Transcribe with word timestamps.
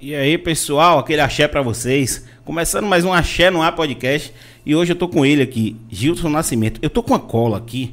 E 0.00 0.14
aí, 0.14 0.38
pessoal, 0.38 1.00
aquele 1.00 1.20
axé 1.20 1.48
pra 1.48 1.60
vocês. 1.60 2.24
Começando 2.44 2.86
mais 2.86 3.04
um 3.04 3.12
Axé 3.12 3.50
no 3.50 3.60
Ar 3.60 3.74
Podcast. 3.74 4.32
E 4.64 4.72
hoje 4.72 4.92
eu 4.92 4.96
tô 4.96 5.08
com 5.08 5.26
ele 5.26 5.42
aqui, 5.42 5.74
Gilson 5.90 6.28
Nascimento. 6.28 6.78
Eu 6.80 6.88
tô 6.88 7.02
com 7.02 7.16
a 7.16 7.18
cola 7.18 7.58
aqui, 7.58 7.92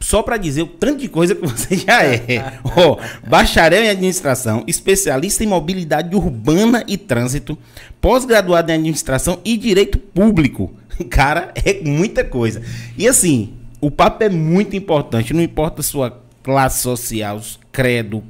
só 0.00 0.20
pra 0.20 0.36
dizer 0.36 0.62
o 0.62 0.66
tanto 0.66 0.98
de 1.00 1.08
coisa 1.08 1.36
que 1.36 1.46
você 1.46 1.76
já 1.76 2.02
é. 2.02 2.58
Ó, 2.76 2.98
bacharel 3.24 3.84
em 3.84 3.88
administração, 3.88 4.64
especialista 4.66 5.44
em 5.44 5.46
mobilidade 5.46 6.12
urbana 6.16 6.82
e 6.88 6.96
trânsito, 6.96 7.56
pós-graduado 8.00 8.72
em 8.72 8.74
administração 8.74 9.38
e 9.44 9.56
direito 9.56 9.96
público. 9.96 10.74
Cara, 11.08 11.52
é 11.64 11.80
muita 11.84 12.24
coisa. 12.24 12.60
E 12.96 13.06
assim, 13.06 13.54
o 13.80 13.92
papo 13.92 14.24
é 14.24 14.28
muito 14.28 14.74
importante, 14.74 15.32
não 15.32 15.40
importa 15.40 15.82
a 15.82 15.84
sua 15.84 16.20
classe 16.42 16.82
social, 16.82 17.40
credo, 17.70 18.24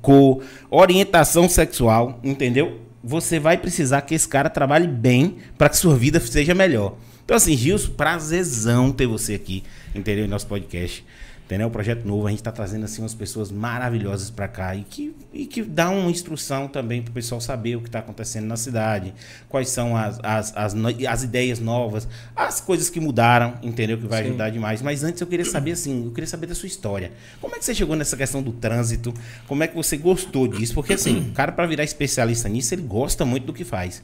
cor, 0.00 0.42
orientação 0.70 1.48
sexual, 1.48 2.20
entendeu? 2.22 2.80
Você 3.02 3.38
vai 3.38 3.56
precisar 3.56 4.02
que 4.02 4.14
esse 4.14 4.28
cara 4.28 4.48
trabalhe 4.48 4.86
bem 4.86 5.36
para 5.58 5.68
que 5.68 5.76
sua 5.76 5.96
vida 5.96 6.20
seja 6.20 6.54
melhor. 6.54 6.96
Então, 7.24 7.36
assim, 7.36 7.56
Gilson, 7.56 7.92
prazerzão 7.92 8.92
ter 8.92 9.06
você 9.06 9.34
aqui, 9.34 9.62
entendeu? 9.94 10.24
Em 10.24 10.28
nosso 10.28 10.46
podcast. 10.46 11.04
Entendeu? 11.52 11.68
Um 11.68 11.70
projeto 11.70 12.06
novo, 12.06 12.26
a 12.26 12.30
gente 12.30 12.40
está 12.40 12.50
trazendo 12.50 12.86
assim 12.86 13.02
umas 13.02 13.12
pessoas 13.12 13.50
maravilhosas 13.50 14.30
para 14.30 14.48
cá 14.48 14.74
e 14.74 14.84
que, 14.84 15.14
e 15.34 15.44
que 15.44 15.60
dá 15.60 15.90
uma 15.90 16.10
instrução 16.10 16.66
também 16.66 17.02
para 17.02 17.10
o 17.10 17.12
pessoal 17.12 17.42
saber 17.42 17.76
o 17.76 17.82
que 17.82 17.88
está 17.88 17.98
acontecendo 17.98 18.46
na 18.46 18.56
cidade, 18.56 19.12
quais 19.50 19.68
são 19.68 19.94
as, 19.94 20.18
as, 20.22 20.56
as, 20.56 20.74
as, 21.06 21.22
ideias 21.22 21.60
novas, 21.60 22.08
as 22.34 22.58
coisas 22.58 22.88
que 22.88 22.98
mudaram, 22.98 23.58
entendeu? 23.62 23.98
Que 23.98 24.06
vai 24.06 24.22
Sim. 24.22 24.28
ajudar 24.30 24.48
demais. 24.48 24.80
Mas 24.80 25.04
antes 25.04 25.20
eu 25.20 25.26
queria 25.26 25.44
saber 25.44 25.72
assim, 25.72 26.06
eu 26.06 26.10
queria 26.12 26.26
saber 26.26 26.46
da 26.46 26.54
sua 26.54 26.66
história. 26.68 27.12
Como 27.38 27.54
é 27.54 27.58
que 27.58 27.66
você 27.66 27.74
chegou 27.74 27.96
nessa 27.96 28.16
questão 28.16 28.42
do 28.42 28.52
trânsito? 28.52 29.12
Como 29.46 29.62
é 29.62 29.68
que 29.68 29.76
você 29.76 29.98
gostou 29.98 30.48
disso? 30.48 30.72
Porque 30.72 30.94
assim, 30.94 31.28
o 31.28 31.32
cara 31.32 31.52
para 31.52 31.66
virar 31.66 31.84
especialista 31.84 32.48
nisso, 32.48 32.74
ele 32.74 32.80
gosta 32.80 33.26
muito 33.26 33.44
do 33.44 33.52
que 33.52 33.62
faz. 33.62 34.02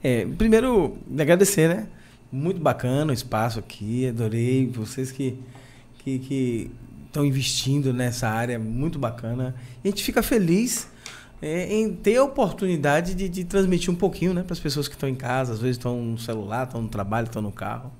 É, 0.00 0.24
primeiro, 0.24 0.96
agradecer, 1.18 1.68
né? 1.68 1.88
Muito 2.30 2.60
bacana 2.60 3.10
o 3.10 3.14
espaço 3.14 3.58
aqui, 3.58 4.06
adorei 4.06 4.68
vocês 4.68 5.10
que 5.10 5.36
que 6.04 6.70
estão 7.06 7.24
investindo 7.24 7.92
nessa 7.92 8.28
área 8.28 8.58
muito 8.58 8.98
bacana. 8.98 9.54
E 9.82 9.88
a 9.88 9.90
gente 9.90 10.04
fica 10.04 10.22
feliz 10.22 10.88
é, 11.42 11.72
em 11.72 11.92
ter 11.94 12.16
a 12.16 12.24
oportunidade 12.24 13.14
de, 13.14 13.28
de 13.28 13.44
transmitir 13.44 13.90
um 13.90 13.96
pouquinho 13.96 14.34
né, 14.34 14.42
para 14.42 14.52
as 14.52 14.60
pessoas 14.60 14.88
que 14.88 14.94
estão 14.94 15.08
em 15.08 15.14
casa, 15.14 15.52
às 15.52 15.60
vezes 15.60 15.76
estão 15.76 16.00
no 16.00 16.18
celular, 16.18 16.66
estão 16.66 16.82
no 16.82 16.88
trabalho, 16.88 17.26
estão 17.26 17.42
no 17.42 17.52
carro. 17.52 17.92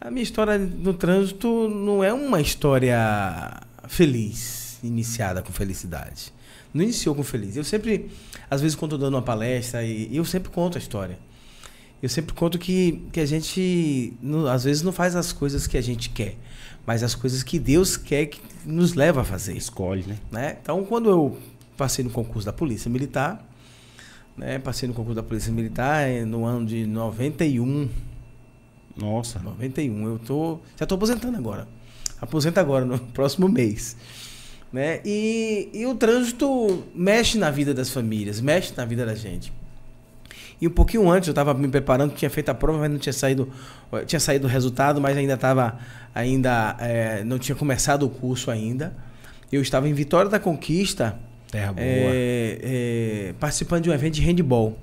A 0.00 0.10
minha 0.10 0.22
história 0.22 0.58
no 0.58 0.94
trânsito 0.94 1.68
não 1.68 2.02
é 2.02 2.12
uma 2.12 2.40
história 2.40 3.60
feliz, 3.86 4.78
iniciada 4.82 5.42
com 5.42 5.52
felicidade. 5.52 6.32
Não 6.74 6.82
iniciou 6.82 7.14
com 7.14 7.22
feliz. 7.22 7.56
Eu 7.56 7.64
sempre, 7.64 8.10
às 8.50 8.60
vezes, 8.60 8.74
quando 8.74 8.94
estou 8.94 9.06
dando 9.06 9.14
uma 9.14 9.22
palestra, 9.22 9.84
e 9.84 10.16
eu 10.16 10.24
sempre 10.24 10.50
conto 10.50 10.76
a 10.76 10.80
história. 10.80 11.18
Eu 12.02 12.08
sempre 12.08 12.34
conto 12.34 12.58
que, 12.58 13.04
que 13.12 13.20
a 13.20 13.26
gente, 13.26 14.14
às 14.50 14.64
vezes, 14.64 14.82
não 14.82 14.90
faz 14.90 15.14
as 15.14 15.32
coisas 15.32 15.68
que 15.68 15.78
a 15.78 15.80
gente 15.80 16.10
quer 16.10 16.36
mas 16.86 17.02
as 17.02 17.14
coisas 17.14 17.42
que 17.42 17.58
Deus 17.58 17.96
quer 17.96 18.26
que 18.26 18.40
nos 18.64 18.94
leva 18.94 19.22
a 19.22 19.24
fazer. 19.24 19.56
Escolhe, 19.56 20.04
né? 20.04 20.18
né? 20.30 20.56
Então, 20.60 20.84
quando 20.84 21.08
eu 21.08 21.38
passei 21.76 22.04
no 22.04 22.10
concurso 22.10 22.46
da 22.46 22.52
Polícia 22.52 22.90
Militar, 22.90 23.44
né? 24.36 24.58
Passei 24.58 24.88
no 24.88 24.94
concurso 24.94 25.16
da 25.16 25.22
Polícia 25.22 25.52
Militar 25.52 26.08
eh, 26.08 26.24
no 26.24 26.44
ano 26.44 26.66
de 26.66 26.86
91. 26.86 27.88
Nossa. 28.96 29.38
91. 29.38 30.06
Eu 30.06 30.18
tô, 30.18 30.58
já 30.76 30.84
estou 30.84 30.96
aposentando 30.96 31.36
agora. 31.36 31.68
Aposenta 32.20 32.60
agora, 32.60 32.84
no 32.84 32.98
próximo 33.12 33.48
mês. 33.48 33.96
Né? 34.72 35.00
E, 35.04 35.68
e 35.74 35.86
o 35.86 35.94
trânsito 35.94 36.82
mexe 36.94 37.36
na 37.36 37.50
vida 37.50 37.74
das 37.74 37.90
famílias, 37.90 38.40
mexe 38.40 38.72
na 38.74 38.86
vida 38.86 39.04
da 39.04 39.14
gente. 39.14 39.52
E 40.62 40.68
um 40.68 40.70
pouquinho 40.70 41.10
antes 41.10 41.26
eu 41.26 41.32
estava 41.32 41.52
me 41.54 41.66
preparando, 41.66 42.14
tinha 42.14 42.30
feito 42.30 42.48
a 42.48 42.54
prova, 42.54 42.78
mas 42.78 42.88
não 42.88 42.96
tinha 42.96 43.12
saído, 43.12 43.52
tinha 44.06 44.20
saído 44.20 44.46
o 44.46 44.48
resultado, 44.48 45.00
mas 45.00 45.16
ainda 45.16 45.34
estava, 45.34 45.76
ainda 46.14 46.76
é, 46.78 47.24
não 47.24 47.36
tinha 47.36 47.56
começado 47.56 48.04
o 48.04 48.08
curso 48.08 48.48
ainda. 48.48 48.94
Eu 49.50 49.60
estava 49.60 49.88
em 49.88 49.92
Vitória 49.92 50.30
da 50.30 50.38
Conquista, 50.38 51.18
Terra 51.50 51.72
boa. 51.72 51.84
É, 51.84 52.58
é, 52.62 53.34
participando 53.40 53.82
de 53.82 53.90
um 53.90 53.92
evento 53.92 54.14
de 54.14 54.22
handball. 54.22 54.78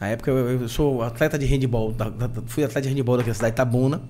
Na 0.00 0.08
época 0.08 0.30
eu, 0.30 0.62
eu 0.62 0.68
sou 0.68 1.02
atleta 1.02 1.38
de 1.38 1.44
handball, 1.44 1.92
da, 1.92 2.08
da, 2.08 2.30
fui 2.46 2.64
atleta 2.64 2.88
de 2.88 2.94
handball 2.94 3.18
da 3.18 3.22
cidade 3.22 3.38
de 3.38 3.48
Itabuna. 3.48 4.00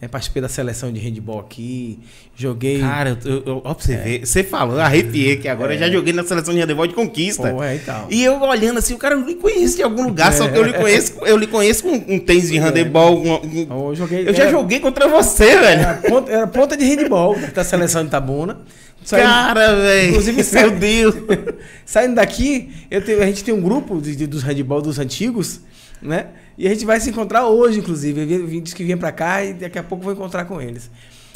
É, 0.00 0.06
participei 0.06 0.40
da 0.40 0.48
seleção 0.48 0.92
de 0.92 1.00
handball 1.00 1.40
aqui, 1.40 1.98
joguei. 2.36 2.78
Cara, 2.78 3.18
eu, 3.24 3.42
eu, 3.44 3.62
você 3.76 3.94
é. 3.94 4.20
você 4.24 4.44
falou, 4.44 4.78
arrepiei 4.78 5.38
que 5.38 5.48
agora 5.48 5.72
é. 5.72 5.74
eu 5.74 5.80
já 5.80 5.90
joguei 5.90 6.12
na 6.12 6.22
seleção 6.22 6.54
de 6.54 6.60
handball 6.60 6.86
de 6.86 6.94
conquista. 6.94 7.50
Pô, 7.50 7.64
é, 7.64 7.74
então. 7.74 8.06
E 8.08 8.22
eu 8.22 8.40
olhando 8.40 8.78
assim, 8.78 8.94
o 8.94 8.98
cara 8.98 9.16
eu 9.16 9.26
lhe 9.26 9.34
conheço 9.34 9.76
de 9.76 9.82
algum 9.82 10.04
lugar, 10.04 10.32
só 10.32 10.46
que 10.46 10.56
eu 10.56 10.62
lhe 10.62 10.70
é. 10.70 10.78
conheço, 10.78 11.14
eu 11.22 11.36
lhe 11.36 11.48
conheço 11.48 11.82
com 11.82 11.90
um, 11.90 12.18
tênis 12.20 12.48
de 12.48 12.58
é. 12.58 12.60
handball. 12.60 13.20
Um, 13.20 13.34
um... 13.44 13.88
Eu, 13.88 13.94
joguei, 13.96 14.28
eu 14.28 14.32
já 14.32 14.48
joguei 14.48 14.78
contra 14.78 15.08
você, 15.08 15.58
velho. 15.58 15.80
Era 15.80 15.94
ponta, 15.94 16.32
era 16.32 16.46
ponta 16.46 16.76
de 16.76 16.84
handball 16.84 17.36
da 17.52 17.64
seleção 17.64 18.04
de 18.04 18.10
Tabuna. 18.10 18.58
Saindo, 19.02 19.26
cara, 19.26 19.74
velho. 19.76 20.10
Inclusive, 20.10 20.44
meu 20.52 20.70
Deus. 20.78 21.14
Saindo 21.84 22.14
daqui, 22.14 22.70
eu 22.90 23.02
tenho, 23.04 23.22
a 23.22 23.26
gente 23.26 23.42
tem 23.42 23.54
um 23.54 23.60
grupo 23.60 24.00
de, 24.00 24.14
de, 24.14 24.26
dos 24.28 24.42
handball 24.42 24.82
dos 24.82 24.98
antigos, 24.98 25.60
né? 26.00 26.28
E 26.56 26.66
a 26.66 26.70
gente 26.70 26.84
vai 26.84 27.00
se 27.00 27.10
encontrar 27.10 27.46
hoje, 27.46 27.78
inclusive. 27.78 28.20
Ele 28.20 28.60
disse 28.60 28.74
que 28.74 28.84
vinha 28.84 28.96
para 28.96 29.12
cá 29.12 29.44
e 29.44 29.54
daqui 29.54 29.78
a 29.78 29.82
pouco 29.82 30.04
vou 30.04 30.12
encontrar 30.12 30.44
com 30.44 30.60
eles. 30.60 30.90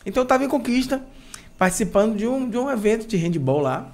Então 0.04 0.22
eu 0.22 0.24
estava 0.24 0.44
em 0.44 0.48
Conquista, 0.48 1.02
participando 1.56 2.16
de 2.16 2.26
um, 2.26 2.48
de 2.48 2.58
um 2.58 2.70
evento 2.70 3.06
de 3.06 3.16
handball 3.16 3.60
lá. 3.60 3.92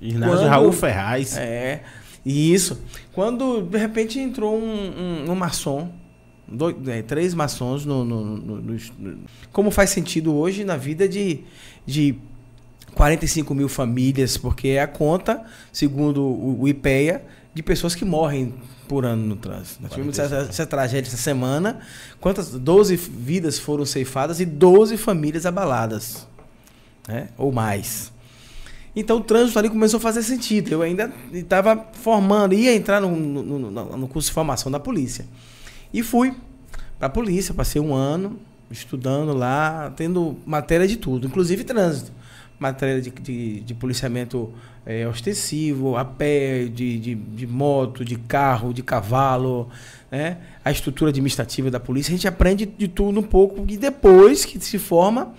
Ginásio 0.00 0.46
Raul 0.46 0.72
Ferraz. 0.72 1.36
É, 1.36 1.82
isso. 2.24 2.80
Quando 3.12 3.62
de 3.62 3.78
repente 3.78 4.18
entrou 4.18 4.56
um, 4.56 5.24
um, 5.26 5.30
um 5.30 5.34
maçom, 5.34 5.90
dois, 6.46 6.76
é, 6.88 7.02
três 7.02 7.34
maçons 7.34 7.84
no, 7.84 8.04
no, 8.04 8.36
no, 8.36 8.60
no, 8.60 9.18
Como 9.52 9.70
faz 9.70 9.90
sentido 9.90 10.34
hoje 10.34 10.64
na 10.64 10.76
vida 10.76 11.08
de, 11.08 11.40
de 11.86 12.16
45 12.94 13.54
mil 13.54 13.68
famílias, 13.68 14.36
porque 14.36 14.68
é 14.68 14.82
a 14.82 14.86
conta, 14.86 15.42
segundo 15.72 16.22
o, 16.22 16.62
o 16.62 16.68
IPEA, 16.68 17.24
de 17.54 17.62
pessoas 17.62 17.94
que 17.94 18.04
morrem 18.04 18.54
por 18.88 19.04
ano 19.04 19.24
no 19.24 19.36
trânsito. 19.36 19.82
Nós 19.82 19.92
tivemos 19.92 20.18
essa, 20.18 20.36
essa, 20.36 20.66
tragédia 20.66 21.08
essa 21.08 21.16
semana. 21.16 21.80
Quantas? 22.20 22.50
12 22.50 22.96
vidas 22.96 23.58
foram 23.58 23.84
ceifadas 23.84 24.40
e 24.40 24.44
12 24.44 24.96
famílias 24.96 25.46
abaladas. 25.46 26.26
Né? 27.06 27.28
Ou 27.36 27.52
mais. 27.52 28.10
Então 28.96 29.18
o 29.18 29.20
trânsito 29.20 29.58
ali 29.58 29.68
começou 29.68 29.98
a 29.98 30.00
fazer 30.00 30.22
sentido. 30.22 30.72
Eu 30.72 30.82
ainda 30.82 31.12
estava 31.32 31.86
formando, 31.92 32.54
ia 32.54 32.74
entrar 32.74 33.00
no, 33.00 33.14
no, 33.14 33.58
no, 33.58 33.70
no, 33.70 34.08
curso 34.08 34.28
de 34.28 34.34
formação 34.34 34.72
da 34.72 34.80
polícia. 34.80 35.26
E 35.92 36.02
fui 36.02 36.34
para 36.98 37.06
a 37.06 37.10
polícia, 37.10 37.54
passei 37.54 37.80
um 37.80 37.94
ano 37.94 38.40
estudando 38.70 39.32
lá, 39.32 39.92
tendo 39.96 40.36
matéria 40.44 40.86
de 40.86 40.96
tudo, 40.96 41.26
inclusive 41.26 41.64
trânsito 41.64 42.12
matéria 42.58 43.00
de, 43.00 43.10
de, 43.10 43.60
de 43.60 43.74
policiamento 43.74 44.52
é, 44.84 45.06
ostensivo, 45.06 45.96
a 45.96 46.04
pé, 46.04 46.64
de, 46.64 46.98
de, 46.98 47.14
de, 47.14 47.46
moto, 47.46 48.04
de 48.04 48.16
carro, 48.16 48.72
de 48.72 48.82
cavalo, 48.82 49.68
né? 50.10 50.38
a 50.64 50.70
estrutura 50.70 51.10
administrativa 51.10 51.70
da 51.70 51.78
polícia. 51.78 52.10
A 52.10 52.16
gente 52.16 52.26
aprende 52.26 52.66
de 52.66 52.88
tudo 52.88 53.20
um 53.20 53.22
pouco 53.22 53.64
e 53.68 53.76
depois 53.76 54.44
que 54.44 54.58
se 54.60 54.78
forma 54.78 55.34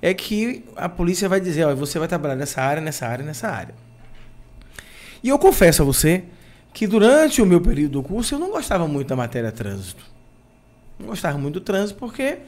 é 0.00 0.14
que 0.14 0.64
a 0.76 0.88
polícia 0.88 1.28
vai 1.28 1.40
dizer, 1.40 1.64
ó, 1.64 1.74
você 1.74 1.98
vai 1.98 2.08
trabalhar 2.08 2.36
nessa 2.36 2.60
área, 2.60 2.80
nessa 2.80 3.06
área, 3.06 3.24
nessa 3.24 3.48
área. 3.48 3.74
E 5.22 5.28
eu 5.28 5.38
confesso 5.38 5.82
a 5.82 5.84
você 5.84 6.24
que 6.72 6.86
durante 6.86 7.42
o 7.42 7.46
meu 7.46 7.60
período 7.60 7.92
do 7.92 8.02
curso 8.02 8.34
eu 8.34 8.38
não 8.38 8.50
gostava 8.50 8.88
muito 8.88 9.08
da 9.08 9.16
matéria 9.16 9.52
trânsito. 9.52 10.04
Não 10.98 11.06
gostava 11.06 11.38
muito 11.38 11.54
do 11.54 11.60
trânsito 11.60 11.98
porque 11.98 12.38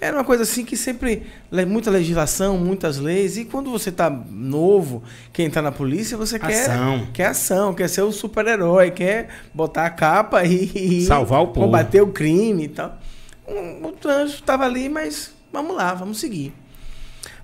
era 0.00 0.16
uma 0.16 0.24
coisa 0.24 0.44
assim 0.44 0.64
que 0.64 0.76
sempre. 0.76 1.24
Muita 1.66 1.90
legislação, 1.90 2.56
muitas 2.56 2.98
leis. 2.98 3.36
E 3.36 3.44
quando 3.44 3.70
você 3.70 3.90
tá 3.90 4.08
novo, 4.08 5.02
quem 5.32 5.46
está 5.46 5.60
na 5.60 5.72
polícia, 5.72 6.16
você 6.16 6.36
ação. 6.36 7.00
quer. 7.06 7.12
Quer 7.12 7.26
ação, 7.26 7.74
quer 7.74 7.88
ser 7.88 8.02
o 8.02 8.12
super-herói, 8.12 8.92
quer 8.92 9.28
botar 9.52 9.86
a 9.86 9.90
capa 9.90 10.44
e. 10.44 11.02
Salvar 11.02 11.42
o 11.42 11.48
povo. 11.48 11.66
Combater 11.66 12.00
o 12.00 12.08
crime 12.08 12.64
e 12.64 12.68
tal. 12.68 12.96
O, 13.44 13.88
o 13.88 13.92
trânsito 13.92 14.40
estava 14.40 14.64
ali, 14.64 14.88
mas 14.88 15.32
vamos 15.52 15.76
lá, 15.76 15.94
vamos 15.94 16.20
seguir. 16.20 16.52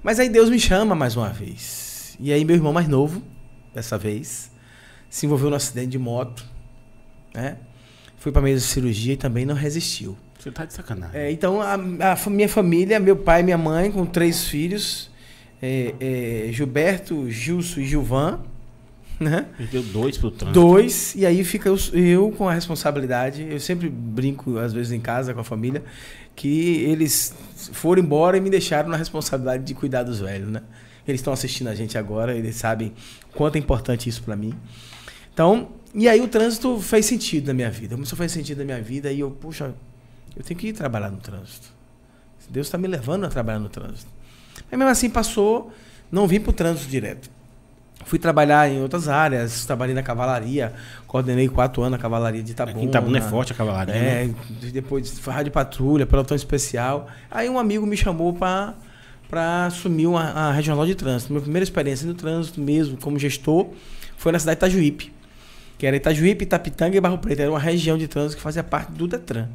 Mas 0.02 0.20
aí 0.20 0.28
Deus 0.28 0.48
me 0.48 0.60
chama 0.60 0.94
mais 0.94 1.16
uma 1.16 1.30
vez. 1.30 2.16
E 2.20 2.32
aí 2.32 2.44
meu 2.44 2.54
irmão 2.54 2.72
mais 2.72 2.86
novo, 2.86 3.20
dessa 3.74 3.98
vez, 3.98 4.50
se 5.10 5.26
envolveu 5.26 5.50
no 5.50 5.56
acidente 5.56 5.88
de 5.88 5.98
moto. 5.98 6.44
Né? 7.34 7.56
Fui 8.18 8.30
para 8.30 8.42
mesa 8.42 8.60
de 8.60 8.66
cirurgia 8.70 9.14
e 9.14 9.16
também 9.16 9.44
não 9.44 9.56
resistiu. 9.56 10.16
Você 10.44 10.50
tá 10.50 10.66
de 10.66 10.74
sacanagem. 10.74 11.18
É, 11.18 11.32
então, 11.32 11.58
a, 11.62 11.72
a, 11.72 12.30
minha 12.30 12.48
família, 12.50 13.00
meu 13.00 13.16
pai 13.16 13.40
e 13.40 13.42
minha 13.42 13.56
mãe, 13.56 13.90
com 13.90 14.04
três 14.04 14.44
filhos, 14.44 15.10
é, 15.62 15.94
é, 15.98 16.52
Gilberto, 16.52 17.30
Gilson 17.30 17.80
e 17.80 17.86
Gilvan. 17.86 18.40
Né? 19.18 19.46
Perdeu 19.56 19.82
dois 19.82 20.18
pro 20.18 20.30
trânsito. 20.30 20.60
Dois, 20.60 21.14
e 21.14 21.24
aí 21.24 21.42
fica 21.44 21.70
eu, 21.70 21.78
eu, 21.94 22.30
com 22.32 22.46
a 22.46 22.52
responsabilidade. 22.52 23.46
Eu 23.48 23.58
sempre 23.58 23.88
brinco, 23.88 24.58
às 24.58 24.74
vezes, 24.74 24.92
em 24.92 25.00
casa 25.00 25.32
com 25.32 25.40
a 25.40 25.44
família, 25.44 25.82
que 26.36 26.82
eles 26.82 27.34
foram 27.72 28.02
embora 28.02 28.36
e 28.36 28.40
me 28.40 28.50
deixaram 28.50 28.90
na 28.90 28.98
responsabilidade 28.98 29.64
de 29.64 29.72
cuidar 29.72 30.02
dos 30.02 30.20
velhos, 30.20 30.50
né? 30.50 30.60
Eles 31.08 31.22
estão 31.22 31.32
assistindo 31.32 31.68
a 31.68 31.74
gente 31.74 31.96
agora, 31.96 32.36
eles 32.36 32.56
sabem 32.56 32.92
quanto 33.32 33.56
é 33.56 33.58
importante 33.58 34.10
isso 34.10 34.22
para 34.22 34.36
mim. 34.36 34.52
Então, 35.32 35.70
E 35.94 36.06
aí 36.06 36.20
o 36.20 36.28
trânsito 36.28 36.78
fez 36.80 37.06
sentido 37.06 37.46
na 37.46 37.54
minha 37.54 37.70
vida. 37.70 37.94
Começou 37.94 38.16
a 38.16 38.18
fazer 38.18 38.34
sentido 38.34 38.58
na 38.58 38.64
minha 38.64 38.82
vida 38.82 39.10
e 39.10 39.20
eu, 39.20 39.30
puxa, 39.30 39.72
eu 40.36 40.42
tenho 40.42 40.58
que 40.58 40.68
ir 40.68 40.72
trabalhar 40.72 41.10
no 41.10 41.18
trânsito. 41.18 41.68
Deus 42.50 42.66
está 42.66 42.76
me 42.76 42.86
levando 42.86 43.24
a 43.24 43.28
trabalhar 43.28 43.58
no 43.58 43.68
trânsito. 43.68 44.10
Mas 44.70 44.78
mesmo 44.78 44.90
assim 44.90 45.08
passou, 45.08 45.72
não 46.10 46.26
vim 46.26 46.40
para 46.40 46.50
o 46.50 46.52
trânsito 46.52 46.88
direto. 46.90 47.30
Fui 48.04 48.18
trabalhar 48.18 48.68
em 48.68 48.82
outras 48.82 49.08
áreas, 49.08 49.64
trabalhei 49.64 49.94
na 49.94 50.02
cavalaria, 50.02 50.74
coordenei 51.06 51.48
quatro 51.48 51.82
anos 51.82 51.98
a 51.98 52.02
cavalaria 52.02 52.42
de 52.42 52.52
Itabuna. 52.52 52.76
Aqui 52.76 52.84
em 52.84 52.88
Itabuna 52.88 53.18
é 53.18 53.20
forte 53.22 53.52
a 53.52 53.54
cavalaria, 53.54 53.94
É, 53.94 54.24
né? 54.26 54.34
depois 54.72 55.18
foi 55.18 55.32
rádio 55.32 55.50
patrulha, 55.50 56.04
pelotão 56.04 56.36
especial. 56.36 57.08
Aí 57.30 57.48
um 57.48 57.58
amigo 57.58 57.86
me 57.86 57.96
chamou 57.96 58.32
para 58.32 58.74
para 59.28 59.66
assumir 59.66 60.06
uma, 60.06 60.22
a 60.22 60.52
regional 60.52 60.84
de 60.86 60.94
trânsito. 60.94 61.32
Minha 61.32 61.42
primeira 61.42 61.64
experiência 61.64 62.06
no 62.06 62.14
trânsito 62.14 62.60
mesmo, 62.60 62.96
como 62.98 63.18
gestor, 63.18 63.68
foi 64.16 64.30
na 64.30 64.38
cidade 64.38 64.60
de 64.60 64.66
Itajuípe. 64.66 65.12
Que 65.76 65.86
era 65.86 65.96
Itajuípe, 65.96 66.44
Itapitanga 66.44 66.96
e 66.96 67.00
Barro 67.00 67.18
Preto. 67.18 67.40
Era 67.40 67.50
uma 67.50 67.58
região 67.58 67.98
de 67.98 68.06
trânsito 68.06 68.36
que 68.36 68.42
fazia 68.42 68.62
parte 68.62 68.92
do 68.92 69.08
Detran. 69.08 69.48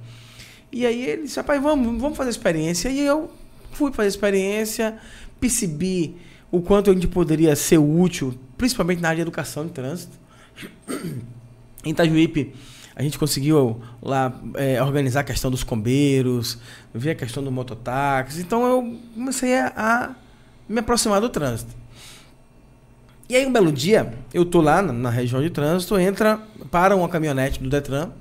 E 0.72 0.86
aí 0.86 1.06
ele 1.06 1.24
disse, 1.24 1.38
rapaz, 1.38 1.62
vamos, 1.62 2.00
vamos 2.02 2.18
fazer 2.18 2.30
a 2.30 2.32
experiência. 2.32 2.90
E 2.90 3.00
eu 3.00 3.32
fui 3.72 3.92
fazer 3.92 4.08
a 4.08 4.10
experiência, 4.10 4.98
percebi 5.40 6.16
o 6.52 6.62
quanto 6.62 6.90
a 6.90 6.94
gente 6.94 7.08
poderia 7.08 7.56
ser 7.56 7.78
útil, 7.78 8.38
principalmente 8.58 9.02
na 9.02 9.10
área 9.10 9.18
de 9.18 9.22
educação 9.22 9.66
de 9.66 9.72
trânsito. 9.72 10.18
Em 11.84 11.92
Itajuípe, 11.92 12.54
a 12.96 13.02
gente 13.02 13.18
conseguiu 13.18 13.82
lá 14.02 14.38
é, 14.56 14.84
organizar 14.84 15.22
a 15.22 15.24
questão 15.24 15.50
dos 15.50 15.64
combeiros, 15.64 16.58
ver 16.94 17.12
a 17.12 17.16
questão 17.16 17.42
do 17.42 17.50
mototáxi. 17.50 18.42
Então 18.42 18.66
eu 18.66 19.00
comecei 19.14 19.58
a, 19.58 20.14
me 20.68 20.80
aproximar 20.80 21.22
do 21.22 21.30
trânsito. 21.30 21.74
E 23.30 23.36
aí 23.36 23.46
um 23.46 23.54
belo 23.54 23.72
dia, 23.72 24.14
eu 24.34 24.44
tô 24.44 24.60
lá 24.60 24.82
na, 24.82 24.92
na 24.92 25.10
região 25.10 25.42
de 25.42 25.50
trânsito, 25.50 25.98
entra 25.98 26.40
para 26.70 26.96
uma 26.96 27.08
caminhonete 27.08 27.62
do 27.62 27.70
Detran, 27.70 28.12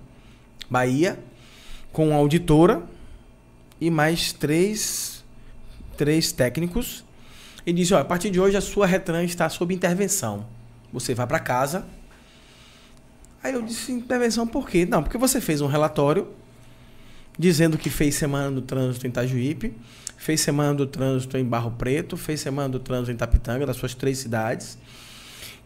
Bahia, 0.70 1.18
com 1.92 2.14
auditora 2.14 2.82
e 3.80 3.90
mais 3.90 4.32
três, 4.32 5.24
três 5.96 6.32
técnicos. 6.32 7.04
E 7.66 7.72
diz, 7.72 7.92
ó, 7.92 7.98
a 7.98 8.04
partir 8.04 8.30
de 8.30 8.40
hoje 8.40 8.56
a 8.56 8.60
sua 8.60 8.86
Retran 8.86 9.24
está 9.24 9.48
sob 9.48 9.74
intervenção. 9.74 10.46
Você 10.92 11.14
vai 11.14 11.26
para 11.26 11.38
casa. 11.38 11.86
Aí 13.42 13.52
eu 13.52 13.62
disse, 13.62 13.92
intervenção 13.92 14.46
por 14.46 14.68
quê? 14.68 14.86
Não, 14.86 15.02
porque 15.02 15.18
você 15.18 15.40
fez 15.40 15.60
um 15.60 15.66
relatório 15.66 16.28
dizendo 17.38 17.78
que 17.78 17.88
fez 17.88 18.16
semana 18.16 18.50
do 18.50 18.62
trânsito 18.62 19.06
em 19.06 19.10
Itajuípe, 19.10 19.72
fez 20.16 20.40
semana 20.40 20.74
do 20.74 20.86
trânsito 20.86 21.38
em 21.38 21.44
Barro 21.44 21.70
Preto, 21.70 22.16
fez 22.16 22.40
semana 22.40 22.68
do 22.68 22.80
trânsito 22.80 23.12
em 23.12 23.16
Tapitanga, 23.16 23.64
das 23.64 23.76
suas 23.76 23.94
três 23.94 24.18
cidades, 24.18 24.76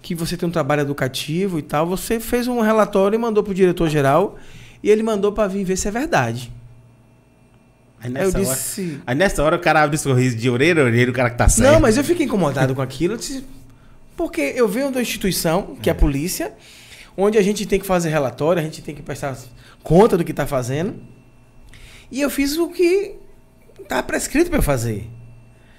que 0.03 0.15
você 0.15 0.37
tem 0.37 0.47
um 0.47 0.53
trabalho 0.53 0.83
educativo 0.83 1.59
e 1.59 1.63
tal. 1.63 1.87
Você 1.87 2.21
fez 2.21 2.47
um 2.47 2.61
relatório 2.61 3.17
e 3.17 3.19
mandou 3.19 3.43
para 3.43 3.53
o 3.53 3.55
diretor-geral 3.55 4.39
e 4.83 4.91
ele 4.91 5.03
mandou 5.03 5.33
para 5.33 5.49
vir 5.49 5.65
ver 5.65 5.77
se 5.77 5.89
é 5.89 5.91
verdade. 5.91 6.53
Aí 8.01 8.11
Aí 8.17 8.25
eu 8.25 8.33
nessa, 8.33 8.39
hora, 8.39 8.47
disse... 8.47 9.01
aí 9.07 9.15
nessa 9.15 9.43
hora 9.43 9.57
o 9.57 9.61
cara 9.61 9.83
abre 9.83 9.95
o 9.95 9.99
sorriso 9.99 10.37
de 10.37 10.51
orelha 10.51 10.83
a 10.83 10.87
orelha, 10.87 11.11
o 11.11 11.15
cara 11.15 11.31
que 11.31 11.39
tá 11.39 11.49
certo. 11.49 11.73
Não, 11.73 11.81
mas 11.81 11.97
eu 11.97 12.03
fiquei 12.03 12.27
incomodado 12.27 12.75
com 12.75 12.83
aquilo. 12.83 13.15
eu 13.15 13.19
disse, 13.19 13.45
Porque 14.17 14.41
eu 14.57 14.67
venho 14.67 14.91
da 14.91 15.01
instituição, 15.01 15.77
que 15.81 15.89
é 15.89 15.93
a 15.93 15.95
polícia, 15.95 16.53
onde 17.17 17.39
a 17.39 17.43
gente 17.43 17.65
tem 17.65 17.79
que 17.79 17.87
fazer 17.87 18.09
relatório, 18.09 18.61
a 18.61 18.65
gente 18.65 18.83
tem 18.83 18.95
que 18.95 19.03
prestar 19.03 19.39
conta 19.85 20.17
do 20.17 20.25
que 20.25 20.33
está 20.33 20.47
fazendo. 20.47 20.97
E 22.11 22.21
eu 22.21 22.29
fiz 22.29 22.59
o 22.59 22.69
que 22.69 23.15
estava 23.81 24.03
prescrito 24.03 24.51
para 24.51 24.59
eu 24.59 24.63
fazer. 24.63 25.09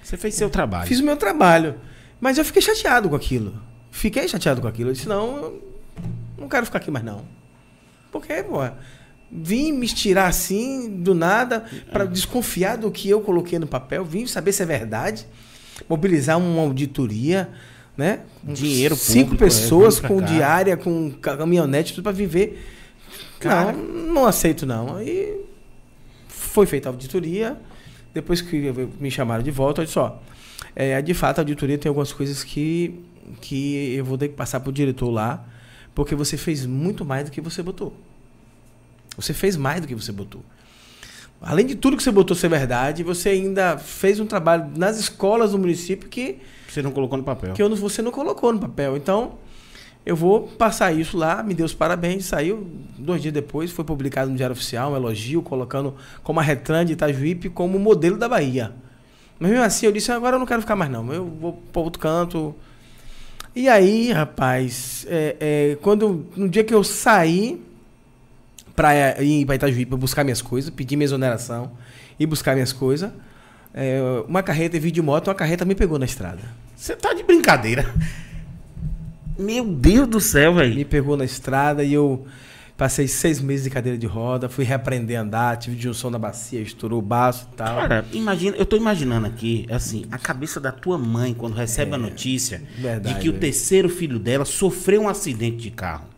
Você 0.02 0.16
fez 0.16 0.34
seu 0.34 0.48
trabalho. 0.48 0.88
Fiz 0.88 1.00
o 1.00 1.04
meu 1.04 1.16
trabalho. 1.16 1.76
Mas 2.20 2.38
eu 2.38 2.44
fiquei 2.44 2.62
chateado 2.62 3.08
com 3.08 3.16
aquilo. 3.16 3.54
Fiquei 3.90 4.26
chateado 4.26 4.60
com 4.60 4.66
aquilo. 4.66 4.90
Eu 4.90 4.94
disse, 4.94 5.08
não, 5.08 5.36
eu 5.36 5.78
não 6.38 6.48
quero 6.48 6.64
ficar 6.64 6.78
aqui 6.78 6.90
mais 6.90 7.04
não. 7.04 7.24
Porque, 8.14 8.44
pô, 8.44 8.60
vim 9.28 9.72
me 9.72 9.86
estirar 9.86 10.28
assim, 10.28 10.88
do 10.88 11.16
nada, 11.16 11.64
para 11.90 12.04
desconfiar 12.04 12.78
do 12.78 12.92
que 12.92 13.10
eu 13.10 13.20
coloquei 13.20 13.58
no 13.58 13.66
papel, 13.66 14.04
vim 14.04 14.24
saber 14.24 14.52
se 14.52 14.62
é 14.62 14.66
verdade, 14.66 15.26
mobilizar 15.88 16.38
uma 16.38 16.62
auditoria, 16.62 17.48
né? 17.96 18.20
Dinheiro 18.44 18.94
Cinco 18.94 19.30
público, 19.30 19.42
é, 19.42 19.46
pessoas 19.48 19.98
pra 19.98 20.08
com 20.08 20.20
cá. 20.20 20.26
diária, 20.26 20.76
com 20.76 21.10
caminhonete, 21.10 21.92
tudo 21.92 22.04
para 22.04 22.12
viver. 22.12 22.64
Cara. 23.40 23.72
Não, 23.72 24.12
não 24.14 24.26
aceito 24.26 24.64
não. 24.64 24.94
Aí 24.94 25.40
foi 26.28 26.66
feita 26.66 26.88
a 26.88 26.92
auditoria. 26.92 27.58
Depois 28.14 28.40
que 28.40 28.72
me 29.00 29.10
chamaram 29.10 29.42
de 29.42 29.50
volta, 29.50 29.82
eu 29.82 29.86
disse, 29.86 29.98
ó, 29.98 30.18
é, 30.76 31.02
de 31.02 31.14
fato 31.14 31.38
a 31.38 31.40
auditoria 31.40 31.76
tem 31.76 31.88
algumas 31.88 32.12
coisas 32.12 32.44
que, 32.44 33.00
que 33.40 33.92
eu 33.96 34.04
vou 34.04 34.16
ter 34.16 34.28
que 34.28 34.34
passar 34.34 34.60
pro 34.60 34.70
diretor 34.70 35.10
lá, 35.10 35.44
porque 35.94 36.14
você 36.14 36.36
fez 36.36 36.66
muito 36.66 37.04
mais 37.04 37.24
do 37.24 37.30
que 37.30 37.40
você 37.40 37.62
botou. 37.62 37.94
Você 39.16 39.32
fez 39.32 39.56
mais 39.56 39.80
do 39.80 39.86
que 39.86 39.94
você 39.94 40.10
botou. 40.10 40.42
Além 41.40 41.66
de 41.66 41.74
tudo 41.74 41.96
que 41.96 42.02
você 42.02 42.10
botou 42.10 42.36
ser 42.36 42.48
verdade, 42.48 43.02
você 43.02 43.28
ainda 43.30 43.76
fez 43.76 44.18
um 44.18 44.26
trabalho 44.26 44.70
nas 44.76 44.98
escolas 44.98 45.52
do 45.52 45.58
município 45.58 46.08
que, 46.08 46.38
Você 46.68 46.80
não 46.82 46.90
colocou 46.90 47.18
no 47.18 47.24
papel. 47.24 47.52
que 47.52 47.62
eu 47.62 47.74
você 47.76 48.00
não 48.00 48.10
colocou 48.10 48.52
no 48.52 48.58
papel. 48.58 48.96
Então, 48.96 49.34
eu 50.06 50.16
vou 50.16 50.48
passar 50.48 50.92
isso 50.92 51.16
lá, 51.16 51.42
me 51.42 51.54
deu 51.54 51.66
os 51.66 51.74
parabéns, 51.74 52.24
saiu 52.26 52.66
dois 52.98 53.22
dias 53.22 53.32
depois, 53.32 53.70
foi 53.70 53.84
publicado 53.84 54.30
no 54.30 54.36
Diário 54.36 54.54
Oficial, 54.54 54.92
um 54.92 54.96
elogio, 54.96 55.42
colocando 55.42 55.94
como 56.22 56.40
a 56.40 56.42
Retran 56.42 56.84
de 56.84 56.94
Itajuípe 56.94 57.48
como 57.48 57.78
modelo 57.78 58.16
da 58.16 58.28
Bahia. 58.28 58.72
Mas 59.38 59.50
mesmo 59.50 59.64
assim, 59.64 59.86
eu 59.86 59.92
disse, 59.92 60.10
agora 60.12 60.36
eu 60.36 60.40
não 60.40 60.46
quero 60.46 60.60
ficar 60.60 60.76
mais 60.76 60.90
não, 60.90 61.12
eu 61.12 61.24
vou 61.26 61.52
para 61.72 61.82
outro 61.82 62.00
canto. 62.00 62.54
E 63.56 63.68
aí, 63.68 64.10
rapaz, 64.10 65.06
é, 65.08 65.36
é, 65.38 65.78
quando 65.80 66.26
no 66.36 66.48
dia 66.48 66.64
que 66.64 66.74
eu 66.74 66.82
saí 66.82 67.62
para 68.74 69.22
ir 69.22 69.46
para 69.46 69.54
Itajuípe 69.54 69.90
pra 69.90 69.96
buscar 69.96 70.24
minhas 70.24 70.42
coisas, 70.42 70.70
pedir 70.70 70.96
minha 70.96 71.04
exoneração 71.04 71.70
e 72.18 72.26
buscar 72.26 72.54
minhas 72.54 72.72
coisas, 72.72 73.12
é, 73.72 74.00
uma 74.26 74.42
carreta 74.42 74.76
e 74.76 74.90
de 74.90 75.00
moto, 75.00 75.28
uma 75.28 75.34
carreta 75.36 75.64
me 75.64 75.76
pegou 75.76 76.00
na 76.00 76.04
estrada. 76.04 76.40
Você 76.74 76.96
tá 76.96 77.14
de 77.14 77.22
brincadeira. 77.22 77.94
Meu 79.38 79.64
Deus 79.64 80.08
do 80.08 80.20
céu, 80.20 80.54
velho. 80.54 80.74
Me 80.74 80.84
pegou 80.84 81.16
na 81.16 81.24
estrada 81.24 81.84
e 81.84 81.92
eu 81.92 82.26
passei 82.76 83.06
seis 83.06 83.40
meses 83.40 83.64
de 83.64 83.70
cadeira 83.70 83.96
de 83.96 84.06
roda, 84.06 84.48
fui 84.48 84.64
reaprender 84.64 85.18
a 85.18 85.22
andar, 85.22 85.56
tive 85.56 85.80
junção 85.80 86.10
na 86.10 86.18
bacia, 86.18 86.60
estourou 86.60 86.98
o 86.98 87.02
baço 87.02 87.48
e 87.52 87.56
tal. 87.56 87.76
Cara, 87.76 88.04
imagina, 88.12 88.56
eu 88.56 88.66
tô 88.66 88.76
imaginando 88.76 89.26
aqui, 89.26 89.66
assim, 89.70 90.04
a 90.10 90.18
cabeça 90.18 90.60
da 90.60 90.72
tua 90.72 90.98
mãe 90.98 91.32
quando 91.34 91.54
recebe 91.54 91.94
a 91.94 91.98
notícia 91.98 92.62
verdade, 92.76 93.14
de 93.14 93.20
que 93.20 93.28
o 93.28 93.36
é. 93.36 93.38
terceiro 93.38 93.88
filho 93.88 94.18
dela 94.18 94.44
sofreu 94.44 95.02
um 95.02 95.08
acidente 95.08 95.56
de 95.56 95.70
carro. 95.70 96.13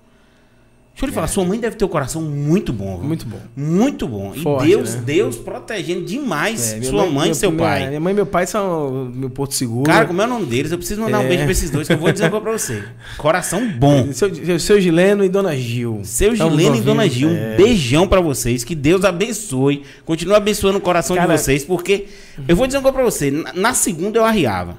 Deixa 0.97 1.05
eu 1.05 1.09
lhe 1.11 1.15
falar, 1.15 1.27
sua 1.27 1.45
mãe 1.45 1.61
deve 1.61 1.77
ter 1.77 1.85
um 1.85 1.89
coração 1.89 2.23
muito 2.23 2.73
bom. 2.73 2.97
viu? 2.97 3.07
Muito 3.07 3.27
bom. 3.27 3.39
Muito 3.55 4.09
bom. 4.09 4.33
E 4.35 4.41
Forte, 4.41 4.67
Deus, 4.67 4.95
né? 4.95 5.03
Deus 5.05 5.37
protegendo 5.37 6.07
demais 6.07 6.73
É, 6.73 6.81
sua 6.81 7.03
mãe, 7.05 7.11
e 7.11 7.23
minha- 7.25 7.35
seu 7.35 7.51
minha- 7.51 7.63
pai. 7.63 7.89
Minha 7.89 8.01
mãe 8.01 8.13
e 8.13 8.17
meu 8.17 8.25
pai 8.25 8.47
são 8.47 9.13
meu 9.15 9.29
porto 9.29 9.53
seguro. 9.53 9.83
Cara, 9.83 10.07
como 10.07 10.23
é 10.23 10.25
o 10.25 10.29
nome 10.29 10.47
deles? 10.47 10.73
Eu 10.73 10.79
preciso 10.79 11.03
mandar 11.03 11.19
um 11.19 11.25
É. 11.25 11.29
beijo 11.29 11.43
pra 11.43 11.53
esses 11.53 11.69
dois, 11.69 11.87
que 11.87 11.93
eu 11.93 11.99
vou 11.99 12.11
dizer 12.11 12.25
uma 12.25 12.31
coisa 12.41 12.45
pra 12.45 12.53
você. 12.59 12.83
Coração 13.19 13.69
bom. 13.79 14.09
seu, 14.15 14.59
seu 14.59 14.81
Gileno 14.81 15.23
e 15.23 15.29
Dona 15.29 15.55
Gil. 15.55 16.01
Seu 16.03 16.35
Tamo 16.35 16.53
Gilene 16.59 16.79
e 16.79 16.81
Dona. 16.81 17.07
Gil, 17.07 17.29
É. 17.29 17.53
um 17.53 17.57
beijão 17.59 18.09
pra 18.09 18.23
vocês. 18.23 18.65
Que 18.65 18.75
Deus 18.75 19.05
abençoe. 19.05 19.83
Continue 20.07 20.35
abençoando 20.35 20.79
o 20.79 20.81
coração 20.81 21.15
Cara- 21.15 21.37
de 21.37 21.43
vocês, 21.43 21.63
porque 21.63 22.07
eu 22.49 22.57
vou 22.57 22.67
dizer 22.67 22.79
uma 22.79 22.83
coisa 22.91 22.97
pra 22.97 23.05
você. 23.05 23.31
Na, 23.31 23.53
na 23.53 23.75
segunda 23.75 24.19
eu 24.19 24.25
arriava. 24.25 24.79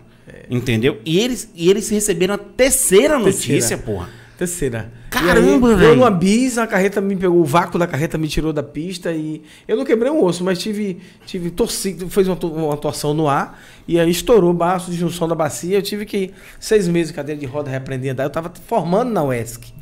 Entendeu? 0.50 0.98
E 1.06 1.20
eles, 1.20 1.48
e 1.54 1.70
eles 1.70 1.88
receberam 1.90 2.34
a 2.34 2.38
terceira 2.40 3.20
notícia, 3.20 3.54
Terceira. 3.54 3.84
porra. 3.84 4.10
Terceira. 4.36 4.92
Caramba, 5.10 5.76
velho. 5.76 5.92
Eu 5.92 5.96
numa 5.96 6.12
bis, 6.12 6.58
a 6.58 6.68
carreta 6.68 7.00
me 7.00 7.16
pegou, 7.16 7.40
o 7.40 7.46
vácuo 7.46 7.80
da 7.80 7.88
carreta 7.88 8.18
me 8.18 8.28
tirou 8.28 8.52
da 8.52 8.62
pista 8.62 9.12
e 9.12 9.42
eu 9.68 9.78
não 9.78 9.86
quebrei 9.86 10.12
um 10.12 10.24
osso, 10.24 10.44
mas 10.44 10.60
tive, 10.60 11.00
tive 11.26 11.50
torcido, 11.50 12.10
fez 12.10 12.28
uma, 12.28 12.38
uma 12.46 12.74
atuação 12.74 13.14
no 13.14 13.28
ar 13.28 13.60
e 13.88 14.00
aí 14.00 14.10
estourou 14.12 14.52
o 14.52 14.54
baço 14.54 14.92
de 14.92 14.98
junção 14.98 15.28
da 15.28 15.36
bacia. 15.36 15.78
Eu 15.78 15.82
tive 15.82 16.06
que 16.06 16.34
seis 16.60 16.88
meses 16.88 17.10
de 17.10 17.14
cadeira 17.16 17.40
de 17.40 17.46
roda 17.46 17.70
reaprender 17.70 18.10
a 18.10 18.14
andar. 18.14 18.24
Eu 18.26 18.30
tava 18.30 18.52
formando 18.68 19.12
na 19.12 19.24
UESC. 19.24 19.74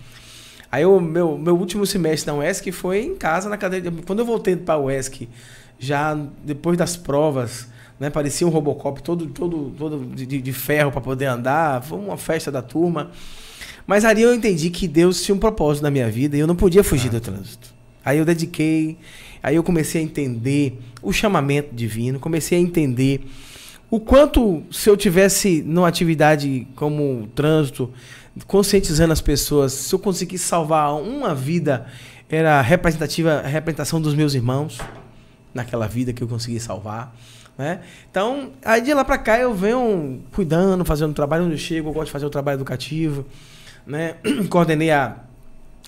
Aí 0.71 0.85
o 0.85 0.99
meu, 0.99 1.37
meu 1.37 1.55
último 1.57 1.85
semestre 1.85 2.31
na 2.31 2.37
UESC 2.37 2.71
foi 2.71 3.01
em 3.03 3.15
casa 3.15 3.49
na 3.49 3.57
cadeira 3.57 3.89
de... 3.89 4.01
Quando 4.03 4.19
eu 4.19 4.25
voltei 4.25 4.55
para 4.55 4.77
UESC, 4.77 5.27
já 5.79 6.13
depois 6.43 6.77
das 6.77 6.95
provas, 6.97 7.67
né, 7.99 8.09
parecia 8.09 8.45
um 8.45 8.49
Robocop 8.49 9.01
todo, 9.01 9.25
todo, 9.27 9.73
todo 9.77 10.05
de, 10.13 10.25
de- 10.25 10.41
de 10.41 10.53
ferro 10.53 10.91
para 10.91 11.01
poder 11.01 11.25
andar. 11.25 11.81
Foi 11.83 11.97
uma 11.97 12.17
festa 12.17 12.51
da 12.51 12.61
turma. 12.61 13.11
Mas 13.85 14.03
ali 14.03 14.21
eu 14.21 14.33
entendi 14.33 14.69
que 14.69 14.87
Deus 14.87 15.21
tinha 15.21 15.35
um 15.35 15.39
propósito 15.39 15.83
na 15.83 15.91
minha 15.91 16.09
vida 16.09 16.35
e 16.35 16.39
eu 16.39 16.47
não 16.47 16.55
podia 16.55 16.83
fugir 16.83 17.09
do 17.09 17.19
trânsito. 17.19 17.73
Aí 18.03 18.17
eu 18.17 18.25
dediquei, 18.25 18.97
aí 19.41 19.55
eu 19.55 19.63
comecei 19.63 20.01
a 20.01 20.03
entender 20.03 20.79
o 21.01 21.11
chamamento 21.11 21.73
divino, 21.73 22.19
comecei 22.19 22.57
a 22.57 22.61
entender 22.61 23.25
o 23.89 23.99
quanto 23.99 24.63
se 24.71 24.89
eu 24.89 24.97
tivesse 24.97 25.61
numa 25.61 25.87
atividade 25.87 26.67
como 26.75 27.27
trânsito, 27.35 27.91
conscientizando 28.47 29.13
as 29.13 29.21
pessoas, 29.21 29.71
se 29.71 29.93
eu 29.93 29.99
conseguisse 29.99 30.43
salvar 30.43 30.93
uma 30.95 31.33
vida, 31.33 31.85
era 32.29 32.59
representativa, 32.61 33.41
a 33.43 33.47
representação 33.47 34.01
dos 34.01 34.13
meus 34.13 34.33
irmãos 34.33 34.79
naquela 35.53 35.87
vida 35.87 36.11
que 36.11 36.23
eu 36.23 36.27
consegui 36.27 36.59
salvar. 36.59 37.15
Né? 37.57 37.79
Então, 38.09 38.51
aí 38.63 38.81
de 38.81 38.93
lá 38.93 39.05
pra 39.05 39.17
cá 39.17 39.39
eu 39.39 39.53
venho 39.53 40.21
cuidando, 40.33 40.83
fazendo 40.83 41.13
trabalho 41.13 41.45
onde 41.45 41.53
eu 41.53 41.57
chego, 41.57 41.89
eu 41.89 41.93
gosto 41.93 42.07
de 42.07 42.11
fazer 42.11 42.25
o 42.25 42.29
trabalho 42.29 42.57
educativo. 42.57 43.25
Né? 43.85 44.15
Coordenei 44.49 44.91
a, 44.91 45.17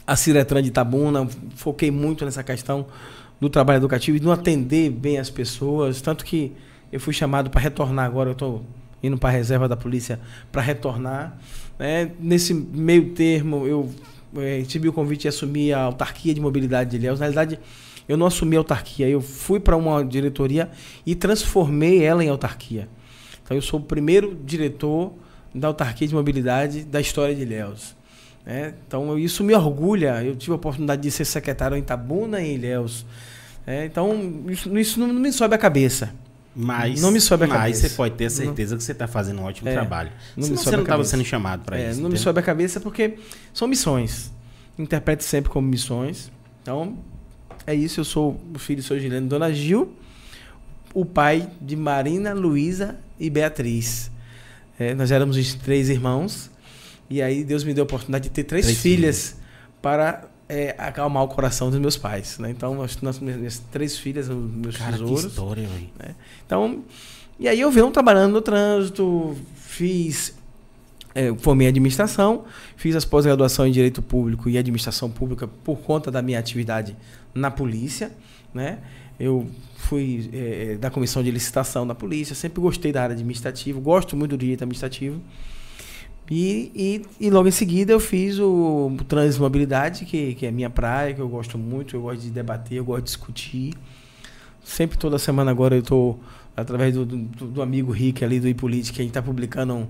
a 0.05 0.15
Ciretran 0.15 0.61
de 0.61 0.69
Itabuna, 0.69 1.27
foquei 1.55 1.91
muito 1.91 2.25
nessa 2.25 2.43
questão 2.43 2.85
do 3.39 3.49
trabalho 3.49 3.77
educativo 3.77 4.17
e 4.17 4.19
de 4.19 4.25
não 4.25 4.31
atender 4.31 4.89
bem 4.89 5.19
as 5.19 5.29
pessoas, 5.29 6.01
tanto 6.01 6.25
que 6.25 6.53
eu 6.91 6.99
fui 6.99 7.13
chamado 7.13 7.49
para 7.49 7.61
retornar 7.61 8.05
agora, 8.05 8.29
eu 8.29 8.33
estou 8.33 8.63
indo 9.01 9.17
para 9.17 9.29
a 9.29 9.31
reserva 9.31 9.67
da 9.67 9.75
polícia 9.75 10.19
para 10.51 10.61
retornar. 10.61 11.37
Né? 11.77 12.11
Nesse 12.19 12.53
meio 12.53 13.11
termo, 13.11 13.67
eu 13.67 13.89
é, 14.37 14.59
recebi 14.59 14.87
o 14.87 14.93
convite 14.93 15.23
de 15.23 15.27
assumir 15.27 15.73
a 15.73 15.81
autarquia 15.81 16.33
de 16.33 16.41
mobilidade 16.41 16.91
de 16.91 16.97
Ilhéus. 16.97 17.19
Na 17.19 17.25
realidade, 17.25 17.59
eu 18.07 18.17
não 18.17 18.25
assumi 18.25 18.55
a 18.55 18.59
autarquia, 18.59 19.07
eu 19.07 19.21
fui 19.21 19.59
para 19.59 19.75
uma 19.75 20.03
diretoria 20.03 20.69
e 21.05 21.13
transformei 21.13 22.03
ela 22.03 22.23
em 22.23 22.29
autarquia. 22.29 22.87
Então, 23.43 23.55
eu 23.55 23.61
sou 23.61 23.79
o 23.79 23.83
primeiro 23.83 24.37
diretor 24.45 25.13
da 25.59 25.67
autarquia 25.67 26.07
de 26.07 26.13
mobilidade 26.15 26.83
da 26.83 26.99
história 27.01 27.33
de 27.35 27.41
Ilhéus. 27.41 27.95
Né? 28.45 28.73
Então, 28.87 29.17
isso 29.19 29.43
me 29.43 29.53
orgulha. 29.53 30.23
Eu 30.23 30.35
tive 30.35 30.53
a 30.53 30.55
oportunidade 30.55 31.01
de 31.01 31.11
ser 31.11 31.25
secretário 31.25 31.75
em 31.75 31.81
Tabuna 31.83 32.41
e 32.41 32.55
Ilhéus. 32.55 33.05
É, 33.65 33.85
então, 33.85 34.43
isso, 34.47 34.77
isso 34.77 34.99
não, 34.99 35.07
não 35.11 35.19
me 35.19 35.31
sobe 35.31 35.55
a 35.55 35.57
cabeça. 35.57 36.13
Mas, 36.59 37.01
Não 37.01 37.11
me 37.11 37.21
sobe 37.21 37.43
a 37.43 37.47
mas 37.47 37.57
cabeça. 37.57 37.81
você 37.89 37.95
pode 37.95 38.15
ter 38.15 38.31
certeza 38.31 38.75
que 38.75 38.81
você 38.83 38.91
está 38.91 39.05
fazendo 39.07 39.41
um 39.41 39.43
ótimo 39.43 39.69
É, 39.69 39.73
trabalho. 39.73 40.09
não 40.35 40.37
me 40.37 40.43
Senão 40.45 40.57
sobe 40.57 40.63
você 40.63 40.69
a 40.69 40.77
não 40.77 40.83
estava 40.85 40.97
cabeça. 41.03 41.09
sendo 41.17 41.23
chamado 41.25 41.61
para 41.63 41.77
É, 41.77 41.81
isso. 41.81 41.89
não 41.89 41.95
me 41.95 42.15
entendeu? 42.15 42.23
sobe 42.23 42.39
a 42.39 42.41
cabeça 42.41 42.79
porque 42.79 43.19
são 43.53 43.67
missões. 43.67 44.31
Interprete 44.79 45.23
sempre 45.23 45.51
como 45.51 45.67
missões. 45.67 46.31
Então, 46.63 46.97
é 47.67 47.75
isso. 47.75 47.99
Eu 47.99 48.03
sou 48.05 48.41
o 48.55 48.57
filho 48.57 48.81
de 48.81 48.87
Sr. 48.87 48.97
Gileno 48.99 49.27
Dona 49.27 49.53
Gil, 49.53 49.93
o 50.95 51.05
pai 51.05 51.47
de 51.61 51.75
Marina, 51.75 52.33
Luísa 52.33 52.95
e 53.19 53.29
Beatriz. 53.29 54.09
É, 54.79 54.93
nós 54.93 55.11
éramos 55.11 55.37
os 55.37 55.53
três 55.53 55.89
irmãos. 55.89 56.49
E 57.09 57.21
aí 57.21 57.43
Deus 57.43 57.63
me 57.63 57.73
deu 57.73 57.83
a 57.83 57.85
oportunidade 57.85 58.25
de 58.25 58.29
ter 58.31 58.43
três, 58.43 58.65
Três 58.65 58.79
filhas 58.79 59.37
para 59.81 60.27
é, 60.49 60.75
acalmar 60.77 61.23
o 61.23 61.27
coração 61.27 61.69
dos 61.69 61.79
meus 61.79 61.97
pais. 61.97 62.37
Né? 62.39 62.51
Então, 62.51 62.75
nós, 62.75 62.99
nós, 63.01 63.19
minhas 63.19 63.59
três 63.71 63.97
filhas, 63.97 64.29
os 64.29 64.51
meus 64.51 64.77
Cara, 64.77 64.93
que 64.93 64.99
tesouros. 64.99 65.25
história, 65.25 65.67
velho. 65.67 66.15
Então, 66.45 66.83
e 67.39 67.47
aí 67.47 67.59
eu 67.59 67.69
venho 67.71 67.89
trabalhando 67.91 68.33
no 68.33 68.41
trânsito, 68.41 69.35
fiz, 69.55 70.35
é, 71.13 71.33
formei 71.35 71.67
administração, 71.67 72.45
fiz 72.75 72.95
as 72.95 73.05
pós-graduação 73.05 73.67
em 73.67 73.71
Direito 73.71 74.01
Público 74.01 74.49
e 74.49 74.57
Administração 74.57 75.09
Pública 75.09 75.47
por 75.47 75.77
conta 75.79 76.09
da 76.09 76.21
minha 76.21 76.39
atividade 76.39 76.95
na 77.33 77.51
polícia, 77.51 78.11
né? 78.53 78.79
Eu 79.19 79.47
fui 79.75 80.29
é, 80.33 80.75
da 80.75 80.89
comissão 80.89 81.23
de 81.23 81.31
licitação 81.31 81.87
da 81.87 81.95
polícia, 81.95 82.35
sempre 82.35 82.61
gostei 82.61 82.91
da 82.91 83.03
área 83.03 83.13
administrativa, 83.13 83.79
gosto 83.79 84.15
muito 84.15 84.31
do 84.31 84.37
direito 84.37 84.63
administrativo. 84.63 85.21
E, 86.29 86.71
e, 86.75 87.25
e 87.27 87.29
logo 87.29 87.47
em 87.47 87.51
seguida 87.51 87.93
eu 87.93 87.99
fiz 87.99 88.37
o, 88.37 88.91
o 88.99 89.03
Trânsito 89.05 89.39
e 89.39 89.43
Mobilidade, 89.43 90.05
que, 90.05 90.35
que 90.35 90.45
é 90.45 90.51
minha 90.51 90.69
praia, 90.69 91.13
que 91.13 91.21
eu 91.21 91.29
gosto 91.29 91.57
muito, 91.57 91.95
eu 91.95 92.01
gosto 92.01 92.21
de 92.21 92.29
debater, 92.29 92.77
eu 92.77 92.85
gosto 92.85 93.03
de 93.03 93.05
discutir. 93.05 93.73
Sempre 94.63 94.97
toda 94.97 95.17
semana 95.17 95.49
agora 95.49 95.75
eu 95.75 95.79
estou, 95.79 96.19
através 96.55 96.93
do, 96.93 97.05
do, 97.05 97.47
do 97.47 97.61
amigo 97.61 97.91
Rick 97.91 98.25
ali 98.25 98.39
do 98.41 98.47
iPolítica, 98.49 98.99
a 98.99 99.03
gente 99.03 99.11
está 99.11 99.21
publicando 99.21 99.73
um, 99.73 99.87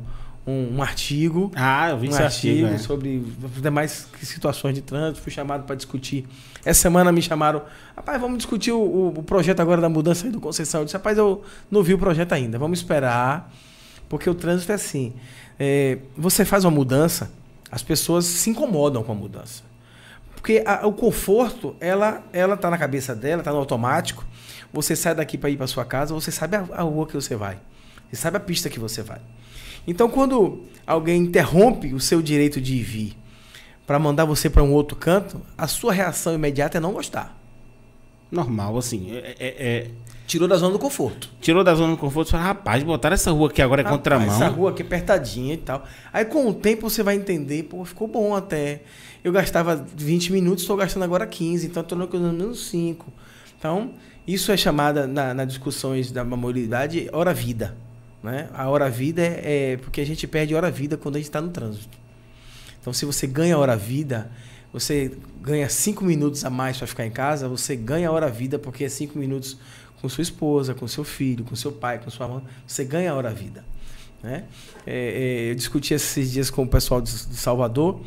um, 0.48 0.78
um 0.78 0.82
artigo. 0.82 1.52
Ah, 1.56 1.90
eu 1.90 1.98
vi 2.00 2.08
Um 2.08 2.12
esse 2.12 2.22
artigo 2.24 2.66
artigo. 2.66 2.82
é. 2.82 2.86
sobre 2.86 3.24
as 3.56 3.62
demais 3.62 4.08
situações 4.22 4.74
de 4.74 4.82
trânsito, 4.82 5.22
fui 5.22 5.32
chamado 5.32 5.64
para 5.66 5.76
discutir. 5.76 6.26
Essa 6.66 6.82
semana 6.82 7.12
me 7.12 7.22
chamaram, 7.22 7.62
rapaz, 7.96 8.20
vamos 8.20 8.38
discutir 8.38 8.72
o, 8.72 9.14
o- 9.18 9.24
projeto 9.24 9.60
agora 9.60 9.82
da 9.82 9.90
mudança 9.90 10.26
aí 10.26 10.32
do 10.32 10.40
Conceição. 10.40 10.82
Eu 10.82 10.86
disse, 10.86 10.96
rapaz, 10.98 11.18
eu 11.18 11.44
não 11.70 11.84
vi 11.84 11.94
o 11.94 11.98
projeto 11.98 12.34
ainda, 12.34 12.58
vamos 12.58 12.80
esperar, 12.80 13.54
porque 14.10 14.30
o 14.30 14.34
trânsito 14.36 14.72
é 14.72 14.76
assim. 14.76 15.14
é, 15.60 15.98
você 16.18 16.44
faz 16.46 16.64
uma 16.66 16.72
mudança, 16.72 17.32
as 17.72 17.84
pessoas 17.84 18.26
se 18.26 18.50
incomodam 18.50 19.04
com 19.04 19.12
a 19.12 19.16
mudança. 19.16 19.64
Porque 20.36 20.64
a- 20.66 20.86
o 20.88 20.94
conforto, 20.94 21.76
ela 21.80 22.24
ela 22.32 22.56
tá 22.56 22.70
na 22.70 22.78
cabeça 22.78 23.14
dela, 23.16 23.44
tá 23.44 23.52
no 23.52 23.58
automático. 23.58 24.24
Você 24.72 24.96
sai 24.96 25.16
daqui 25.16 25.38
para 25.38 25.50
ir 25.50 25.58
para 25.58 25.68
sua 25.68 25.84
casa, 25.84 26.14
você 26.14 26.32
sabe 26.32 26.56
a, 26.58 26.66
a 26.74 26.82
rua 26.84 27.06
que 27.08 27.14
você 27.14 27.36
vai. 27.36 27.58
Você 28.12 28.22
sabe 28.22 28.38
a 28.38 28.40
pista 28.40 28.70
que 28.70 28.80
você 28.80 29.02
vai. 29.02 29.20
Então, 29.88 30.10
quando 30.10 30.64
alguém 30.86 31.22
interrompe 31.24 31.94
o 31.94 32.00
seu 32.00 32.22
direito 32.22 32.60
de 32.60 32.76
ir 32.76 32.84
vir 32.84 33.18
para 33.86 33.98
mandar 33.98 34.26
você 34.26 34.50
para 34.50 34.62
um 34.62 34.74
outro 34.74 34.98
canto, 34.98 35.42
a 35.58 35.66
sua 35.66 35.94
reação 35.94 36.34
imediata 36.36 36.78
é 36.78 36.82
não 36.82 36.92
gostar. 36.92 37.36
Normal, 38.30 38.78
assim. 38.78 39.10
é- 39.12 39.36
é- 39.40 39.56
é- 39.68 39.92
Tirou 40.28 40.46
da 40.46 40.58
zona 40.58 40.74
do 40.74 40.80
conforto. 40.80 41.30
tirou 41.40 41.64
da 41.64 41.74
zona 41.74 41.94
do 41.94 41.98
conforto 41.98 42.28
e 42.28 42.32
falou, 42.32 42.46
rapaz, 42.48 42.84
botaram 42.84 43.14
essa 43.14 43.32
rua 43.32 43.48
aqui 43.48 43.62
agora 43.62 43.82
é 43.82 43.84
Rapaz, 43.86 43.98
contramão. 43.98 44.28
Essa 44.36 44.50
rua 44.50 44.72
aqui 44.72 44.82
é 44.82 44.86
apertadinha 44.86 45.54
e 45.54 45.58
tal. 45.58 45.86
Aí 46.12 46.26
com 46.26 46.46
o 46.50 46.54
tempo 46.54 46.90
você 46.90 47.02
vai 47.02 47.16
entender, 47.16 47.64
pô, 47.64 47.86
ficou 47.86 48.10
bom 48.10 48.36
até. 48.36 48.82
Eu 49.24 49.32
gastava 49.32 49.86
20 49.96 50.34
minutos, 50.34 50.64
estou 50.64 50.76
gastando 50.76 51.04
agora 51.04 51.26
15, 51.26 51.68
então 51.68 51.82
estou 51.82 52.02
economizando 52.04 52.54
5. 52.54 53.06
Então, 53.58 53.92
isso 54.28 54.52
é 54.52 54.58
chamada 54.58 55.08
na, 55.08 55.34
nas 55.34 55.48
discussões 55.48 56.12
da 56.12 56.26
mobilidade 56.26 57.10
hora-vida. 57.14 57.78
Né? 58.24 58.50
A 58.54 58.68
hora-vida 58.70 59.22
é, 59.22 59.74
é 59.74 59.78
porque 59.78 60.02
a 60.02 60.06
gente 60.06 60.28
perde 60.28 60.56
hora-vida 60.56 60.98
quando 60.98 61.16
a 61.16 61.20
gente 61.20 61.28
está 61.28 61.42
no 61.42 61.50
trânsito. 61.50 61.98
Então, 62.80 62.94
se 62.94 63.06
você 63.06 63.28
ganha 63.28 63.58
hora-vida, 63.58 64.32
você 64.72 65.18
ganha 65.42 65.68
5 65.70 66.04
minutos 66.04 66.44
a 66.46 66.50
mais 66.50 66.78
para 66.78 66.88
ficar 66.88 67.06
em 67.06 67.12
casa, 67.12 67.48
você 67.48 67.76
ganha 67.76 68.12
hora-vida 68.12 68.58
porque 68.58 68.84
é 68.84 68.90
5 68.90 69.18
minutos 69.18 69.58
com 70.02 70.08
sua 70.08 70.22
esposa, 70.22 70.74
com 70.74 70.88
seu 70.88 71.04
filho, 71.04 71.44
com 71.44 71.56
seu 71.56 71.72
pai, 71.72 72.00
com 72.00 72.10
sua 72.10 72.28
mãe, 72.28 72.44
você 72.66 72.86
ganha 72.86 73.14
hora-vida. 73.14 73.66
Né? 74.22 74.44
É, 74.86 75.46
é, 75.48 75.52
eu 75.52 75.56
discuti 75.56 75.94
esses 75.94 76.32
dias 76.32 76.50
com 76.50 76.64
o 76.64 76.68
pessoal 76.68 77.02
de, 77.02 77.12
de 77.12 77.36
Salvador 77.36 78.02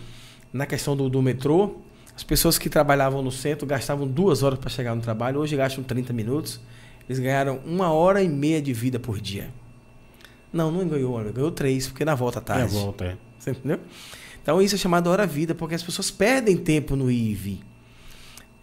na 0.52 0.66
questão 0.66 0.96
do, 0.96 1.08
do 1.08 1.20
metrô. 1.20 1.76
As 2.14 2.22
pessoas 2.22 2.58
que 2.58 2.68
trabalhavam 2.68 3.22
no 3.22 3.32
centro 3.32 3.66
gastavam 3.66 4.06
duas 4.06 4.42
horas 4.42 4.58
para 4.58 4.68
chegar 4.68 4.94
no 4.94 5.00
trabalho, 5.00 5.40
hoje 5.40 5.56
gastam 5.56 5.82
30 5.82 6.12
minutos. 6.12 6.60
Eles 7.08 7.18
ganharam 7.18 7.60
uma 7.64 7.92
hora 7.92 8.22
e 8.22 8.28
meia 8.28 8.60
de 8.60 8.72
vida 8.72 8.98
por 8.98 9.20
dia. 9.20 9.50
Não, 10.52 10.70
não 10.70 10.86
ganhou 10.88 11.12
hora, 11.12 11.30
ganhou 11.32 11.50
três, 11.50 11.86
porque 11.86 12.04
na 12.04 12.14
volta 12.14 12.38
à 12.38 12.42
É, 12.42 12.44
tarde. 12.44 12.72
volta, 12.74 13.04
é. 13.04 13.16
Você 13.38 13.50
entendeu? 13.52 13.80
Então 14.42 14.60
isso 14.60 14.74
é 14.74 14.78
chamado 14.78 15.08
hora-vida, 15.08 15.54
porque 15.54 15.74
as 15.74 15.82
pessoas 15.82 16.10
perdem 16.10 16.56
tempo 16.56 16.96
no 16.96 17.06
vir. 17.06 17.60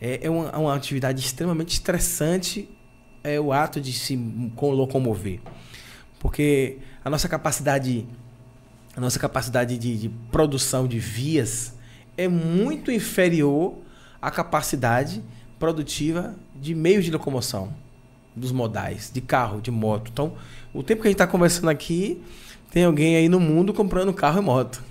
É, 0.02 0.20
é 0.28 0.30
uma, 0.30 0.56
uma 0.58 0.76
atividade 0.76 1.20
extremamente 1.24 1.70
estressante 1.74 2.70
é 3.24 3.40
o 3.40 3.52
ato 3.52 3.80
de 3.82 3.92
se 3.94 4.18
co- 4.56 4.72
locomover. 4.72 5.40
Porque 6.20 6.78
a 7.04 7.10
nossa 7.10 7.28
capacidade, 7.28 8.06
a 8.96 9.02
nossa 9.02 9.20
capacidade 9.20 9.78
de, 9.78 9.98
de 9.98 10.10
produção 10.32 10.88
de 10.88 11.00
vias 11.00 11.74
é 12.18 12.28
muito 12.28 12.92
inferior 12.92 13.76
à 14.22 14.32
capacidade 14.32 15.24
produtiva 15.60 16.36
de 16.56 16.74
meios 16.76 17.06
de 17.06 17.12
locomoção, 17.12 17.74
dos 18.36 18.52
modais, 18.52 19.12
de 19.14 19.22
carro, 19.22 19.62
de 19.62 19.72
moto. 19.72 20.10
Então, 20.12 20.34
o 20.80 20.84
tempo 20.84 21.02
que 21.02 21.08
a 21.08 21.12
gente 21.12 21.16
está 21.16 21.28
conversando 21.28 21.70
aqui, 21.70 22.22
tem 22.72 22.84
alguém 22.86 23.16
aí 23.16 23.28
no 23.30 23.40
mundo 23.40 23.74
comprando 23.74 24.14
carro 24.14 24.40
e 24.40 24.44
moto. 24.44 24.84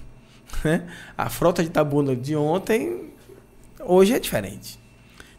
né? 0.65 0.87
A 1.17 1.29
frota 1.31 1.63
de 1.63 1.71
Tabuna 1.71 2.15
de 2.17 2.35
ontem, 2.35 3.11
hoje 3.81 4.13
é 4.15 4.19
diferente. 4.19 4.79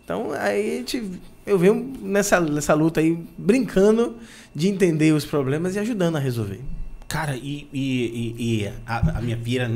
Então, 0.04 0.32
aí 0.32 0.76
a 0.76 0.78
gente, 0.78 1.12
eu 1.46 1.60
venho 1.60 1.94
nessa, 2.02 2.40
nessa 2.40 2.74
luta 2.74 3.00
aí, 3.02 3.18
brincando 3.38 4.16
de 4.56 4.68
entender 4.70 5.12
os 5.14 5.26
problemas 5.26 5.76
e 5.76 5.80
ajudando 5.80 6.16
a 6.16 6.20
resolver. 6.20 6.62
Cara, 7.08 7.36
e, 7.36 7.68
e- 7.74 8.36
e- 8.64 8.74
a, 8.86 9.18
a 9.18 9.22
minha 9.22 9.38
pira 9.38 9.70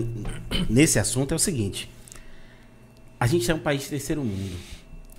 nesse 0.69 0.99
assunto 0.99 1.33
é 1.33 1.35
o 1.35 1.39
seguinte. 1.39 1.89
A 3.19 3.27
gente 3.27 3.49
é 3.49 3.53
um 3.53 3.59
país 3.59 3.83
de 3.83 3.89
terceiro 3.89 4.21
mundo. 4.23 4.55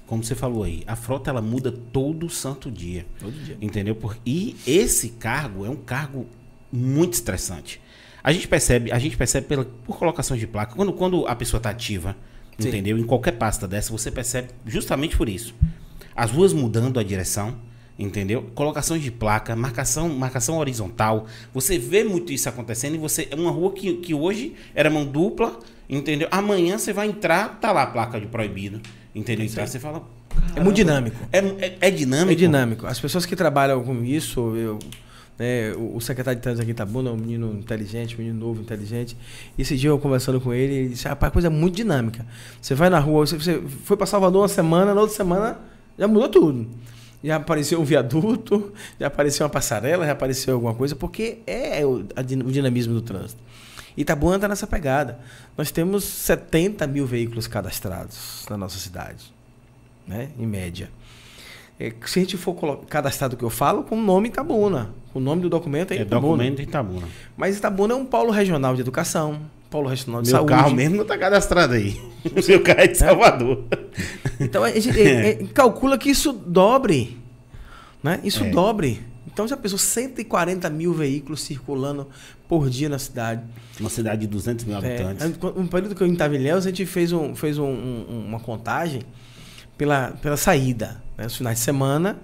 Como 0.06 0.22
você 0.22 0.34
falou 0.34 0.64
aí, 0.64 0.82
a 0.86 0.94
frota 0.96 1.30
ela 1.30 1.40
muda 1.40 1.72
todo 1.72 2.28
santo 2.28 2.70
dia. 2.70 3.06
Todo 3.18 3.32
dia. 3.32 3.56
Entendeu? 3.60 3.94
Por- 3.94 4.16
E 4.26 4.56
esse 4.66 5.10
cargo 5.10 5.64
é 5.64 5.70
um 5.70 5.76
cargo 5.76 6.26
muito 6.70 7.14
estressante. 7.14 7.80
A 8.22 8.32
gente 8.32 8.46
percebe, 8.46 8.92
a 8.92 8.98
gente 8.98 9.16
percebe 9.16 9.46
pela, 9.46 9.64
por 9.64 9.96
colocação 9.98 10.36
de 10.36 10.46
placa. 10.46 10.74
Quando, 10.76 10.92
quando 10.92 11.26
a 11.26 11.34
pessoa 11.34 11.58
está 11.58 11.70
ativa, 11.70 12.16
Sim. 12.58 12.68
entendeu? 12.68 12.98
Em 12.98 13.04
qualquer 13.04 13.32
pasta 13.32 13.66
dessa, 13.66 13.90
você 13.90 14.10
percebe 14.10 14.48
justamente 14.66 15.16
por 15.16 15.28
isso. 15.28 15.54
As 16.14 16.30
ruas 16.30 16.52
mudando 16.52 17.00
a 17.00 17.02
direção, 17.02 17.56
entendeu? 18.02 18.50
Colocações 18.54 19.02
de 19.02 19.10
placa, 19.10 19.54
marcação, 19.54 20.08
marcação 20.08 20.58
horizontal. 20.58 21.26
Você 21.54 21.78
vê 21.78 22.04
muito 22.04 22.32
isso 22.32 22.48
acontecendo 22.48 22.94
e 22.94 22.98
você 22.98 23.28
é 23.30 23.34
uma 23.34 23.50
rua 23.50 23.72
que, 23.72 23.94
que 23.94 24.12
hoje 24.14 24.54
era 24.74 24.90
mão 24.90 25.04
dupla, 25.04 25.58
entendeu? 25.88 26.28
Amanhã 26.30 26.78
você 26.78 26.92
vai 26.92 27.08
entrar, 27.08 27.58
tá 27.60 27.70
lá 27.72 27.82
a 27.82 27.86
placa 27.86 28.20
de 28.20 28.26
proibido, 28.26 28.80
entendeu? 29.14 29.46
Então 29.46 29.66
você 29.66 29.78
fala, 29.78 30.02
É 30.56 30.60
muito 30.60 30.76
dinâmico. 30.76 31.16
é, 31.32 31.38
é, 31.38 31.78
é 31.80 31.90
dinâmico. 31.90 32.32
É 32.32 32.34
dinâmico. 32.34 32.86
As 32.86 32.98
pessoas 32.98 33.24
que 33.24 33.36
trabalham 33.36 33.82
com 33.84 34.02
isso, 34.04 34.56
eu, 34.56 34.78
né, 35.38 35.72
o 35.76 35.96
o 35.96 36.00
secretário 36.00 36.38
de 36.38 36.42
trânsito 36.42 36.62
aqui 36.62 36.70
em 36.70 36.74
Itabuna 36.74 37.10
é 37.10 37.12
um 37.12 37.16
menino 37.16 37.52
inteligente, 37.52 38.14
um 38.16 38.18
menino 38.18 38.38
novo, 38.38 38.60
inteligente. 38.60 39.16
Esse 39.58 39.76
dia 39.76 39.90
eu 39.90 39.98
conversando 39.98 40.40
com 40.40 40.52
ele, 40.52 40.74
ele 40.74 40.88
disse, 40.90 41.06
rapaz, 41.06 41.32
coisa 41.32 41.48
muito 41.48 41.76
dinâmica. 41.76 42.26
Você 42.60 42.74
vai 42.74 42.90
na 42.90 42.98
rua, 42.98 43.26
você, 43.26 43.36
você 43.36 43.62
foi 43.84 43.96
para 43.96 44.06
Salvador 44.06 44.42
uma 44.42 44.48
semana, 44.48 44.92
na 44.94 45.00
outra 45.00 45.14
semana 45.16 45.58
já 45.98 46.08
mudou 46.08 46.28
tudo. 46.28 46.66
Já 47.22 47.36
apareceu 47.36 47.80
um 47.80 47.84
viaduto, 47.84 48.72
já 48.98 49.06
apareceu 49.06 49.44
uma 49.44 49.50
passarela, 49.50 50.04
já 50.04 50.12
apareceu 50.12 50.54
alguma 50.54 50.74
coisa, 50.74 50.96
porque 50.96 51.38
é 51.46 51.84
o, 51.86 52.04
a 52.16 52.20
o 52.20 52.52
dinamismo 52.52 52.94
do 52.94 53.02
trânsito. 53.02 53.40
Itabuna 53.96 54.36
está 54.36 54.48
nessa 54.48 54.66
pegada. 54.66 55.20
Nós 55.56 55.70
temos 55.70 56.04
70 56.04 56.86
mil 56.86 57.06
veículos 57.06 57.46
cadastrados 57.46 58.46
na 58.48 58.56
nossa 58.56 58.78
cidade, 58.78 59.32
né? 60.06 60.30
em 60.38 60.46
média. 60.46 60.90
É, 61.78 61.92
se 62.06 62.18
a 62.18 62.22
gente 62.22 62.36
for 62.36 62.54
cadastrado 62.86 63.34
o 63.34 63.38
que 63.38 63.44
eu 63.44 63.50
falo, 63.50 63.82
com 63.82 63.96
o 63.96 64.02
nome 64.02 64.28
Itabuna. 64.28 64.90
O 65.12 65.20
nome 65.20 65.42
do 65.42 65.50
documento 65.50 65.92
é, 65.92 65.98
é 65.98 66.02
Itabuna. 66.02 66.20
documento 66.20 66.62
Itabuna. 66.62 67.08
Mas 67.36 67.58
Itabuna 67.58 67.94
é 67.94 67.96
um 67.96 68.04
polo 68.04 68.30
regional 68.30 68.74
de 68.74 68.80
educação, 68.80 69.40
polo 69.72 69.88
regional 69.88 70.20
de 70.20 70.28
Meu 70.28 70.36
saúde. 70.36 70.52
Carro 70.52 70.74
mesmo 70.74 70.96
não 70.96 71.02
está 71.02 71.16
cadastrado 71.16 71.72
aí. 71.72 71.98
O 72.36 72.40
seu 72.40 72.62
carro 72.62 72.82
é 72.82 72.86
de 72.86 72.96
Salvador. 72.96 73.64
Então 74.38 74.62
a 74.62 74.70
gente 74.70 74.90
é, 75.00 75.30
é, 75.30 75.34
calcula 75.52 75.98
que 75.98 76.08
isso 76.08 76.32
dobre. 76.32 77.18
Né? 78.00 78.20
Isso 78.22 78.44
é. 78.44 78.50
dobre. 78.50 79.02
Então 79.26 79.48
já 79.48 79.56
pensou 79.56 79.76
140 79.76 80.70
mil 80.70 80.94
veículos 80.94 81.40
circulando 81.40 82.06
por 82.46 82.70
dia 82.70 82.88
na 82.88 82.98
cidade. 82.98 83.42
Uma 83.80 83.90
cidade 83.90 84.20
de 84.20 84.26
200 84.28 84.64
mil 84.66 84.76
habitantes. 84.76 85.24
É, 85.24 85.58
um 85.58 85.66
período 85.66 85.96
que 85.96 86.02
eu 86.02 86.06
estava 86.06 86.36
em 86.36 86.38
Ilhéus, 86.38 86.64
a 86.64 86.68
gente 86.68 86.86
fez, 86.86 87.12
um, 87.12 87.34
fez 87.34 87.58
um, 87.58 87.64
um, 87.64 88.24
uma 88.28 88.38
contagem 88.38 89.02
pela, 89.76 90.12
pela 90.22 90.36
saída. 90.36 91.02
Né? 91.18 91.26
Os 91.26 91.36
finais 91.36 91.58
de 91.58 91.64
semana, 91.64 92.18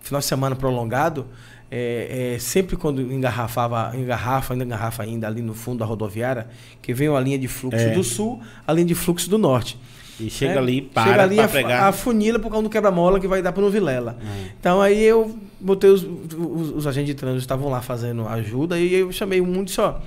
final 0.00 0.20
de 0.20 0.26
semana 0.26 0.54
prolongado, 0.54 1.26
é, 1.70 2.34
é, 2.34 2.38
sempre 2.38 2.76
quando 2.76 3.00
engarrafava, 3.00 3.96
engarrafa, 3.96 4.54
ainda 4.54 4.64
engarrafa 4.64 5.02
ainda 5.04 5.28
ali 5.28 5.40
no 5.40 5.54
fundo 5.54 5.78
da 5.78 5.84
rodoviária, 5.84 6.48
que 6.82 6.92
vem 6.92 7.08
a 7.08 7.20
linha 7.20 7.38
de 7.38 7.46
fluxo 7.46 7.78
é. 7.78 7.90
do 7.90 8.02
sul, 8.02 8.40
a 8.66 8.72
linha 8.72 8.86
de 8.86 8.94
fluxo 8.94 9.30
do 9.30 9.38
norte. 9.38 9.78
E 10.18 10.28
chega 10.28 10.54
é, 10.54 10.58
ali, 10.58 10.82
para 10.82 11.04
chega 11.04 11.22
ali 11.22 11.40
a, 11.40 11.48
pegar. 11.48 11.88
a 11.88 11.92
funila 11.92 12.38
por 12.38 12.50
causa 12.50 12.64
do 12.64 12.68
quebra-mola 12.68 13.18
que 13.18 13.26
vai 13.26 13.40
dar 13.40 13.52
para 13.52 13.62
o 13.62 13.70
Vilela. 13.70 14.18
É. 14.20 14.50
Então 14.58 14.82
aí 14.82 15.02
eu 15.02 15.34
botei 15.58 15.88
os, 15.88 16.02
os, 16.02 16.70
os, 16.70 16.86
agentes 16.86 17.14
de 17.14 17.14
trânsito 17.14 17.40
estavam 17.40 17.70
lá 17.70 17.80
fazendo 17.80 18.28
ajuda 18.28 18.78
e 18.78 18.92
eu 18.92 19.12
chamei 19.12 19.40
um 19.40 19.62
e 19.62 19.64
disse, 19.64 19.80
ó, 19.80 19.98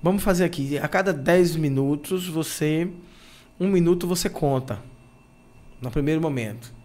vamos 0.00 0.22
fazer 0.22 0.44
aqui, 0.44 0.78
a 0.78 0.86
cada 0.86 1.12
10 1.12 1.56
minutos 1.56 2.28
você, 2.28 2.86
um 3.58 3.68
minuto 3.68 4.06
você 4.06 4.28
conta, 4.28 4.78
no 5.80 5.90
primeiro 5.90 6.20
momento. 6.20 6.77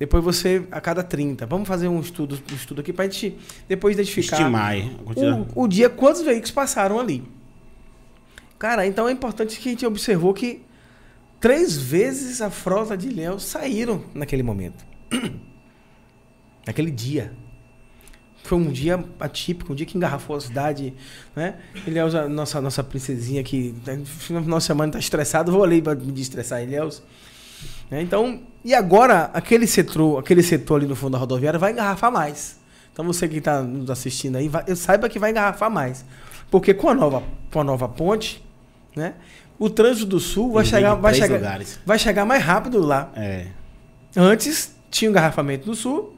Depois 0.00 0.24
você, 0.24 0.66
a 0.72 0.80
cada 0.80 1.04
30. 1.04 1.46
Vamos 1.46 1.68
fazer 1.68 1.86
um 1.86 2.00
estudo, 2.00 2.36
um 2.50 2.54
estudo 2.56 2.80
aqui 2.80 2.92
para 2.92 3.04
a 3.04 3.08
gente 3.08 3.38
depois 3.68 3.94
identificar 3.94 4.38
Estimar 4.38 4.76
o, 5.54 5.64
o 5.64 5.68
dia, 5.68 5.88
quantos 5.88 6.22
veículos 6.22 6.50
passaram 6.50 6.98
ali. 6.98 7.22
Cara, 8.58 8.84
então 8.84 9.08
é 9.08 9.12
importante 9.12 9.60
que 9.60 9.68
a 9.68 9.72
gente 9.72 9.86
observou 9.86 10.34
que 10.34 10.62
Três 11.40 11.74
vezes 11.74 12.42
a 12.42 12.50
frota 12.50 12.96
de 12.96 13.08
Ilhéus 13.08 13.44
saíram 13.44 14.04
naquele 14.12 14.42
momento. 14.42 14.84
naquele 16.66 16.90
dia. 16.90 17.32
Foi 18.44 18.58
um 18.58 18.70
dia 18.70 19.02
atípico, 19.18 19.72
um 19.72 19.76
dia 19.76 19.86
que 19.86 19.96
engarrafou 19.96 20.36
a 20.36 20.40
cidade, 20.40 20.92
né? 21.34 21.58
Ilhéus, 21.86 22.14
a 22.14 22.28
nossa, 22.28 22.60
nossa 22.60 22.84
princesinha 22.84 23.42
que 23.42 23.74
no 23.86 24.04
final 24.42 24.58
de 24.58 24.64
semana 24.64 24.90
está 24.90 24.98
estressado, 24.98 25.50
vou 25.50 25.64
ali 25.64 25.80
para 25.80 25.94
me 25.94 26.12
destressar 26.12 26.62
Ilhéus. 26.62 27.02
Né? 27.90 28.02
Então, 28.02 28.42
e 28.64 28.74
agora 28.74 29.30
aquele 29.32 29.66
setor, 29.66 30.18
aquele 30.18 30.42
setor 30.42 30.76
ali 30.76 30.86
no 30.86 30.96
fundo 30.96 31.12
da 31.12 31.18
rodoviária 31.18 31.58
vai 31.58 31.72
engarrafar 31.72 32.12
mais. 32.12 32.58
Então 32.92 33.04
você 33.04 33.28
que 33.28 33.38
está 33.38 33.62
nos 33.62 33.90
assistindo 33.90 34.36
aí, 34.36 34.48
vai, 34.48 34.64
saiba 34.76 35.08
que 35.08 35.18
vai 35.18 35.30
engarrafar 35.30 35.70
mais. 35.70 36.04
Porque 36.50 36.74
com 36.74 36.88
a 36.88 36.94
nova, 36.94 37.22
com 37.50 37.60
a 37.60 37.64
nova 37.64 37.88
ponte, 37.88 38.44
né? 38.94 39.14
o 39.60 39.68
trânsito 39.68 40.06
do 40.06 40.18
sul 40.18 40.52
vai 40.52 40.64
chegar, 40.64 40.94
vai, 40.94 41.12
chegar, 41.12 41.60
vai 41.84 41.98
chegar 41.98 42.24
mais 42.24 42.42
rápido 42.42 42.80
lá. 42.80 43.12
É. 43.14 43.48
Antes 44.16 44.74
tinha 44.90 45.10
um 45.10 45.12
engarrafamento 45.12 45.68
no 45.68 45.74
sul 45.74 46.16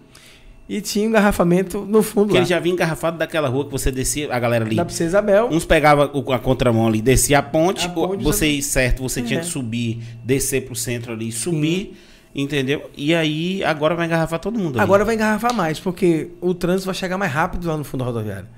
e 0.69 0.81
tinha 0.81 1.05
um 1.05 1.09
engarrafamento 1.09 1.81
no 1.81 2.05
fundo 2.05 2.27
Porque 2.27 2.35
lá. 2.35 2.41
ele 2.41 2.49
já 2.49 2.61
vinha 2.61 2.75
engarrafado 2.75 3.19
daquela 3.19 3.49
rua 3.49 3.65
que 3.65 3.73
você 3.73 3.91
descia, 3.91 4.33
a 4.33 4.39
galera 4.39 4.65
ali. 4.65 4.77
Da 4.77 4.85
Princesa 4.85 5.09
Isabel. 5.09 5.49
Uns 5.51 5.65
pegava 5.65 6.05
a 6.05 6.39
contramão 6.39 6.87
ali, 6.87 7.03
descia 7.03 7.41
a 7.41 7.43
ponte, 7.43 7.87
a 7.87 7.89
ponte 7.89 8.23
você 8.23 8.49
ia 8.49 8.63
certo, 8.63 9.03
você 9.03 9.19
é. 9.19 9.23
tinha 9.25 9.41
que 9.41 9.47
subir, 9.47 10.01
descer 10.25 10.65
pro 10.65 10.77
centro 10.77 11.13
ali, 11.13 11.33
subir, 11.33 11.87
Sim. 11.87 11.97
Entendeu? 12.35 12.91
E 12.97 13.15
aí 13.15 13.63
agora 13.65 13.95
vai 13.95 14.07
engarrafar 14.07 14.39
todo 14.39 14.59
mundo 14.59 14.77
ali. 14.77 14.85
Agora 14.85 15.05
vai 15.05 15.15
engarrafar 15.15 15.55
mais, 15.55 15.79
porque 15.79 16.31
o 16.41 16.55
trânsito 16.55 16.87
vai 16.87 16.95
chegar 16.95 17.19
mais 17.19 17.33
rápido 17.33 17.67
lá 17.69 17.77
no 17.77 17.85
fundo 17.85 18.01
da 18.01 18.07
rodoviária. 18.07 18.49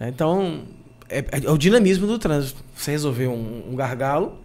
Então, 0.00 0.62
é, 1.08 1.24
é, 1.32 1.50
o 1.50 1.58
dinamismo 1.58 2.06
do 2.06 2.18
trânsito. 2.18 2.62
Você 2.74 2.90
resolveu 2.90 3.32
um, 3.32 3.70
um, 3.72 3.76
gargalo, 3.76 4.38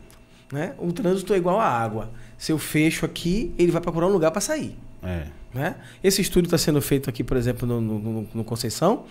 né? 0.52 0.74
O 0.78 0.92
trânsito 0.92 1.34
é 1.34 1.38
igual 1.38 1.60
à 1.60 1.68
água. 1.68 2.10
Se 2.38 2.52
eu 2.52 2.58
fecho 2.58 3.06
aqui, 3.06 3.54
ele 3.58 3.72
vai 3.72 3.82
procurar 3.82 4.08
um 4.08 4.12
lugar 4.12 4.32
para 4.32 4.42
sair. 4.42 4.76
É. 5.04 5.28
Né? 5.54 5.76
Esse 6.04 6.22
estudo 6.22 6.46
está 6.46 6.58
sendo 6.58 6.82
feito 6.82 7.10
aqui, 7.10 7.24
por 7.24 7.38
exemplo, 7.38 7.68
no, 7.68 7.80
no, 7.80 8.28
no 8.34 8.44
Conceição. 8.44 9.06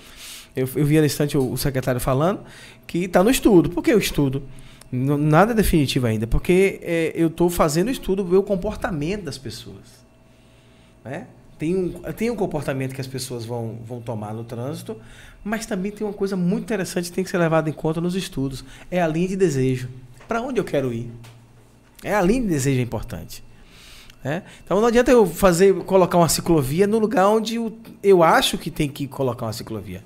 Eu, 0.57 0.69
eu 0.75 0.85
vi 0.85 0.99
na 0.99 1.07
instante 1.07 1.39
o, 1.39 1.53
o 1.53 1.57
secretário 1.57 2.01
falando 2.01 2.41
que 2.87 3.05
está 3.05 3.23
no 3.23 3.31
estudo. 3.31 3.71
Por 3.71 3.83
que 3.83 3.95
o 3.95 3.99
estudo? 3.99 4.43
Nada 4.95 5.55
definitivo 5.55 6.07
ainda, 6.07 6.27
porque 6.27 6.79
é, 6.83 7.13
eu 7.15 7.29
estou 7.29 7.49
fazendo 7.49 7.91
estudo 7.91 8.23
ver 8.23 8.37
o 8.37 8.43
comportamento 8.43 9.23
das 9.23 9.39
pessoas. 9.39 10.03
Né? 11.03 11.27
Tem, 11.59 11.75
um, 11.75 11.93
tem 12.13 12.31
um 12.31 12.37
comportamento 12.37 12.95
que 12.95 13.01
as 13.01 13.07
pessoas 13.07 13.47
vão, 13.47 13.79
vão 13.87 14.03
tomar 14.03 14.35
no 14.35 14.45
trânsito, 14.45 14.97
mas 15.43 15.65
também 15.65 15.91
tem 15.91 16.07
uma 16.07 16.13
coisa 16.13 16.37
muito 16.37 16.65
interessante 16.65 17.09
que 17.09 17.15
tem 17.15 17.25
que 17.25 17.31
ser 17.31 17.39
levada 17.39 17.71
em 17.71 17.73
conta 17.73 18.03
nos 18.03 18.15
estudos. 18.15 18.63
É 18.91 19.01
a 19.01 19.09
linha 19.09 19.29
de 19.29 19.37
desejo. 19.37 19.89
Para 20.29 20.43
onde 20.43 20.61
eu 20.61 20.65
quero 20.65 20.93
ir? 20.93 21.11
É 22.05 22.15
a 22.15 22.21
linha 22.21 22.43
de 22.43 22.49
desejo 22.49 22.79
é 22.79 22.83
importante. 22.83 23.43
É? 24.25 24.43
Então 24.63 24.79
não 24.79 24.87
adianta 24.87 25.11
eu 25.11 25.27
fazer, 25.27 25.75
colocar 25.85 26.19
uma 26.19 26.29
ciclovia 26.29 26.87
no 26.87 26.99
lugar 26.99 27.29
onde 27.29 27.57
eu, 27.57 27.77
eu 28.03 28.23
acho 28.23 28.59
que 28.59 28.71
tem 28.71 28.89
que 28.89 29.09
colocar 29.09 29.47
uma 29.47 29.53
ciclovia. 29.53 30.05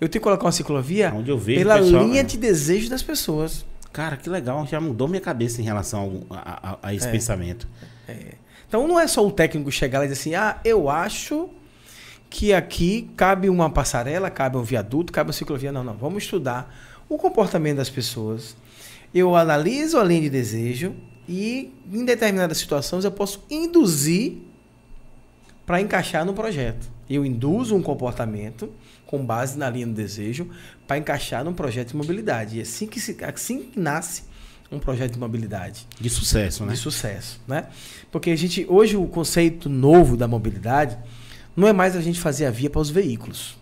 Eu 0.00 0.08
tenho 0.08 0.20
que 0.20 0.24
colocar 0.24 0.44
uma 0.44 0.52
ciclovia 0.52 1.10
pela 1.10 1.78
pessoal, 1.78 2.02
linha 2.04 2.22
né? 2.22 2.28
de 2.28 2.36
desejo 2.36 2.88
das 2.90 3.02
pessoas. 3.02 3.64
Cara, 3.92 4.16
que 4.16 4.30
legal, 4.30 4.66
já 4.66 4.80
mudou 4.80 5.08
minha 5.08 5.20
cabeça 5.20 5.60
em 5.60 5.64
relação 5.64 6.22
a, 6.30 6.70
a, 6.70 6.78
a 6.82 6.94
esse 6.94 7.08
é. 7.08 7.10
pensamento. 7.10 7.66
É. 8.08 8.34
Então 8.68 8.86
não 8.86 9.00
é 9.00 9.06
só 9.08 9.26
o 9.26 9.32
técnico 9.32 9.70
chegar 9.72 9.98
lá 9.98 10.04
e 10.04 10.08
dizer 10.08 10.20
assim, 10.20 10.34
ah, 10.34 10.60
eu 10.64 10.88
acho 10.88 11.50
que 12.30 12.52
aqui 12.52 13.10
cabe 13.16 13.48
uma 13.50 13.68
passarela, 13.68 14.30
cabe 14.30 14.56
um 14.56 14.62
viaduto, 14.62 15.12
cabe 15.12 15.28
uma 15.28 15.32
ciclovia. 15.32 15.72
Não, 15.72 15.82
não. 15.82 15.94
Vamos 15.94 16.22
estudar 16.22 16.72
o 17.08 17.18
comportamento 17.18 17.78
das 17.78 17.90
pessoas. 17.90 18.56
Eu 19.12 19.34
analiso 19.34 19.98
a 19.98 20.04
linha 20.04 20.22
de 20.22 20.30
desejo 20.30 20.94
e, 21.28 21.74
em 21.92 22.04
determinadas 22.04 22.58
situações, 22.58 23.04
eu 23.04 23.10
posso 23.10 23.44
induzir 23.50 24.38
para 25.66 25.80
encaixar 25.80 26.24
no 26.24 26.32
projeto. 26.32 26.88
Eu 27.08 27.26
induzo 27.26 27.74
um 27.74 27.82
comportamento 27.82 28.70
com 29.10 29.26
base 29.26 29.58
na 29.58 29.68
linha 29.68 29.88
do 29.88 29.92
desejo 29.92 30.48
para 30.86 30.96
encaixar 30.96 31.44
num 31.44 31.52
projeto 31.52 31.88
de 31.88 31.96
mobilidade. 31.96 32.56
E 32.56 32.58
é 32.60 32.62
assim 32.62 32.86
que, 32.86 33.00
se, 33.00 33.16
assim 33.24 33.64
que 33.64 33.80
nasce 33.80 34.22
um 34.70 34.78
projeto 34.78 35.14
de 35.14 35.18
mobilidade. 35.18 35.84
De 36.00 36.08
sucesso, 36.08 36.64
né? 36.64 36.74
De 36.74 36.78
sucesso, 36.78 37.40
né? 37.48 37.66
Porque 38.12 38.30
a 38.30 38.36
gente, 38.36 38.64
hoje, 38.68 38.96
o 38.96 39.04
conceito 39.08 39.68
novo 39.68 40.16
da 40.16 40.28
mobilidade 40.28 40.96
não 41.56 41.66
é 41.66 41.72
mais 41.72 41.96
a 41.96 42.00
gente 42.00 42.20
fazer 42.20 42.46
a 42.46 42.52
via 42.52 42.70
para 42.70 42.80
os 42.80 42.88
veículos. 42.88 43.58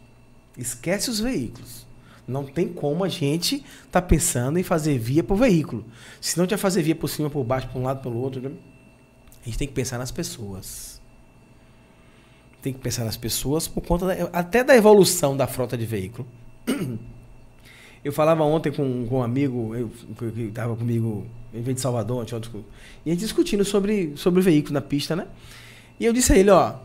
Esquece 0.55 1.09
os 1.09 1.19
veículos. 1.19 1.87
Não 2.27 2.45
tem 2.45 2.69
como 2.69 3.03
a 3.03 3.09
gente 3.09 3.55
estar 3.87 4.03
tá 4.03 4.03
pensando 4.03 4.59
em 4.59 4.63
fazer 4.63 4.99
via 4.99 5.25
para 5.25 5.33
o 5.33 5.39
veículo. 5.39 5.87
Se 6.21 6.37
não 6.37 6.47
tiver 6.47 6.59
fazer 6.59 6.83
via 6.83 6.95
por 6.95 7.09
cima, 7.09 7.31
por 7.31 7.43
baixo, 7.43 7.69
por 7.69 7.79
um 7.79 7.85
lado, 7.85 8.03
pelo 8.03 8.19
outro, 8.19 8.47
a 8.47 9.45
gente 9.47 9.57
tem 9.57 9.67
que 9.67 9.73
pensar 9.73 9.97
nas 9.97 10.11
pessoas. 10.11 11.01
Tem 12.63 12.73
que 12.73 12.79
pensar 12.79 13.05
nas 13.05 13.17
pessoas 13.17 13.69
por 13.69 13.83
conta 13.83 14.07
da, 14.07 14.15
até 14.33 14.65
da 14.65 14.77
evolução 14.77 15.37
da 15.37 15.47
frota 15.47 15.77
de 15.77 15.87
veículo. 15.87 16.27
Eu 18.05 18.13
falava 18.13 18.45
ontem 18.45 18.73
com, 18.73 19.07
com 19.07 19.19
um 19.19 19.23
amigo, 19.23 19.75
eu, 19.75 19.91
que 20.17 20.43
estava 20.43 20.75
comigo, 20.77 21.27
em 21.53 21.61
vez 21.61 21.75
de 21.75 21.81
Salvador, 21.81 22.25
e 23.05 23.11
a 23.11 23.13
gente 23.13 23.21
discutindo 23.21 23.65
sobre, 23.65 24.13
sobre 24.17 24.41
o 24.41 24.43
veículo 24.43 24.73
na 24.73 24.81
pista, 24.81 25.17
né? 25.17 25.27
E 25.99 26.07
eu 26.07 26.13
disse 26.13 26.33
a 26.33 26.39
ele, 26.39 26.49
ó, 26.49 26.77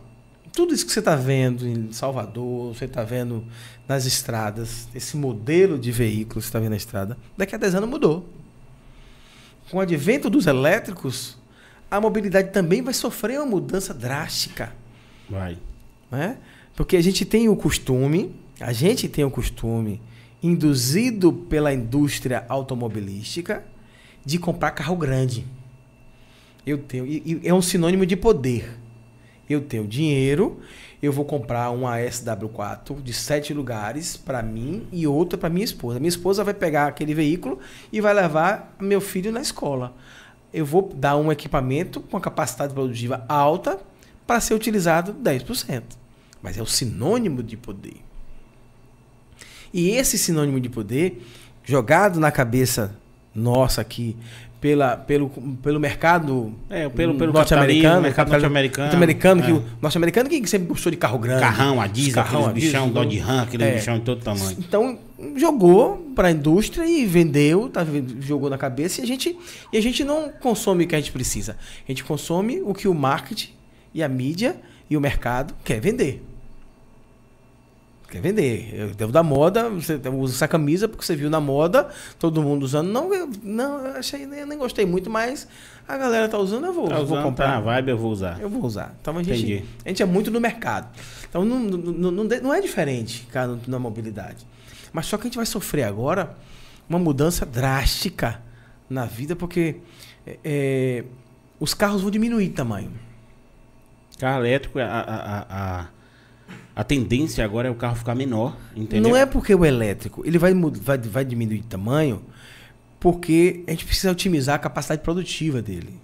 tudo 0.52 0.74
isso 0.74 0.86
que 0.86 0.92
você 0.92 1.00
está 1.00 1.16
vendo 1.16 1.68
em 1.68 1.92
Salvador, 1.92 2.74
você 2.74 2.86
está 2.86 3.04
vendo 3.04 3.44
nas 3.88 4.06
estradas, 4.06 4.88
esse 4.94 5.16
modelo 5.16 5.78
de 5.78 5.92
veículo 5.92 6.40
que 6.40 6.42
você 6.42 6.48
está 6.48 6.60
vendo 6.60 6.72
na 6.72 6.78
estrada, 6.78 7.18
daqui 7.38 7.56
a 7.56 7.58
10 7.58 7.76
anos 7.76 7.90
mudou. 7.90 8.28
Com 9.70 9.78
o 9.78 9.82
advento 9.82 10.30
dos 10.30 10.46
elétricos, 10.46 11.38
a 11.90 12.02
mobilidade 12.02 12.52
também 12.52 12.82
vai 12.82 12.94
sofrer 12.94 13.40
uma 13.40 13.46
mudança 13.46 13.94
drástica. 13.94 14.76
Vai. 15.30 15.58
Né? 16.12 16.38
Porque 16.76 16.98
a 16.98 17.02
gente 17.02 17.26
tem 17.26 17.50
o 17.50 17.56
costume, 17.56 18.36
a 18.60 18.74
gente 18.74 19.08
tem 19.08 19.24
o 19.24 19.32
costume, 19.32 20.02
induzido 20.42 21.32
pela 21.32 21.74
indústria 21.74 22.46
automobilística, 22.50 23.64
de 24.26 24.38
comprar 24.38 24.72
carro 24.72 24.96
grande. 24.96 25.46
Eu 26.66 26.78
tenho, 26.78 27.06
e, 27.06 27.42
e 27.44 27.48
é 27.48 27.54
um 27.54 27.62
sinônimo 27.62 28.06
de 28.06 28.16
poder. 28.16 28.78
Eu 29.50 29.62
tenho 29.62 29.86
dinheiro, 29.86 30.62
eu 31.02 31.12
vou 31.12 31.26
comprar 31.26 31.70
uma 31.70 31.98
SW4 31.98 33.02
de 33.02 33.14
sete 33.14 33.54
lugares 33.54 34.16
para 34.16 34.42
mim 34.42 34.88
e 34.92 35.06
outra 35.06 35.38
para 35.38 35.50
minha 35.50 35.66
esposa. 35.66 36.00
Minha 36.00 36.10
esposa 36.10 36.44
vai 36.44 36.54
pegar 36.54 36.88
aquele 36.88 37.14
veículo 37.14 37.60
e 37.92 38.00
vai 38.00 38.14
levar 38.14 38.76
meu 38.80 39.02
filho 39.02 39.32
na 39.32 39.42
escola. 39.42 39.94
Eu 40.54 40.66
vou 40.66 40.94
dar 40.96 41.18
um 41.18 41.32
equipamento 41.32 42.00
com 42.00 42.16
a 42.16 42.22
capacidade 42.22 42.74
produtiva 42.74 43.26
alta 43.28 43.80
para 44.26 44.40
ser 44.40 44.54
utilizado 44.54 45.14
10%. 45.14 45.84
Mas 46.42 46.58
é 46.58 46.62
o 46.62 46.66
sinônimo 46.66 47.42
de 47.42 47.56
poder. 47.56 47.98
E 49.74 49.90
esse 49.92 50.18
sinônimo 50.18 50.60
de 50.60 50.70
poder, 50.70 51.26
jogado 51.64 52.20
na 52.20 52.32
cabeça 52.32 52.96
nossa 53.34 53.82
aqui 53.82 54.16
pela, 54.64 54.96
pelo, 54.96 55.30
pelo 55.62 55.78
mercado 55.78 56.54
É, 56.70 56.88
pelo, 56.88 57.16
pelo 57.16 57.34
norte-americano, 57.34 58.02
mercado 58.02 58.30
norte-americano. 58.30 58.86
norte-americano, 58.86 59.44
que 59.44 59.52
é. 59.52 59.54
o 59.54 59.64
norte-americano 59.82 60.30
que 60.30 60.48
sempre 60.48 60.70
gostou 60.70 60.90
de 60.90 60.98
carro 60.98 61.20
grande. 61.20 61.42
Carrão, 61.42 61.82
a 61.82 61.88
diesel, 61.88 62.14
Carrão, 62.24 62.46
aqueles 62.46 62.64
bichão, 62.64 62.90
Dodge 62.90 63.18
Ram, 63.18 63.42
aqueles 63.42 63.68
É. 63.68 63.76
bichão 63.76 64.00
de 64.00 64.06
todo 64.06 64.24
tamanho. 64.24 64.56
Então, 64.60 65.00
jogou 65.36 65.98
para 66.16 66.30
a 66.30 66.32
indústria 66.32 66.86
e 66.86 67.06
vendeu, 67.06 67.68
tá, 67.68 67.86
jogou 68.22 68.50
na 68.50 68.58
cabeça 68.58 69.02
e 69.02 69.04
a, 69.04 69.08
gente, 69.08 69.38
e 69.74 69.78
a 69.78 69.82
gente 69.82 70.04
não 70.06 70.30
consome 70.30 70.86
o 70.86 70.88
que 70.88 70.96
a 70.96 71.00
gente 71.00 71.12
precisa. 71.12 71.58
A 71.86 71.92
gente 71.92 72.04
consome 72.04 72.62
o 72.64 72.74
que 72.74 72.88
o 72.88 72.94
marketing 72.94 73.52
e 73.94 74.02
a 74.04 74.08
mídia 74.10 74.56
e 74.90 74.98
o 74.98 75.02
mercado 75.02 75.54
quer 75.64 75.80
vender. 75.80 76.24
Quer 78.10 78.22
vender. 78.22 78.70
Eu 78.74 78.90
devo 78.90 79.12
da 79.12 79.24
moda, 79.24 79.70
você 79.70 80.00
usa 80.14 80.36
essa 80.36 80.48
camisa 80.48 80.88
porque 80.88 81.04
você 81.04 81.16
viu 81.16 81.30
na 81.32 81.40
moda, 81.40 81.90
todo 82.20 82.44
mundo 82.44 82.62
usando. 82.64 82.88
Não, 82.88 83.12
eu, 83.14 83.28
não, 83.42 83.80
eu 83.88 83.98
achei, 83.98 84.24
eu 84.24 84.46
nem 84.46 84.58
gostei 84.58 84.86
muito, 84.86 85.10
mas 85.10 85.48
a 85.88 85.98
galera 85.98 86.30
tá 86.30 86.38
usando, 86.38 86.68
eu 86.68 86.74
vou, 86.74 86.88
Tá 86.88 86.96
eu 87.00 87.06
vou 87.06 87.18
usando, 87.18 87.24
comprar. 87.30 87.46
tá 87.48 87.52
na 87.54 87.60
vibe, 87.62 87.90
eu 87.90 87.98
vou 87.98 88.12
usar. 88.12 88.40
Eu 88.40 88.50
vou 88.50 88.64
usar. 88.64 88.96
Então 89.02 89.18
a 89.18 89.24
gente, 89.24 89.40
Entendi. 89.52 89.66
a 89.84 89.90
gente 89.90 90.04
é 90.04 90.06
muito 90.06 90.30
no 90.30 90.40
mercado. 90.40 90.96
Então 91.28 91.44
não, 91.44 91.60
não, 91.60 92.12
não, 92.12 92.24
não 92.24 92.54
é 92.54 92.62
diferente, 92.62 93.28
cara, 93.32 93.58
na 93.68 93.80
mobilidade. 93.80 94.46
Mas 94.92 95.08
só 95.08 95.18
que 95.18 95.24
a 95.24 95.26
gente 95.26 95.38
vai 95.38 95.46
sofrer 95.48 95.84
agora 95.84 96.36
uma 96.88 97.00
mudança 97.00 97.48
drástica 97.48 98.40
na 98.88 99.06
vida, 99.08 99.36
porque 99.36 99.78
é, 100.28 100.38
é, 100.44 101.04
os 101.60 101.74
carros 101.74 102.04
vão 102.04 102.12
diminuir 102.12 102.50
de 102.50 102.54
tamanho. 102.54 102.92
Carro 104.18 104.46
elétrico, 104.46 104.80
a, 104.80 104.86
a, 104.86 105.46
a, 105.50 105.88
a, 106.76 106.84
tendência 106.84 107.44
agora 107.44 107.68
é 107.68 107.72
o 107.72 107.76
carro 107.76 107.96
ficar 107.96 108.16
menor, 108.16 108.56
entendeu? 108.76 109.10
Não 109.10 109.18
é 109.18 109.26
porque 109.26 109.54
o 109.54 109.66
elétrico 109.66 110.24
ele 110.26 110.38
vai, 110.38 110.54
vai, 110.54 110.98
vai 110.98 111.26
diminuir 111.26 111.60
de 111.60 111.68
tamanho, 111.68 112.22
porque 113.00 113.64
a 113.68 113.72
gente 113.72 113.86
precisa 113.86 114.12
otimizar 114.12 114.56
a 114.56 114.60
capacidade 114.60 115.02
produtiva 115.02 115.62
dele. 115.62 116.00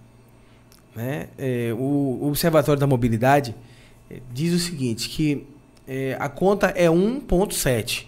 Né? 0.95 1.29
É, 1.37 1.73
o, 1.77 2.27
Observatório 2.27 2.79
da 2.79 2.87
Mobilidade 2.87 3.55
eh, 4.09 4.21
diz 4.33 4.53
o 4.53 4.59
seguinte, 4.59 5.07
que 5.07 5.47
eh, 5.87 6.17
a 6.19 6.27
conta 6.27 6.67
é 6.67 6.87
1.7. 6.87 8.05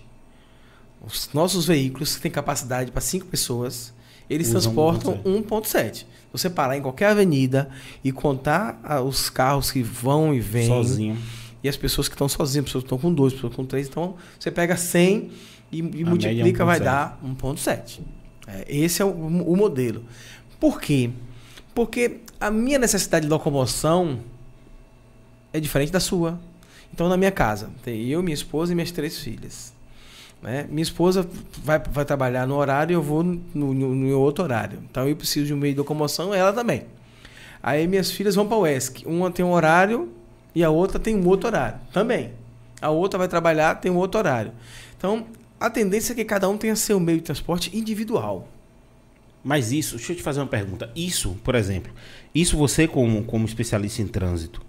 Os 1.02 1.30
nossos 1.34 1.66
veículos 1.66 2.16
têm 2.16 2.30
capacidade 2.30 2.92
para 2.92 3.02
5 3.02 3.28
pessoas, 3.28 3.94
eles 4.32 4.48
Usam 4.48 4.62
transportam 4.62 5.20
1.7. 5.26 5.96
Se 5.96 6.06
você 6.32 6.50
parar 6.50 6.78
em 6.78 6.82
qualquer 6.82 7.08
avenida 7.08 7.70
e 8.04 8.12
contar 8.12 8.80
ah, 8.84 9.02
os 9.02 9.30
carros 9.30 9.70
que 9.70 9.84
vão 9.84 10.34
e 10.34 10.39
vêm, 10.39 10.67
Sozinho. 10.67 11.17
e 11.62 11.67
as 11.67 11.76
pessoas 11.76 12.08
que 12.08 12.15
estão 12.15 12.30
sozinhas, 12.30 12.65
pessoas 12.65 12.84
que 12.84 12.86
estão 12.86 12.98
com 12.98 13.13
dois, 13.13 13.34
pessoas 13.34 13.54
com 13.54 13.65
três, 13.65 13.89
então 13.89 14.15
você 14.39 14.50
pega 14.50 14.78
100 14.78 15.32
e, 15.72 15.80
e 15.80 16.02
é 16.02 16.06
multiplica, 16.06 16.63
vai 16.63 16.80
1.7. 16.80 16.84
dar 16.84 17.20
1.7. 17.24 18.00
É, 18.48 18.65
esse 18.70 19.02
é 19.02 19.06
o, 19.06 19.10
o 19.10 19.58
modelo. 19.58 20.06
Por 20.60 20.80
quê? 20.80 21.10
Porque 21.76 22.22
a 22.39 22.50
minha 22.50 22.80
necessidade 22.80 23.26
de 23.26 23.30
locomoção 23.30 24.20
é 25.52 25.60
diferente 25.60 25.91
da 25.91 26.00
sua. 26.00 26.39
Então, 26.94 27.10
na 27.10 27.17
minha 27.17 27.32
casa, 27.32 27.70
tem 27.84 28.08
eu, 28.08 28.24
minha 28.24 28.34
esposa 28.34 28.72
e 28.72 28.76
minhas 28.76 28.91
três 28.91 29.17
filhas. 29.20 29.74
Né? 30.42 30.66
Minha 30.70 30.82
esposa 30.84 31.28
vai, 31.64 31.78
vai 31.80 32.04
trabalhar 32.04 32.48
no 32.48 32.56
horário 32.56 32.94
e 32.94 32.96
eu 32.96 33.02
vou 33.02 33.22
no, 33.24 33.74
no- 33.74 33.96
no 33.96 34.20
outro 34.20 34.44
horário. 34.44 34.80
Então, 34.90 35.08
eu 35.08 35.16
preciso 35.16 35.46
de 35.46 35.54
um 35.54 35.58
meio 35.58 35.74
de 35.74 35.80
locomoção, 35.80 36.34
ela 36.34 36.52
também. 36.52 36.86
Aí, 37.62 37.86
minhas 37.88 38.10
filhas 38.12 38.34
vão 38.36 38.48
para 38.48 38.58
o 38.58 38.66
ESC. 38.66 39.04
Uma 39.06 39.30
tem 39.30 39.46
um 39.46 39.52
horário 39.52 40.10
e 40.56 40.64
a 40.64 40.70
outra 40.72 41.00
tem 41.00 41.16
um 41.16 41.28
outro 41.28 41.48
horário 41.48 41.80
também. 41.94 42.32
A 42.82 42.90
outra 42.90 43.20
vai 43.20 43.28
trabalhar, 43.28 43.76
tem 43.76 43.92
um 43.92 43.98
outro 43.98 44.18
horário. 44.20 44.52
Então, 44.98 45.28
a 45.60 45.70
tendência 45.70 46.14
é 46.14 46.16
que 46.16 46.26
cada 46.26 46.50
um 46.50 46.58
tenha 46.58 46.76
seu 46.76 47.00
meio 47.00 47.20
de 47.20 47.24
transporte 47.26 47.76
individual. 47.78 48.48
Mas 49.44 49.72
isso, 49.72 49.96
deixa 49.98 50.12
eu 50.14 50.16
te 50.18 50.24
fazer 50.24 50.40
uma 50.40 50.48
pergunta. 50.48 50.90
Isso, 50.96 51.38
por 51.44 51.54
exemplo, 51.54 51.92
isso 52.34 52.58
você 52.58 52.88
como, 52.88 53.24
como 53.24 53.46
especialista 53.46 54.02
em 54.02 54.08
trânsito, 54.08 54.62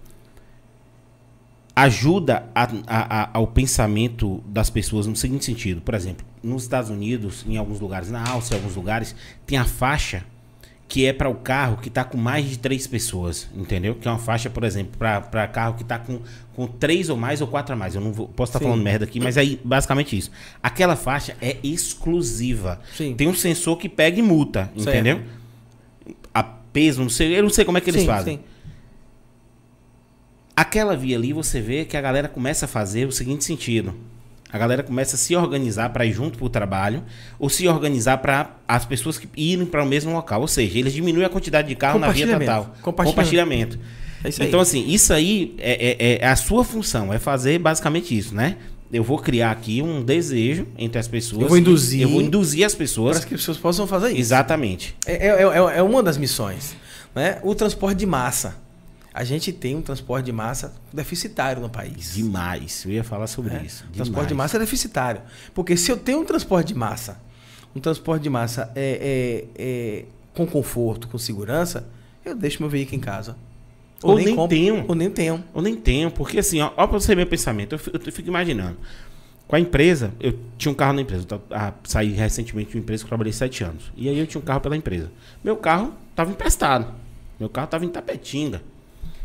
ajuda 1.75 2.45
a- 2.53 2.63
a- 2.85 3.21
a- 3.23 3.29
ao 3.33 3.47
pensamento 3.47 4.43
das 4.47 4.69
pessoas 4.69 5.07
no 5.07 5.15
seguinte 5.15 5.43
sentido. 5.45 5.81
Por 5.81 5.93
exemplo, 5.95 6.25
nos 6.43 6.63
Estados 6.63 6.89
Unidos, 6.89 7.43
em 7.47 7.57
alguns 7.57 7.79
lugares, 7.79 8.11
na 8.11 8.27
Áustria, 8.29 8.57
em 8.57 8.59
alguns 8.59 8.75
lugares, 8.75 9.15
tem 9.47 9.57
a 9.57 9.65
faixa 9.65 10.23
que 10.87 11.05
é 11.07 11.11
para 11.13 11.27
o 11.27 11.33
carro 11.33 11.77
que 11.77 11.87
está 11.87 12.03
com 12.03 12.17
mais 12.19 12.47
de 12.47 12.59
três 12.59 12.85
pessoas, 12.85 13.49
entendeu? 13.55 13.95
Que 13.95 14.07
é 14.07 14.11
uma 14.11 14.19
faixa, 14.19 14.47
por 14.51 14.63
exemplo, 14.63 14.91
para 14.99 15.47
carro 15.47 15.73
que 15.73 15.81
está 15.81 15.97
com, 15.97 16.19
com 16.55 16.67
três 16.67 17.09
ou 17.09 17.17
mais 17.17 17.41
ou 17.41 17.47
quatro 17.47 17.73
a 17.73 17.75
mais. 17.75 17.95
Eu 17.95 18.01
não 18.01 18.13
vou, 18.13 18.27
posso 18.27 18.51
estar 18.51 18.59
Sim. 18.59 18.65
falando 18.65 18.83
merda 18.83 19.05
aqui, 19.05 19.19
mas 19.19 19.35
aí 19.35 19.59
basicamente 19.63 20.15
isso. 20.15 20.29
Aquela 20.61 20.95
faixa 20.95 21.35
é 21.41 21.57
exclusiva. 21.63 22.79
Sim. 22.95 23.15
Tem 23.15 23.27
um 23.27 23.33
sensor 23.33 23.77
que 23.77 23.89
pega 23.89 24.19
e 24.19 24.21
multa, 24.21 24.69
Certo. 24.77 24.89
entendeu? 24.89 25.21
A 26.31 26.43
peso, 26.43 27.01
não 27.01 27.09
sei, 27.09 27.39
eu 27.39 27.41
não 27.41 27.49
sei 27.49 27.65
como 27.65 27.79
é 27.79 27.81
que 27.81 27.89
eles 27.89 28.01
Sim, 28.01 28.07
fazem. 28.07 28.37
sim. 28.37 28.43
Aquela 30.55 30.95
via 30.95 31.17
ali, 31.17 31.33
você 31.33 31.59
vê 31.59 31.83
que 31.85 31.97
a 31.97 32.01
galera 32.01 32.27
começa 32.27 32.65
a 32.65 32.67
fazer 32.67 33.07
o 33.07 33.11
seguinte 33.11 33.43
sentido. 33.43 33.93
A 34.51 34.57
galera 34.59 34.83
começa 34.83 35.15
a 35.15 35.19
se 35.19 35.35
organizar 35.35 35.89
para 35.89 36.05
ir 36.05 36.13
junto 36.13 36.37
pro 36.37 36.47
trabalho 36.47 37.03
ou 37.39 37.49
se 37.49 37.67
organizar 37.67 38.17
para 38.19 38.55
as 38.67 38.85
pessoas 38.85 39.17
que 39.17 39.27
irem 39.35 39.65
para 39.65 39.83
o 39.83 39.85
mesmo 39.85 40.13
local. 40.13 40.41
Ou 40.41 40.47
seja, 40.47 40.77
eles 40.77 40.93
diminuem 40.93 41.25
a 41.25 41.29
quantidade 41.29 41.67
de 41.67 41.75
carro 41.75 41.97
na 41.97 42.11
via 42.11 42.27
total. 42.27 42.75
Compartilhamento. 42.83 43.11
Compartilhamento. 43.15 43.79
É. 44.23 44.45
Então, 44.47 44.59
assim, 44.59 44.87
isso 44.87 45.11
aí 45.11 45.55
é, 45.57 45.97
é- 45.99 46.19
é 46.23 46.27
a 46.27 46.35
sua 46.35 46.63
função, 46.63 47.11
é 47.11 47.17
fazer 47.17 47.57
basicamente 47.57 48.15
isso, 48.15 48.35
né? 48.35 48.57
Eu 48.91 49.03
vou 49.03 49.17
criar 49.17 49.49
aqui 49.49 49.81
um 49.81 50.03
desejo 50.03 50.67
entre 50.77 50.99
as 50.99 51.07
pessoas. 51.07 51.41
Eu 51.41 51.47
vou 51.49 51.57
induzir- 51.57 52.03
Eu 52.03 52.09
vou 52.09 52.21
induzir 52.21 52.63
as 52.63 52.75
pessoas. 52.75 53.17
para 53.17 53.27
que 53.27 53.33
as 53.33 53.41
pessoas 53.41 53.57
possam 53.57 53.87
fazer 53.87 54.09
isso. 54.09 54.19
Exatamente. 54.19 54.95
É, 55.07 55.29
é, 55.29 55.41
é- 55.41 55.77
é 55.79 55.81
uma 55.81 56.03
das 56.03 56.15
missões. 56.15 56.75
Né? 57.15 57.39
O 57.41 57.55
transporte 57.55 57.97
de 57.97 58.05
massa. 58.05 58.61
A 59.13 59.23
gente 59.23 59.53
tem 59.53 59.75
um 59.75 59.81
transporte 59.81 60.25
de 60.25 60.31
massa 60.31 60.73
deficitário 60.91 61.61
no 61.61 61.69
país. 61.69 62.15
Demais. 62.15 62.83
Eu 62.83 62.91
ia 62.91 63.03
falar 63.03 63.27
sobre 63.27 63.53
né? 63.53 63.63
isso. 63.65 63.85
O 63.85 63.91
transporte 63.91 64.27
de 64.27 64.29
Demais. 64.29 64.51
massa 64.51 64.57
é 64.57 64.59
deficitário. 64.59 65.21
Porque 65.53 65.77
se 65.77 65.91
eu 65.91 65.97
tenho 65.97 66.19
um 66.21 66.25
transporte 66.25 66.69
de 66.69 66.75
massa, 66.75 67.21
um 67.75 67.79
transporte 67.79 68.23
de 68.23 68.29
massa 68.29 68.71
é, 68.75 69.45
é- 69.55 69.63
é 69.63 70.05
com 70.33 70.47
conforto, 70.47 71.07
com 71.07 71.17
segurança, 71.19 71.87
eu 72.25 72.35
deixo 72.35 72.61
meu 72.61 72.69
veículo 72.69 72.97
em 72.97 72.99
casa. 72.99 73.37
Ou 74.01 74.15
nem 74.17 74.47
tenho. 74.47 74.85
Ou 74.87 74.95
nem 74.95 75.09
tenho. 75.09 75.43
Eu 75.55 75.61
nem 75.61 75.75
tenho, 75.75 76.11
porque 76.11 76.39
assim, 76.39 76.59
ó, 76.59 76.71
ó 76.75 76.87
pra 76.87 76.99
você 76.99 77.09
ver 77.09 77.17
meu 77.17 77.27
pensamento, 77.27 77.73
eu 77.73 77.79
fico, 77.79 77.95
eu 77.95 78.11
fico 78.11 78.27
imaginando. 78.27 78.77
Com 79.47 79.55
a 79.55 79.59
empresa, 79.59 80.11
eu 80.19 80.37
tinha 80.57 80.71
um 80.71 80.75
carro 80.75 80.93
na 80.93 81.01
empresa. 81.01 81.25
Eu 81.29 81.41
ah, 81.51 81.73
saí 81.83 82.11
recentemente 82.11 82.71
de 82.71 82.77
uma 82.77 82.81
empresa 82.81 83.03
que 83.03 83.05
eu 83.05 83.09
trabalhei 83.09 83.31
sete 83.31 83.63
anos. 83.63 83.91
E 83.95 84.09
aí 84.09 84.17
eu 84.17 84.25
tinha 84.25 84.41
um 84.41 84.43
carro 84.43 84.59
pela 84.59 84.75
empresa. 84.75 85.11
Meu 85.43 85.55
carro 85.55 85.93
tava 86.15 86.31
emprestado. 86.31 86.87
Meu 87.39 87.49
carro 87.49 87.67
tava 87.67 87.85
em 87.85 87.89
Tapetinga. 87.89 88.61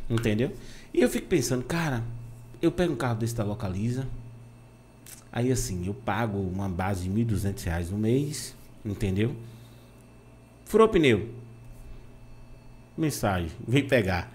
Entendeu? 0.08 0.52
E 0.92 1.00
eu 1.00 1.08
fico 1.08 1.26
pensando, 1.26 1.64
cara, 1.64 2.02
eu 2.62 2.72
pego 2.72 2.92
um 2.92 2.96
carro 2.96 3.16
desse 3.16 3.34
da 3.34 3.44
Localiza. 3.44 4.06
Aí 5.30 5.52
assim, 5.52 5.86
eu 5.86 5.94
pago 5.94 6.38
uma 6.38 6.68
base 6.68 7.08
de 7.08 7.10
1.200 7.10 7.64
reais 7.64 7.90
no 7.90 7.98
mês. 7.98 8.54
Entendeu? 8.84 9.34
Furou 10.64 10.88
pneu. 10.88 11.28
Mensagem, 12.96 13.50
vem 13.66 13.86
pegar. 13.86 14.32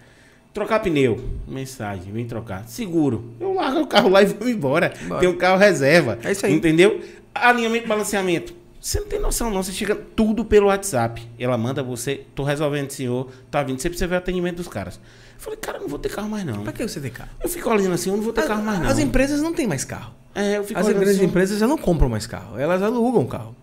Trocar 0.53 0.79
pneu. 0.79 1.29
Mensagem, 1.47 2.13
vem 2.13 2.27
trocar. 2.27 2.67
Seguro. 2.67 3.33
Eu 3.39 3.53
largo 3.53 3.81
o 3.81 3.87
carro 3.87 4.09
lá 4.09 4.21
e 4.21 4.25
vou 4.27 4.47
embora. 4.47 4.93
Bora. 5.07 5.19
Tem 5.19 5.27
um 5.27 5.35
carro 5.35 5.57
reserva. 5.57 6.19
É 6.23 6.31
isso 6.31 6.45
aí. 6.45 6.53
Entendeu? 6.53 7.01
Alinhamento 7.33 7.85
e 7.85 7.87
balanceamento. 7.87 8.53
Você 8.85 8.99
não 8.99 9.07
tem 9.07 9.17
noção, 9.17 9.49
não. 9.49 9.63
Você 9.63 9.71
chega 9.71 9.95
tudo 9.95 10.43
pelo 10.43 10.67
WhatsApp. 10.67 11.25
Ela 11.39 11.57
manda 11.57 11.81
você, 11.81 12.25
tô 12.35 12.43
resolvendo, 12.43 12.91
senhor, 12.91 13.29
tá 13.49 13.63
vindo. 13.63 13.79
Você 13.79 13.87
precisa 13.89 14.07
ver 14.07 14.15
o 14.15 14.17
atendimento 14.17 14.57
dos 14.57 14.67
caras. 14.67 14.95
Eu 15.35 15.39
falei, 15.39 15.57
cara, 15.57 15.79
não 15.79 15.87
vou 15.87 15.97
ter 15.97 16.09
carro 16.09 16.29
mais, 16.29 16.43
não. 16.45 16.63
Para 16.63 16.73
que 16.73 16.85
você 16.85 16.99
ter 16.99 17.09
carro? 17.09 17.29
Eu 17.41 17.47
fico 17.47 17.69
olhando 17.69 17.93
assim, 17.93 18.09
eu 18.09 18.17
não 18.17 18.23
vou 18.23 18.33
ter 18.33 18.45
carro 18.45 18.61
mais, 18.61 18.79
não. 18.81 18.87
As 18.89 18.99
empresas 18.99 19.41
não 19.41 19.53
têm 19.53 19.65
mais 19.67 19.85
carro. 19.85 20.13
É, 20.35 20.57
eu 20.57 20.65
fico 20.65 20.77
As 20.77 20.87
grandes 20.89 21.15
assim, 21.15 21.23
empresas 21.25 21.59
já 21.59 21.65
não 21.67 21.77
compram 21.77 22.09
mais 22.09 22.27
carro, 22.27 22.59
elas 22.59 22.81
alugam 22.81 23.25
carro. 23.25 23.55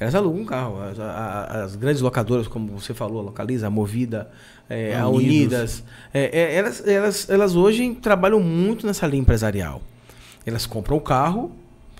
Elas 0.00 0.14
alugam 0.16 0.44
carro. 0.44 0.80
As, 0.82 0.98
a- 0.98 1.04
a- 1.04 1.62
as 1.64 1.76
grandes 1.76 2.02
locadoras, 2.02 2.48
como 2.48 2.76
você 2.78 2.92
falou, 2.92 3.22
Localiza, 3.22 3.68
a 3.68 3.70
Movida, 3.70 4.28
é, 4.68 4.96
A. 4.96 5.06
Unidas, 5.08 5.84
é, 6.12 6.36
é, 6.36 6.54
elas, 6.56 6.84
elas, 6.86 7.30
elas 7.30 7.54
hoje 7.54 7.94
trabalham 8.02 8.40
muito 8.40 8.84
nessa 8.86 9.06
linha 9.06 9.20
empresarial. 9.22 9.80
Elas 10.44 10.66
compram 10.66 10.96
o 10.96 11.00
carro, 11.00 11.52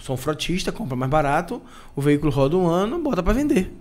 são 0.02 0.16
frotistas, 0.16 0.74
compram 0.74 0.96
mais 0.96 1.10
barato, 1.10 1.60
o 1.94 2.00
veículo 2.00 2.30
roda 2.32 2.56
um 2.56 2.66
ano, 2.66 2.98
bota 2.98 3.22
para 3.22 3.32
vender. 3.32 3.72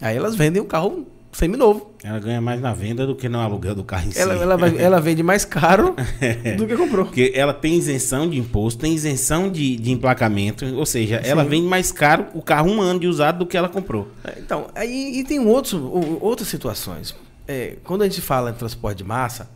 Aí 0.00 0.16
elas 0.16 0.34
vendem 0.34 0.60
o 0.60 0.64
carro 0.64 1.06
seminovo. 1.32 1.92
Ela 2.02 2.18
ganha 2.18 2.40
mais 2.40 2.60
na 2.60 2.74
venda 2.74 3.06
do 3.06 3.14
que 3.14 3.28
no 3.28 3.38
aluguel 3.40 3.74
do 3.74 3.84
carro 3.84 4.08
em 4.08 4.12
Ela, 4.18 4.36
si. 4.36 4.42
ela, 4.42 4.56
vai- 4.56 4.76
ela 4.76 5.00
vende 5.00 5.22
mais 5.22 5.44
caro 5.44 5.94
do 6.58 6.66
que 6.66 6.76
comprou. 6.76 7.06
Porque 7.06 7.32
ela 7.34 7.54
tem 7.54 7.74
isenção 7.74 8.28
de 8.28 8.38
imposto, 8.38 8.80
tem 8.80 8.92
isenção 8.94 9.50
de, 9.50 9.76
de 9.76 9.90
emplacamento, 9.92 10.64
ou 10.74 10.84
seja, 10.84 11.16
ela 11.16 11.42
Sim. 11.44 11.48
vende 11.50 11.66
mais 11.68 11.90
caro 11.92 12.26
o 12.34 12.42
carro 12.42 12.70
um 12.70 12.80
ano 12.82 13.00
de 13.00 13.06
usado 13.06 13.38
do 13.40 13.46
que 13.46 13.56
ela 13.56 13.68
comprou. 13.68 14.08
É, 14.24 14.38
Então, 14.38 14.66
aí 14.74 15.20
e 15.20 15.24
tem 15.24 15.38
outros, 15.40 15.74
outras 16.20 16.48
situações. 16.48 17.14
É, 17.48 17.76
quando 17.84 18.02
a 18.02 18.08
gente 18.08 18.20
fala 18.20 18.50
em 18.50 18.54
transporte 18.54 18.98
de 18.98 19.04
massa, 19.04 19.48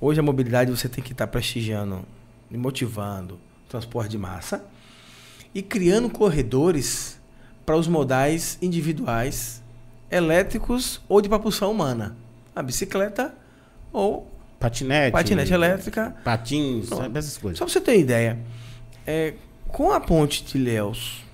hoje 0.00 0.20
a 0.20 0.22
mobilidade 0.22 0.70
você 0.70 0.88
tem 0.88 1.02
que 1.02 1.12
estar 1.12 1.26
prestigiando 1.26 2.00
e 2.50 2.56
motivando 2.56 3.38
transporte 3.68 4.10
de 4.10 4.18
massa 4.18 4.64
e 5.54 5.62
criando 5.62 6.08
corredores 6.10 7.20
para 7.64 7.76
os 7.76 7.86
modais 7.88 8.58
individuais, 8.60 9.62
elétricos 10.10 11.00
ou 11.08 11.20
de 11.20 11.28
propulsão 11.28 11.70
humana. 11.70 12.16
A 12.54 12.62
bicicleta 12.62 13.34
ou 13.92 14.30
Patinete. 14.58 15.12
patinete 15.12 15.52
elétrica. 15.52 16.14
Patins, 16.22 16.90
essas 17.14 17.38
coisas. 17.38 17.58
Só 17.58 17.64
para 17.64 17.72
você 17.72 17.80
ter 17.80 17.98
ideia, 17.98 18.38
é, 19.06 19.34
com 19.68 19.90
a 19.92 20.00
ponte 20.00 20.44
de 20.44 20.58
Ilhéus 20.58 21.24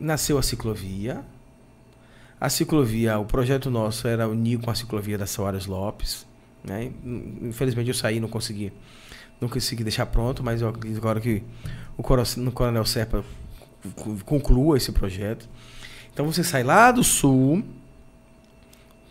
nasceu 0.00 0.38
a 0.38 0.42
ciclovia. 0.42 1.22
A 2.40 2.48
ciclovia, 2.48 3.18
o 3.18 3.24
projeto 3.24 3.70
nosso 3.70 4.06
era 4.06 4.28
unir 4.28 4.58
com 4.58 4.70
a 4.70 4.74
ciclovia 4.74 5.18
da 5.18 5.26
Soares 5.26 5.66
Lopes. 5.66 6.26
Né? 6.64 6.90
Infelizmente 7.42 7.88
eu 7.88 7.94
saí, 7.94 8.20
não 8.20 8.28
consegui, 8.28 8.72
não 9.40 9.48
consegui 9.48 9.82
deixar 9.84 10.06
pronto, 10.06 10.42
mas 10.42 10.60
eu 10.62 10.68
acredito 10.68 10.98
agora 10.98 11.20
que 11.20 11.42
o 11.96 12.02
Coronel 12.02 12.84
Serpa 12.84 13.24
conclua 14.24 14.76
esse 14.76 14.92
projeto. 14.92 15.48
Então 16.12 16.26
você 16.26 16.42
sai 16.42 16.62
lá 16.64 16.90
do 16.90 17.04
sul, 17.04 17.62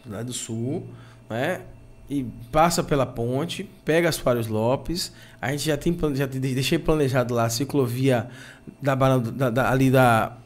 lá 0.05 0.21
do 0.23 0.33
sul, 0.33 0.85
né? 1.29 1.61
E 2.09 2.25
passa 2.53 2.81
pela 2.81 3.05
ponte, 3.05 3.69
pega 3.83 4.07
as 4.07 4.15
Soares 4.15 4.47
Lopes. 4.47 5.11
A 5.41 5.51
gente 5.51 5.65
já 5.65 5.75
tem 5.75 5.95
já 6.15 6.25
deixei 6.25 6.79
planejado 6.79 7.33
lá 7.33 7.45
a 7.45 7.49
ciclovia 7.49 8.29
da, 8.81 8.95
da- 8.95 9.49
da- 9.49 9.69
ali 9.71 9.91
da 9.91 10.37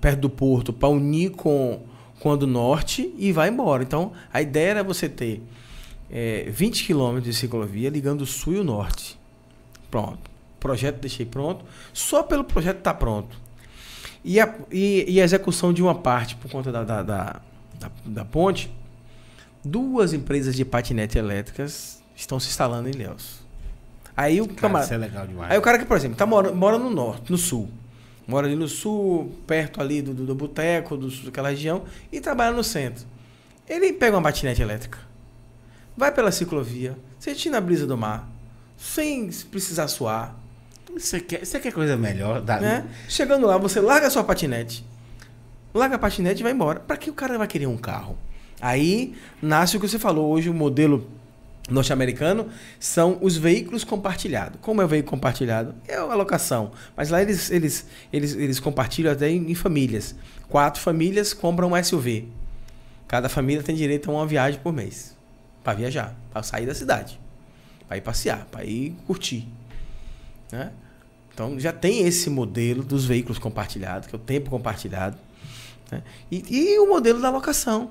perto 0.00 0.20
do 0.22 0.30
porto 0.30 0.72
para 0.72 0.88
unir 0.88 1.30
com 1.30 1.80
com 2.18 2.32
a 2.32 2.36
do 2.36 2.46
norte 2.46 3.12
e 3.18 3.30
vai 3.32 3.48
embora. 3.48 3.82
Então 3.82 4.12
a 4.32 4.40
ideia 4.42 4.70
era 4.70 4.82
você 4.84 5.08
ter 5.08 5.42
é, 6.10 6.48
20 6.50 6.84
quilômetros 6.84 7.24
de 7.32 7.38
ciclovia 7.38 7.90
ligando 7.90 8.22
o 8.22 8.26
sul 8.26 8.54
e 8.54 8.58
o 8.58 8.64
norte. 8.64 9.18
Pronto. 9.94 10.28
Projeto 10.58 10.98
deixei 11.00 11.24
pronto. 11.24 11.64
Só 11.92 12.24
pelo 12.24 12.42
projeto 12.42 12.78
tá 12.80 12.92
pronto. 12.92 13.36
E 14.24 14.40
a, 14.40 14.52
e, 14.72 15.04
e 15.08 15.20
a 15.20 15.24
execução 15.24 15.72
de 15.72 15.80
uma 15.82 15.94
parte 15.94 16.34
por 16.34 16.50
conta 16.50 16.72
da, 16.72 16.82
da, 16.82 17.02
da, 17.02 17.40
da- 17.78 17.90
da 18.04 18.24
ponte, 18.24 18.72
duas 19.64 20.12
empresas 20.12 20.56
de 20.56 20.64
patinete 20.64 21.16
elétricas 21.16 22.02
estão 22.16 22.40
se 22.40 22.48
instalando 22.48 22.88
em 22.88 22.92
Ilhéus. 22.92 23.38
Aí 24.16 24.40
o 24.40 24.46
Cara, 24.48 24.60
camarada- 24.60 24.94
é 24.94 24.98
legal 24.98 25.26
demais. 25.28 25.52
Aí 25.52 25.58
o 25.58 25.62
cara 25.62 25.78
que, 25.78 25.84
por 25.84 25.96
exemplo, 25.96 26.16
tá 26.16 26.26
mora, 26.26 26.52
mora 26.52 26.76
no 26.76 26.90
norte, 26.90 27.30
no 27.30 27.38
sul. 27.38 27.68
Mora 28.26 28.48
ali 28.48 28.56
no 28.56 28.66
sul, 28.66 29.32
perto 29.46 29.80
ali 29.80 30.02
do, 30.02 30.12
do, 30.12 30.26
do 30.26 30.34
boteco, 30.34 30.96
do, 30.96 31.08
daquela 31.24 31.50
região, 31.50 31.84
e 32.10 32.20
trabalha 32.20 32.50
no 32.56 32.64
centro. 32.64 33.04
Ele 33.68 33.92
pega 33.92 34.16
uma 34.16 34.22
patinete 34.24 34.60
elétrica, 34.60 34.98
vai 35.96 36.10
pela 36.10 36.32
ciclovia, 36.32 36.96
sentindo 37.18 37.56
a 37.56 37.60
brisa 37.60 37.86
do 37.86 37.96
mar, 37.96 38.28
sem 38.84 39.30
precisar 39.50 39.88
suar, 39.88 40.36
Você 40.92 41.18
quer, 41.18 41.44
você 41.44 41.58
quer 41.58 41.72
coisa 41.72 41.96
melhor? 41.96 42.40
Dá, 42.40 42.60
né? 42.60 42.86
Chegando 43.08 43.46
lá, 43.46 43.56
você 43.56 43.80
larga 43.80 44.06
a 44.06 44.10
sua 44.10 44.22
patinete, 44.22 44.84
larga 45.72 45.96
a 45.96 45.98
patinete 45.98 46.40
e 46.40 46.42
vai 46.42 46.52
embora. 46.52 46.78
Para 46.78 46.96
que 46.96 47.10
o 47.10 47.14
cara 47.14 47.38
vai 47.38 47.48
querer 47.48 47.66
um 47.66 47.76
carro? 47.76 48.16
Aí 48.60 49.14
nasce 49.42 49.76
o 49.76 49.80
que 49.80 49.88
você 49.88 49.98
falou 49.98 50.30
hoje, 50.30 50.48
o 50.48 50.54
modelo 50.54 51.10
norte-americano 51.68 52.48
são 52.78 53.18
os 53.20 53.36
veículos 53.36 53.82
compartilhados. 53.84 54.60
Como 54.60 54.82
é 54.82 54.84
o 54.84 54.88
veículo 54.88 55.10
compartilhado? 55.10 55.74
É 55.88 55.96
a 55.96 56.14
locação. 56.14 56.70
Mas 56.94 57.08
lá 57.08 57.22
eles, 57.22 57.50
eles, 57.50 57.86
eles, 58.12 58.34
eles 58.34 58.60
compartilham 58.60 59.12
até 59.12 59.28
em, 59.30 59.50
em 59.50 59.54
famílias. 59.54 60.14
Quatro 60.48 60.80
famílias 60.80 61.32
compram 61.32 61.72
um 61.72 61.82
SUV. 61.82 62.28
Cada 63.08 63.28
família 63.28 63.62
tem 63.62 63.74
direito 63.74 64.10
a 64.10 64.14
uma 64.14 64.26
viagem 64.26 64.60
por 64.60 64.72
mês. 64.72 65.16
Para 65.64 65.72
viajar, 65.72 66.14
para 66.30 66.42
sair 66.42 66.66
da 66.66 66.74
cidade. 66.74 67.23
Para 67.88 67.96
ir 67.96 68.00
passear, 68.00 68.46
para 68.50 68.64
ir 68.64 68.94
curtir. 69.06 69.46
Né? 70.50 70.72
Então 71.32 71.58
já 71.58 71.72
tem 71.72 72.06
esse 72.06 72.30
modelo 72.30 72.82
dos 72.82 73.04
veículos 73.04 73.38
compartilhados, 73.38 74.08
que 74.08 74.14
é 74.14 74.18
o 74.18 74.20
tempo 74.20 74.50
compartilhado. 74.50 75.16
né? 75.90 76.02
E, 76.30 76.44
e 76.48 76.78
o 76.78 76.88
modelo 76.88 77.20
da 77.20 77.30
locação. 77.30 77.90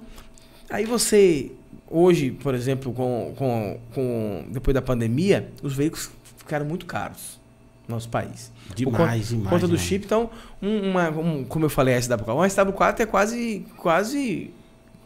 Aí 0.70 0.86
você, 0.86 1.52
hoje, 1.90 2.32
por 2.32 2.56
exemplo, 2.56 2.94
com, 2.94 3.34
com, 3.36 3.80
com, 3.94 4.46
depois 4.50 4.74
da 4.74 4.82
pandemia, 4.82 5.52
os 5.62 5.74
veículos 5.76 6.10
ficaram 6.38 6.66
muito 6.66 6.86
caros 6.86 7.40
no 7.88 7.96
nosso 7.96 8.10
país. 8.10 8.52
Demais, 8.74 8.94
por 8.94 8.98
conta, 8.98 9.18
demais, 9.28 9.44
Por 9.44 9.50
conta 9.50 9.68
do 9.68 9.78
chip, 9.78 10.06
então, 10.06 10.30
um- 10.62 10.90
uma, 10.90 11.10
um- 11.10 11.44
como 11.44 11.66
eu 11.66 11.70
falei, 11.70 11.96
a 11.96 12.00
SW4, 12.00 12.34
uma 12.34 12.48
SW4 12.48 13.02
é 13.02 13.06
quase, 13.06 13.66
quase 13.78 14.52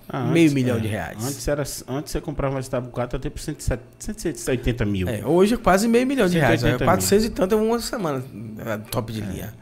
Ah, 0.09 0.23
meio 0.23 0.45
antes- 0.45 0.53
milhão 0.53 0.77
é, 0.77 0.79
de 0.79 0.87
reais. 0.87 1.17
Antes, 1.25 1.47
era, 1.47 1.63
antes 1.89 2.11
você 2.11 2.21
comprava 2.21 2.55
uma 2.55 2.61
SW4 2.61 3.15
até 3.15 3.29
por 3.29 3.39
170 3.39 3.83
180 3.99 4.85
mil. 4.85 5.07
É, 5.09 5.25
hoje 5.25 5.55
é 5.55 5.57
quase 5.57 5.87
meio 5.87 6.07
milhão 6.07 6.27
de 6.27 6.37
reais. 6.37 6.63
É 6.63 6.67
180 6.77 6.83
mil. 6.85 6.93
400 6.93 7.25
e 7.25 7.29
tanto 7.29 7.55
é 7.55 7.57
uma 7.57 7.79
semana 7.79 8.23
é, 8.65 8.77
top 8.89 9.11
de 9.11 9.21
linha. 9.21 9.53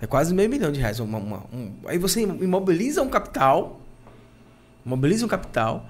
É 0.00 0.06
quase 0.06 0.34
meio 0.34 0.50
milhão 0.50 0.70
de 0.70 0.78
reais. 0.80 1.00
Uma- 1.00 1.18
uma- 1.18 1.42
um- 1.52 1.72
aí 1.86 1.96
você 1.98 2.20
imobiliza 2.22 3.00
um 3.00 3.08
capital, 3.08 3.80
imobiliza 4.84 5.24
um 5.24 5.28
capital, 5.28 5.88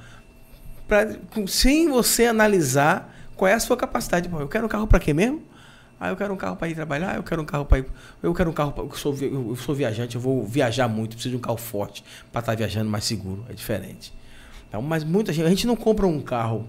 pra, 0.87 1.09
sem 1.48 1.88
você 1.88 2.27
analisar 2.27 3.12
qual 3.37 3.48
é 3.48 3.55
a 3.55 3.61
sua 3.61 3.77
capacidade. 3.77 4.29
Pô, 4.29 4.38
eu 4.40 4.46
quero 4.48 4.66
um 4.66 4.68
carro 4.68 4.87
para 4.87 5.00
quê 5.00 5.12
mesmo? 5.12 5.42
Ah, 6.05 6.11
eu 6.11 6.17
quero 6.17 6.33
um 6.35 6.37
carro 6.37 6.57
para 6.57 6.69
ir 6.69 6.75
trabalhar, 6.75 7.17
eu 7.17 7.23
quero 7.23 7.40
um 7.43 7.45
carro 7.45 7.64
para 7.64 7.79
ir. 7.79 7.87
Eu 8.23 8.35
quero 8.35 8.51
um 8.51 8.53
carro 8.53 8.73
pra, 8.73 8.85
eu, 8.85 8.93
sou, 8.95 9.17
eu 9.21 9.57
sou 9.57 9.75
viajante, 9.75 10.17
eu 10.17 10.21
vou 10.21 10.45
viajar 10.47 10.87
muito, 10.88 11.12
preciso 11.14 11.31
de 11.31 11.37
um 11.37 11.40
carro 11.40 11.57
forte 11.57 12.05
para 12.33 12.40
estar 12.40 12.55
viajando 12.55 12.90
mais 12.90 13.05
seguro. 13.05 13.45
É 13.49 13.53
diferente. 13.53 14.12
Então, 14.69 14.83
mas 14.83 15.03
muita 15.05 15.33
gente. 15.33 15.47
A 15.47 15.49
gente 15.51 15.67
não 15.67 15.77
compra 15.77 16.07
um 16.07 16.21
carro 16.21 16.67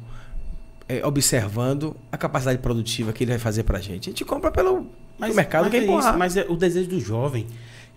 é, 0.88 1.06
observando 1.06 1.96
a 2.12 2.18
capacidade 2.18 2.60
produtiva 2.60 3.12
que 3.12 3.24
ele 3.24 3.32
vai 3.32 3.40
fazer 3.40 3.64
pra 3.64 3.80
gente. 3.80 4.10
A 4.10 4.12
gente 4.12 4.24
compra 4.24 4.52
pelo 4.52 4.88
Mas 5.18 5.36
mercado 5.36 5.64
mas 5.64 5.72
quer 5.72 5.80
é 5.80 5.84
empurrar. 5.84 6.10
isso, 6.12 6.18
Mas 6.20 6.38
é 6.38 6.46
o 6.48 6.56
desejo 6.56 6.90
do 6.90 7.00
jovem. 7.00 7.48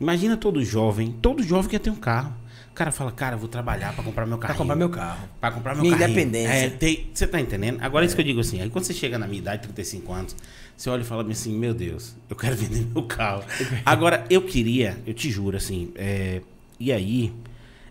Imagina 0.01 0.37
todo 0.37 0.65
jovem. 0.65 1.13
Todo 1.21 1.43
jovem 1.43 1.71
quer 1.71 1.81
ter 1.81 1.91
um 1.91 1.97
carro. 1.97 2.33
O 2.71 2.75
cara 2.79 2.93
fala, 2.93 3.11
cara, 3.11 3.37
vou 3.37 3.49
trabalhar 3.49 3.93
pra 3.93 4.05
comprar 4.05 4.25
meu 4.25 4.39
carro. 4.39 4.55
Pra 4.55 4.59
comprar 4.59 4.77
meu 4.77 4.89
carro. 4.89 5.29
Pra 5.41 5.51
comprar 5.51 5.75
meu 5.75 5.83
Minha 5.83 5.99
carrinho. 5.99 6.13
independência. 6.21 6.53
É, 6.53 6.71
tem- 6.71 7.11
você 7.13 7.27
tá 7.27 7.41
entendendo? 7.41 7.79
Agora 7.83 8.07
isso 8.07 8.15
que 8.15 8.21
eu 8.21 8.25
digo 8.25 8.39
assim, 8.41 8.63
aí 8.63 8.71
quando 8.71 8.85
você 8.85 8.95
chega 8.95 9.19
na 9.19 9.27
minha 9.27 9.41
idade, 9.41 9.63
35 9.63 10.13
anos, 10.13 10.37
você 10.79 10.89
olha 10.91 11.03
e 11.03 11.05
fala 11.05 11.29
assim, 11.31 11.53
meu 11.59 11.75
Deus, 11.75 12.15
eu 12.31 12.37
quero 12.37 12.55
vender 12.57 12.87
meu 12.87 13.03
carro. 13.03 13.43
Agora, 13.85 14.25
eu 14.31 14.43
queria, 14.43 14.97
eu 15.07 15.13
te 15.13 15.29
juro, 15.31 15.57
assim, 15.57 15.91
é, 15.97 16.41
e 16.79 16.93
aí, 16.93 17.35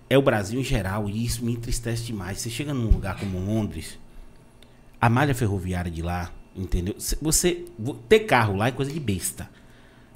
é 0.10 0.18
o 0.18 0.22
Brasil 0.22 0.58
em 0.60 0.64
geral, 0.64 1.10
e 1.10 1.26
isso 1.26 1.44
me 1.44 1.52
entristece 1.52 2.04
demais. 2.04 2.40
Você 2.40 2.50
chega 2.50 2.74
num 2.74 2.90
lugar 2.90 3.20
como 3.20 3.38
Londres, 3.40 4.00
a 5.02 5.10
malha 5.10 5.36
ferroviária 5.36 5.92
de 5.92 6.02
lá, 6.02 6.32
entendeu? 6.56 6.96
Cê- 6.98 7.18
Você, 7.22 7.66
vo- 7.78 7.96
ter 8.08 8.22
carro 8.22 8.56
lá 8.56 8.70
é 8.70 8.72
coisa 8.72 8.90
de 8.92 9.00
besta. 9.02 9.50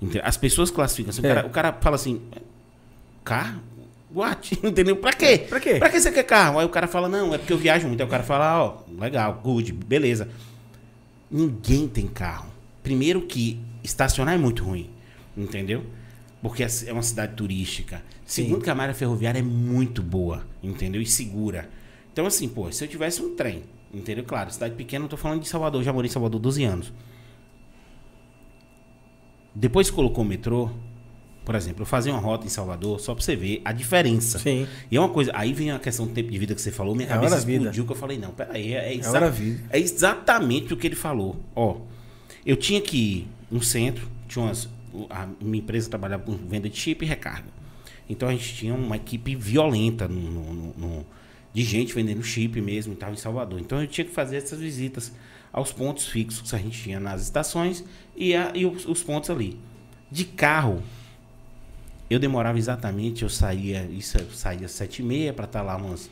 entendeu? 0.02 0.22
As 0.26 0.38
pessoas 0.38 0.72
classificam 0.72 1.10
assim, 1.10 1.22
o, 1.22 1.26
É. 1.26 1.36
cara, 1.36 1.48
o 1.48 1.50
cara 1.50 1.74
fala 1.82 1.96
assim, 1.98 2.22
carro? 3.24 3.62
What? 4.14 4.60
Entendeu? 4.66 4.98
Pra 4.98 5.14
quê? 5.14 5.46
Pra 5.48 5.58
quê? 5.60 5.76
Pra 5.76 5.90
que 5.90 5.98
você 6.00 6.12
quer 6.12 6.24
carro? 6.24 6.60
Aí 6.60 6.66
o 6.66 6.70
cara 6.70 6.86
fala, 6.88 7.08
não, 7.08 7.34
é 7.34 7.38
porque 7.38 7.54
eu 7.54 7.58
viajo 7.58 7.88
muito. 7.88 8.02
Aí 8.02 8.08
o 8.08 8.10
cara 8.10 8.24
fala, 8.24 8.62
ó, 8.62 8.78
legal, 9.00 9.40
good, 9.42 9.72
beleza. 9.72 10.28
Ninguém 11.30 11.88
tem 11.88 12.08
carro. 12.08 12.51
Primeiro 12.84 13.22
que 13.22 13.60
estacionar 13.84 14.36
é 14.36 14.38
muito 14.38 14.64
ruim, 14.64 14.90
entendeu? 15.38 15.84
Porque 16.42 16.64
é 16.64 16.92
uma 16.94 17.04
cidade 17.04 17.36
turística. 17.36 18.02
Segundo 18.26 18.64
que 18.64 18.70
a 18.70 18.76
malha 18.76 18.94
ferroviária 18.94 19.40
é 19.40 19.44
muito 19.44 20.02
boa, 20.02 20.44
entendeu? 20.64 21.02
E 21.02 21.06
segura. 21.06 21.70
Então 22.12 22.26
assim, 22.26 22.48
pô, 22.50 22.72
se 22.72 22.84
eu 22.84 22.88
tivesse 22.88 23.22
um 23.22 23.36
trem, 23.36 23.64
entendeu? 23.94 24.24
Claro, 24.24 24.52
cidade 24.52 24.74
pequena, 24.76 25.02
não 25.04 25.10
tô 25.10 25.18
falando 25.18 25.42
de 25.42 25.48
Salvador, 25.48 25.84
já 25.84 25.94
morei 25.94 26.10
em 26.10 26.12
Salvador 26.12 26.40
12 26.40 26.64
anos. 26.64 26.92
Depois 29.54 29.90
que 29.90 29.96
colocou 29.96 30.24
o 30.24 30.28
metrô, 30.28 30.70
por 31.44 31.56
exemplo, 31.56 31.82
eu 31.82 31.86
fazia 31.86 32.12
uma 32.14 32.20
rota 32.22 32.46
em 32.46 32.50
Salvador, 32.50 33.00
só 33.00 33.14
pra 33.14 33.24
você 33.24 33.36
ver 33.36 33.62
a 33.66 33.72
diferença. 33.72 34.40
Sim. 34.40 34.66
E 34.90 34.96
é 34.96 35.00
uma 35.00 35.10
coisa, 35.10 35.32
aí 35.36 35.54
vem 35.54 35.72
a 35.72 35.80
questão 35.80 36.08
do 36.08 36.14
tempo 36.14 36.32
de 36.32 36.38
vida 36.38 36.56
que 36.56 36.62
você 36.62 36.72
falou, 36.72 36.96
minha 36.96 37.08
É 37.08 37.10
cabeça 37.10 37.36
hora 37.36 37.44
vida. 37.44 37.58
explodiu, 37.64 37.86
que 37.86 37.92
eu 37.92 37.96
falei, 37.96 38.18
não, 38.18 38.32
peraí, 38.32 38.74
é, 38.74 38.90
é, 38.90 38.96
exa- 38.96 39.34
é 39.70 39.80
exatamente 39.80 40.74
o 40.74 40.78
que 40.78 40.88
ele 40.88 40.96
falou. 40.96 41.36
Ó, 41.56 41.82
eu 42.46 42.56
tinha 42.56 42.82
que 42.82 42.98
ir 42.98 43.28
no 43.50 43.62
centro, 43.62 44.08
tinha 44.28 44.46
umas, 44.46 44.68
a 45.10 45.28
minha 45.42 45.60
empresa 45.62 45.90
trabalhava 45.90 46.24
com 46.24 46.36
venda 46.36 46.70
de 46.70 46.78
chip 46.78 47.04
e 47.04 47.08
recarga. 47.08 47.48
Então 48.10 48.28
a 48.28 48.32
gente 48.32 48.54
tinha 48.56 48.74
uma 48.74 48.96
equipe 48.96 49.36
violenta 49.36 50.08
no, 50.08 50.20
no- 50.54 50.74
no- 50.78 51.06
de 51.54 51.64
gente 51.64 51.94
vendendo 51.94 52.24
chip 52.24 52.60
mesmo 52.62 52.94
e 52.94 52.96
tal 52.96 53.12
em 53.12 53.18
Salvador. 53.18 53.60
Então 53.60 53.82
eu 53.82 53.88
tinha 53.88 54.06
que 54.06 54.12
fazer 54.12 54.38
essas 54.38 54.60
visitas 54.60 55.12
aos 55.52 55.72
pontos 55.72 56.08
fixos 56.08 56.50
que 56.50 56.56
a 56.56 56.60
gente 56.60 56.82
tinha 56.82 57.00
nas 57.00 57.22
estações 57.22 57.84
e, 58.16 58.34
a- 58.36 58.52
e 58.56 58.66
os, 58.66 58.86
os 58.86 59.04
pontos 59.04 59.30
ali. 59.30 59.58
De 60.10 60.26
carro, 60.26 60.82
eu 62.10 62.20
demorava 62.20 62.58
exatamente, 62.58 63.24
eu 63.24 63.30
saía, 63.30 63.84
isso 63.86 64.18
eu 64.18 64.30
saía 64.32 64.66
às 64.66 64.72
sete 64.72 65.02
e 65.02 65.06
meia 65.06 65.34
para 65.34 65.46
estar 65.46 65.62
lá 65.62 65.78
umas. 65.78 66.10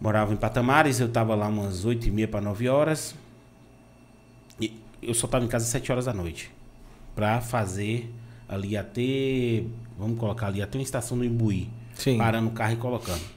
Morava 0.00 0.32
em 0.32 0.36
Patamares, 0.36 1.00
eu 1.00 1.06
estava 1.06 1.34
lá 1.34 1.48
umas 1.48 1.84
oito 1.84 2.06
e 2.06 2.10
meia 2.10 2.28
para 2.28 2.40
nove 2.40 2.68
horas. 2.68 3.14
Eu 5.02 5.14
só 5.14 5.26
estava 5.26 5.44
em 5.44 5.48
casa 5.48 5.64
às 5.64 5.70
sete 5.70 5.90
horas 5.92 6.06
da 6.06 6.12
noite. 6.12 6.50
Para 7.14 7.40
fazer 7.40 8.12
ali 8.48 8.76
até. 8.76 9.64
Vamos 9.98 10.18
colocar 10.18 10.48
ali 10.48 10.62
até 10.62 10.78
uma 10.78 10.82
estação 10.82 11.16
do 11.16 11.24
Imbuí. 11.24 11.68
Sim. 11.94 12.18
Parando 12.18 12.48
o 12.48 12.52
carro 12.52 12.74
e 12.74 12.76
colocando. 12.76 13.35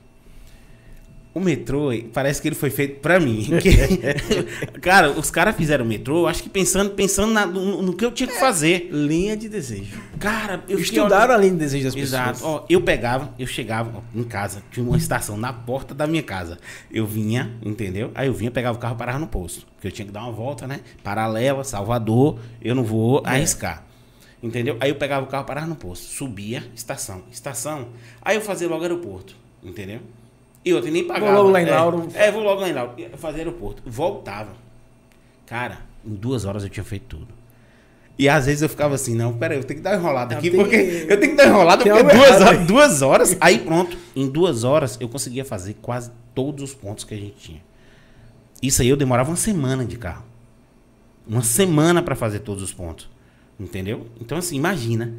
O 1.39 1.43
metrô, 1.43 1.89
parece 2.13 2.41
que 2.41 2.49
ele 2.49 2.55
foi 2.55 2.69
feito 2.69 2.99
pra 2.99 3.17
mim. 3.19 3.47
Que- 3.61 4.79
cara, 4.81 5.11
os 5.11 5.31
caras 5.31 5.55
fizeram 5.55 5.85
o 5.85 5.87
metrô, 5.87 6.27
acho 6.27 6.43
que 6.43 6.49
pensando, 6.49 6.89
pensando 6.91 7.31
na- 7.31 7.45
no, 7.45 7.81
no 7.81 7.93
que 7.93 8.03
eu 8.03 8.11
tinha 8.11 8.27
que 8.27 8.37
fazer. 8.37 8.89
Linha 8.91 9.37
de 9.37 9.47
desejo. 9.47 9.97
Cara, 10.19 10.63
eu 10.67 10.77
Estudaram 10.79 11.33
a 11.33 11.37
linha 11.37 11.51
de 11.53 11.57
desejo 11.59 11.85
das 11.85 11.95
Exato. 11.95 12.29
pessoas. 12.33 12.61
Ó, 12.61 12.65
eu 12.69 12.81
pegava, 12.81 13.33
eu 13.39 13.47
chegava 13.47 13.99
ó, 13.99 14.01
em 14.19 14.23
casa, 14.23 14.61
tinha 14.71 14.85
uma 14.85 14.97
estação 14.97 15.37
na 15.37 15.53
porta 15.53 15.93
da 15.95 16.05
minha 16.05 16.21
casa. 16.23 16.57
Eu 16.91 17.05
vinha, 17.05 17.51
entendeu? 17.63 18.11
Aí 18.13 18.27
eu 18.27 18.33
vinha, 18.33 18.51
pegava 18.51 18.77
o 18.77 18.81
carro 18.81 18.95
e 18.95 18.97
parava 18.97 19.19
no 19.19 19.27
posto. 19.27 19.65
Porque 19.75 19.87
eu 19.87 19.91
tinha 19.91 20.05
que 20.05 20.11
dar 20.11 20.23
uma 20.23 20.31
volta, 20.33 20.67
né? 20.67 20.81
Paralela, 21.03 21.63
Salvador, 21.63 22.37
eu 22.61 22.75
não 22.75 22.83
vou 22.83 23.23
É. 23.25 23.29
arriscar. 23.29 23.85
Entendeu? 24.43 24.77
Aí 24.79 24.89
eu 24.89 24.95
pegava 24.95 25.25
o 25.25 25.29
carro, 25.29 25.45
parava 25.45 25.67
no 25.67 25.75
posto. 25.75 26.03
Subia, 26.03 26.63
estação, 26.75 27.23
estação. 27.31 27.87
Aí 28.21 28.35
eu 28.35 28.41
fazia 28.41 28.67
logo 28.67 28.81
aeroporto, 28.83 29.35
entendeu? 29.63 29.99
E 30.63 30.73
outra, 30.73 30.91
nem 30.91 31.05
pagava. 31.05 31.31
logo 31.31 31.49
lá 31.49 31.61
em 31.61 31.67
é, 31.67 31.71
Lauro. 31.71 32.07
É, 32.13 32.31
vou 32.31 32.43
logo 32.43 32.61
lá 32.61 32.69
em 32.69 32.73
Lauro. 32.73 32.93
Fazia 33.17 33.39
aeroporto. 33.39 33.81
Voltava. 33.85 34.51
Cara, 35.45 35.79
em 36.05 36.13
duas 36.13 36.45
horas 36.45 36.63
eu 36.63 36.69
tinha 36.69 36.83
feito 36.83 37.17
tudo. 37.17 37.39
E 38.17 38.27
às 38.27 38.47
vezes 38.47 38.61
eu 38.61 38.67
ficava 38.67 38.95
assim, 38.95 39.15
não, 39.15 39.33
peraí, 39.33 39.57
eu 39.57 39.63
tenho 39.63 39.79
que 39.79 39.83
dar 39.83 39.91
uma 39.91 39.99
enrolada 39.99 40.35
aqui, 40.35 40.51
porque 40.51 40.75
eu 41.07 41.17
tenho 41.17 41.31
que 41.31 41.37
dar 41.37 41.45
uma 41.45 41.53
enrolada, 41.53 41.83
porque 41.83 42.03
duas 42.03 42.41
horas, 42.41 42.59
aí. 42.59 42.65
duas 42.65 43.01
horas, 43.01 43.37
aí 43.39 43.59
pronto. 43.59 43.97
Em 44.13 44.27
duas 44.27 44.65
horas 44.65 44.97
eu 44.99 45.07
conseguia 45.07 45.45
fazer 45.45 45.77
quase 45.81 46.11
todos 46.35 46.63
os 46.63 46.75
pontos 46.75 47.05
que 47.05 47.13
a 47.13 47.17
gente 47.17 47.35
tinha. 47.37 47.61
Isso 48.61 48.81
aí 48.81 48.89
eu 48.89 48.97
demorava 48.97 49.29
uma 49.29 49.37
semana 49.37 49.85
de 49.85 49.97
carro. 49.97 50.25
Uma 51.25 51.41
semana 51.41 52.01
para 52.03 52.15
fazer 52.15 52.39
todos 52.39 52.61
os 52.61 52.73
pontos. 52.73 53.09
Entendeu? 53.57 54.07
Então, 54.19 54.37
assim, 54.37 54.57
imagina. 54.57 55.13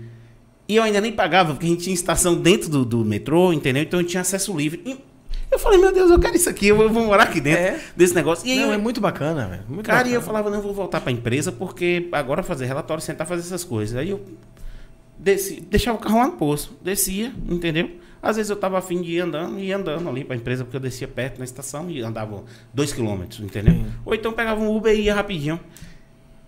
E 0.69 0.77
eu 0.77 0.83
ainda 0.83 1.01
nem 1.01 1.13
pagava, 1.13 1.53
porque 1.53 1.67
a 1.67 1.69
gente 1.69 1.85
tinha 1.85 1.95
estação 1.95 2.35
dentro 2.35 2.69
do, 2.69 2.85
do 2.85 3.05
metrô, 3.05 3.53
entendeu? 3.53 3.83
Então 3.83 4.01
eu 4.01 4.07
tinha 4.07 4.21
acesso 4.21 4.57
livre. 4.57 4.83
E 4.85 4.99
eu 5.51 5.59
falei, 5.59 5.79
meu 5.79 5.93
Deus, 5.93 6.11
eu 6.11 6.19
quero 6.19 6.37
isso 6.37 6.49
aqui, 6.49 6.69
eu 6.69 6.77
vou, 6.89 7.05
morar 7.05 7.25
aqui 7.25 7.41
dentro 7.41 7.63
É. 7.63 7.81
desse 7.97 8.15
negócio. 8.15 8.47
E 8.47 8.53
aí 8.53 8.59
Não, 8.61 8.67
eu, 8.69 8.73
é 8.75 8.79
muito 8.79 9.01
bacana, 9.01 9.47
velho. 9.49 9.63
Muito 9.69 9.87
Cara, 9.87 10.01
e 10.01 10.03
bacana. 10.05 10.17
eu 10.17 10.23
falava, 10.23 10.51
não, 10.51 10.59
eu 10.59 10.63
vou 10.63 10.73
voltar 10.75 11.01
pra 11.01 11.11
empresa 11.13 11.51
porque 11.53 12.09
agora 12.13 12.43
fazer 12.43 12.67
relatório, 12.67 13.03
sentar 13.03 13.27
fazer 13.27 13.43
essas 13.43 13.65
coisas. 13.65 13.97
Aí 13.97 14.11
eu 14.11 14.21
desci, 15.19 15.61
deixava 15.61 15.99
o 15.99 16.01
carro 16.01 16.19
lá 16.19 16.27
no 16.27 16.33
posto, 16.33 16.75
descia, 16.83 17.33
entendeu? 17.49 17.91
Às 18.23 18.37
vezes 18.37 18.51
eu 18.51 18.57
tava 18.57 18.79
afim 18.79 19.01
de 19.01 19.13
ir 19.13 19.21
andando 19.21 19.59
e 19.59 19.65
ia 19.67 19.77
andando 19.77 20.07
ali 20.09 20.25
pra 20.25 20.37
empresa, 20.37 20.63
porque 20.63 20.77
eu 20.77 20.81
descia 20.81 21.09
perto 21.09 21.39
na 21.39 21.45
estação 21.45 21.91
e 21.91 22.03
andava 22.03 22.45
dois 22.73 22.93
quilômetros, 22.93 23.41
entendeu? 23.41 23.73
Sim. 23.73 23.87
Ou 24.05 24.15
então 24.15 24.31
pegava 24.33 24.61
um 24.61 24.75
Uber 24.77 24.95
e 24.95 25.03
ia 25.05 25.15
rapidinho. 25.15 25.59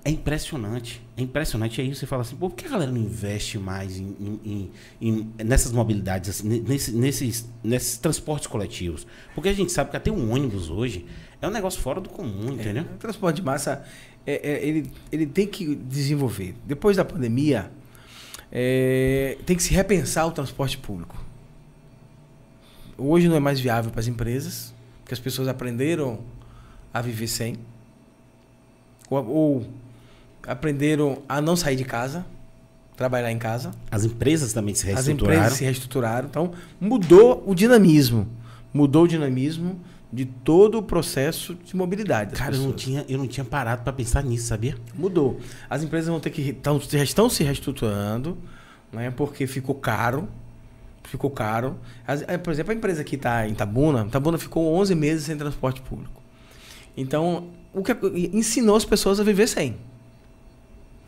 É 0.05 0.11
impressionante, 0.11 1.01
é 1.17 1.23
impressionante. 1.23 1.81
Aí 1.81 1.95
você 1.95 2.07
fala 2.07 2.23
assim, 2.23 2.35
por 2.35 2.53
que 2.55 2.67
a 2.67 2.71
galera 2.71 2.91
não 2.91 2.99
investe 3.01 3.57
mais 3.57 3.97
em, 3.99 4.41
em- 4.45 4.71
em- 5.01 5.31
nessas 5.45 5.71
mobilidades, 5.71 6.29
assim, 6.31 6.49
ne- 6.49 6.61
nesse- 6.61 6.91
nesses, 6.93 7.49
nesses 7.63 7.99
transportes 7.99 8.49
coletivos? 8.49 9.07
Porque 9.33 9.49
a 9.49 9.53
gente 9.53 9.71
sabe 9.71 9.91
que 9.91 9.97
até 9.97 10.11
um 10.11 10.33
ônibus 10.33 10.69
hoje 10.71 11.07
é 11.41 11.47
um 11.47 11.53
negócio 11.53 11.81
fora 11.81 12.01
do 12.01 12.09
comum, 12.09 12.53
entendeu? 12.53 12.83
O 12.83 12.99
transporte 12.99 13.37
de 13.37 13.43
massa, 13.43 13.85
é- 14.27 14.41
é, 14.55 14.67
ele, 14.67 14.91
ele 15.13 15.25
tem 15.27 15.47
que 15.47 15.73
desenvolver. 15.77 16.57
Depois 16.67 16.97
da 16.97 17.05
pandemia, 17.05 17.71
é, 18.51 19.39
tem 19.47 19.55
que 19.57 19.63
se 19.63 19.73
repensar 19.73 20.27
o 20.27 20.33
transporte 20.33 20.79
público. 20.79 21.17
Hoje 22.99 23.29
não 23.29 23.37
é 23.37 23.41
mais 23.41 23.61
viável 23.61 23.91
para 23.93 24.01
as 24.01 24.09
empresas, 24.09 24.75
porque 25.01 25.15
as 25.15 25.21
pessoas 25.21 25.47
aprenderam 25.47 26.21
a 26.93 27.01
viver 27.01 27.29
sem. 27.29 27.57
Ou, 29.09 29.27
ou 29.27 29.67
aprenderam 30.47 31.23
a 31.29 31.41
não 31.41 31.57
sair 31.57 31.77
de 31.77 31.85
casa, 31.85 32.25
trabalhar 32.97 33.31
em 33.33 33.39
casa. 33.39 33.71
As 33.91 34.05
empresas 34.05 34.53
também 34.53 34.75
se 34.75 34.83
As 34.91 34.95
reestruturaram. 35.07 35.37
empresas 35.39 35.59
se 35.59 35.65
reestruturaram. 35.65 36.29
Então, 36.29 36.53
mudou 36.81 37.43
o 37.47 37.55
dinamismo. 37.55 38.27
Mudou 38.73 39.05
o 39.05 39.09
dinamismo 39.09 39.79
de 40.13 40.25
todo 40.27 40.79
o 40.79 40.83
processo 40.83 41.55
de 41.55 41.75
mobilidade. 41.77 42.35
Cara, 42.35 42.55
eu 42.55 42.61
não, 42.63 42.73
tinha, 42.73 43.05
eu 43.09 43.17
não 43.19 43.27
tinha 43.27 43.45
parado 43.45 43.83
pra 43.83 43.93
pensar 43.93 44.23
nisso, 44.23 44.47
sabia? 44.47 44.77
Mudou. 44.95 45.41
As 45.71 45.83
empresas 45.83 46.09
vão 46.09 46.21
ter 46.21 46.31
que. 46.31 46.53
Tão, 46.53 46.81
já 46.81 47.03
estão 47.03 47.29
se 47.31 47.43
reestruturando, 47.45 48.37
né? 48.93 49.11
Porque 49.11 49.47
ficou 49.47 49.75
caro. 49.75 50.29
Ficou 51.05 51.31
caro. 51.31 51.77
As- 52.07 52.23
é, 52.29 52.39
por 52.39 52.53
exemplo, 52.53 52.73
a 52.73 52.75
empresa 52.77 53.03
que 53.05 53.17
está 53.17 53.47
em 53.49 53.55
Tabuna, 53.55 54.05
Tabuna 54.07 54.39
ficou 54.39 54.75
11 54.75 54.95
meses 54.95 55.25
sem 55.25 55.37
transporte 55.37 55.81
público. 55.83 56.23
Então, 56.97 57.49
o 57.73 57.83
que 57.83 57.95
ensinou 58.33 58.77
as 58.77 58.85
pessoas 58.85 59.19
a 59.19 59.25
viver 59.25 59.47
sem. 59.49 59.77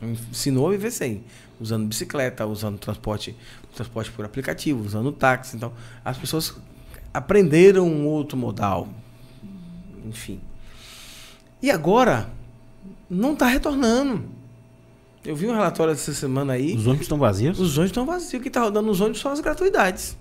Ensinou 0.01 0.67
a 0.67 0.71
viver 0.71 0.91
sem. 0.91 1.23
Usando 1.59 1.87
bicicleta, 1.87 2.45
usando 2.45 2.77
transporte, 2.77 3.35
transporte 3.75 4.11
por 4.11 4.25
aplicativo, 4.25 4.83
usando 4.83 5.11
táxi. 5.11 5.55
Então, 5.55 5.71
as 6.03 6.17
pessoas 6.17 6.53
aprenderam 7.13 7.87
um 7.87 8.05
outro 8.05 8.37
modal. 8.37 8.89
Enfim. 10.05 10.39
E 11.61 11.71
agora, 11.71 12.29
não 13.09 13.33
está 13.33 13.47
retornando. 13.47 14.25
Eu 15.23 15.35
vi 15.35 15.47
um 15.47 15.53
relatório 15.53 15.93
essa 15.93 16.13
semana 16.13 16.53
aí. 16.53 16.75
Os 16.75 16.85
ônibus 16.85 17.05
estão 17.05 17.17
vazios? 17.17 17.59
Os 17.59 17.77
ônibus 17.77 17.91
estão 17.91 18.05
vazios. 18.05 18.33
O 18.33 18.39
que 18.39 18.49
está 18.49 18.61
rodando 18.61 18.87
nos 18.87 19.01
ônibus 19.01 19.21
são 19.21 19.31
as 19.31 19.39
gratuidades. 19.39 20.15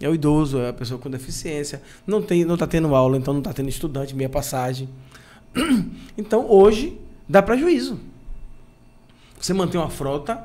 É 0.00 0.08
o 0.08 0.14
idoso, 0.14 0.58
é 0.58 0.68
a 0.68 0.72
pessoa 0.72 1.00
com 1.00 1.08
deficiência. 1.08 1.80
Não 2.06 2.20
tem, 2.20 2.44
não 2.44 2.54
está 2.54 2.66
tendo 2.66 2.94
aula, 2.94 3.16
então 3.16 3.32
não 3.32 3.40
está 3.40 3.52
tendo 3.52 3.68
estudante, 3.68 4.14
meia 4.14 4.28
passagem. 4.28 4.88
Então, 6.18 6.50
hoje, 6.50 6.98
dá 7.28 7.42
prejuízo. 7.42 8.00
Você 9.40 9.52
manter 9.54 9.78
uma 9.78 9.90
frota 9.90 10.44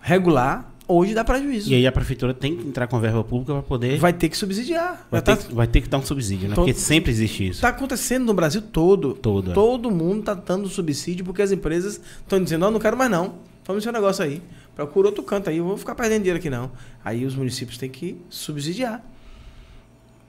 regular, 0.00 0.72
hoje 0.88 1.14
dá 1.14 1.24
prejuízo. 1.24 1.70
E 1.70 1.74
aí 1.74 1.86
a 1.86 1.92
prefeitura 1.92 2.32
tem 2.34 2.56
que 2.56 2.66
entrar 2.66 2.86
com 2.86 2.98
verba 3.00 3.22
pública 3.22 3.52
pra 3.54 3.62
poder. 3.62 3.98
Vai 3.98 4.12
ter 4.12 4.28
que 4.28 4.36
subsidiar. 4.36 5.06
vai 5.10 5.20
ter, 5.22 5.36
tá- 5.36 5.42
que- 5.42 5.54
vai 5.54 5.66
ter 5.66 5.80
que 5.80 5.88
dar 5.88 5.98
um 5.98 6.04
subsídio, 6.04 6.48
né? 6.48 6.54
Todo- 6.54 6.64
Porque 6.66 6.78
sempre 6.78 7.10
existe 7.10 7.44
isso. 7.48 7.58
Está 7.58 7.68
acontecendo 7.68 8.24
no 8.24 8.34
Brasil 8.34 8.62
todo. 8.62 9.14
Todo, 9.14 9.50
é. 9.50 9.54
Todo 9.54 9.90
mundo 9.90 10.20
está 10.20 10.34
dando 10.34 10.68
subsídio 10.68 11.24
porque 11.24 11.42
as 11.42 11.52
empresas 11.52 12.00
estão 12.20 12.42
dizendo, 12.42 12.64
ó, 12.66 12.70
não 12.70 12.80
quero 12.80 12.96
mais 12.96 13.10
não. 13.10 13.34
Toma 13.64 13.80
seu 13.80 13.92
negócio 13.92 14.24
aí. 14.24 14.42
Procura 14.74 15.08
outro 15.08 15.22
canto 15.22 15.50
aí, 15.50 15.58
eu 15.58 15.64
vou 15.64 15.76
ficar 15.76 15.94
perdendo 15.94 16.20
dinheiro 16.22 16.38
aqui 16.38 16.50
não. 16.50 16.70
Aí 17.04 17.24
os 17.24 17.34
municípios 17.34 17.78
têm 17.78 17.88
que 17.90 18.16
subsidiar. 18.28 19.04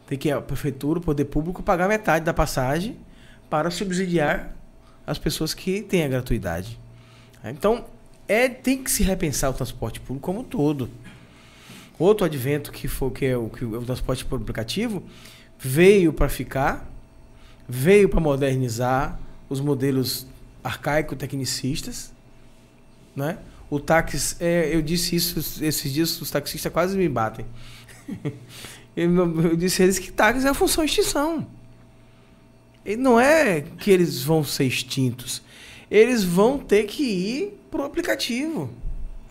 Tem 0.05 0.17
que 0.17 0.29
a 0.29 0.39
prefeitura, 0.41 0.99
o 0.99 1.01
poder 1.01 1.25
público, 1.25 1.63
pagar 1.63 1.87
metade 1.87 2.25
da 2.25 2.33
passagem 2.33 2.97
para 3.49 3.71
subsidiar 3.71 4.53
as 5.07 5.17
pessoas 5.17 5.53
que 5.53 5.81
têm 5.81 6.03
a 6.03 6.07
gratuidade. 6.07 6.77
Então, 7.51 7.85
é, 8.27 8.47
tem 8.47 8.83
que 8.83 8.89
se 8.89 9.03
repensar 9.03 9.49
o 9.49 9.53
transporte 9.53 9.99
público 9.99 10.25
como 10.25 10.39
um 10.39 10.43
todo. 10.43 10.89
Outro 11.99 12.25
advento 12.25 12.71
que 12.71 12.87
foi 12.87 13.11
que 13.11 13.25
é 13.25 13.37
o, 13.37 13.49
que 13.49 13.65
o 13.65 13.83
transporte 13.83 14.25
por 14.25 14.39
aplicativo 14.39 15.03
veio 15.59 16.11
para 16.11 16.27
ficar, 16.27 16.89
veio 17.67 18.09
para 18.09 18.19
modernizar 18.19 19.19
os 19.49 19.59
modelos 19.59 20.25
arcaico-tecnicistas, 20.63 22.11
né? 23.15 23.37
O 23.69 23.79
táxi, 23.79 24.35
é, 24.39 24.73
eu 24.73 24.81
disse 24.81 25.15
isso 25.15 25.39
esses 25.63 25.91
dias, 25.91 26.19
os 26.21 26.29
taxistas 26.29 26.71
quase 26.71 26.97
me 26.97 27.09
batem. 27.09 27.45
eu, 28.95 29.41
eu 29.41 29.55
disse 29.55 29.81
a 29.81 29.85
eles 29.85 29.99
que 29.99 30.11
táxi 30.11 30.45
é 30.45 30.49
a 30.49 30.53
função 30.53 30.83
extinção. 30.83 31.47
E 32.85 32.95
não 32.95 33.19
é 33.19 33.61
que 33.61 33.89
eles 33.89 34.23
vão 34.23 34.43
ser 34.43 34.65
extintos. 34.65 35.41
Eles 35.93 36.23
vão 36.23 36.57
ter 36.57 36.83
que 36.83 37.03
ir 37.03 37.59
pro 37.69 37.83
aplicativo. 37.83 38.69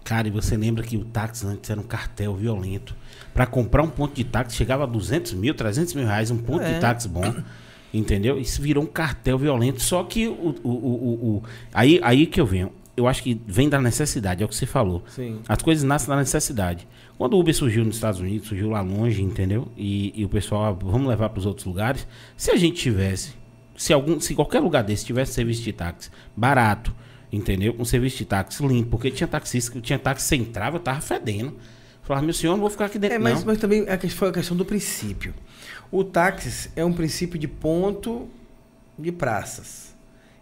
Cara, 0.04 0.28
e 0.28 0.30
você 0.30 0.56
lembra 0.56 0.82
que 0.84 0.96
o 0.96 1.04
táxi 1.04 1.46
antes 1.46 1.68
era 1.70 1.80
um 1.80 1.84
cartel 1.84 2.34
violento. 2.34 2.94
Pra 3.34 3.46
comprar 3.46 3.82
um 3.82 3.88
ponto 3.90 4.14
de 4.14 4.24
táxi 4.24 4.56
chegava 4.56 4.84
a 4.84 4.86
200 4.86 5.32
mil, 5.34 5.54
300 5.54 5.94
mil 5.94 6.06
reais, 6.06 6.30
um 6.30 6.38
ponto 6.38 6.62
É. 6.62 6.74
de 6.74 6.80
táxi 6.80 7.08
bom. 7.08 7.34
Entendeu? 7.94 8.38
Isso 8.38 8.62
virou 8.62 8.82
um 8.84 8.86
cartel 8.86 9.36
violento. 9.38 9.82
Só 9.82 10.02
que 10.04 10.26
o, 10.28 10.32
o, 10.62 10.68
o, 10.68 10.70
o- 10.70 11.36
o- 11.36 11.42
aí, 11.74 12.00
aí 12.02 12.26
que 12.26 12.40
eu 12.40 12.46
venho. 12.46 12.72
Eu 12.96 13.06
acho 13.08 13.22
que 13.22 13.40
vem 13.46 13.68
da 13.68 13.80
necessidade, 13.80 14.42
é 14.42 14.46
o 14.46 14.48
que 14.48 14.54
você 14.54 14.66
falou. 14.66 15.02
Sim. 15.08 15.40
As 15.48 15.62
coisas 15.62 15.82
nascem 15.82 16.08
da 16.08 16.16
necessidade. 16.16 16.86
Quando 17.16 17.34
o 17.34 17.40
Uber 17.40 17.54
surgiu 17.54 17.84
nos 17.84 17.94
Estados 17.96 18.20
Unidos, 18.20 18.48
surgiu 18.48 18.68
lá 18.70 18.80
longe, 18.82 19.22
entendeu? 19.22 19.68
E, 19.76 20.12
e 20.14 20.24
o 20.24 20.28
pessoal, 20.28 20.64
ah, 20.64 20.72
vamos 20.72 21.08
levar 21.08 21.28
para 21.30 21.38
os 21.38 21.46
outros 21.46 21.66
lugares. 21.66 22.06
Se 22.36 22.50
a 22.50 22.56
gente 22.56 22.76
tivesse, 22.80 23.32
se 23.76 23.92
algum, 23.92 24.20
se 24.20 24.34
qualquer 24.34 24.60
lugar 24.60 24.82
desse 24.82 25.04
tivesse 25.04 25.32
serviço 25.34 25.62
de 25.62 25.72
táxi 25.72 26.10
barato, 26.36 26.94
entendeu? 27.32 27.74
Um 27.78 27.84
serviço 27.84 28.18
de 28.18 28.24
táxi 28.24 28.66
limpo, 28.66 28.90
porque 28.90 29.10
tinha 29.10 29.26
taxista, 29.28 29.80
tinha 29.80 29.98
táxi 29.98 30.26
sem 30.26 30.44
trava, 30.44 30.76
eu 30.76 30.80
tava 30.80 31.00
fedendo. 31.00 31.56
Falava, 32.02 32.24
meu 32.24 32.34
senhor, 32.34 32.54
não 32.54 32.60
vou 32.60 32.70
ficar 32.70 32.86
aqui 32.86 32.98
dentro 32.98 33.16
É, 33.16 33.18
mas, 33.18 33.40
não. 33.40 33.46
mas 33.46 33.58
também 33.58 33.88
a 33.88 33.96
questão, 33.96 34.18
foi 34.18 34.28
a 34.28 34.32
questão 34.32 34.56
do 34.56 34.64
princípio. 34.64 35.32
O 35.90 36.02
táxi 36.02 36.70
é 36.74 36.84
um 36.84 36.92
princípio 36.92 37.38
de 37.38 37.46
ponto 37.46 38.28
de 38.98 39.12
praças. 39.12 39.94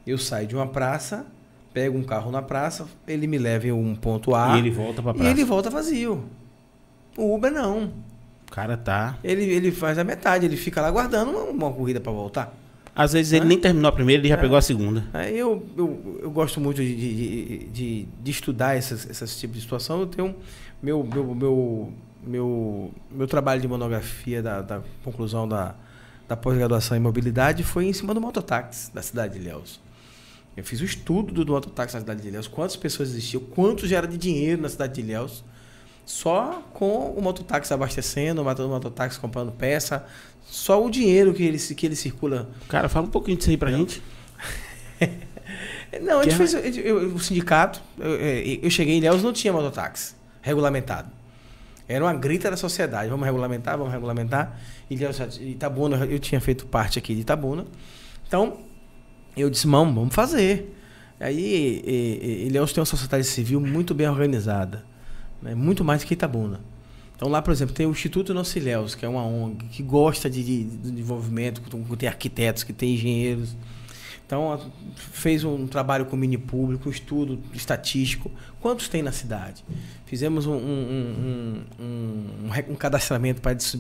Eu 0.06 0.16
saio 0.16 0.46
de 0.46 0.54
uma 0.56 0.66
praça, 0.66 1.26
pego 1.74 1.98
um 1.98 2.02
carro 2.02 2.30
na 2.30 2.40
praça, 2.40 2.86
ele 3.06 3.26
me 3.26 3.36
leva 3.38 3.66
em 3.66 3.72
um 3.72 3.94
ponto 3.94 4.34
A 4.34 4.56
e 4.56 4.58
ele 4.58 4.70
volta 4.70 5.02
pra 5.02 5.12
e 5.12 5.14
praça. 5.14 5.30
ele 5.30 5.44
volta 5.44 5.70
vazio. 5.70 6.24
O 7.16 7.34
Uber 7.34 7.52
não. 7.52 7.92
O 8.48 8.52
cara 8.52 8.76
tá. 8.76 9.18
Ele, 9.22 9.44
ele 9.44 9.70
faz 9.70 9.98
a 9.98 10.02
metade, 10.04 10.46
ele 10.46 10.56
fica 10.56 10.80
lá 10.80 10.90
guardando 10.90 11.30
uma, 11.30 11.42
uma 11.44 11.72
corrida 11.72 12.00
para 12.00 12.10
voltar. 12.10 12.56
Às 12.94 13.12
vezes 13.12 13.32
ele 13.32 13.44
Hã? 13.44 13.48
nem 13.48 13.58
terminou 13.58 13.88
a 13.88 13.92
primeira, 13.92 14.20
ele 14.20 14.28
já 14.28 14.34
É. 14.34 14.40
pegou 14.40 14.56
a 14.56 14.62
segunda. 14.62 15.04
Aí 15.12 15.38
eu, 15.38 15.64
eu, 15.76 16.20
eu 16.22 16.30
gosto 16.30 16.60
muito 16.60 16.82
de, 16.82 16.94
de, 16.96 17.58
de, 17.68 18.08
de 18.22 18.30
estudar 18.30 18.76
essas, 18.76 19.08
esses 19.08 19.38
tipos 19.38 19.56
de 19.56 19.62
situação. 19.62 20.00
Eu 20.00 20.06
tenho 20.06 20.34
meu, 20.82 21.02
meu, 21.04 21.34
meu, 21.34 21.92
meu, 22.26 22.90
meu 23.10 23.26
trabalho 23.26 23.60
de 23.60 23.68
monografia 23.68 24.42
da, 24.42 24.60
da 24.60 24.82
conclusão 25.04 25.48
da, 25.48 25.74
da 26.28 26.36
pós-graduação 26.36 26.96
em 26.96 27.00
mobilidade 27.00 27.62
foi 27.62 27.86
em 27.86 27.92
cima 27.92 28.12
do 28.12 28.20
mototáxi 28.20 28.92
da 28.92 29.02
cidade 29.02 29.34
de 29.34 29.40
Ilhéus. 29.40 29.80
Eu 30.56 30.64
fiz 30.64 30.80
o 30.80 30.84
estudo 30.84 31.44
do 31.44 31.52
mototáxi 31.52 31.94
na 31.94 32.00
cidade 32.00 32.22
de 32.22 32.28
Ilhéus, 32.28 32.48
quantas 32.48 32.76
pessoas 32.76 33.10
existiam, 33.10 33.40
quanto 33.40 33.86
gera 33.86 34.06
de 34.06 34.18
dinheiro 34.18 34.60
na 34.60 34.68
cidade 34.68 34.94
de 34.94 35.00
Ilhéus, 35.00 35.44
só 36.04 36.60
com 36.74 37.12
o 37.12 37.22
mototáxi 37.22 37.72
abastecendo, 37.72 38.42
matando 38.44 38.68
o 38.68 38.72
mototáxi 38.72 39.18
comprando 39.20 39.52
peça, 39.52 40.04
só 40.50 40.84
o 40.84 40.90
dinheiro 40.90 41.32
que 41.32 41.42
ele, 41.44 41.58
que 41.58 41.86
ele 41.86 41.94
circula. 41.96 42.50
Cara, 42.68 42.88
fala 42.88 43.06
um 43.06 43.10
pouquinho 43.10 43.36
disso 43.36 43.50
aí 43.50 43.56
pra 43.56 43.70
gente. 43.70 44.02
Não, 46.02 46.20
a 46.20 46.22
gente 46.24 46.36
fez 46.36 46.54
eu- 46.54 46.60
eu- 46.60 47.14
o 47.14 47.18
sindicato. 47.18 47.80
Eu, 47.98 48.10
eu- 48.16 48.58
eu 48.62 48.70
cheguei 48.70 48.94
em 48.94 48.98
Ilhéus, 48.98 49.22
não 49.22 49.32
tinha 49.32 49.52
mototáxi 49.52 50.14
regulamentado. 50.42 51.10
Era 51.88 52.04
uma 52.04 52.14
grita 52.14 52.50
da 52.50 52.56
sociedade. 52.56 53.08
Vamos 53.10 53.24
regulamentar, 53.26 53.76
vamos 53.76 53.92
regulamentar. 53.92 54.58
Já- 54.90 55.26
Itabuna, 55.40 56.04
eu 56.06 56.18
tinha 56.18 56.40
feito 56.40 56.66
parte 56.66 56.98
aqui 56.98 57.14
de 57.14 57.22
Itabuna. 57.22 57.66
Então, 58.26 58.58
eu 59.36 59.50
disse, 59.50 59.66
mão, 59.66 59.92
vamos 59.92 60.14
fazer. 60.14 60.76
Aí, 61.18 61.82
e, 61.84 61.90
e, 61.90 62.46
Ilhéus 62.46 62.72
tem 62.72 62.80
uma 62.80 62.86
sociedade 62.86 63.24
civil 63.24 63.60
muito 63.60 63.92
bem 63.92 64.08
organizada. 64.08 64.84
Né? 65.42 65.54
Muito 65.54 65.84
mais 65.84 66.04
que 66.04 66.14
Itabuna. 66.14 66.60
Então 67.20 67.28
lá, 67.28 67.42
por 67.42 67.50
exemplo, 67.52 67.74
tem 67.74 67.84
o 67.84 67.90
Instituto 67.90 68.32
Nosso 68.32 68.56
Ilhéus, 68.56 68.94
que 68.94 69.04
é 69.04 69.08
uma 69.08 69.22
ONG 69.22 69.66
que 69.66 69.82
gosta 69.82 70.30
de, 70.30 70.42
de, 70.42 70.64
de 70.64 70.90
desenvolvimento, 70.90 71.60
que 71.60 71.96
tem 71.98 72.08
arquitetos, 72.08 72.62
que 72.62 72.72
tem 72.72 72.94
engenheiros. 72.94 73.54
Então, 74.26 74.58
fez 74.96 75.44
um 75.44 75.66
trabalho 75.66 76.06
com 76.06 76.16
o 76.16 76.18
mini 76.18 76.38
público, 76.38 76.88
um 76.88 76.90
estudo 76.90 77.38
estatístico. 77.52 78.30
Quantos 78.58 78.88
tem 78.88 79.02
na 79.02 79.12
cidade? 79.12 79.62
Fizemos 80.06 80.46
um, 80.46 80.54
um, 80.54 81.62
um, 81.78 82.50
um, 82.70 82.74
cadastramento 82.74 83.42
para 83.42 83.52
des- 83.52 83.76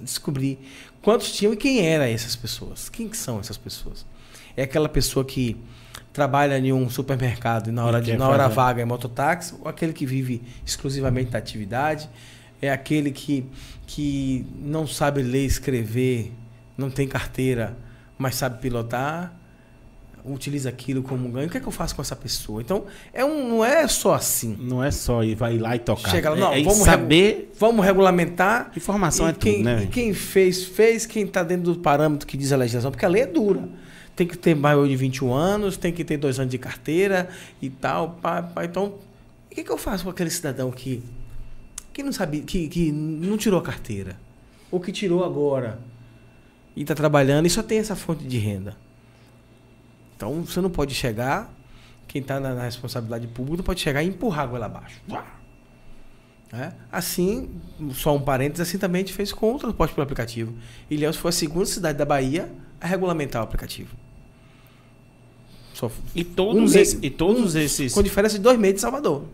descobrir 0.00 0.60
quantos 1.02 1.32
tinham 1.32 1.52
e 1.52 1.56
quem 1.56 1.80
eram 1.84 2.04
essas 2.04 2.36
pessoas. 2.36 2.88
Quem 2.88 3.08
que 3.08 3.16
são 3.16 3.40
essas 3.40 3.56
pessoas? 3.56 4.06
É 4.56 4.62
aquela 4.62 4.88
pessoa 4.88 5.24
que 5.24 5.56
trabalha 6.12 6.56
em 6.58 6.72
um 6.72 6.88
supermercado 6.88 7.70
e 7.70 7.72
na 7.72 7.84
hora, 7.84 7.98
E 7.98 8.02
de, 8.02 8.16
na 8.16 8.28
hora 8.28 8.44
fazer. 8.44 8.54
vaga 8.54 8.82
é 8.82 8.84
mototáxi, 8.84 9.54
ou 9.60 9.66
aquele 9.68 9.92
que 9.92 10.06
vive 10.06 10.42
exclusivamente 10.64 11.30
da 11.32 11.38
atividade, 11.38 12.08
é 12.60 12.70
aquele 12.70 13.10
que, 13.10 13.44
que 13.86 14.46
não 14.58 14.86
sabe 14.86 15.22
ler 15.22 15.42
e 15.42 15.46
escrever, 15.46 16.32
não 16.76 16.90
tem 16.90 17.06
carteira, 17.06 17.76
mas 18.18 18.34
sabe 18.36 18.60
pilotar, 18.60 19.34
utiliza 20.24 20.68
aquilo 20.68 21.02
como 21.02 21.28
ganho. 21.28 21.46
O 21.46 21.50
que 21.50 21.58
é 21.58 21.60
que 21.60 21.66
eu 21.66 21.72
faço 21.72 21.94
com 21.94 22.00
essa 22.00 22.16
pessoa? 22.16 22.62
Então, 22.62 22.84
é 23.12 23.24
um, 23.24 23.48
não 23.48 23.64
é 23.64 23.86
só 23.86 24.14
assim. 24.14 24.56
Não 24.58 24.82
é 24.82 24.90
só 24.90 25.22
ir 25.22 25.34
vai 25.34 25.58
lá 25.58 25.76
e 25.76 25.78
tocar. 25.78 26.10
Chega 26.10 26.30
lá, 26.30 26.36
é, 26.36 26.40
não, 26.40 26.52
é 26.52 26.62
vamos 26.62 26.84
saber. 26.84 27.52
Vamos 27.58 27.84
regulamentar. 27.84 28.72
Informação 28.74 29.26
e 29.26 29.30
é 29.30 29.32
quem, 29.34 29.52
tudo, 29.56 29.64
né? 29.64 29.82
E 29.84 29.86
quem 29.86 30.14
fez, 30.14 30.64
fez. 30.64 31.04
Quem 31.04 31.24
está 31.24 31.42
dentro 31.42 31.74
do 31.74 31.80
parâmetro 31.80 32.26
que 32.26 32.36
diz 32.36 32.52
a 32.52 32.56
legislação, 32.56 32.90
porque 32.90 33.04
a 33.04 33.08
lei 33.08 33.22
é 33.22 33.26
dura. 33.26 33.68
Tem 34.16 34.26
que 34.26 34.38
ter 34.38 34.54
maior 34.54 34.86
de 34.86 34.96
21 34.96 35.32
anos, 35.32 35.76
tem 35.76 35.92
que 35.92 36.04
ter 36.04 36.16
dois 36.16 36.38
anos 36.38 36.50
de 36.50 36.58
carteira 36.58 37.28
e 37.60 37.68
tal. 37.68 38.10
Pá, 38.22 38.42
pá. 38.42 38.64
Então, 38.64 38.94
o 39.50 39.54
que, 39.54 39.62
que 39.62 39.70
eu 39.70 39.78
faço 39.78 40.04
com 40.04 40.10
aquele 40.10 40.30
cidadão 40.30 40.70
que, 40.70 41.02
que 41.94 42.02
não 42.02 42.12
sabe, 42.12 42.40
que, 42.42 42.68
que 42.68 42.92
não 42.92 43.36
tirou 43.38 43.58
a 43.58 43.62
carteira? 43.62 44.18
Ou 44.70 44.80
que 44.80 44.92
tirou 44.92 45.24
agora 45.24 45.78
e 46.76 46.82
está 46.82 46.94
trabalhando 46.94 47.46
e 47.46 47.50
só 47.50 47.62
tem 47.62 47.78
essa 47.78 47.94
fonte 47.96 48.24
de 48.24 48.36
renda? 48.38 48.76
Então, 50.16 50.42
você 50.42 50.60
não 50.60 50.70
pode 50.70 50.94
chegar, 50.94 51.52
quem 52.08 52.20
está 52.20 52.38
na, 52.40 52.54
na 52.54 52.64
responsabilidade 52.64 53.26
pública, 53.28 53.58
não 53.58 53.64
pode 53.64 53.80
chegar 53.80 54.02
e 54.02 54.08
empurrar 54.08 54.44
a 54.44 54.46
goela 54.46 54.66
abaixo. 54.66 55.00
né? 56.52 56.72
Assim, 56.90 57.48
só 57.92 58.14
um 58.16 58.20
parênteses, 58.20 58.68
assim 58.68 58.78
também 58.78 59.02
a 59.02 59.04
gente 59.06 59.14
fez 59.14 59.32
com 59.32 59.54
o 59.54 59.58
transporte 59.58 59.92
pelo 59.94 60.02
aplicativo. 60.04 60.52
Ilhéus 60.90 61.16
foi 61.16 61.30
a 61.30 61.32
segunda 61.32 61.66
cidade 61.66 61.98
da 61.98 62.04
Bahia 62.04 62.50
a 62.80 62.86
regulamentar 62.86 63.40
o 63.42 63.44
aplicativo. 63.44 63.94
Só 65.72 65.90
E 66.14 66.20
um 66.22 66.24
todos, 66.24 66.72
mês- 66.74 66.88
esses, 66.88 67.00
e 67.02 67.10
todos 67.10 67.54
um- 67.54 67.58
esses. 67.58 67.92
Com 67.92 68.02
diferença 68.02 68.36
de 68.36 68.42
dois 68.42 68.58
meses 68.58 68.76
de 68.76 68.80
Salvador. 68.82 69.24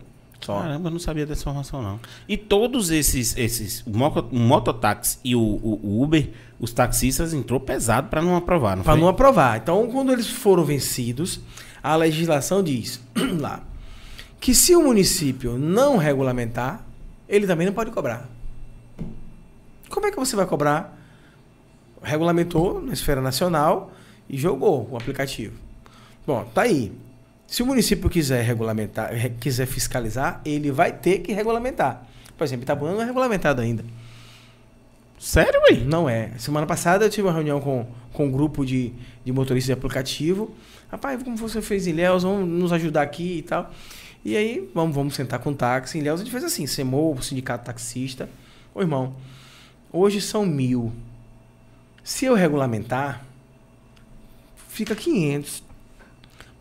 Só. 0.41 0.59
Caramba, 0.59 0.87
eu 0.89 0.91
não 0.91 0.99
sabia 0.99 1.25
dessa 1.25 1.41
informação, 1.41 1.81
não. 1.81 1.99
E 2.27 2.35
todos 2.35 2.89
esses, 2.89 3.37
esses 3.37 3.83
o, 3.85 3.95
moto, 3.95 4.27
o 4.31 4.39
mototáxi 4.39 5.19
e 5.23 5.35
o, 5.35 5.39
o- 5.41 5.79
o 5.83 6.03
Uber, 6.03 6.29
os 6.59 6.71
taxistas 6.73 7.33
entrou 7.33 7.59
pesado 7.59 8.07
para 8.09 8.21
não 8.21 8.35
aprovar, 8.35 8.75
não 8.75 8.83
Para 8.83 8.95
não 8.95 9.07
aprovar. 9.07 9.57
Então, 9.57 9.87
quando 9.91 10.11
eles 10.11 10.27
foram 10.29 10.63
vencidos, 10.65 11.39
a 11.83 11.95
legislação 11.95 12.63
diz 12.63 13.01
lá 13.39 13.61
que 14.39 14.55
se 14.55 14.75
o 14.75 14.81
município 14.83 15.57
não 15.59 15.97
regulamentar, 15.97 16.83
ele 17.29 17.45
também 17.45 17.67
não 17.67 17.73
pode 17.73 17.91
cobrar. 17.91 18.27
Como 19.89 20.07
é 20.07 20.11
que 20.11 20.17
você 20.17 20.35
vai 20.35 20.45
cobrar? 20.47 20.97
Regulamentou 22.01 22.81
na 22.81 22.93
esfera 22.93 23.21
nacional 23.21 23.91
e 24.27 24.37
jogou 24.37 24.87
o 24.89 24.97
aplicativo. 24.97 25.53
Bom, 26.25 26.43
tá 26.53 26.63
aí. 26.63 26.91
Se 27.51 27.61
o 27.61 27.65
município 27.65 28.09
quiser 28.09 28.41
regulamentar, 28.45 29.11
re- 29.13 29.31
quiser 29.31 29.65
fiscalizar, 29.65 30.39
ele 30.45 30.71
vai 30.71 30.93
ter 30.93 31.19
que 31.19 31.33
regulamentar. 31.33 32.07
Por 32.37 32.45
exemplo, 32.45 32.63
Itabuna 32.63 32.93
não 32.93 33.01
é 33.01 33.05
regulamentado 33.05 33.61
ainda. 33.61 33.83
Sério, 35.19 35.59
ué? 35.69 35.75
Não 35.85 36.07
é. 36.07 36.31
Semana 36.37 36.65
passada 36.65 37.03
eu 37.03 37.09
tive 37.09 37.27
uma 37.27 37.33
reunião 37.33 37.59
com, 37.59 37.85
com 38.13 38.27
um 38.27 38.31
grupo 38.31 38.65
de, 38.65 38.93
de 39.25 39.33
motoristas 39.33 39.65
de 39.65 39.73
aplicativo. 39.73 40.55
Rapaz, 40.89 41.21
como 41.21 41.35
você 41.35 41.61
fez 41.61 41.87
em 41.87 41.89
Ilhéus, 41.89 42.23
vamos 42.23 42.47
nos 42.47 42.71
ajudar 42.71 43.01
aqui 43.01 43.39
e 43.39 43.41
tal. 43.41 43.69
E 44.23 44.37
aí, 44.37 44.71
vamos, 44.73 44.95
vamos 44.95 45.13
sentar 45.13 45.39
com 45.39 45.49
o 45.49 45.53
táxi. 45.53 45.97
Em 45.97 46.01
Ilhéus 46.01 46.21
a 46.21 46.23
gente 46.23 46.31
fez 46.31 46.45
assim, 46.45 46.65
CEMOL, 46.65 47.15
o 47.15 47.21
sindicato 47.21 47.65
taxista. 47.65 48.29
Ô 48.73 48.79
irmão, 48.79 49.13
hoje 49.91 50.21
são 50.21 50.45
mil. 50.45 50.89
Se 52.01 52.23
eu 52.23 52.33
regulamentar, 52.33 53.25
fica 54.69 54.95
500. 54.95 55.69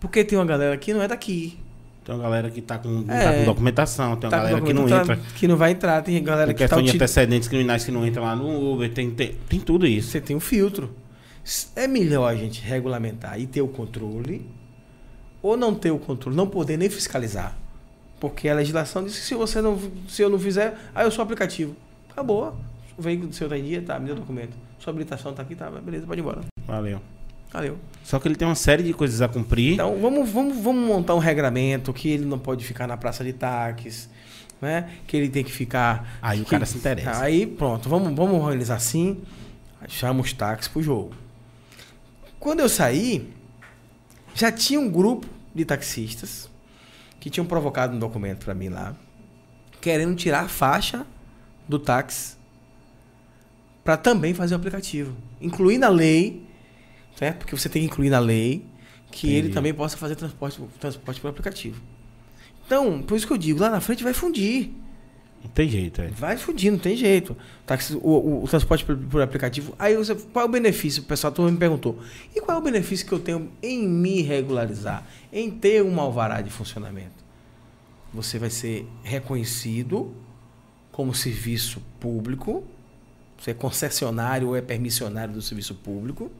Porque 0.00 0.24
tem 0.24 0.38
uma 0.38 0.44
galera 0.46 0.76
que 0.76 0.92
não 0.94 1.02
é 1.02 1.06
daqui. 1.08 1.58
Tem 2.04 2.14
uma 2.14 2.22
galera 2.24 2.50
que 2.50 2.60
tá 2.62 2.78
com, 2.78 2.88
não 2.88 3.14
É. 3.14 3.22
tá 3.22 3.32
com 3.34 3.44
documentação, 3.44 4.16
tem 4.16 4.26
uma 4.26 4.30
Tá 4.30 4.36
galera 4.38 4.60
que 4.62 4.72
não 4.72 4.84
entra. 4.84 5.16
tá- 5.16 5.22
Que 5.36 5.46
não 5.46 5.56
vai 5.56 5.70
entrar. 5.72 6.02
Tem 6.02 6.22
galera 6.24 6.46
Tem 6.46 6.54
que 6.56 6.58
tá 6.62 6.64
questão 6.64 6.82
de 6.82 6.88
util- 6.88 6.96
antecedentes 6.98 7.46
criminais 7.48 7.84
que 7.84 7.90
não 7.92 8.04
entra 8.06 8.22
lá 8.22 8.34
no 8.34 8.72
Uber, 8.72 8.90
tem, 8.92 9.10
tem, 9.10 9.34
tem 9.48 9.60
tudo 9.60 9.86
isso. 9.86 10.08
Você 10.10 10.20
tem 10.20 10.34
um 10.34 10.40
filtro. 10.40 10.90
É 11.76 11.86
melhor 11.86 12.26
a 12.26 12.34
gente 12.34 12.60
regulamentar 12.62 13.38
e 13.38 13.46
ter 13.46 13.60
o 13.60 13.68
controle, 13.68 14.46
ou 15.42 15.56
não 15.56 15.74
ter 15.74 15.90
o 15.90 15.98
controle, 15.98 16.36
não 16.36 16.46
poder 16.46 16.76
nem 16.78 16.88
fiscalizar. 16.88 17.56
Porque 18.18 18.48
a 18.48 18.54
legislação 18.54 19.04
diz 19.04 19.18
que 19.18 19.24
se 19.24 19.34
você 19.34 19.60
não, 19.62 19.78
se 20.08 20.22
eu 20.22 20.28
não 20.30 20.38
fizer, 20.38 20.76
aí 20.94 21.06
eu 21.06 21.10
sou 21.10 21.22
aplicativo. 21.22 21.74
Acabou. 22.10 22.54
O 22.96 23.02
veículo 23.02 23.28
do 23.28 23.34
seu 23.34 23.48
tá 23.48 23.56
em 23.56 23.64
dia, 23.64 23.80
tá, 23.82 23.98
me 23.98 24.06
deu 24.06 24.16
documento. 24.16 24.52
Sua 24.78 24.90
habilitação 24.90 25.32
tá 25.32 25.42
aqui, 25.42 25.54
tá, 25.54 25.70
beleza, 25.70 26.06
pode 26.06 26.20
ir 26.20 26.22
embora. 26.22 26.40
Valeu. 26.66 27.00
Valeu. 27.52 27.78
Só 28.04 28.18
que 28.18 28.28
ele 28.28 28.34
tem 28.36 28.46
uma 28.48 28.54
série 28.54 28.82
de 28.82 28.92
coisas 28.92 29.20
a 29.20 29.28
cumprir. 29.28 29.74
Então, 29.74 29.98
vamos, 30.00 30.28
vamos, 30.30 30.56
vamos 30.58 30.86
montar 30.86 31.14
um 31.14 31.18
regramento 31.18 31.92
que 31.92 32.08
ele 32.08 32.24
não 32.24 32.38
pode 32.38 32.64
ficar 32.64 32.86
na 32.86 32.96
praça 32.96 33.22
de 33.24 33.32
táxis, 33.32 34.08
né? 34.60 34.90
Que 35.06 35.16
ele 35.16 35.28
tem 35.28 35.44
que 35.44 35.52
ficar. 35.52 36.18
Aí 36.22 36.40
o 36.40 36.44
que- 36.44 36.50
cara 36.50 36.64
se 36.66 36.76
interessa. 36.78 37.22
Aí, 37.22 37.46
pronto, 37.46 37.88
vamos, 37.88 38.14
vamos 38.14 38.40
organizar 38.42 38.76
assim. 38.76 39.20
Chama 39.88 40.20
os 40.20 40.32
táxis 40.32 40.68
pro 40.68 40.82
jogo. 40.82 41.14
Quando 42.38 42.60
eu 42.60 42.68
saí, 42.68 43.28
já 44.34 44.50
tinha 44.52 44.78
um 44.80 44.88
grupo 44.90 45.26
de 45.54 45.64
taxistas 45.64 46.48
que 47.18 47.28
tinham 47.28 47.44
provocado 47.46 47.94
um 47.94 47.98
documento 47.98 48.44
para 48.44 48.54
mim 48.54 48.68
lá, 48.68 48.94
querendo 49.80 50.14
tirar 50.14 50.44
a 50.44 50.48
faixa 50.48 51.06
do 51.68 51.78
táxi 51.78 52.36
para 53.84 53.96
também 53.96 54.32
fazer 54.34 54.54
o 54.54 54.56
aplicativo. 54.56 55.14
Incluir 55.40 55.78
na 55.78 55.88
lei, 55.88 56.46
certo? 57.20 57.38
Porque 57.38 57.54
você 57.56 57.68
tem 57.68 57.82
que 57.82 57.86
incluir 57.86 58.08
na 58.10 58.18
lei 58.18 58.64
que 59.12 59.28
ele 59.28 59.38
Entendi. 59.38 59.54
também 59.54 59.74
possa 59.74 59.96
fazer 59.96 60.16
transporte, 60.16 60.60
transporte 60.80 61.20
por 61.20 61.28
aplicativo. 61.28 61.80
Então, 62.66 63.02
por 63.02 63.16
isso 63.16 63.26
que 63.26 63.32
eu 63.32 63.36
digo, 63.38 63.60
lá 63.60 63.68
na 63.68 63.80
frente 63.80 64.02
vai 64.02 64.14
fundir. 64.14 64.70
Não 65.42 65.50
tem 65.50 65.68
jeito, 65.68 66.00
é. 66.02 66.08
Vai 66.08 66.36
fundir, 66.36 66.70
não 66.70 66.78
tem 66.78 66.96
jeito. 66.96 67.36
Táxi, 67.66 67.94
o, 67.94 67.98
o- 67.98 68.44
o 68.44 68.48
transporte 68.48 68.84
por, 68.84 68.96
por 68.96 69.20
aplicativo. 69.22 69.74
Aí 69.78 69.96
você, 69.96 70.14
qual 70.14 70.44
é 70.44 70.48
o 70.48 70.50
benefício? 70.52 71.02
O 71.02 71.06
pessoal 71.06 71.32
todo 71.32 71.50
me 71.50 71.58
perguntou. 71.58 71.98
E 72.34 72.40
qual 72.40 72.56
é 72.58 72.60
o 72.60 72.64
benefício 72.64 73.06
que 73.06 73.12
eu 73.12 73.18
tenho 73.18 73.50
em 73.62 73.86
me 73.88 74.20
regularizar? 74.22 75.06
Em 75.32 75.50
ter 75.50 75.82
um 75.82 75.98
alvará 76.00 76.40
de 76.42 76.50
funcionamento? 76.50 77.24
Você 78.14 78.38
vai 78.38 78.50
ser 78.50 78.86
reconhecido 79.02 80.14
como 80.92 81.14
serviço 81.14 81.80
público. 81.98 82.62
Você 83.38 83.52
é 83.52 83.54
concessionário 83.54 84.48
ou 84.48 84.56
é 84.56 84.60
permissionário 84.60 85.32
do 85.34 85.40
serviço 85.42 85.74
público. 85.74 86.30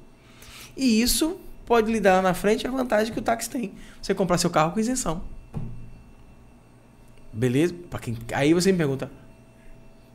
E 0.81 1.03
isso 1.03 1.39
pode 1.66 1.93
lhe 1.93 2.01
dar 2.01 2.14
lá 2.14 2.22
na 2.22 2.33
frente 2.33 2.66
a 2.66 2.70
vantagem 2.70 3.12
que 3.12 3.18
o 3.18 3.22
táxi 3.22 3.51
tem. 3.51 3.74
Você 4.01 4.14
comprar 4.14 4.39
seu 4.39 4.49
carro 4.49 4.72
com 4.72 4.81
isenção. 4.81 5.22
Beleza? 7.31 7.74
Quem... 8.01 8.16
Aí 8.33 8.55
você 8.55 8.72
me 8.72 8.78
pergunta, 8.78 9.11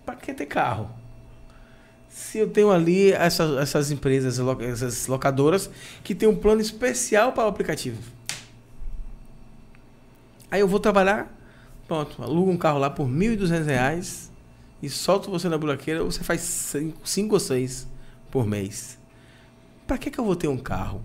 para 0.04 0.16
que 0.16 0.34
ter 0.34 0.48
carro? 0.48 0.90
Se 2.10 2.40
eu 2.40 2.50
tenho 2.50 2.72
ali 2.72 3.12
essas, 3.12 3.56
essas 3.58 3.92
empresas, 3.92 4.40
essas 4.60 5.06
locadoras 5.06 5.70
que 6.04 6.16
tem 6.16 6.28
um 6.28 6.36
plano 6.36 6.62
especial 6.62 7.32
para 7.32 7.46
o 7.46 7.48
aplicativo. 7.48 8.02
Aí 10.50 10.62
eu 10.62 10.68
vou 10.68 10.80
trabalhar, 10.80 11.32
pronto, 11.88 12.24
alugo 12.24 12.50
um 12.50 12.58
carro 12.58 12.80
lá 12.80 12.90
por 12.90 13.08
1.200 13.08 13.66
reais 13.66 14.32
e 14.82 14.90
solto 14.90 15.30
você 15.30 15.48
na 15.48 15.60
buraqueira, 15.60 16.04
você 16.04 16.24
faz 16.24 16.42
5 17.04 17.34
ou 17.34 17.40
6 17.40 17.88
por 18.32 18.48
mês. 18.48 19.05
Para 19.88 19.98
que, 19.98 20.10
que 20.10 20.20
eu 20.20 20.26
vou 20.26 20.36
ter 20.36 20.48
um 20.48 20.58
carro? 20.58 21.02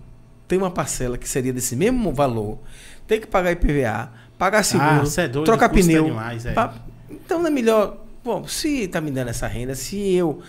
Tem 0.47 0.57
uma 0.57 0.71
parcela 0.71 1.17
que 1.17 1.27
seria 1.29 1.53
desse 1.53 1.75
mesmo 1.75 2.11
valor, 2.11 2.59
tem 3.07 3.21
que 3.21 3.27
pagar 3.27 3.51
IPVA, 3.51 4.11
pagar 4.37 4.63
seguro, 4.63 5.03
Ah, 5.17 5.21
é 5.21 5.27
doido, 5.27 5.45
trocar 5.45 5.69
pneu. 5.69 6.05
demais, 6.05 6.45
é. 6.45 6.53
pa- 6.53 6.73
Então 7.09 7.39
não 7.39 7.47
é 7.47 7.51
melhor. 7.51 7.97
Bom, 8.23 8.47
se 8.47 8.87
tá 8.87 8.99
me 9.01 9.11
dando 9.11 9.29
essa 9.29 9.47
renda, 9.47 9.75
se 9.75 9.97
eu 10.13 10.41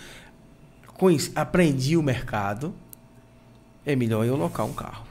aprendi 1.35 1.95
o 1.97 2.03
mercado, 2.03 2.73
é 3.85 3.95
melhor 3.95 4.25
eu 4.25 4.35
locar 4.35 4.65
um 4.65 4.73
carro. 4.73 5.05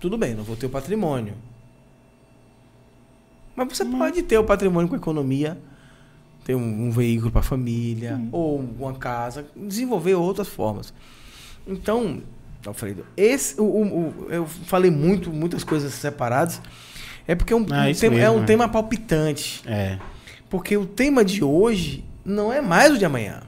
Tudo 0.00 0.18
bem, 0.18 0.34
não 0.34 0.44
vou 0.44 0.56
ter 0.56 0.66
o 0.66 0.70
patrimônio. 0.70 1.34
Mas 3.56 3.68
você 3.78 3.84
pode 3.84 4.22
ter 4.22 4.36
o 4.38 4.44
patrimônio 4.44 4.88
com 4.88 4.96
economia, 4.96 5.58
ter 6.44 6.54
um, 6.54 6.86
um 6.86 6.90
veículo 6.90 7.30
para 7.30 7.40
a 7.40 7.44
família, 7.44 8.20
ou 8.30 8.58
uma 8.78 8.92
casa, 8.94 9.46
desenvolver 9.56 10.14
outras 10.14 10.46
formas. 10.48 10.92
Então, 11.66 12.22
Alfredo, 12.66 13.06
esse, 13.16 13.58
o, 13.60 13.64
o- 13.64 14.26
eu 14.28 14.46
falei 14.46 14.90
muito, 14.90 15.30
muitas 15.32 15.64
coisas 15.64 15.92
separadas, 15.94 16.60
é 17.26 17.34
porque 17.34 17.52
é 17.52 17.56
um, 17.56 17.66
Ah, 17.70 17.86
um 17.88 17.94
tema, 17.94 18.14
é 18.16 18.18
mesmo, 18.18 18.36
um 18.38 18.42
é. 18.42 18.46
tema 18.46 18.68
palpitante. 18.68 19.62
É. 19.66 19.98
Porque 20.50 20.76
o 20.76 20.84
tema 20.86 21.24
de 21.24 21.42
hoje 21.42 22.04
não 22.24 22.52
é 22.52 22.60
mais 22.60 22.92
o 22.92 22.98
de 22.98 23.04
amanhã. 23.04 23.42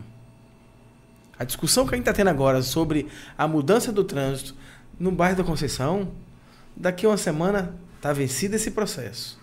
A 1.38 1.44
discussão 1.44 1.86
que 1.86 1.94
a 1.94 1.96
gente 1.98 2.02
está 2.08 2.14
tendo 2.14 2.28
agora 2.30 2.62
sobre 2.62 3.06
a 3.36 3.46
mudança 3.46 3.92
do 3.92 4.02
trânsito 4.04 4.54
no 4.98 5.12
bairro 5.12 5.36
da 5.36 5.44
Conceição, 5.44 6.08
daqui 6.74 7.04
a 7.04 7.10
uma 7.10 7.18
semana 7.18 7.74
está 7.96 8.12
vencido 8.12 8.56
esse 8.56 8.70
processo. 8.70 9.38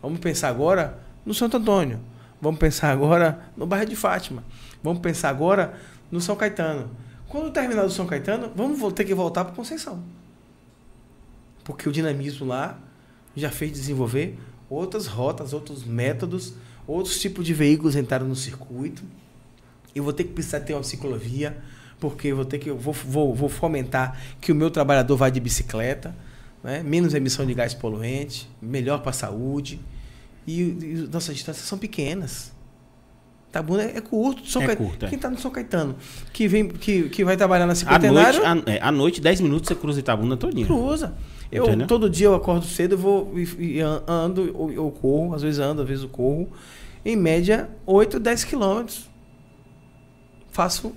Vamos 0.00 0.18
pensar 0.20 0.48
agora 0.48 0.98
no 1.24 1.34
Santo 1.34 1.58
Antônio. 1.58 2.00
Vamos 2.44 2.60
pensar 2.60 2.90
agora 2.90 3.40
no 3.56 3.64
bairro 3.64 3.86
de 3.86 3.96
Fátima. 3.96 4.44
Vamos 4.82 5.00
pensar 5.00 5.30
agora 5.30 5.80
no 6.10 6.20
São 6.20 6.36
Caetano. 6.36 6.90
Quando 7.26 7.50
terminar 7.50 7.84
do 7.84 7.90
São 7.90 8.06
Caetano, 8.06 8.52
vamos 8.54 8.92
ter 8.92 9.06
que 9.06 9.14
voltar 9.14 9.46
para 9.46 9.54
Conceição. 9.54 10.04
Porque 11.64 11.88
o 11.88 11.92
dinamismo 11.92 12.44
lá 12.44 12.78
já 13.34 13.50
fez 13.50 13.72
desenvolver 13.72 14.38
outras 14.68 15.06
rotas, 15.06 15.54
outros 15.54 15.84
métodos, 15.84 16.52
outros 16.86 17.18
tipos 17.18 17.46
de 17.46 17.54
veículos 17.54 17.96
entraram 17.96 18.28
no 18.28 18.36
circuito. 18.36 19.02
Eu 19.94 20.04
vou 20.04 20.12
ter 20.12 20.24
que 20.24 20.34
precisar 20.34 20.60
ter 20.60 20.74
uma 20.74 20.82
ciclovia, 20.82 21.56
porque 21.98 22.28
eu 22.28 22.36
vou 22.36 22.44
ter 22.44 22.58
que 22.58 22.68
eu 22.68 22.76
vou, 22.76 22.92
vou, 22.92 23.34
vou 23.34 23.48
fomentar 23.48 24.20
que 24.38 24.52
o 24.52 24.54
meu 24.54 24.70
trabalhador 24.70 25.16
vá 25.16 25.30
de 25.30 25.40
bicicleta, 25.40 26.14
né? 26.62 26.82
menos 26.82 27.14
emissão 27.14 27.46
de 27.46 27.54
gás 27.54 27.72
poluente, 27.72 28.50
melhor 28.60 29.00
para 29.00 29.12
a 29.12 29.14
saúde. 29.14 29.80
E, 30.46 30.60
e 30.60 31.08
nossas 31.12 31.34
distâncias 31.34 31.66
são 31.66 31.78
pequenas. 31.78 32.52
Tabuna 33.52 33.82
é, 33.84 33.96
é 33.96 34.00
curto. 34.00 34.46
São 34.48 34.60
É 34.62 34.66
Ca- 34.68 34.76
curto, 34.76 35.06
é. 35.06 35.08
Quem 35.08 35.16
está 35.16 35.30
no 35.30 35.38
São 35.38 35.50
Caetano, 35.50 35.94
que, 36.32 36.48
vem, 36.48 36.68
que, 36.68 37.08
que 37.08 37.24
vai 37.24 37.36
trabalhar 37.36 37.66
na 37.66 37.72
À 37.72 37.76
cinquentenário, 37.76 38.42
noite, 38.44 38.68
à, 38.68 38.72
é, 38.72 38.80
à 38.82 38.90
noite, 38.92 39.20
10 39.20 39.40
minutos, 39.40 39.68
você 39.68 39.74
cruza 39.74 40.00
Itabuna 40.00 40.36
todinho. 40.36 40.66
cruza. 40.66 41.14
Eu, 41.52 41.64
Entendeu? 41.66 41.86
todo 41.86 42.10
dia 42.10 42.26
eu 42.26 42.34
acordo 42.34 42.66
cedo, 42.66 42.92
eu 42.94 42.98
vou 42.98 43.32
e, 43.38 43.76
e 43.76 43.80
an- 43.80 44.02
ando, 44.08 44.50
ou 44.58 44.72
eu 44.72 44.90
corro, 44.90 45.34
às 45.34 45.42
vezes 45.42 45.60
ando, 45.60 45.82
às 45.82 45.88
vezes 45.88 46.02
eu 46.02 46.08
corro. 46.10 46.48
Em 47.04 47.14
média, 47.16 47.70
8, 47.86 48.18
10 48.18 48.42
quilômetros. 48.44 49.08
Faço 50.50 50.92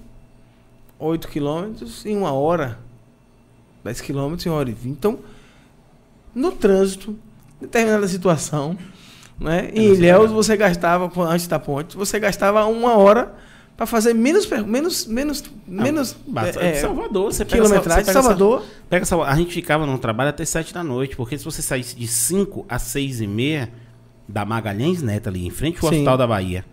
8 1.00 1.28
quilômetros 1.28 2.06
em 2.06 2.16
uma 2.18 2.32
hora. 2.32 2.80
10 3.84 4.02
quilômetros 4.02 4.46
em 4.46 4.50
uma 4.50 4.58
hora 4.58 4.70
e 4.70 4.74
20. 4.74 4.92
Então, 4.98 5.20
no 6.34 6.52
trânsito, 6.52 7.16
determinada 7.62 8.08
situação, 8.08 8.78
né? 9.40 9.70
Em 9.74 9.90
você 9.90 9.96
Ilhéus 9.96 10.32
você 10.32 10.58
gastava, 10.58 11.12
antes 11.30 11.48
da 11.48 11.60
ponte, 11.60 11.96
você 11.96 12.20
gastava 12.20 12.66
uma 12.66 12.98
hora 12.98 13.34
para 13.76 13.86
fazer 13.86 14.14
menos, 14.14 14.48
menos, 14.66 15.06
menos, 15.06 15.44
menos 15.68 16.16
Basta- 16.28 16.60
é, 16.64 16.76
Salvador, 16.82 17.32
você 17.32 17.46
pega 17.46 17.62
quilometragem. 17.64 18.04
Você 18.06 18.12
pega 18.12 18.22
Salvador, 18.24 18.64
Pega 18.90 19.04
essa, 19.04 19.16
a 19.22 19.36
gente 19.36 19.54
ficava 19.54 19.86
no 19.86 19.98
trabalho 20.00 20.32
até 20.32 20.44
7 20.44 20.74
da 20.74 20.84
noite, 20.84 21.16
porque 21.16 21.38
se 21.38 21.46
você 21.46 21.62
saísse 21.62 21.96
de 21.96 22.08
5 22.08 22.66
a 22.68 22.80
6 22.80 23.22
e 23.22 23.28
meia 23.28 23.70
da 24.28 24.44
Magalhães 24.44 25.02
Neto 25.04 25.30
ali, 25.30 25.46
em 25.46 25.52
frente 25.52 25.76
ao 25.76 25.90
Sim. 25.90 25.98
Hospital 25.98 26.18
da 26.18 26.26
Bahia, 26.26 26.66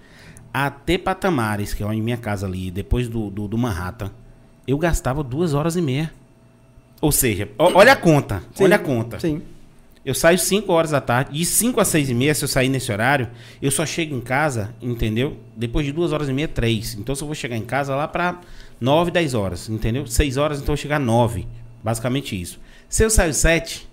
até 0.53 0.97
Patamares, 0.97 1.75
que 1.75 1.83
é 1.83 1.87
onde 1.87 2.01
minha 2.01 2.17
casa 2.17 2.47
ali, 2.47 2.71
depois 2.71 3.09
do, 3.09 3.29
do, 3.29 3.47
do 3.47 3.59
Manhattan, 3.59 4.11
eu 4.67 4.79
gastava 4.79 5.23
duas 5.23 5.53
horas 5.53 5.77
e 5.77 5.83
meia. 5.83 6.11
Ou 7.03 7.13
seja, 7.13 7.51
olha 7.59 7.93
a 7.93 7.97
conta, 7.97 8.43
Sim. 8.55 8.65
olha 8.65 8.77
a 8.77 8.79
conta. 8.79 9.21
sim. 9.21 9.43
Eu 10.05 10.15
saio 10.15 10.39
5 10.39 10.71
horas 10.71 10.91
da 10.91 11.01
tarde, 11.01 11.33
de 11.33 11.47
5 11.47 11.81
a 11.81 11.85
6 11.85 12.11
e 12.11 12.15
meia, 12.15 12.35
se 12.35 12.45
eu 12.45 12.49
sair 12.49 12.69
nesse 12.69 12.93
horário, 12.93 13.31
eu 13.63 13.71
só 13.71 13.87
chego 13.87 14.15
em 14.15 14.21
casa, 14.21 14.75
entendeu? 14.83 15.39
Depois 15.57 15.87
de 15.87 15.93
2 15.93 16.13
horas 16.13 16.29
e 16.29 16.33
meia, 16.33 16.47
3. 16.47 16.95
Então, 16.95 17.15
se 17.15 17.23
eu 17.23 17.27
vou 17.27 17.35
chegar 17.35 17.57
em 17.57 17.65
casa 17.65 17.97
lá 17.97 18.07
pra 18.07 18.41
9, 18.79 19.11
10 19.11 19.33
horas, 19.33 19.69
entendeu? 19.69 20.07
6 20.07 20.37
horas, 20.37 20.59
então 20.59 20.75
eu 20.75 20.77
vou 20.77 20.83
chegar 20.83 21.01
9. 21.01 21.47
Basicamente 21.83 22.39
isso. 22.39 22.61
Se 22.87 23.03
eu 23.03 23.09
saio 23.09 23.33
7, 23.33 23.89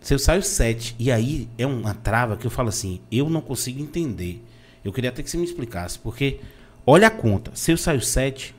se 0.00 0.14
eu 0.14 0.18
saio 0.18 0.42
7, 0.42 0.96
e 0.98 1.12
aí 1.12 1.48
é 1.58 1.66
uma 1.66 1.94
trava 1.94 2.36
que 2.36 2.46
eu 2.46 2.50
falo 2.50 2.70
assim, 2.70 3.00
eu 3.10 3.28
não 3.28 3.42
consigo 3.42 3.80
entender. 3.80 4.42
Eu 4.82 4.92
queria 4.92 5.10
até 5.10 5.22
que 5.22 5.30
você 5.30 5.36
me 5.36 5.44
explicasse, 5.44 5.98
porque 5.98 6.40
olha 6.86 7.08
a 7.08 7.10
conta. 7.10 7.52
Se 7.54 7.70
eu 7.70 7.76
saio 7.76 8.00
7, 8.00 8.54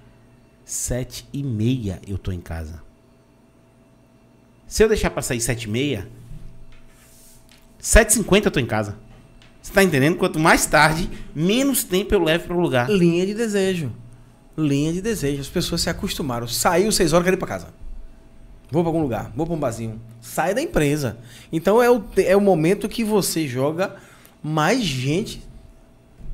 7 0.63 1.27
e 1.33 1.43
meia 1.43 1.99
eu 2.07 2.17
tô 2.17 2.31
em 2.31 2.39
casa. 2.39 2.81
Se 4.73 4.83
eu 4.83 4.87
deixar 4.87 5.11
pra 5.11 5.21
sair 5.21 5.39
7 5.39 5.65
e 5.65 5.69
meia, 5.69 6.07
7h50 7.79 8.45
eu 8.45 8.49
tô 8.49 8.59
em 8.59 8.65
casa. 8.65 8.97
Você 9.61 9.71
tá 9.71 9.83
entendendo? 9.83 10.17
Quanto 10.17 10.39
mais 10.39 10.65
tarde, 10.65 11.07
menos 11.35 11.83
tempo 11.83 12.11
eu 12.11 12.23
levo 12.23 12.45
pro 12.45 12.59
lugar. 12.59 12.89
Linha 12.89 13.23
de 13.23 13.35
desejo. 13.35 13.91
Linha 14.57 14.91
de 14.91 14.99
desejo. 14.99 15.39
As 15.41 15.47
pessoas 15.47 15.81
se 15.81 15.91
acostumaram. 15.91 16.47
Saiu 16.47 16.91
seis 16.91 17.13
horas, 17.13 17.23
quero 17.23 17.35
ir 17.35 17.37
pra 17.37 17.47
casa. 17.47 17.67
Vou 18.71 18.81
pra 18.81 18.89
algum 18.89 19.03
lugar, 19.03 19.31
vou 19.35 19.45
pra 19.45 19.53
um 19.53 19.59
barzinho. 19.59 20.01
Sai 20.19 20.55
da 20.55 20.61
empresa. 20.63 21.19
Então 21.51 21.79
é 21.79 21.91
o, 21.91 22.03
é 22.17 22.35
o 22.35 22.41
momento 22.41 22.89
que 22.89 23.03
você 23.03 23.47
joga 23.47 23.95
mais 24.41 24.81
gente 24.81 25.43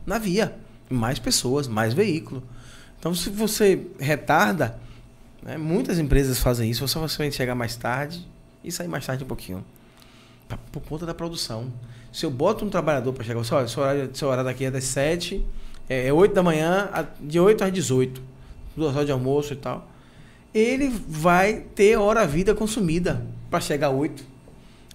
na 0.06 0.18
via. 0.18 0.56
Mais 0.90 1.20
pessoas, 1.20 1.68
mais 1.68 1.94
veículo. 1.94 2.42
Então 2.98 3.14
se 3.14 3.30
você 3.30 3.86
retarda, 4.00 4.80
né, 5.44 5.58
muitas 5.58 6.00
empresas 6.00 6.40
fazem 6.40 6.70
isso, 6.70 6.88
você 6.88 6.94
só 7.08 7.18
vai 7.18 7.32
chegar 7.32 7.56
mais 7.56 7.76
tarde 7.76 8.28
e 8.64 8.72
sair 8.72 8.88
mais 8.88 9.06
tarde 9.06 9.24
um 9.24 9.28
pouquinho. 9.28 9.64
Pra- 10.48 10.58
Por 10.72 10.82
conta 10.84 11.06
da 11.06 11.14
produção. 11.14 11.72
Se 12.12 12.26
eu 12.26 12.32
boto 12.32 12.66
um 12.66 12.70
trabalhador 12.70 13.14
para 13.14 13.24
chegar, 13.24 13.40
olha, 13.40 13.68
seu 13.68 13.84
horário, 13.84 14.10
seu 14.14 14.28
horário 14.28 14.46
daqui 14.46 14.66
é 14.66 14.72
das 14.72 14.84
7, 14.86 15.46
é, 15.88 16.08
é 16.08 16.14
8 16.14 16.34
da 16.34 16.42
manhã, 16.44 16.90
de 17.22 17.40
8 17.40 17.64
às 17.64 17.72
18, 17.72 18.22
duas 18.76 18.94
horas 18.96 19.06
de 19.06 19.12
almoço 19.12 19.54
e 19.54 19.56
tal. 19.56 19.88
Ele 20.54 20.90
vai 21.08 21.62
ter 21.76 21.96
hora 21.98 22.26
vida 22.26 22.56
consumida 22.56 23.24
para 23.50 23.60
chegar 23.60 23.90
às 23.90 23.96
8. 23.96 24.24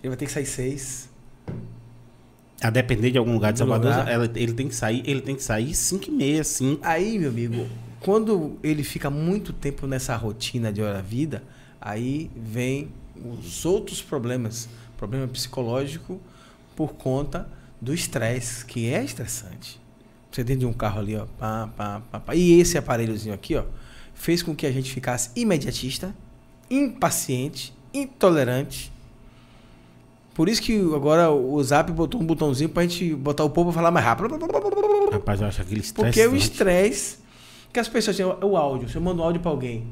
Ele 0.02 0.08
vai 0.08 0.16
ter 0.16 0.26
que 0.26 0.32
sair 0.32 0.46
6. 0.46 1.08
A 2.60 2.70
depender 2.70 3.10
de 3.10 3.18
algum 3.18 3.32
lugar 3.34 3.52
de 3.52 3.62
Do 3.62 3.68
Salvador, 3.68 4.08
ele 4.36 4.52
tem 4.52 4.68
que 4.68 4.74
sair, 4.74 5.02
ele 5.06 5.20
tem 5.20 5.36
que 5.36 5.42
sair 5.42 5.74
5 5.74 6.08
e 6.08 6.10
meia, 6.10 6.42
5. 6.42 6.80
Aí, 6.84 7.18
meu 7.18 7.28
amigo, 7.28 7.66
quando 8.04 8.58
ele 8.62 8.84
fica 8.84 9.08
muito 9.08 9.50
tempo 9.50 9.86
nessa 9.86 10.14
rotina 10.14 10.70
de 10.70 10.82
hora 10.82 11.00
vida, 11.00 11.42
aí 11.80 12.30
vem 12.36 12.90
os 13.16 13.64
outros 13.64 14.02
problemas. 14.02 14.68
Problema 14.98 15.26
psicológico 15.26 16.20
por 16.76 16.92
conta 16.96 17.48
do 17.80 17.94
estresse, 17.94 18.62
que 18.66 18.92
é 18.92 19.02
estressante. 19.02 19.80
Você 20.30 20.44
dentro 20.44 20.60
de 20.60 20.66
um 20.66 20.72
carro 20.74 21.00
ali, 21.00 21.16
ó, 21.16 21.24
pá, 21.38 21.70
pá, 21.74 22.02
pá, 22.12 22.20
pá. 22.20 22.34
E 22.34 22.60
esse 22.60 22.76
aparelhozinho 22.76 23.34
aqui, 23.34 23.56
ó, 23.56 23.64
fez 24.12 24.42
com 24.42 24.54
que 24.54 24.66
a 24.66 24.72
gente 24.72 24.92
ficasse 24.92 25.30
imediatista, 25.34 26.14
impaciente, 26.70 27.72
intolerante. 27.94 28.92
Por 30.34 30.46
isso 30.50 30.60
que 30.60 30.78
agora 30.94 31.30
o 31.30 31.62
Zap 31.62 31.90
botou 31.90 32.20
um 32.20 32.26
botãozinho 32.26 32.68
pra 32.68 32.82
gente 32.82 33.14
botar 33.14 33.44
o 33.44 33.50
povo 33.50 33.70
a 33.70 33.72
falar 33.72 33.90
mais 33.90 34.04
rápido. 34.04 34.28
Rapaz, 35.10 35.40
eu 35.40 35.46
acho 35.46 35.62
aquele 35.62 35.80
estresse. 35.80 36.12
Porque 36.12 36.26
o 36.26 36.36
estresse 36.36 37.23
que 37.74 37.80
as 37.80 37.88
pessoas 37.88 38.16
têm. 38.16 38.24
O 38.24 38.56
áudio, 38.56 38.88
se 38.88 38.96
eu 38.96 39.02
mando 39.02 39.20
um 39.20 39.24
áudio 39.24 39.40
pra 39.42 39.50
alguém, 39.50 39.84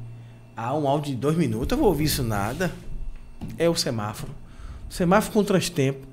ah, 0.56 0.74
um 0.74 0.88
áudio 0.88 1.14
de 1.14 1.20
dois 1.20 1.36
minutos, 1.36 1.72
eu 1.72 1.78
vou 1.78 1.88
ouvir 1.88 2.04
isso 2.04 2.22
nada. 2.22 2.72
É 3.58 3.68
o 3.68 3.74
semáforo. 3.74 4.32
Semáforo 4.88 5.34
com 5.34 5.44
transtempo. 5.44 6.06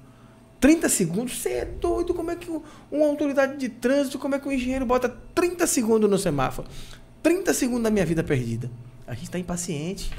30 0.60 0.90
segundos, 0.90 1.38
você 1.38 1.50
é 1.50 1.66
doido? 1.66 2.14
Como 2.14 2.32
é 2.32 2.36
que 2.36 2.50
um- 2.52 2.62
uma 2.92 3.06
autoridade 3.06 3.56
de 3.58 3.70
trânsito, 3.70 4.20
como 4.20 4.36
é 4.36 4.40
que 4.40 4.48
um 4.48 4.52
engenheiro 4.52 4.86
bota 4.86 5.08
30 5.34 5.66
segundos 5.68 6.10
no 6.10 6.18
semáforo? 6.18 6.68
30 7.24 7.54
segundos 7.54 7.84
da 7.84 7.90
minha 7.92 8.06
vida 8.06 8.24
perdida. 8.24 8.70
A 9.08 9.14
gente 9.14 9.30
tá 9.30 9.40
impaciente. 9.40 10.12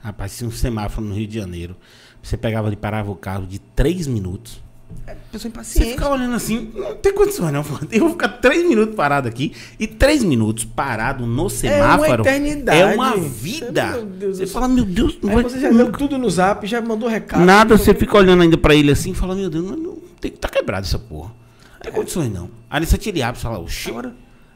Rapaz, 0.00 0.32
se 0.32 0.44
um 0.44 0.50
semáforo 0.50 1.06
no 1.06 1.14
Rio 1.14 1.26
de 1.26 1.34
Janeiro, 1.38 1.76
você 2.22 2.36
pegava 2.36 2.72
e 2.72 2.76
parava 2.76 3.10
o 3.10 3.16
carro 3.16 3.46
de 3.46 3.58
3 3.58 4.06
minutos. 4.06 4.60
É 5.06 5.14
pessoa 5.14 5.40
Você 5.40 5.48
impaciente. 5.48 5.90
fica 5.92 6.08
olhando 6.08 6.34
assim, 6.34 6.70
não 6.74 6.94
tem 6.96 7.12
condições 7.12 7.52
não. 7.52 7.64
Eu 7.92 8.00
vou 8.00 8.10
ficar 8.10 8.28
3 8.28 8.68
minutos 8.68 8.94
parado 8.94 9.28
aqui. 9.28 9.52
E 9.78 9.86
3 9.86 10.24
minutos 10.24 10.64
parado 10.64 11.26
no 11.26 11.48
semáforo. 11.48 12.22
eternidade. 12.22 12.80
É 12.80 12.94
uma 12.94 13.16
vida. 13.16 14.04
Você 14.28 14.46
fala, 14.46 14.66
meu 14.68 14.84
Deus, 14.84 15.18
não 15.22 15.30
Aí 15.30 15.34
vai- 15.36 15.44
você 15.44 15.60
já 15.60 15.70
deu 15.70 15.92
tudo 15.92 16.18
no 16.18 16.28
zap, 16.30 16.66
já 16.66 16.80
mandou 16.80 17.08
recado. 17.08 17.44
Nada, 17.44 17.76
você 17.76 17.94
fica 17.94 18.16
olhando 18.16 18.42
ainda 18.42 18.56
pra 18.58 18.74
ele 18.74 18.90
assim 18.90 19.10
e 19.10 19.14
fala, 19.14 19.34
meu 19.34 19.48
Deus, 19.50 19.64
não, 19.64 19.98
tem, 20.20 20.30
tá 20.30 20.48
quebrado 20.48 20.86
essa 20.86 20.98
porra. 20.98 21.30
Não 21.74 21.80
tem 21.82 21.92
condições 21.92 22.32
não. 22.32 22.50
Aí 22.68 22.84
você 22.84 22.98
tira 22.98 23.18
e 23.18 23.22
abre 23.22 23.38
e 23.38 23.42
fala, 23.42 23.58
oxi. 23.58 23.90
Agora, 23.90 24.14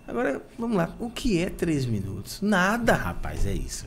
Agora, 0.09 0.43
vamos 0.59 0.77
lá. 0.77 0.91
O 0.99 1.09
que 1.09 1.39
é 1.39 1.49
três 1.49 1.87
minutos? 1.87 2.39
Nada. 2.43 2.95
Rapaz, 2.95 3.47
é 3.47 3.53
isso. 3.53 3.87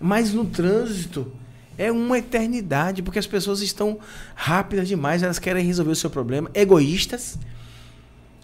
Mas 0.00 0.32
no 0.32 0.44
trânsito 0.44 1.32
é 1.78 1.90
uma 1.90 2.18
eternidade, 2.18 3.02
porque 3.02 3.18
as 3.18 3.26
pessoas 3.26 3.60
estão 3.60 3.98
rápidas 4.34 4.88
demais, 4.88 5.22
elas 5.22 5.38
querem 5.38 5.64
resolver 5.64 5.92
o 5.92 5.96
seu 5.96 6.10
problema, 6.10 6.50
egoístas. 6.54 7.38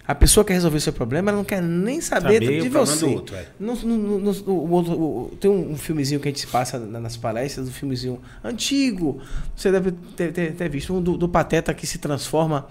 A 0.07 0.15
pessoa 0.15 0.43
quer 0.43 0.53
resolver 0.53 0.77
o 0.77 0.81
seu 0.81 0.91
problema, 0.91 1.29
ela 1.29 1.37
não 1.37 1.45
quer 1.45 1.61
nem 1.61 2.01
saber, 2.01 2.33
Saber 2.41 2.61
de 2.63 2.69
você. 2.69 3.05
do 3.05 3.11
outro, 3.13 3.35
é. 3.35 3.45
No- 3.59 3.75
no- 3.75 3.97
no- 3.97 4.19
no- 4.19 4.51
o 4.53 4.71
outro- 4.71 4.93
o- 4.99 5.37
tem 5.39 5.51
um, 5.51 5.73
um 5.73 5.77
filmezinho 5.77 6.19
que 6.19 6.27
a 6.27 6.31
gente 6.31 6.47
passa 6.47 6.79
na- 6.79 6.99
nas 6.99 7.15
palestras, 7.15 7.67
um 7.67 7.71
filmezinho 7.71 8.19
antigo. 8.43 9.19
Você 9.55 9.71
deve 9.71 9.91
ter, 10.15 10.31
ter- 10.33 10.53
ter 10.55 10.67
visto 10.69 10.91
um 10.95 10.99
do, 11.01 11.15
do 11.15 11.29
Pateta 11.29 11.71
que 11.75 11.85
se 11.85 11.99
transforma 11.99 12.67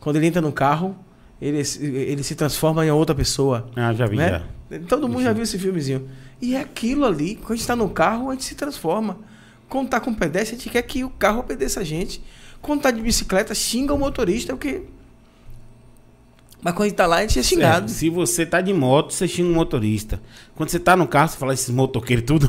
quando 0.00 0.16
ele 0.16 0.26
entra 0.26 0.42
no 0.42 0.52
carro, 0.52 0.94
ele, 1.40 1.64
se- 1.64 1.82
ele 1.82 2.22
se 2.22 2.34
transforma 2.34 2.84
em 2.84 2.90
outra 2.90 3.14
pessoa. 3.14 3.70
Ah, 3.74 3.94
já 3.94 4.04
vi, 4.06 4.16
né? 4.16 4.42
já. 4.70 4.78
Todo 4.80 5.08
mundo 5.08 5.22
já 5.22 5.32
viu 5.32 5.44
esse 5.44 5.58
filmezinho. 5.58 6.06
E 6.42 6.54
é 6.54 6.60
aquilo 6.60 7.06
ali, 7.06 7.36
quando 7.36 7.52
a 7.52 7.54
gente 7.54 7.60
está 7.62 7.74
no 7.76 7.88
carro, 7.88 8.28
a 8.28 8.32
gente 8.34 8.44
se 8.44 8.54
transforma. 8.54 9.18
Quando 9.72 9.88
tá 9.88 9.98
com 9.98 10.12
pedestre, 10.12 10.54
a 10.54 10.58
gente 10.58 10.68
quer 10.68 10.82
que 10.82 11.02
o 11.02 11.08
carro 11.08 11.40
obedeça 11.40 11.80
a 11.80 11.84
gente. 11.84 12.22
Quando 12.60 12.82
tá 12.82 12.90
de 12.90 13.00
bicicleta, 13.00 13.54
xinga 13.54 13.94
o 13.94 13.98
motorista, 13.98 14.52
porque. 14.52 14.82
Mas 16.60 16.74
quando 16.74 16.82
a 16.82 16.88
gente 16.88 16.96
tá 16.96 17.06
lá, 17.06 17.16
a 17.16 17.20
gente 17.22 17.38
é 17.38 17.42
xingado. 17.42 17.86
É, 17.86 17.88
se 17.88 18.10
você 18.10 18.44
tá 18.44 18.60
de 18.60 18.74
moto, 18.74 19.14
você 19.14 19.26
xinga 19.26 19.48
um 19.48 19.54
motorista. 19.54 20.20
Quando 20.54 20.68
você 20.68 20.78
tá 20.78 20.94
no 20.94 21.08
carro, 21.08 21.30
você 21.30 21.38
fala 21.38 21.54
esses 21.54 21.70
motoqueiros 21.70 22.26
tudo. 22.26 22.48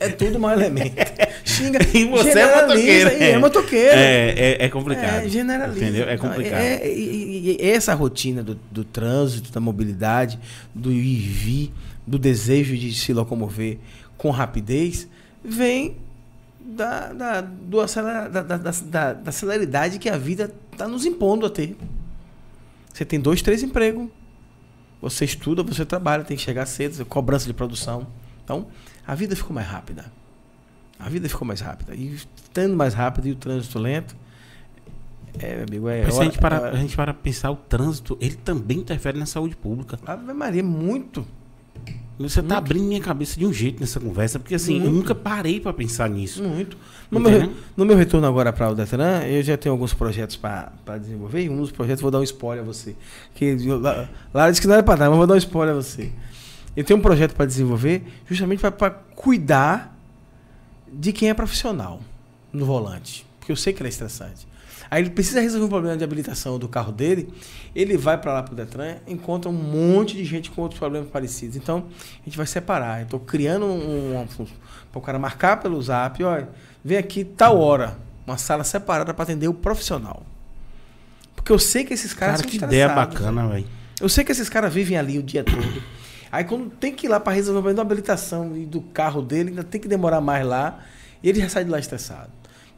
É 0.00 0.08
tudo 0.08 0.40
mau 0.40 0.50
elemento. 0.50 0.94
Xinga. 1.44 1.78
E 1.94 2.06
você 2.06 2.30
é 2.38 2.56
motoqueiro. 2.62 3.10
e 3.10 3.22
é 3.22 3.38
motoqueiro. 3.38 3.94
É, 3.94 4.30
é, 4.30 4.64
é 4.64 4.68
complicado. 4.70 5.26
É, 5.26 5.28
generaliza. 5.28 5.84
Entendeu? 5.84 6.08
É 6.08 6.16
complicado. 6.16 6.58
É, 6.60 6.88
e- 6.90 7.50
e- 7.50 7.56
e 7.62 7.70
essa 7.70 7.92
rotina 7.92 8.42
do, 8.42 8.58
do 8.70 8.82
trânsito, 8.82 9.52
da 9.52 9.60
mobilidade, 9.60 10.40
do 10.74 10.90
ir 10.90 11.04
e 11.04 11.16
vir, 11.18 11.72
do 12.06 12.18
desejo 12.18 12.74
de 12.76 12.94
se 12.94 13.12
locomover 13.12 13.76
com 14.16 14.30
rapidez, 14.30 15.06
vem 15.44 15.98
da, 16.64 17.12
da, 17.12 17.40
do 17.40 17.84
da, 17.86 18.28
da, 18.28 18.42
da, 18.42 18.56
da- 18.70 19.12
da 19.12 19.32
celeridade 19.32 19.98
que 19.98 20.08
a 20.08 20.16
vida 20.16 20.52
está 20.72 20.88
nos 20.88 21.04
impondo 21.04 21.46
a 21.46 21.50
ter. 21.50 21.76
Você 22.92 23.04
tem 23.04 23.20
dois, 23.20 23.42
três 23.42 23.62
empregos. 23.62 24.08
Você 25.02 25.24
estuda, 25.24 25.62
você 25.62 25.84
trabalha, 25.84 26.24
tem 26.24 26.36
que 26.36 26.42
chegar 26.42 26.64
cedo, 26.66 27.04
cobrança 27.04 27.46
de 27.46 27.52
produção. 27.52 28.06
Então, 28.42 28.66
a 29.06 29.14
vida 29.14 29.36
ficou 29.36 29.52
mais 29.54 29.66
rápida. 29.66 30.06
A 30.98 31.08
vida 31.08 31.28
ficou 31.28 31.46
mais 31.46 31.60
rápida. 31.60 31.94
E 31.94 32.14
estando 32.14 32.74
mais 32.76 32.94
rápido 32.94 33.28
e 33.28 33.32
o 33.32 33.36
trânsito 33.36 33.78
lento, 33.78 34.16
é, 35.38 35.56
meu 35.56 35.64
amigo, 35.64 35.88
é. 35.88 36.04
Mas 36.04 36.14
se 36.14 36.20
a 36.20 36.24
gente, 36.24 36.38
para, 36.38 36.68
é- 36.68 36.70
a 36.70 36.76
gente 36.76 36.96
para 36.96 37.12
pensar, 37.12 37.50
o 37.50 37.56
trânsito, 37.56 38.16
ele 38.20 38.36
também 38.36 38.78
interfere 38.78 39.18
na 39.18 39.26
saúde 39.26 39.56
pública. 39.56 39.98
Ave 40.06 40.32
Maria, 40.32 40.62
muito. 40.62 41.26
Você 42.18 42.40
tá 42.42 42.58
abrindo 42.58 42.84
minha 42.84 43.00
cabeça 43.00 43.36
de 43.38 43.44
um 43.44 43.52
jeito 43.52 43.80
nessa 43.80 43.98
conversa, 43.98 44.38
porque 44.38 44.54
assim, 44.54 44.74
eu 44.76 44.80
Muito. 44.82 44.94
nunca 44.94 45.14
parei 45.16 45.58
para 45.58 45.72
pensar 45.72 46.08
nisso. 46.08 46.42
Muito. 46.44 46.76
No 47.10 47.18
meu, 47.18 47.52
no 47.76 47.84
meu 47.84 47.96
retorno 47.96 48.24
agora 48.26 48.52
para 48.52 48.70
o 48.70 48.74
Detran, 48.74 49.22
eu 49.24 49.42
já 49.42 49.56
tenho 49.56 49.72
alguns 49.72 49.92
projetos 49.92 50.36
para 50.36 50.70
desenvolver. 51.00 51.42
E 51.44 51.48
um 51.48 51.56
dos 51.56 51.72
projetos, 51.72 52.00
vou 52.02 52.10
dar 52.12 52.20
um 52.20 52.22
spoiler 52.22 52.62
a 52.62 52.66
você. 52.66 52.94
Que, 53.34 53.44
eu- 53.66 53.80
lá, 53.80 54.08
lá 54.32 54.48
disse 54.48 54.60
que 54.60 54.66
não 54.68 54.74
era 54.74 54.82
para 54.82 54.94
dar, 55.00 55.08
mas 55.10 55.18
vou 55.18 55.26
dar 55.26 55.34
um 55.34 55.38
spoiler 55.38 55.74
a 55.74 55.76
você. 55.76 56.12
Eu 56.76 56.84
tenho 56.84 56.98
um 56.98 57.02
projeto 57.02 57.34
para 57.34 57.46
desenvolver 57.46 58.04
justamente 58.28 58.60
para 58.60 58.90
cuidar 58.90 59.96
de 60.92 61.12
quem 61.12 61.30
é 61.30 61.34
profissional 61.34 62.00
no 62.52 62.64
volante. 62.64 63.26
Porque 63.40 63.50
eu 63.50 63.56
sei 63.56 63.72
que 63.72 63.80
ele 63.82 63.88
é 63.88 63.90
estressante. 63.90 64.46
Aí 64.90 65.02
ele 65.02 65.10
precisa 65.10 65.40
resolver 65.40 65.66
um 65.66 65.68
problema 65.68 65.96
de 65.96 66.04
habilitação 66.04 66.58
do 66.58 66.68
carro 66.68 66.92
dele, 66.92 67.28
ele 67.74 67.96
vai 67.96 68.18
para 68.18 68.32
lá 68.32 68.42
pro 68.42 68.54
Detran, 68.54 68.96
encontra 69.06 69.50
um 69.50 69.54
monte 69.54 70.16
de 70.16 70.24
gente 70.24 70.50
com 70.50 70.62
outros 70.62 70.78
problemas 70.78 71.08
parecidos. 71.08 71.56
Então, 71.56 71.86
a 72.20 72.24
gente 72.24 72.36
vai 72.36 72.46
separar. 72.46 73.00
Eu 73.00 73.04
estou 73.04 73.20
criando 73.20 73.66
um, 73.66 74.20
um, 74.20 74.26
para 74.92 74.98
o 74.98 75.00
cara 75.00 75.18
marcar 75.18 75.58
pelo 75.58 75.80
zap, 75.82 76.22
olha, 76.22 76.48
vem 76.84 76.98
aqui 76.98 77.24
tal 77.24 77.58
hora, 77.58 77.98
uma 78.26 78.38
sala 78.38 78.64
separada 78.64 79.12
para 79.12 79.22
atender 79.22 79.48
o 79.48 79.54
profissional. 79.54 80.22
Porque 81.34 81.52
eu 81.52 81.58
sei 81.58 81.84
que 81.84 81.92
esses 81.92 82.14
caras 82.14 82.36
Cara, 82.36 82.50
são 82.50 82.58
que 82.58 82.64
ideia 82.64 82.88
bacana, 82.88 83.48
velho. 83.48 83.66
Eu 84.00 84.08
sei 84.08 84.24
que 84.24 84.32
esses 84.32 84.48
caras 84.48 84.72
vivem 84.72 84.96
ali 84.96 85.18
o 85.18 85.22
dia 85.22 85.44
todo. 85.44 85.82
Aí 86.32 86.42
quando 86.42 86.68
tem 86.68 86.92
que 86.92 87.06
ir 87.06 87.08
lá 87.08 87.20
para 87.20 87.32
resolver 87.32 87.58
o 87.58 87.62
problema 87.62 87.76
da 87.76 87.82
habilitação 87.82 88.56
e 88.56 88.66
do 88.66 88.80
carro 88.80 89.22
dele, 89.22 89.50
ainda 89.50 89.62
tem 89.62 89.80
que 89.80 89.86
demorar 89.86 90.20
mais 90.20 90.44
lá, 90.44 90.80
e 91.22 91.28
ele 91.28 91.40
já 91.40 91.48
sai 91.48 91.64
de 91.64 91.70
lá 91.70 91.78
estressado. 91.78 92.30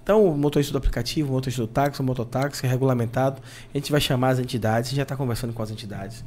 Então, 0.07 0.25
o 0.25 0.39
motorista 0.39 0.71
do 0.71 0.79
aplicativo, 0.79 1.31
o 1.31 1.33
motorista 1.33 1.63
do 1.63 1.67
táxi, 1.67 2.01
o 2.01 2.05
mototáxi, 2.05 2.65
é 2.65 2.69
regulamentado, 2.69 3.43
a 3.75 3.77
gente 3.77 3.91
vai 3.91 4.01
chamar 4.01 4.29
as 4.29 4.39
entidades, 4.39 4.87
a 4.87 4.91
gente 4.91 4.99
já 4.99 5.03
está 5.03 5.17
conversando 5.17 5.53
com 5.53 5.61
as 5.61 5.69
entidades. 5.73 6.25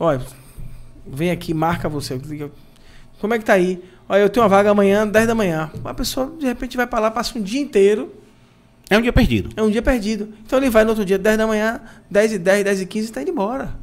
Olha, 0.00 0.22
vem 1.06 1.30
aqui, 1.30 1.52
marca 1.52 1.90
você. 1.90 2.18
Como 3.20 3.34
é 3.34 3.38
que 3.38 3.44
tá 3.44 3.52
aí? 3.52 3.84
Olha, 4.08 4.22
eu 4.22 4.30
tenho 4.30 4.42
uma 4.42 4.48
vaga 4.48 4.70
amanhã, 4.70 5.06
10 5.06 5.26
da 5.26 5.34
manhã. 5.34 5.70
Uma 5.74 5.92
pessoa, 5.92 6.32
de 6.38 6.46
repente, 6.46 6.74
vai 6.74 6.86
para 6.86 7.00
lá, 7.00 7.10
passa 7.10 7.38
um 7.38 7.42
dia 7.42 7.60
inteiro, 7.60 8.14
É 8.88 8.96
um 8.96 9.02
dia 9.02 9.12
perdido. 9.12 9.50
é 9.58 9.62
um 9.62 9.68
dia 9.68 9.82
perdido. 9.82 10.32
Então 10.46 10.58
ele 10.58 10.70
vai 10.70 10.82
no 10.82 10.88
outro 10.88 11.04
dia, 11.04 11.18
10 11.18 11.36
da 11.36 11.46
manhã, 11.46 11.82
10 12.10 12.32
e 12.32 12.38
10, 12.38 12.64
10 12.64 12.80
e 12.80 12.86
15 12.86 13.04
e 13.04 13.10
está 13.10 13.20
indo 13.20 13.30
embora. 13.30 13.76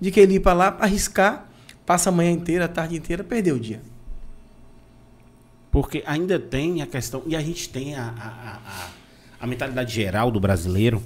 De 0.00 0.12
que 0.12 0.20
ele 0.20 0.34
ir 0.34 0.40
para 0.40 0.52
lá, 0.52 0.76
arriscar, 0.78 1.48
passa 1.84 2.10
a 2.10 2.12
manhã 2.12 2.30
inteira, 2.30 2.66
a 2.66 2.68
tarde 2.68 2.94
inteira, 2.94 3.24
perdeu 3.24 3.56
o 3.56 3.58
dia. 3.58 3.82
Porque 5.72 6.04
ainda 6.06 6.38
tem 6.38 6.82
a 6.82 6.86
questão, 6.86 7.22
e 7.26 7.34
a 7.34 7.40
gente 7.40 7.68
tem 7.68 7.96
a, 7.96 8.02
a, 8.04 8.28
a, 8.28 8.88
a- 9.40 9.46
mentalidade 9.46 9.92
geral 9.92 10.30
do 10.30 10.38
brasileiro, 10.38 11.02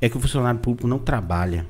é 0.00 0.08
que 0.08 0.16
o 0.16 0.20
funcionário 0.20 0.60
público 0.60 0.86
não 0.88 0.98
trabalha. 0.98 1.64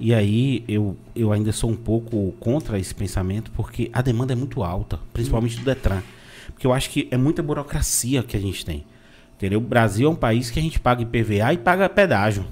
E 0.00 0.12
aí 0.12 0.64
eu, 0.66 0.96
eu 1.14 1.32
ainda 1.32 1.52
sou 1.52 1.70
um 1.70 1.76
pouco 1.76 2.32
contra 2.40 2.78
esse 2.78 2.92
pensamento, 2.94 3.50
porque 3.52 3.88
a 3.92 4.02
demanda 4.02 4.32
é 4.32 4.36
muito 4.36 4.62
alta, 4.64 4.98
principalmente 5.14 5.56
do 5.56 5.64
Detran. 5.64 6.02
Porque 6.48 6.66
eu 6.66 6.72
acho 6.72 6.90
que 6.90 7.06
é 7.12 7.16
muita 7.16 7.42
burocracia 7.42 8.22
que 8.24 8.36
a 8.36 8.40
gente 8.40 8.66
tem. 8.66 8.84
Entendeu? 9.36 9.60
O 9.60 9.62
Brasil 9.62 10.08
é 10.08 10.10
um 10.10 10.16
país 10.16 10.50
que 10.50 10.58
a 10.58 10.62
gente 10.62 10.80
paga 10.80 11.02
IPVA 11.02 11.52
e 11.52 11.58
paga 11.58 11.88
pedágio. 11.88 12.44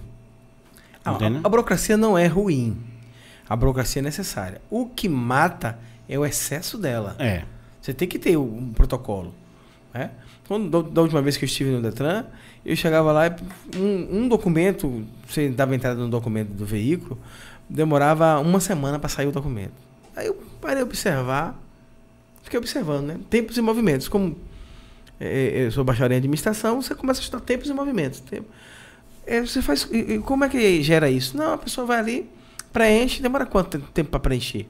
Ah, 1.05 1.11
a, 1.13 1.47
a 1.47 1.49
burocracia 1.49 1.97
não 1.97 2.17
é 2.17 2.27
ruim. 2.29 2.77
A 3.49 3.57
burocracia 3.57 4.01
é 4.01 4.05
necessária. 4.05 4.61
O 4.71 4.87
que 4.87 5.09
mata 5.09 5.77
é 6.09 6.17
o 6.17 6.25
excesso 6.25 6.79
dela. 6.79 7.17
É. 7.19 7.43
Você 7.81 7.95
tem 7.95 8.07
que 8.09 8.19
ter 8.19 8.37
um 8.37 8.73
protocolo. 8.73 9.35
Né? 9.93 10.11
Quando, 10.47 10.83
da- 10.83 11.01
última 11.03 11.23
vez 11.23 11.37
que 11.37 11.45
eu 11.45 11.47
estive 11.47 11.71
no 11.71 11.81
Detran, 11.81 12.25
eu 12.65 12.77
chegava 12.77 13.13
lá 13.13 13.27
e 13.29 13.79
um, 13.79 14.23
um 14.23 14.29
documento, 14.29 15.05
você 15.27 15.49
dava 15.49 15.75
entrada 15.75 15.99
no 16.01 16.09
documento 16.09 16.51
do 16.51 16.67
veículo, 16.67 17.19
demorava 17.69 18.39
uma 18.41 18.61
semana 18.61 18.99
para 18.99 19.09
sair 19.09 19.27
o 19.27 19.33
documento. 19.33 19.73
Aí 20.15 20.27
eu 20.27 20.35
parei 20.61 20.83
observar, 20.83 21.59
fiquei 22.43 22.59
observando, 22.59 23.07
né? 23.07 23.17
Tempos 23.31 23.57
e 23.57 23.63
movimentos. 23.63 24.09
Como 24.09 24.37
é, 25.19 25.67
eu 25.67 25.73
sou 25.73 25.85
bacharel 25.85 26.15
em 26.15 26.19
administração, 26.19 26.83
você 26.83 26.95
começa 26.95 27.21
a 27.21 27.23
estudar 27.23 27.43
tempos 27.45 27.69
e 27.69 27.73
movimentos. 27.73 28.21
Tempo. 28.21 28.49
É, 29.27 29.41
você 29.41 29.63
faz, 29.63 29.89
como 30.25 30.45
é 30.45 30.49
que 30.49 30.83
gera 30.83 31.09
isso? 31.09 31.37
Não, 31.37 31.53
a 31.53 31.59
pessoa 31.59 31.87
vai 31.87 31.99
ali, 31.99 32.31
preenche, 32.73 33.23
demora 33.23 33.47
quanto 33.47 33.79
tempo 33.79 34.11
para 34.11 34.19
preencher? 34.19 34.67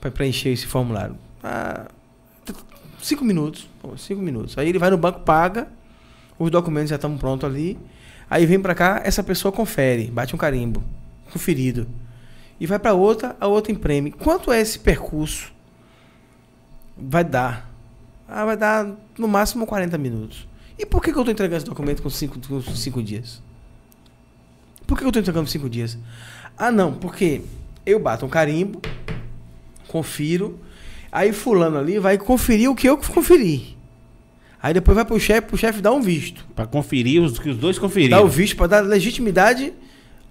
Para 0.00 0.10
preencher 0.10 0.50
esse 0.50 0.66
formulário? 0.66 1.16
Ah, 1.42 1.88
cinco 3.02 3.24
minutos. 3.24 3.68
Pô, 3.80 3.96
cinco 3.96 4.22
minutos. 4.22 4.56
Aí 4.58 4.68
ele 4.68 4.78
vai 4.78 4.90
no 4.90 4.98
banco, 4.98 5.20
paga, 5.20 5.68
os 6.38 6.50
documentos 6.50 6.90
já 6.90 6.96
estão 6.96 7.16
prontos 7.16 7.48
ali. 7.48 7.78
Aí 8.28 8.46
vem 8.46 8.60
para 8.60 8.74
cá, 8.74 9.00
essa 9.04 9.22
pessoa 9.22 9.50
confere, 9.50 10.10
bate 10.10 10.34
um 10.34 10.38
carimbo, 10.38 10.82
conferido. 11.32 11.86
E 12.60 12.66
vai 12.66 12.78
para 12.78 12.94
outra, 12.94 13.36
a 13.40 13.46
outra 13.46 13.72
imprime. 13.72 14.12
Quanto 14.12 14.52
é 14.52 14.60
esse 14.60 14.78
percurso? 14.78 15.52
Vai 16.96 17.24
dar. 17.24 17.68
Ah, 18.28 18.44
vai 18.44 18.56
dar 18.56 18.86
no 19.18 19.26
máximo 19.26 19.66
40 19.66 19.98
minutos. 19.98 20.46
E 20.78 20.86
por 20.86 21.02
que, 21.02 21.12
que 21.12 21.18
eu 21.18 21.22
estou 21.22 21.32
entregando 21.32 21.56
esse 21.58 21.66
documento 21.66 22.02
com 22.02 22.08
cinco, 22.08 22.38
com 22.46 22.62
cinco 22.62 23.02
dias? 23.02 23.42
Por 24.86 24.96
que 24.96 25.04
eu 25.04 25.08
estou 25.08 25.20
entregando 25.20 25.48
cinco 25.48 25.68
dias? 25.68 25.98
Ah, 26.56 26.70
não, 26.70 26.94
porque 26.94 27.42
eu 27.84 27.98
bato 27.98 28.24
um 28.24 28.28
carimbo, 28.28 28.80
confiro, 29.88 30.58
aí 31.10 31.32
fulano 31.32 31.78
ali 31.78 31.98
vai 31.98 32.18
conferir 32.18 32.70
o 32.70 32.74
que 32.74 32.88
eu 32.88 32.96
conferi. 32.96 33.76
Aí 34.62 34.74
depois 34.74 34.94
vai 34.94 35.04
pro 35.04 35.18
chefe, 35.18 35.48
pro 35.48 35.56
chefe 35.56 35.80
dar 35.80 35.92
um 35.92 36.02
visto. 36.02 36.46
Pra 36.54 36.66
conferir 36.66 37.22
os 37.22 37.38
que 37.38 37.48
os 37.48 37.56
dois 37.56 37.78
conferiram. 37.78 38.18
Dar 38.18 38.24
o 38.24 38.28
visto 38.28 38.56
para 38.56 38.66
dar 38.66 38.80
legitimidade 38.80 39.72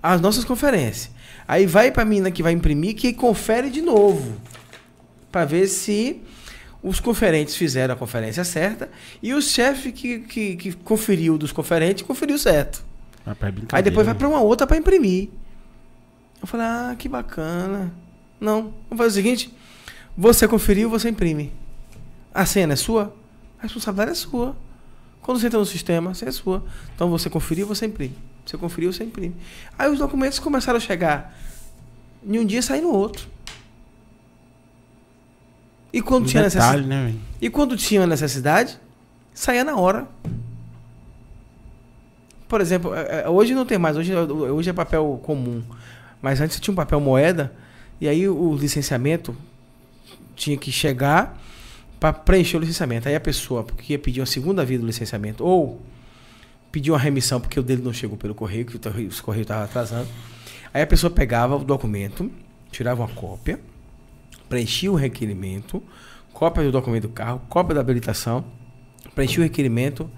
às 0.02 0.22
nossas 0.22 0.46
conferências. 0.46 1.10
Aí 1.48 1.66
vai 1.66 1.92
para 1.92 2.04
a 2.04 2.06
menina 2.06 2.30
que 2.30 2.44
vai 2.44 2.54
imprimir 2.54 2.96
que 2.96 3.12
confere 3.12 3.72
de 3.72 3.82
novo. 3.82 4.38
Para 5.32 5.46
ver 5.46 5.68
se 5.68 6.22
os 6.84 7.00
conferentes 7.00 7.56
fizeram 7.56 7.94
a 7.94 7.98
conferência 7.98 8.44
certa 8.44 8.90
e 9.22 9.34
o 9.34 9.42
chefe 9.42 9.92
que, 9.92 10.20
que, 10.20 10.56
que 10.56 10.74
conferiu 10.74 11.38
dos 11.38 11.52
conferentes 11.52 12.04
conferiu 12.04 12.38
certo. 12.38 12.86
Rapaz, 13.26 13.54
é 13.54 13.62
Aí 13.72 13.84
depois 13.84 14.06
vai 14.06 14.14
né? 14.14 14.20
para 14.20 14.30
uma 14.30 14.42
outra 14.42 14.66
para 14.66 14.78
imprimir. 14.78 15.30
Eu 16.42 16.48
falei, 16.48 16.66
ah, 16.66 16.96
que 16.98 17.10
bacana. 17.10 17.92
Não, 18.40 18.74
vamos 18.90 18.98
fazer 18.98 19.10
o 19.10 19.24
seguinte: 19.24 19.54
você 20.18 20.48
conferiu, 20.48 20.90
você 20.90 21.10
imprime. 21.10 21.54
A 22.34 22.46
senha 22.46 22.72
é 22.72 22.76
sua? 22.76 23.14
A 23.60 23.64
responsabilidade 23.64 24.12
é 24.12 24.16
sua. 24.16 24.56
Quando 25.22 25.40
você 25.40 25.48
entra 25.48 25.60
no 25.60 25.66
sistema, 25.66 26.12
a 26.12 26.14
senha 26.14 26.30
é 26.30 26.32
sua. 26.32 26.64
Então 26.96 27.10
você 27.10 27.30
conferiu, 27.30 27.68
você 27.68 27.86
imprime. 27.86 28.16
Você 28.46 28.58
conferiu, 28.58 28.92
você 28.92 29.04
imprime. 29.04 29.36
Aí 29.78 29.90
os 29.92 30.00
documentos 30.00 30.40
começaram 30.40 30.78
a 30.78 30.80
chegar 30.80 31.38
Em 32.24 32.40
um 32.40 32.46
dia 32.46 32.62
sai 32.62 32.82
no 32.82 32.92
outro. 32.92 33.28
E 35.92 36.02
quando, 36.02 36.24
Um 36.24 36.28
tinha 36.28 36.44
detalhe, 36.44 36.82
necessidade, 36.82 37.14
né, 37.14 37.20
e 37.42 37.50
quando 37.50 37.76
tinha 37.76 38.06
necessidade, 38.06 38.80
saía 39.34 39.64
na 39.64 39.76
hora. 39.76 40.08
Por 42.48 42.62
exemplo, 42.62 42.94
é, 42.94 43.22
é, 43.22 43.30
hoje 43.30 43.54
não 43.56 43.66
tem 43.66 43.78
mais, 43.78 43.98
hoje, 43.98 44.14
hoje 44.16 44.70
é 44.70 44.74
papel 44.74 45.20
comum. 45.24 45.64
Mas 46.22 46.42
antes 46.42 46.60
tinha 46.60 46.72
um 46.72 46.76
papel 46.76 47.00
moeda, 47.00 47.54
e 48.00 48.08
aí 48.08 48.28
o 48.28 48.56
licenciamento 48.56 49.36
tinha 50.40 50.58
que 50.58 50.72
chegar 50.72 51.38
para 52.00 52.14
preencher 52.14 52.56
o 52.56 52.60
licenciamento. 52.62 53.08
Aí 53.10 53.16
a 53.16 53.20
pessoa 53.20 53.64
que 53.66 53.92
ia 53.94 54.00
pedir 54.00 54.22
uma 54.22 54.26
segunda 54.26 54.64
via 54.64 54.80
do 54.80 54.86
licenciamento, 54.86 55.44
ou 55.46 55.82
pedir 56.72 56.92
uma 56.92 56.98
remissão 56.98 57.42
porque 57.42 57.60
o 57.60 57.64
dele 57.64 57.82
não 57.82 57.92
chegou 57.92 58.18
pelo 58.18 58.34
correio, 58.34 58.66
que 58.66 58.78
o 58.78 58.80
tor- 58.80 58.94
o 58.96 59.22
correio 59.24 59.42
estava 59.42 59.66
atrasando. 59.66 60.08
Aí 60.74 60.82
a 60.82 60.88
pessoa 60.88 61.12
pegava 61.12 61.58
o 61.58 61.64
documento, 61.64 62.32
tirava 62.72 63.02
uma 63.02 63.10
cópia, 63.10 63.60
preenchia 64.48 64.90
o 64.92 64.96
requerimento, 64.96 65.84
cópia 66.32 66.64
do 66.64 66.72
documento 66.72 67.04
do 67.04 67.10
carro, 67.10 67.42
cópia 67.50 67.76
da 67.76 67.82
habilitação, 67.82 68.46
preenchia 69.14 69.40
o 69.42 69.44
requerimento 69.44 70.10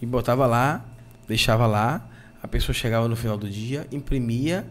e 0.00 0.06
botava 0.06 0.46
lá, 0.46 0.84
deixava 1.26 1.66
lá. 1.66 2.08
A 2.40 2.46
pessoa 2.46 2.74
chegava 2.74 3.08
no 3.08 3.16
final 3.16 3.36
do 3.36 3.48
dia, 3.48 3.88
imprimia, 3.90 4.66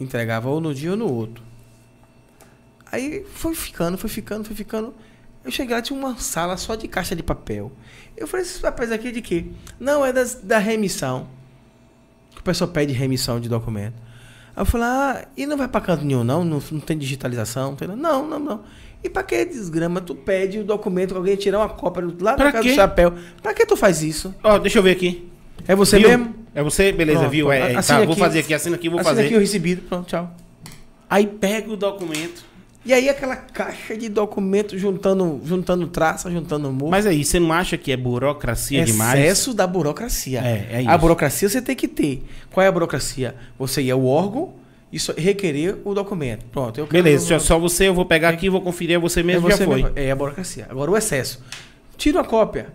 entregava 0.00 0.48
ou 0.48 0.60
no 0.60 0.74
dia 0.74 0.90
ou 0.92 0.96
no 0.96 1.06
outro. 1.12 1.44
Aí 2.90 3.24
foi 3.34 3.54
ficando, 3.54 3.98
foi 3.98 4.08
ficando, 4.10 4.44
foi 4.44 4.56
ficando. 4.56 4.94
Eu 5.44 5.50
cheguei 5.50 5.74
lá, 5.74 5.82
tinha 5.82 5.98
uma 5.98 6.16
sala 6.18 6.56
só 6.56 6.74
de 6.74 6.88
caixa 6.88 7.14
de 7.14 7.22
papel. 7.22 7.70
Eu 8.16 8.26
falei, 8.26 8.44
esses 8.44 8.58
papéis 8.58 8.90
aqui 8.92 9.08
é 9.08 9.10
de 9.10 9.22
quê? 9.22 9.46
Não, 9.78 10.04
é 10.04 10.12
das, 10.12 10.34
da 10.34 10.58
remissão. 10.58 11.28
Que 12.32 12.40
o 12.40 12.42
pessoal 12.42 12.68
pede 12.70 12.92
remissão 12.92 13.40
de 13.40 13.48
documento. 13.48 13.94
Aí 14.56 14.62
eu 14.62 14.66
falei, 14.66 14.86
ah, 14.86 15.28
e 15.36 15.46
não 15.46 15.56
vai 15.56 15.68
pra 15.68 15.80
canto 15.80 16.04
nenhum, 16.04 16.24
não? 16.24 16.44
Não, 16.44 16.62
não 16.72 16.80
tem 16.80 16.98
digitalização? 16.98 17.70
Não, 17.70 17.76
tem, 17.76 17.88
não, 17.88 18.26
não, 18.26 18.38
não. 18.38 18.64
E 19.02 19.08
pra 19.08 19.22
que 19.22 19.44
desgrama? 19.44 20.00
Tu 20.00 20.14
pede 20.14 20.58
o 20.58 20.64
documento, 20.64 21.14
alguém 21.14 21.36
tirar 21.36 21.58
uma 21.60 21.68
cópia 21.68 22.02
lá 22.20 22.34
Pra 22.34 22.46
na 22.46 22.52
casa 22.52 22.64
quê? 22.64 22.70
do 22.70 22.74
chapéu. 22.74 23.14
Pra 23.40 23.54
que 23.54 23.64
tu 23.64 23.76
faz 23.76 24.02
isso? 24.02 24.34
Ó, 24.42 24.58
deixa 24.58 24.78
eu 24.78 24.82
ver 24.82 24.90
aqui. 24.92 25.30
É 25.66 25.74
você 25.76 25.98
Viu? 25.98 26.08
mesmo? 26.08 26.34
É 26.54 26.62
você? 26.62 26.90
Beleza, 26.90 27.20
Pronto, 27.20 27.30
viu? 27.30 27.52
É, 27.52 27.80
tá, 27.80 27.98
vou 28.00 28.10
aqui. 28.12 28.20
fazer 28.20 28.38
aqui, 28.40 28.54
assina 28.54 28.74
aqui, 28.76 28.88
vou 28.88 28.98
Assina 28.98 29.14
fazer. 29.14 29.26
aqui 29.26 29.36
o 29.36 29.38
recebido. 29.38 29.82
Pronto, 29.82 30.08
tchau. 30.08 30.34
Aí 31.08 31.26
pega 31.26 31.70
o 31.72 31.76
documento. 31.76 32.44
E 32.88 32.92
aí 32.94 33.06
aquela 33.06 33.36
caixa 33.36 33.94
de 33.94 34.08
documento 34.08 34.78
juntando, 34.78 35.40
juntando 35.44 35.86
traça, 35.88 36.30
juntando 36.30 36.72
morro. 36.72 36.90
Mas 36.90 37.04
aí, 37.04 37.22
você 37.22 37.38
não 37.38 37.52
acha 37.52 37.76
que 37.76 37.92
é 37.92 37.96
burocracia 37.98 38.82
demais? 38.82 39.20
Excesso 39.20 39.52
da 39.52 39.66
burocracia. 39.66 40.40
É, 40.40 40.68
é 40.70 40.76
A 40.78 40.82
isso. 40.82 40.98
burocracia 40.98 41.48
você 41.50 41.60
tem 41.60 41.76
que 41.76 41.86
ter. 41.86 42.24
Qual 42.50 42.64
é 42.64 42.68
a 42.68 42.72
burocracia? 42.72 43.34
Você 43.58 43.82
ir 43.82 43.90
ao 43.90 44.02
órgão 44.06 44.54
e 44.90 44.96
requerer 45.20 45.76
o 45.84 45.92
documento. 45.92 46.46
Pronto. 46.50 46.78
Eu 46.80 46.86
quero- 46.86 47.02
Beleza, 47.04 47.26
só- 47.26 47.38
só 47.38 47.58
você, 47.58 47.88
eu 47.88 47.94
vou 47.94 48.06
pegar 48.06 48.30
aqui, 48.30 48.48
vou 48.48 48.62
conferir, 48.62 48.96
é 48.96 48.98
você 48.98 49.22
mesmo, 49.22 49.46
é 49.48 49.52
você 49.52 49.58
já 49.58 49.64
foi. 49.66 49.82
mesmo. 49.82 49.92
É 49.98 50.10
a 50.10 50.16
burocracia. 50.16 50.66
Agora 50.70 50.90
o 50.90 50.96
excesso. 50.96 51.44
Tira 51.98 52.18
uma 52.20 52.24
cópia. 52.24 52.68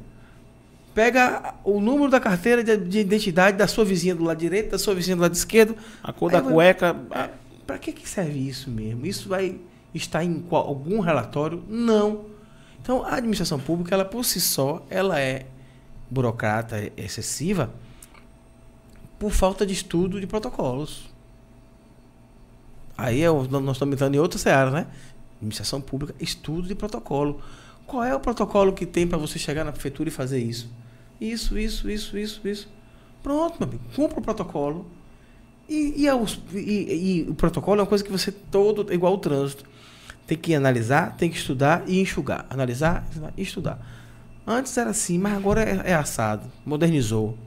Pega 0.94 1.56
o 1.64 1.80
número 1.80 2.12
da 2.12 2.20
carteira 2.20 2.64
de, 2.64 2.78
de 2.78 3.00
identidade 3.00 3.58
da 3.58 3.68
sua 3.68 3.84
vizinha 3.84 4.14
do 4.14 4.24
lado 4.24 4.38
direito, 4.38 4.70
da 4.70 4.78
sua 4.78 4.94
vizinha 4.94 5.16
do 5.16 5.24
lado 5.24 5.34
esquerdo. 5.34 5.76
A 6.04 6.14
cor 6.14 6.30
Aí 6.30 6.38
da 6.38 6.44
vai- 6.44 6.54
cueca... 6.54 6.96
É, 7.16 7.30
Pra 7.66 7.78
que, 7.78 7.94
que 7.94 8.08
serve 8.08 8.38
isso 8.48 8.70
mesmo? 8.70 9.06
Isso 9.06 9.30
vai 9.30 9.56
estar 9.94 10.24
em 10.24 10.42
qual- 10.42 10.66
algum 10.68 11.00
relatório? 11.00 11.64
Não. 11.68 12.26
Então, 12.82 13.04
a 13.06 13.16
administração 13.16 13.60
pública, 13.60 13.94
ela 13.96 14.04
por 14.06 14.26
si 14.26 14.42
só, 14.42 14.86
ela 14.90 15.20
é 15.20 15.46
burocrata 16.10 16.78
é 16.78 16.92
excessiva 16.98 17.70
por 19.18 19.32
falta 19.32 19.66
de 19.66 19.74
estudo 19.74 20.20
de 20.20 20.28
protocolos. 20.28 21.10
Aí 22.98 23.22
é, 23.24 23.28
nós 23.28 23.46
estamos 23.72 23.94
entrando 23.96 24.16
em 24.16 24.20
outra 24.20 24.38
seara, 24.38 24.70
né? 24.70 24.88
Administração 25.38 25.82
pública, 25.82 26.14
estudo 26.20 26.68
de 26.68 26.76
protocolo. 26.76 27.42
Qual 27.88 28.04
é 28.04 28.16
o 28.16 28.20
protocolo 28.20 28.74
que 28.74 28.86
tem 28.86 29.08
para 29.08 29.18
você 29.18 29.38
chegar 29.40 29.64
na 29.64 29.72
prefeitura 29.72 30.10
e 30.10 30.12
fazer 30.12 30.40
isso? 30.40 30.70
Isso, 31.20 31.58
isso, 31.58 31.90
isso, 31.90 32.18
isso, 32.18 32.48
isso. 32.48 32.70
Pronto, 33.22 33.56
meu 33.60 33.68
amigo. 33.68 33.84
Cumpra 33.96 34.20
o 34.20 34.22
protocolo. 34.22 34.86
E, 35.68 36.04
e, 36.04 36.10
aos- 36.10 36.40
e- 36.54 37.24
e 37.26 37.30
o 37.30 37.34
protocolo 37.34 37.80
é 37.80 37.84
uma 37.84 37.88
coisa 37.90 38.04
que 38.04 38.12
você 38.12 38.32
todo, 38.32 38.92
é 38.92 38.96
igual 38.96 39.14
o 39.14 39.18
trânsito. 39.18 39.66
Tem 40.34 40.42
que 40.42 40.56
analisar, 40.56 41.16
tem 41.16 41.30
que 41.30 41.38
estudar 41.38 41.84
e 41.88 42.00
enxugar. 42.00 42.46
Analisar 42.50 43.06
estudar 43.10 43.34
e 43.38 43.42
estudar. 43.44 43.80
Antes 44.48 44.76
era 44.78 44.90
assim, 44.90 45.18
mas 45.20 45.34
agora 45.38 45.62
é, 45.64 45.92
é 45.92 45.94
assado. 45.94 46.50
Modernizou. 46.66 47.38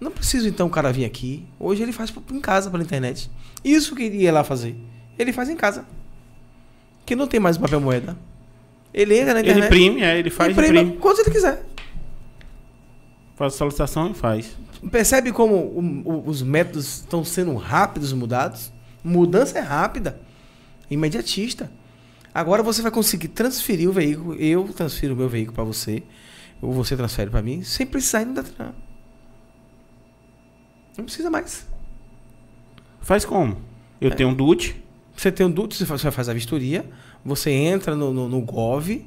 Não 0.00 0.10
precisa 0.10 0.48
então 0.48 0.66
o 0.66 0.70
cara 0.70 0.90
vir 0.92 1.04
aqui. 1.04 1.44
Hoje 1.60 1.82
ele 1.82 1.92
faz 1.92 2.12
em 2.32 2.40
casa 2.40 2.70
pela 2.70 2.82
internet. 2.82 3.30
Isso 3.62 3.94
que 3.94 4.04
ele 4.04 4.16
ia 4.22 4.32
lá 4.32 4.42
fazer. 4.42 4.76
Ele 5.18 5.32
faz 5.32 5.48
em 5.50 5.56
casa. 5.56 5.84
Que 7.04 7.14
não 7.14 7.26
tem 7.26 7.38
mais 7.38 7.58
papel 7.58 7.80
moeda. 7.80 8.16
Ele 8.94 9.18
entra 9.18 9.34
na 9.34 9.40
Ele 9.40 9.50
internet. 9.50 9.66
imprime, 9.68 10.02
é, 10.02 10.18
ele 10.18 10.30
faz, 10.30 10.52
imprime 10.52 10.80
imprime. 10.80 10.96
quanto 10.98 11.20
ele 11.20 11.30
quiser. 11.30 11.64
Faz 13.36 13.54
a 13.54 13.56
solicitação 13.58 14.10
e 14.10 14.14
faz. 14.14 14.56
Percebe 14.90 15.32
como 15.32 15.54
o- 15.54 16.02
o- 16.04 16.28
os 16.28 16.42
métodos 16.42 17.00
estão 17.00 17.24
sendo 17.24 17.54
rápidos 17.56 18.12
mudados? 18.12 18.72
Mudança 19.04 19.58
é 19.58 19.60
rápida, 19.60 20.20
imediatista. 20.94 21.70
Agora 22.34 22.62
você 22.62 22.80
vai 22.82 22.90
conseguir 22.90 23.28
transferir 23.28 23.88
o 23.88 23.92
veículo, 23.92 24.34
eu 24.34 24.64
transfiro 24.68 25.14
o 25.14 25.16
meu 25.16 25.28
veículo 25.28 25.54
para 25.54 25.64
você, 25.64 26.02
ou 26.62 26.72
você 26.72 26.96
transfere 26.96 27.30
para 27.30 27.42
mim, 27.42 27.62
sem 27.62 27.86
precisar 27.86 28.22
ir 28.22 28.26
no 28.26 28.34
Detran. 28.34 28.72
Não 30.96 31.04
precisa 31.04 31.30
mais. 31.30 31.66
Faz 33.00 33.24
como? 33.24 33.58
Eu 34.00 34.10
É. 34.10 34.14
tenho 34.14 34.28
um 34.30 34.34
DUT, 34.34 34.76
Você 35.14 35.30
tem 35.30 35.44
um 35.44 35.50
duto, 35.50 35.74
você 35.74 35.84
faz, 35.84 36.00
você 36.00 36.10
faz 36.10 36.28
a 36.30 36.32
vistoria, 36.32 36.88
você 37.22 37.50
entra 37.50 37.94
no, 37.94 38.14
no, 38.14 38.28
no 38.30 38.40
Gov, 38.40 39.04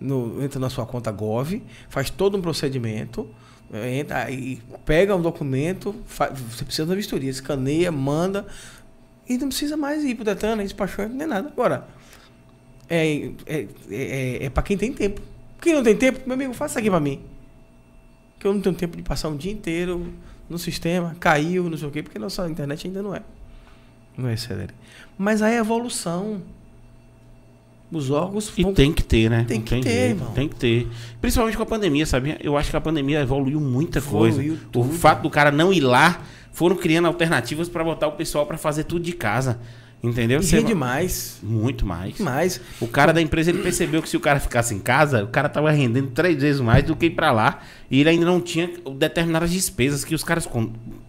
no- 0.00 0.42
entra 0.42 0.58
na 0.58 0.68
sua 0.68 0.84
conta 0.84 1.10
Gov, 1.12 1.62
faz 1.88 2.10
todo 2.10 2.36
um 2.36 2.42
procedimento, 2.42 3.28
eh, 3.72 3.98
entra, 4.00 4.24
aí 4.24 4.60
pega 4.84 5.14
um 5.14 5.22
documento, 5.22 5.94
fa- 6.04 6.30
você 6.30 6.64
precisa 6.64 6.84
da 6.84 6.96
vistoria, 6.96 7.30
escaneia, 7.30 7.92
manda, 7.92 8.44
e 9.28 9.36
não 9.38 9.48
precisa 9.48 9.76
mais 9.76 10.04
ir 10.04 10.14
pro 10.14 10.24
Detran, 10.24 10.56
nem 10.56 10.64
despachante, 10.66 11.14
nem 11.14 11.26
nada. 11.26 11.48
Agora, 11.48 11.86
é, 12.88 13.30
é, 13.46 13.66
é, 13.90 14.44
é 14.44 14.50
para 14.50 14.62
quem 14.62 14.76
tem 14.76 14.92
tempo. 14.92 15.20
Quem 15.60 15.74
não 15.74 15.82
tem 15.82 15.96
tempo, 15.96 16.20
meu 16.26 16.34
amigo, 16.34 16.52
faça 16.54 16.78
aqui 16.78 16.88
para 16.90 17.00
mim. 17.00 17.20
Que 18.38 18.46
eu 18.46 18.52
não 18.54 18.60
tenho 18.60 18.74
tempo 18.74 18.96
de 18.96 19.02
passar 19.02 19.28
um 19.28 19.36
dia 19.36 19.50
inteiro 19.52 20.12
no 20.48 20.58
sistema, 20.58 21.16
caiu, 21.18 21.68
não 21.68 21.76
sei 21.76 21.88
o 21.88 21.90
quê, 21.90 22.02
porque 22.02 22.18
nossa 22.18 22.48
internet 22.48 22.86
ainda 22.86 23.02
não 23.02 23.14
é. 23.14 23.22
Não 24.16 24.28
é 24.28 24.34
excelente. 24.34 24.74
Mas 25.18 25.42
a 25.42 25.52
evolução. 25.52 26.42
Os 27.90 28.10
órgãos 28.10 28.52
E 28.58 28.62
vão- 28.64 28.74
tem 28.74 28.92
que 28.92 29.02
ter, 29.02 29.30
né? 29.30 29.44
Tem 29.46 29.60
que 29.60 29.70
ter, 29.80 29.82
jeito, 29.82 30.18
irmão. 30.18 30.32
Tem 30.32 30.48
que 30.48 30.56
ter. 30.56 30.88
Principalmente 31.20 31.56
com 31.56 31.62
a 31.62 31.66
pandemia, 31.66 32.04
sabia? 32.04 32.36
Eu 32.42 32.56
acho 32.56 32.68
que 32.70 32.76
a 32.76 32.80
pandemia 32.80 33.20
evoluiu 33.20 33.60
muita 33.60 34.00
coisa. 34.02 34.40
Evoluiu 34.42 34.54
O 34.66 34.70
tudo. 34.70 34.92
fato 34.92 35.22
do 35.22 35.30
cara 35.30 35.52
não 35.52 35.72
ir 35.72 35.80
lá, 35.80 36.20
foram 36.56 36.74
criando 36.74 37.04
alternativas 37.06 37.68
para 37.68 37.84
botar 37.84 38.06
o 38.06 38.12
pessoal 38.12 38.46
para 38.46 38.56
fazer 38.56 38.84
tudo 38.84 39.04
de 39.04 39.12
casa. 39.12 39.60
Entendeu? 40.02 40.40
E 40.40 40.42
Você 40.42 40.56
rende 40.56 40.72
va- 40.72 40.78
mais. 40.80 41.38
Muito 41.42 41.84
mais. 41.84 42.18
Mais. 42.18 42.60
O 42.80 42.86
cara 42.86 43.12
da 43.12 43.20
empresa 43.20 43.50
ele 43.50 43.62
percebeu 43.62 44.00
que 44.02 44.08
se 44.08 44.16
o 44.16 44.20
cara 44.20 44.40
ficasse 44.40 44.74
em 44.74 44.78
casa, 44.78 45.22
o 45.24 45.28
cara 45.28 45.48
tava 45.50 45.70
rendendo 45.70 46.08
três 46.12 46.40
vezes 46.40 46.60
mais 46.62 46.82
do 46.84 46.96
que 46.96 47.06
ir 47.06 47.10
pra 47.10 47.30
lá. 47.30 47.60
E 47.90 48.00
ele 48.00 48.08
ainda 48.08 48.24
não 48.24 48.40
tinha 48.40 48.70
determinadas 48.96 49.50
despesas 49.50 50.02
que 50.04 50.14
os 50.14 50.24
caras. 50.24 50.48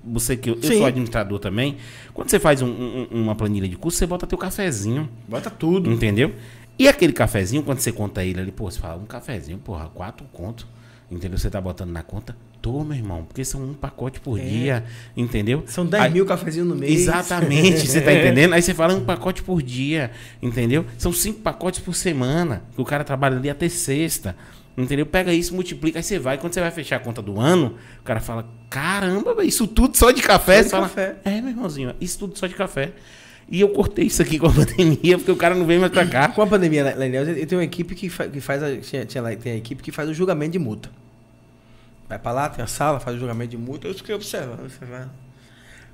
Você 0.04 0.36
que 0.36 0.50
eu, 0.50 0.56
eu 0.62 0.64
sou 0.78 0.86
administrador 0.86 1.40
também. 1.40 1.78
Quando 2.14 2.30
você 2.30 2.40
faz 2.40 2.62
um- 2.62 2.68
um- 2.68 3.08
uma 3.12 3.36
planilha 3.36 3.68
de 3.70 3.76
custo, 3.78 4.00
você 4.00 4.06
bota 4.06 4.28
teu 4.28 4.38
cafezinho. 4.38 5.08
Bota 5.28 5.50
tudo. 5.50 5.92
Entendeu? 5.92 6.34
E 6.78 6.88
aquele 6.90 7.14
cafezinho, 7.14 7.64
quando 7.64 7.80
você 7.80 7.92
conta 7.92 8.24
ele 8.24 8.40
ali, 8.40 8.52
pô, 8.52 8.70
você 8.70 8.80
fala, 8.80 9.02
um 9.02 9.06
cafezinho, 9.06 9.58
porra, 9.60 9.88
quatro 9.94 10.26
conto. 10.34 10.68
Entendeu? 11.10 11.38
Você 11.38 11.50
tá 11.50 11.60
botando 11.62 11.92
na 11.92 12.04
conta? 12.04 12.36
Meu 12.84 12.96
irmão, 12.98 13.24
porque 13.26 13.44
são 13.46 13.62
um 13.64 13.74
pacote 13.74 14.20
por 14.20 14.40
É. 14.40 14.44
dia, 14.44 14.84
entendeu? 15.16 15.64
São 15.68 15.86
10 15.86 16.04
Aí- 16.04 16.12
mil 16.14 16.26
cafezinhos 16.26 16.68
no 16.68 16.76
mês. 16.76 17.02
Exatamente, 17.02 17.88
você 17.88 18.02
tá 18.02 18.12
entendendo? 18.14 18.54
Aí 18.54 18.62
você 18.62 18.74
fala 18.74 18.94
um 18.94 19.04
pacote 19.06 19.44
por 19.44 19.62
dia, 19.62 20.12
entendeu? 20.42 20.86
São 20.98 21.12
cinco 21.14 21.40
pacotes 21.42 21.80
por 21.80 21.96
semana, 21.96 22.64
que 22.76 22.82
o 22.82 22.86
cara 22.86 23.04
trabalha 23.04 23.38
ali 23.38 23.50
até 23.50 23.68
sexta, 23.70 24.36
entendeu? 24.78 25.06
Pega 25.06 25.34
isso, 25.34 25.54
multiplica, 25.56 26.00
aí 26.00 26.04
você 26.04 26.20
vai, 26.20 26.38
quando 26.38 26.54
você 26.54 26.62
vai 26.62 26.72
fechar 26.72 26.98
a 26.98 27.00
conta 27.00 27.22
do 27.22 27.40
ano, 27.40 27.76
o 28.00 28.04
cara 28.04 28.20
fala, 28.20 28.48
caramba, 28.70 29.44
isso 29.44 29.66
tudo 29.68 29.98
só 29.98 30.12
de 30.12 30.22
café? 30.22 30.58
Só 30.58 30.64
de 30.64 30.70
fala, 30.70 30.84
café. 30.90 31.16
É, 31.26 31.42
meu 31.42 31.50
irmãozinho, 31.52 31.94
isso 32.00 32.20
tudo 32.20 32.38
só 32.38 32.48
de 32.48 32.54
café. 32.56 32.92
E 33.50 33.62
eu 33.62 33.70
cortei 33.70 34.08
isso 34.08 34.22
aqui 34.22 34.38
com 34.38 34.48
a 34.48 34.52
pandemia, 34.54 35.18
porque 35.18 35.32
o 35.32 35.36
cara 35.38 35.56
não 35.56 35.66
vem 35.66 35.80
mais 35.80 35.90
pra 35.92 36.06
cá. 36.06 36.28
Com 36.28 36.42
a 36.42 36.48
pandemia, 36.48 36.94
Lenel, 36.98 37.24
eu 37.30 37.48
tenho 37.48 37.60
uma 37.62 37.64
equipe 37.66 37.96
que, 37.96 38.10
fa- 38.10 38.28
que 38.28 38.42
faz. 38.42 38.62
A, 38.62 38.76
tinha, 38.76 39.06
tinha 39.06 39.22
lá, 39.24 39.34
tem 39.38 39.54
a 39.54 39.56
equipe 39.56 39.82
que 39.82 39.90
faz 39.90 40.10
o 40.10 40.14
julgamento 40.14 40.52
de 40.52 40.60
multa. 40.60 40.90
Vai 42.08 42.18
pra 42.18 42.32
lá, 42.32 42.50
tem 42.50 42.64
a 42.64 42.68
sala, 42.68 43.00
faz 43.00 43.18
o 43.18 43.20
julgamento 43.20 43.52
de 43.52 43.58
multa. 43.58 43.88
Eu 43.88 43.94
fiquei 43.94 44.16
observando, 44.16 44.62
observando. 44.62 45.10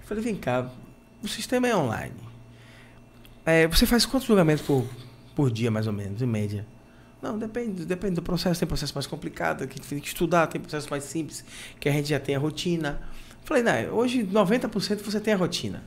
Eu 0.01 0.07
falei, 0.07 0.23
vem 0.23 0.35
cá, 0.35 0.69
o 1.21 1.27
sistema 1.27 1.67
é 1.67 1.75
online. 1.75 2.13
É, 3.45 3.67
você 3.67 3.85
faz 3.85 4.05
quantos 4.05 4.27
julgamentos 4.27 4.63
por, 4.65 4.85
por 5.35 5.51
dia, 5.51 5.71
mais 5.71 5.87
ou 5.87 5.93
menos, 5.93 6.21
em 6.21 6.25
média? 6.25 6.65
Não, 7.21 7.37
depende, 7.37 7.85
depende 7.85 8.15
do 8.15 8.21
processo. 8.21 8.59
Tem 8.59 8.67
processo 8.67 8.93
mais 8.93 9.07
complicado, 9.07 9.67
que 9.67 9.79
tem 9.79 9.99
que 9.99 10.07
estudar, 10.07 10.47
tem 10.47 10.59
processo 10.61 10.89
mais 10.89 11.03
simples, 11.05 11.43
que 11.79 11.87
a 11.89 11.91
gente 11.91 12.09
já 12.09 12.19
tem 12.19 12.35
a 12.35 12.39
rotina. 12.39 13.01
Falei, 13.43 13.63
não, 13.63 13.95
hoje 13.95 14.23
90% 14.23 15.01
você 15.01 15.19
tem 15.19 15.33
a 15.33 15.37
rotina. 15.37 15.83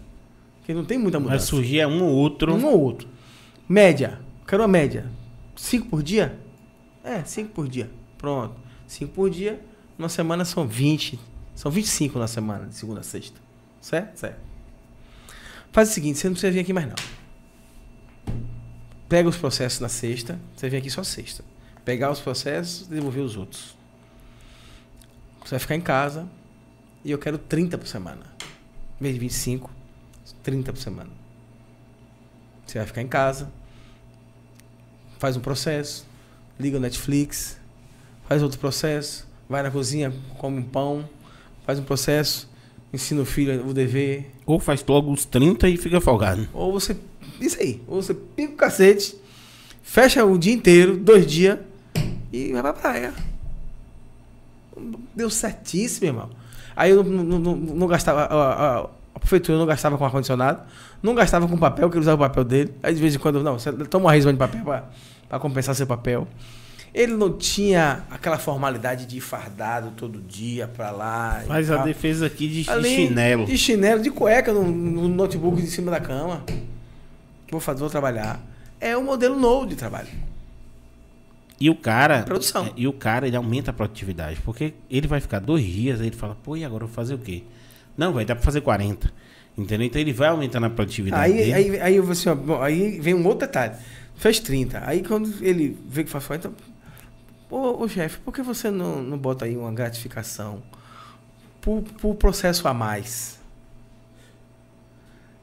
Porque 0.58 0.74
não 0.74 0.84
tem 0.84 0.98
muita 0.98 1.18
Vai 1.18 1.28
mudança. 1.28 1.46
surgir 1.46 1.86
um 1.86 2.02
ou 2.02 2.10
outro. 2.10 2.54
Um 2.54 2.64
ou 2.64 2.80
outro. 2.80 3.08
Média. 3.68 4.18
Quero 4.46 4.62
uma 4.62 4.68
média. 4.68 5.06
Cinco 5.54 5.88
por 5.88 6.02
dia? 6.02 6.38
É, 7.04 7.22
cinco 7.24 7.52
por 7.52 7.68
dia. 7.68 7.88
Pronto. 8.18 8.54
Cinco 8.86 9.12
por 9.12 9.30
dia. 9.30 9.60
Uma 9.98 10.08
semana 10.08 10.44
são 10.44 10.66
20. 10.66 11.18
São 11.54 11.70
25 11.70 12.18
na 12.18 12.26
semana, 12.26 12.66
de 12.66 12.74
segunda 12.74 13.00
a 13.00 13.02
sexta. 13.02 13.40
Certo? 13.80 14.18
Certo. 14.18 14.40
Faz 15.72 15.90
o 15.90 15.92
seguinte, 15.92 16.18
você 16.18 16.28
não 16.28 16.34
precisa 16.34 16.52
vir 16.52 16.60
aqui 16.60 16.72
mais 16.72 16.86
não. 16.86 16.96
Pega 19.08 19.28
os 19.28 19.36
processos 19.36 19.80
na 19.80 19.88
sexta, 19.88 20.38
você 20.54 20.68
vem 20.68 20.80
aqui 20.80 20.90
só 20.90 21.02
sexta. 21.02 21.44
Pegar 21.84 22.10
os 22.10 22.20
processos 22.20 22.86
e 22.86 22.90
devolver 22.90 23.22
os 23.22 23.36
outros. 23.36 23.76
Você 25.44 25.50
vai 25.50 25.58
ficar 25.60 25.76
em 25.76 25.80
casa 25.80 26.28
e 27.04 27.10
eu 27.10 27.18
quero 27.18 27.38
30 27.38 27.78
por 27.78 27.86
semana. 27.86 28.26
Em 29.00 29.02
vez 29.02 29.14
de 29.14 29.20
25, 29.20 29.70
30 30.42 30.72
por 30.72 30.80
semana. 30.80 31.10
Você 32.66 32.78
vai 32.78 32.86
ficar 32.86 33.02
em 33.02 33.06
casa, 33.06 33.50
faz 35.18 35.36
um 35.36 35.40
processo, 35.40 36.04
liga 36.58 36.78
o 36.78 36.80
Netflix, 36.80 37.58
faz 38.26 38.42
outro 38.42 38.58
processo, 38.58 39.26
vai 39.48 39.62
na 39.62 39.70
cozinha, 39.70 40.12
come 40.38 40.58
um 40.58 40.62
pão, 40.62 41.04
faz 41.66 41.78
um 41.78 41.82
processo, 41.84 42.48
ensina 42.92 43.22
o 43.22 43.24
filho 43.24 43.66
o 43.66 43.72
dever. 43.74 44.30
Ou 44.44 44.58
faz 44.60 44.84
logo 44.86 45.12
os 45.12 45.24
30 45.24 45.68
e 45.68 45.76
fica 45.76 46.00
folgado. 46.00 46.48
Ou 46.52 46.72
você. 46.72 46.96
Isso 47.40 47.60
aí. 47.60 47.82
Ou 47.88 48.00
você 48.02 48.14
pica 48.14 48.52
o 48.52 48.56
cacete, 48.56 49.16
fecha 49.82 50.24
o 50.24 50.38
dia 50.38 50.52
inteiro, 50.52 50.96
dois 50.96 51.26
dias, 51.26 51.58
e 52.32 52.52
vai 52.52 52.62
pra 52.62 52.72
praia. 52.72 53.12
Deu 55.14 55.30
certíssimo, 55.30 56.06
irmão. 56.06 56.30
Aí 56.74 56.90
eu 56.90 57.02
não, 57.02 57.24
não- 57.24 57.38
não- 57.38 57.56
não 57.56 57.86
gastava. 57.86 58.22
A, 58.24 58.52
a- 58.82 58.86
a 59.14 59.18
prefeitura 59.18 59.56
não 59.56 59.64
gastava 59.64 59.96
com 59.96 60.04
ar-condicionado, 60.04 60.60
não 61.02 61.14
gastava 61.14 61.48
com 61.48 61.56
papel, 61.56 61.88
que 61.88 61.96
ele 61.96 62.02
usava 62.02 62.22
o 62.22 62.28
papel 62.28 62.44
dele. 62.44 62.74
Aí 62.82 62.94
de 62.94 63.00
vez 63.00 63.14
em 63.14 63.18
quando, 63.18 63.42
não, 63.42 63.58
você 63.58 63.72
toma 63.72 64.04
uma 64.06 64.12
resma 64.12 64.30
de 64.32 64.38
papel 64.38 64.62
pra, 64.62 64.84
pra 65.28 65.38
compensar 65.38 65.74
seu 65.74 65.86
papel. 65.86 66.28
Ele 66.96 67.12
não 67.12 67.30
tinha 67.36 68.04
aquela 68.10 68.38
formalidade 68.38 69.04
de 69.04 69.18
ir 69.18 69.20
fardado 69.20 69.90
todo 69.90 70.18
dia 70.18 70.66
pra 70.66 70.90
lá. 70.90 71.42
Faz 71.46 71.70
a 71.70 71.82
defesa 71.84 72.24
aqui 72.24 72.48
de, 72.48 72.62
de 72.62 72.70
Ali, 72.70 72.88
chinelo. 72.88 73.44
De 73.44 73.58
chinelo, 73.58 74.02
de 74.02 74.10
cueca 74.10 74.50
no, 74.50 74.64
no 74.64 75.06
notebook 75.06 75.60
em 75.60 75.66
cima 75.66 75.90
da 75.90 76.00
cama. 76.00 76.42
Vou 77.50 77.60
fazer, 77.60 77.80
vou 77.80 77.90
trabalhar. 77.90 78.40
É 78.80 78.96
um 78.96 79.04
modelo 79.04 79.38
novo 79.38 79.66
de 79.66 79.76
trabalho. 79.76 80.08
E 81.60 81.68
o 81.68 81.74
cara. 81.74 82.22
Produção. 82.22 82.64
é, 82.64 82.72
E 82.74 82.88
o 82.88 82.94
cara, 82.94 83.26
ele 83.26 83.36
aumenta 83.36 83.72
a 83.72 83.74
produtividade. 83.74 84.40
Porque 84.42 84.72
ele 84.90 85.06
vai 85.06 85.20
ficar 85.20 85.38
dois 85.38 85.64
dias, 85.66 86.00
aí 86.00 86.06
ele 86.06 86.16
fala, 86.16 86.34
pô, 86.42 86.56
e 86.56 86.64
agora 86.64 86.84
eu 86.84 86.88
vou 86.88 86.94
fazer 86.94 87.12
o 87.12 87.18
quê? 87.18 87.42
Não, 87.94 88.14
vai 88.14 88.24
dar 88.24 88.36
pra 88.36 88.44
fazer 88.44 88.62
40. 88.62 89.12
Entendeu? 89.58 89.86
Então 89.86 90.00
ele 90.00 90.14
vai 90.14 90.28
aumentando 90.28 90.64
a 90.64 90.70
produtividade. 90.70 91.30
Aí, 91.30 91.52
aí, 91.52 91.78
aí, 91.78 92.00
você, 92.00 92.30
aí 92.62 92.98
vem 93.00 93.12
um 93.12 93.26
outro 93.26 93.46
detalhe. 93.46 93.74
Fez 94.14 94.40
30. 94.40 94.82
Aí 94.82 95.02
quando 95.02 95.30
ele 95.44 95.76
vê 95.86 96.04
que 96.04 96.10
faz 96.10 96.24
40, 96.26 96.50
ô, 97.50 97.82
ô 97.82 97.88
chefe, 97.88 98.18
por 98.18 98.32
que 98.32 98.42
você 98.42 98.70
não, 98.70 99.02
não 99.02 99.18
bota 99.18 99.44
aí 99.44 99.56
uma 99.56 99.72
gratificação 99.72 100.62
por, 101.60 101.82
por 101.82 102.14
processo 102.14 102.66
a 102.68 102.74
mais? 102.74 103.38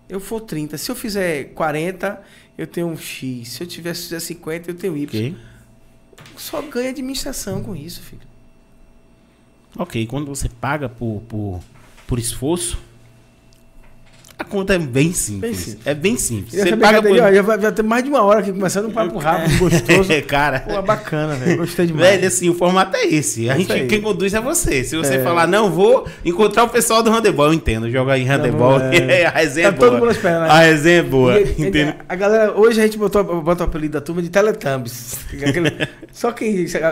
Eu 0.07 0.19
for 0.19 0.41
30. 0.41 0.77
Se 0.77 0.91
eu 0.91 0.95
fizer 0.95 1.45
40, 1.53 2.21
eu 2.57 2.67
tenho 2.67 2.87
um 2.87 2.97
X. 2.97 3.49
Se 3.49 3.63
eu 3.63 3.67
tiver 3.67 3.95
se 3.95 4.03
fizer 4.03 4.19
50, 4.19 4.71
eu 4.71 4.75
tenho 4.75 4.97
Y. 4.97 5.07
Ok. 5.07 5.37
Só 6.37 6.61
ganha 6.61 6.89
administração 6.89 7.63
com 7.63 7.75
isso, 7.75 8.01
filho. 8.01 8.21
Ok, 9.77 10.05
quando 10.05 10.27
você 10.27 10.47
paga 10.47 10.87
por, 10.87 11.21
por, 11.27 11.61
por 12.05 12.19
esforço, 12.19 12.79
a 14.37 14.43
conta 14.43 14.73
é 14.73 14.79
bem 14.79 15.13
simples. 15.13 15.41
Bem 15.41 15.53
simples. 15.53 15.87
É 15.87 15.93
bem 15.93 16.17
simples. 16.17 16.61
Você 16.61 16.75
paga 16.75 17.01
por. 17.01 17.11
ó, 17.19 17.31
já 17.31 17.41
vai, 17.41 17.57
vai 17.57 17.71
ter 17.71 17.83
mais 17.83 18.03
de 18.03 18.09
uma 18.09 18.21
hora 18.23 18.39
aqui 18.39 18.51
começando 18.51 18.87
um 18.87 18.91
papo 18.91 19.17
rápido, 19.19 19.57
gostoso. 19.59 20.09
cara. 20.27 20.59
Pô, 20.61 20.81
bacana, 20.81 21.35
velho. 21.35 21.57
Gostei 21.57 21.85
demais. 21.85 22.09
Velho, 22.09 22.27
assim, 22.27 22.49
o 22.49 22.53
formato 22.55 22.95
é 22.97 23.05
esse. 23.05 23.49
A 23.49 23.53
É 23.53 23.57
gente, 23.59 23.85
quem 23.87 24.01
conduz 24.01 24.33
é 24.33 24.41
você. 24.41 24.83
Se 24.83 24.95
você 24.97 25.15
É. 25.15 25.23
falar, 25.23 25.47
não, 25.47 25.69
vou 25.71 26.07
encontrar 26.25 26.63
o 26.63 26.69
pessoal 26.69 27.01
do 27.03 27.09
handebol, 27.11 27.47
eu 27.47 27.53
entendo. 27.53 27.89
Joga 27.89 28.13
aí 28.13 28.23
handebol. 28.25 28.79
é. 28.91 29.25
a 29.25 29.29
resenha 29.29 29.71
Tá 29.71 29.75
é 29.75 29.79
boa. 29.79 29.91
todo 29.91 30.07
mundo 30.07 30.23
né? 30.23 30.37
A 30.49 30.59
resenha 30.59 30.99
é 30.99 31.03
boa. 31.03 31.39
E- 31.39 31.43
e- 31.43 31.61
entendeu? 31.67 31.93
a 32.09 32.15
galera, 32.15 32.51
hoje 32.57 32.79
a 32.81 32.83
gente 32.83 32.97
botou, 32.97 33.23
bota 33.41 33.63
o 33.63 33.67
apelido 33.67 33.93
da 33.93 34.01
turma 34.01 34.21
de 34.21 34.29
Teletubbies. 34.29 35.17
Só 36.11 36.31
quem. 36.31 36.65
A, 36.81 36.87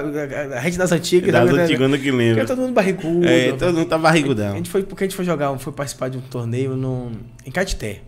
a- 0.56 0.60
a 0.60 0.62
gente 0.62 0.78
das 0.78 0.92
antigas. 0.92 1.32
Das 1.32 1.52
né? 1.52 1.64
antigas 1.64 1.90
que 1.92 1.98
Porque 1.98 2.12
lembra. 2.12 2.46
todo 2.46 2.62
mundo 2.62 2.74
barrigudo. 2.74 3.28
É, 3.28 3.52
todo 3.54 3.74
mundo 3.74 3.86
tá 3.88 3.96
A 3.96 4.00
barrigudão. 4.00 4.56
gente 4.56 4.70
foi, 4.70 4.84
porque 4.84 5.04
a 5.04 5.08
gente 5.08 5.16
foi 5.16 5.26
jogar, 5.26 5.56
foi 5.60 5.74
participar 5.74 6.10
de 6.10 6.18
um 6.18 6.22
torneio 6.22 6.76
no, 6.76 7.12
em 7.46 7.52
Catité. 7.52 8.02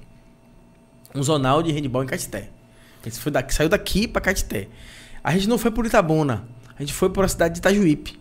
Um 1.15 1.21
zonal 1.23 1.61
de 1.61 1.71
handball 1.71 2.03
em 2.03 2.07
Catité. 2.07 2.49
A 3.05 3.09
gente 3.09 3.19
foi 3.19 3.31
daqui, 3.31 3.53
saiu 3.53 3.69
daqui 3.69 4.07
pra 4.07 4.21
Catité. 4.21 4.67
A 5.23 5.31
gente 5.33 5.47
não 5.47 5.57
foi 5.57 5.71
por 5.71 5.85
Itabuna. 5.85 6.43
A 6.77 6.81
gente 6.81 6.93
foi 6.93 7.09
por 7.09 7.23
a 7.23 7.27
cidade 7.27 7.53
de 7.53 7.59
Itajuípe. 7.59 8.19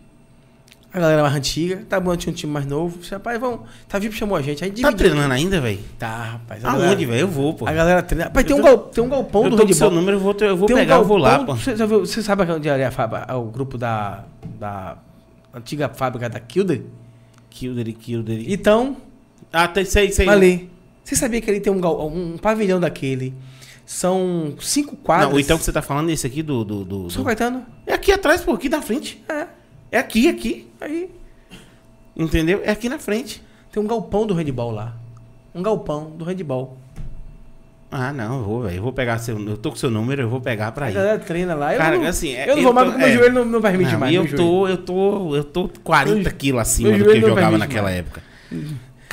A 0.93 0.99
galera 0.99 1.23
mais 1.23 1.33
antiga, 1.33 1.75
Itabuna 1.81 2.15
tinha 2.15 2.31
um 2.31 2.35
time 2.35 2.53
mais 2.53 2.67
novo. 2.67 2.99
Disse, 2.99 3.11
Rapaz, 3.13 3.39
vamos. 3.39 3.61
Itajuípe 3.85 4.15
chamou 4.15 4.37
a 4.37 4.41
gente. 4.43 4.63
A 4.63 4.67
gente 4.67 4.79
Tá 4.79 4.89
dividiu. 4.91 5.09
treinando 5.09 5.33
ainda, 5.33 5.59
velho? 5.59 5.79
Tá, 5.97 6.23
rapaz. 6.33 6.63
Aonde, 6.63 7.05
velho? 7.07 7.19
Eu 7.21 7.27
vou, 7.27 7.55
pô. 7.55 7.67
A 7.67 7.73
galera 7.73 8.03
treina. 8.03 8.25
Rapaz, 8.25 8.45
tem 8.45 8.55
um, 8.55 8.59
tô- 8.59 8.63
gal, 8.63 8.77
tem 8.77 9.03
um 9.03 9.09
galpão 9.09 9.43
Eu 9.45 9.49
do 9.49 9.57
com 9.57 9.73
seu 9.73 9.87
handball. 9.87 9.99
número, 9.99 10.17
eu 10.17 10.21
vou, 10.21 10.35
eu 10.39 10.55
vou 10.57 10.67
Tem 10.67 10.75
um 10.75 10.79
pegar, 10.79 10.95
eu 10.97 11.03
vou 11.05 11.17
lá, 11.17 11.37
galpão- 11.37 11.55
pô. 11.57 11.61
Você, 12.05 12.21
sabe 12.21 12.43
onde 12.51 12.69
é 12.69 12.85
a 12.85 12.91
fábrica, 12.91 13.35
o 13.35 13.45
grupo 13.49 13.75
da, 13.75 14.23
da 14.59 14.97
antiga 15.51 15.89
fábrica 15.89 16.29
da 16.29 16.39
Kilder? 16.39 16.83
Kildery, 17.49 17.93
Kildery. 17.93 18.53
Então, 18.53 18.95
Ah, 19.51 19.67
tem, 19.67 19.85
sei, 19.85 20.11
sei. 20.11 20.29
ali. 20.29 20.69
Você 21.03 21.15
sabia 21.15 21.41
que 21.41 21.49
ele 21.51 21.59
tem 21.59 21.71
um, 21.71 21.81
um 22.05 22.37
pavilhão 22.37 22.79
daquele? 22.79 23.33
São 23.85 24.55
cinco 24.61 24.95
quadras. 24.95 25.29
Não, 25.31 25.39
então 25.39 25.57
que 25.57 25.63
você 25.63 25.71
tá 25.71 25.81
falando 25.81 26.09
esse 26.09 26.25
aqui 26.25 26.41
do. 26.41 26.63
do, 26.63 26.85
do- 26.85 27.09
São 27.09 27.21
do- 27.21 27.25
Caetano? 27.25 27.65
É 27.85 27.93
aqui 27.93 28.11
atrás, 28.11 28.41
pô, 28.41 28.53
aqui 28.53 28.69
na 28.69 28.81
frente. 28.81 29.21
É. 29.27 29.47
É 29.91 29.97
aqui, 29.99 30.29
aqui. 30.29 30.67
Aí. 30.79 31.09
Entendeu? 32.15 32.61
É 32.63 32.71
aqui 32.71 32.87
na 32.87 32.97
frente. 32.99 33.43
Tem 33.71 33.81
um 33.81 33.87
galpão 33.87 34.25
do 34.25 34.33
handball 34.33 34.71
lá. 34.71 34.95
Um 35.53 35.61
galpão 35.61 36.11
do 36.11 36.23
handball. 36.23 36.77
Ah, 37.91 38.11
não, 38.11 38.37
eu 38.39 38.43
vou, 38.43 38.61
velho. 38.63 38.77
Eu 38.77 38.81
vou 38.83 38.93
pegar 38.93 39.19
seu. 39.19 39.37
Eu 39.39 39.57
tô 39.57 39.69
com 39.69 39.75
seu 39.75 39.91
número, 39.91 40.21
eu 40.23 40.29
vou 40.29 40.39
pegar 40.41 40.71
pra 40.71 40.87
A 40.87 40.91
ir. 40.91 40.93
galera 40.93 41.19
treina 41.19 41.53
lá. 41.53 41.73
Eu 41.73 41.77
Cara, 41.79 41.97
não, 41.97 42.05
assim, 42.07 42.33
é- 42.33 42.49
eu 42.49 42.55
não 42.55 42.63
vou 42.63 42.73
mais 42.73 42.87
porque 42.89 43.03
meu 43.03 43.09
é. 43.09 43.13
joelho 43.17 43.33
não, 43.35 43.45
não 43.45 43.61
permite 43.61 43.91
Não, 43.91 43.99
mais. 43.99 44.13
e 44.15 44.17
meu 44.17 44.25
eu 44.27 44.35
tô, 44.35 44.67
eu 44.67 44.77
tô, 44.77 45.35
eu 45.35 45.43
tô 45.43 45.69
40 45.83 46.15
Meu- 46.15 46.31
quilos 46.31 46.61
acima 46.61 46.89
meu 46.89 46.99
do 46.99 47.05
que 47.11 47.17
eu 47.17 47.21
jogava 47.29 47.57
naquela 47.57 47.83
mais. 47.89 47.97
época. 47.99 48.23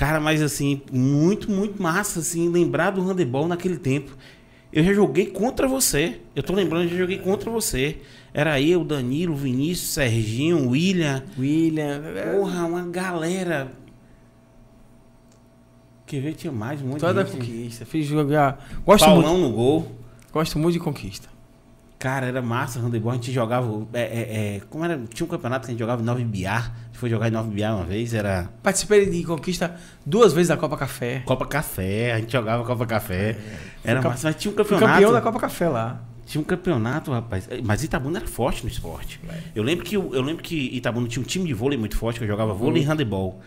Cara, 0.00 0.18
mas 0.18 0.40
assim, 0.40 0.80
muito, 0.90 1.50
muito 1.50 1.82
massa, 1.82 2.20
assim, 2.20 2.48
lembrar 2.48 2.88
do 2.88 3.02
handebol 3.02 3.46
naquele 3.46 3.76
tempo. 3.76 4.16
Eu 4.72 4.82
já 4.82 4.94
joguei 4.94 5.26
contra 5.26 5.68
você. 5.68 6.22
Eu 6.34 6.42
tô 6.42 6.54
lembrando, 6.54 6.84
eu 6.84 6.88
já 6.88 6.96
joguei 6.96 7.18
contra 7.18 7.50
você. 7.50 7.98
Era 8.32 8.58
eu, 8.58 8.82
Danilo, 8.82 9.36
Vinícius, 9.36 9.90
Serginho, 9.90 10.70
William. 10.70 11.22
William. 11.38 12.02
é, 12.16 12.32
Porra, 12.34 12.64
uma 12.64 12.86
galera. 12.86 13.72
Quer 16.06 16.22
ver? 16.22 16.32
Tinha 16.32 16.50
mais 16.50 16.80
um 16.80 16.86
monte 16.86 17.00
Toda 17.00 17.22
de 17.22 17.32
gente. 17.32 17.46
conquista. 17.46 17.84
Fiz 17.84 18.06
jogar. 18.06 18.70
Gosto 18.86 19.04
Paulão 19.04 19.36
muito. 19.36 19.50
no 19.50 19.54
gol. 19.54 19.92
Gosto 20.32 20.58
muito 20.58 20.72
de 20.72 20.80
conquista. 20.80 21.28
Cara, 22.00 22.24
era 22.26 22.40
massa 22.40 22.80
handebol. 22.80 23.12
A 23.12 23.14
gente 23.16 23.30
jogava. 23.30 23.86
É, 23.92 24.00
é, 24.00 24.56
é, 24.56 24.60
como 24.70 24.82
era? 24.86 24.98
Tinha 25.12 25.26
um 25.26 25.28
campeonato 25.28 25.66
que 25.66 25.70
a 25.70 25.72
gente 25.72 25.80
jogava 25.80 26.00
em 26.00 26.04
9 26.06 26.24
Biar. 26.24 26.72
A 26.74 26.86
gente 26.86 26.98
foi 26.98 27.10
jogar 27.10 27.28
em 27.28 27.30
9 27.30 27.50
Biar 27.50 27.76
uma 27.76 27.84
vez. 27.84 28.14
Era 28.14 28.48
Participei 28.62 29.04
de 29.04 29.22
conquista 29.22 29.76
duas 30.04 30.32
vezes 30.32 30.48
da 30.48 30.56
Copa 30.56 30.78
Café. 30.78 31.22
Copa 31.26 31.44
Café. 31.44 32.14
A 32.14 32.18
gente 32.18 32.32
jogava 32.32 32.64
Copa 32.64 32.86
Café. 32.86 33.36
Era 33.84 34.00
Fui 34.00 34.10
massa. 34.10 34.28
Mas 34.28 34.36
tinha 34.36 34.50
um 34.50 34.54
campeonato. 34.54 34.92
campeão 34.94 35.12
da 35.12 35.20
Copa 35.20 35.38
Café 35.38 35.68
lá. 35.68 36.00
Tinha 36.24 36.40
um 36.40 36.44
campeonato, 36.44 37.12
rapaz. 37.12 37.46
Mas 37.62 37.84
Itabuna 37.84 38.18
era 38.20 38.26
forte 38.26 38.62
no 38.64 38.70
esporte. 38.70 39.20
Eu 39.54 39.62
lembro 39.62 39.84
que 39.84 39.94
eu, 39.94 40.22
lembro 40.22 40.42
que 40.42 40.74
Itabuna 40.74 41.06
tinha 41.06 41.22
um 41.22 41.26
time 41.26 41.46
de 41.46 41.52
vôlei 41.52 41.76
muito 41.76 41.98
forte, 41.98 42.18
que 42.18 42.24
eu 42.24 42.28
jogava 42.28 42.54
vôlei 42.54 42.82
e 42.82 42.86
handebol. 42.86 43.42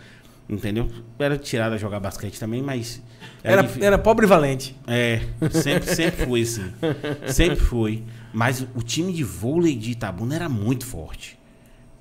Entendeu? 0.48 0.88
Era 1.18 1.38
tirado 1.40 1.74
a 1.74 1.78
jogar 1.78 2.00
basquete 2.00 2.38
também, 2.40 2.62
mas. 2.62 3.02
Era, 3.44 3.64
difí- 3.64 3.84
era 3.84 3.98
pobre 3.98 4.26
e 4.26 4.30
valente. 4.30 4.76
É, 4.86 5.22
sempre, 5.50 5.96
sempre 5.96 6.26
foi 6.26 6.42
assim. 6.42 6.72
Sempre 7.34 7.56
foi. 7.60 8.04
Mas 8.34 8.66
o 8.76 8.82
time 8.82 9.14
de 9.14 9.24
vôlei 9.24 9.76
de 9.76 9.92
Itabuna 9.92 10.36
era 10.36 10.50
muito 10.50 10.86
forte. 10.86 11.38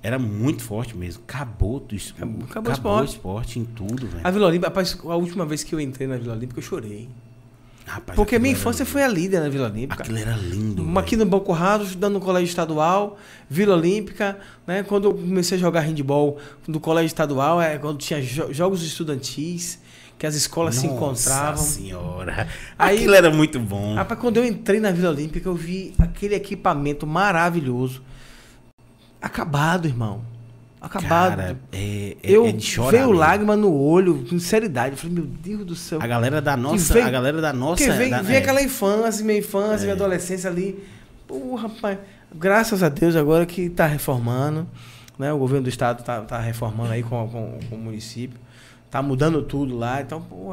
Era 0.02 0.18
muito 0.18 0.62
forte 0.62 0.96
mesmo. 0.96 1.22
Acabou, 1.22 1.78
do 1.78 1.94
es- 1.94 2.12
Acabou- 2.16 2.44
acabou 2.44 2.70
o 2.70 2.72
acabou 2.74 2.92
o 2.92 3.04
esporte. 3.04 3.10
esporte 3.16 3.58
em 3.60 3.64
tudo, 3.64 4.06
velho. 4.08 4.20
A 4.26 4.30
Vila 4.30 4.46
Olímpia, 4.48 4.68
rapaz, 4.68 4.98
a 5.04 5.14
última 5.16 5.44
vez 5.46 5.62
que 5.62 5.74
eu 5.74 5.80
entrei 5.80 6.08
na 6.08 6.16
Vila 6.16 6.34
Olímpica 6.34 6.58
eu 6.58 6.64
chorei. 6.64 7.08
Rapaz, 7.84 8.14
Porque 8.16 8.38
minha 8.38 8.52
infância 8.52 8.86
foi 8.86 9.02
ali 9.02 9.28
né, 9.28 9.40
na 9.40 9.48
Vila 9.48 9.68
Olímpica. 9.68 10.02
Aquilo 10.02 10.18
era 10.18 10.36
lindo. 10.36 10.98
Aqui 10.98 11.16
no 11.16 11.26
Banco 11.26 11.52
Rado, 11.52 11.84
estudando 11.84 12.14
no 12.14 12.20
colégio 12.20 12.48
estadual, 12.48 13.18
Vila 13.50 13.74
Olímpica, 13.76 14.38
né? 14.66 14.82
Quando 14.82 15.06
eu 15.08 15.14
comecei 15.14 15.58
a 15.58 15.60
jogar 15.60 15.80
handball 15.80 16.38
no 16.66 16.78
colégio 16.78 17.08
estadual, 17.08 17.60
é 17.60 17.76
quando 17.78 17.98
tinha 17.98 18.22
jo- 18.22 18.52
jogos 18.52 18.82
estudantis, 18.82 19.80
que 20.16 20.24
as 20.26 20.34
escolas 20.36 20.76
se 20.76 20.86
Nossa 20.86 20.96
encontravam. 20.96 21.56
senhora. 21.64 22.46
Aí- 22.78 22.98
Aquilo 22.98 23.14
era 23.14 23.30
muito 23.30 23.58
bom. 23.58 23.94
Rapaz, 23.96 24.20
quando 24.20 24.36
eu 24.36 24.44
entrei 24.44 24.78
na 24.78 24.92
Vila 24.92 25.10
Olímpica, 25.10 25.48
eu 25.48 25.54
vi 25.54 25.92
aquele 25.98 26.36
equipamento 26.36 27.04
maravilhoso. 27.06 28.00
Acabado, 29.20 29.86
irmão. 29.86 30.22
Acabado. 30.82 31.36
Cara, 31.36 31.58
é, 31.70 31.78
é, 31.78 32.16
eu 32.24 32.44
é 32.46 32.52
de 32.52 32.64
chorar. 32.66 32.90
veio 32.90 33.12
lágrima 33.12 33.56
no 33.56 33.72
olho, 33.72 34.26
sinceridade. 34.28 34.92
Eu 34.94 34.96
falei, 34.98 35.14
meu 35.14 35.24
Deus 35.26 35.64
do 35.64 35.76
céu. 35.76 36.00
A 36.02 36.06
galera 36.08 36.42
da 36.42 36.56
nossa, 36.56 36.92
vem- 36.92 37.04
a 37.04 37.10
galera 37.10 37.40
da 37.40 37.52
nossa, 37.52 37.84
Porque 37.84 37.96
vem, 37.96 38.10
da- 38.10 38.20
vem 38.20 38.34
é, 38.34 38.38
aquela 38.40 38.60
infância, 38.60 39.24
minha 39.24 39.38
infância, 39.38 39.82
minha 39.82 39.94
adolescência 39.94 40.50
ali. 40.50 40.82
Pô, 41.28 41.54
rapaz, 41.54 41.98
graças 42.34 42.82
a 42.82 42.88
Deus 42.88 43.14
agora 43.14 43.46
que 43.46 43.70
tá 43.70 43.86
reformando, 43.86 44.66
né? 45.16 45.32
O 45.32 45.38
governo 45.38 45.62
do 45.62 45.68
estado 45.68 46.02
tá, 46.02 46.20
tá 46.22 46.40
reformando 46.40 46.92
aí 46.92 47.02
com, 47.04 47.28
com, 47.28 47.58
com 47.70 47.76
o 47.76 47.78
município. 47.78 48.40
Tá 48.90 49.00
mudando 49.00 49.40
tudo 49.42 49.78
lá, 49.78 50.02
então, 50.02 50.20
pô, 50.20 50.50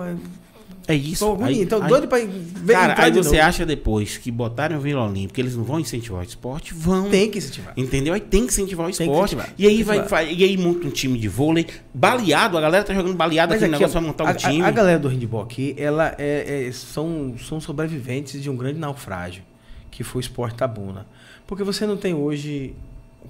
é- 0.93 0.95
isso. 0.95 1.25
tô 1.25 1.35
bonito. 1.35 1.47
Aí- 1.57 1.61
Então, 1.63 1.81
aí- 1.83 1.89
doido 1.89 2.07
pra 2.07 2.17
ver 2.19 2.73
Cara, 2.73 3.03
aí 3.03 3.11
você 3.11 3.37
novo. 3.37 3.41
acha 3.47 3.65
depois 3.65 4.17
que 4.17 4.29
botarem 4.31 4.77
o 4.77 4.81
Vila 4.81 5.05
Olímpica, 5.07 5.39
eles 5.39 5.55
não 5.55 5.63
vão 5.63 5.79
incentivar 5.79 6.21
o 6.21 6.23
esporte? 6.23 6.73
Vão. 6.73 7.09
Tem 7.09 7.29
que 7.31 7.37
incentivar. 7.37 7.73
Entendeu? 7.77 8.13
Aí 8.13 8.19
tem 8.19 8.45
que 8.45 8.51
incentivar 8.53 8.87
o 8.87 8.91
que 8.91 9.01
esporte. 9.03 9.35
incentivar. 9.35 9.53
E 9.57 9.65
aí 9.67 9.77
que 9.77 9.83
vai, 9.83 10.01
vai- 10.03 10.33
e 10.33 10.43
aí 10.43 10.57
monta 10.57 10.87
um 10.87 10.89
time 10.91 11.17
de 11.17 11.27
vôlei 11.27 11.65
baleado, 11.93 12.57
a 12.57 12.61
galera 12.61 12.83
tá 12.83 12.93
jogando 12.93 13.15
baleado 13.15 13.53
Mas 13.53 13.63
aqui 13.63 13.71
aqui, 13.71 13.79
negócio 13.81 13.99
pra 13.99 14.07
montar 14.07 14.27
a, 14.27 14.31
um 14.31 14.35
time. 14.35 14.61
a- 14.61 14.67
a 14.67 14.71
galera 14.71 14.99
do 14.99 15.07
handball 15.07 15.41
aqui, 15.43 15.73
ela 15.77 16.13
é, 16.17 16.67
é- 16.67 16.71
são, 16.71 17.35
são 17.37 17.59
sobreviventes 17.61 18.41
de 18.41 18.49
um 18.49 18.55
grande 18.57 18.79
naufrágio, 18.79 19.43
que 19.91 20.03
foi 20.03 20.19
o 20.19 20.23
esporte 20.23 20.55
tabuna. 20.55 21.05
Porque 21.47 21.63
você 21.63 21.85
não 21.85 21.97
tem 21.97 22.13
hoje 22.13 22.73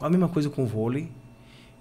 a 0.01 0.09
mesma 0.09 0.27
coisa 0.27 0.49
com 0.49 0.63
o 0.63 0.65
vôlei 0.65 1.07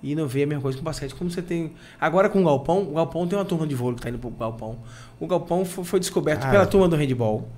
e 0.03 0.15
não 0.15 0.27
vê 0.27 0.43
a 0.45 0.47
mesma 0.47 0.63
coisa 0.63 0.77
com 0.79 0.83
o 0.83 0.85
basquete. 0.85 1.15
Como 1.15 1.31
você 1.31 1.43
tem. 1.43 1.73
Agora 2.01 2.29
com 2.29 2.41
o 2.41 2.45
Galpão, 2.45 2.83
o 2.91 2.95
Galpão 2.95 3.27
tem 3.27 3.39
uma 3.39 3.45
turma 3.45 3.67
de 3.67 3.75
vôlei 3.75 3.95
que 3.95 4.01
está 4.01 4.09
indo 4.11 4.19
pro 4.19 4.31
Galpão. 4.31 4.79
O 5.19 5.27
Galpão 5.27 5.65
foi, 5.65 5.99
descoberto 6.01 6.41
Cara. 6.41 6.53
pela 6.53 6.67
turma 6.67 6.89
do 6.89 6.97
handball. 6.97 7.49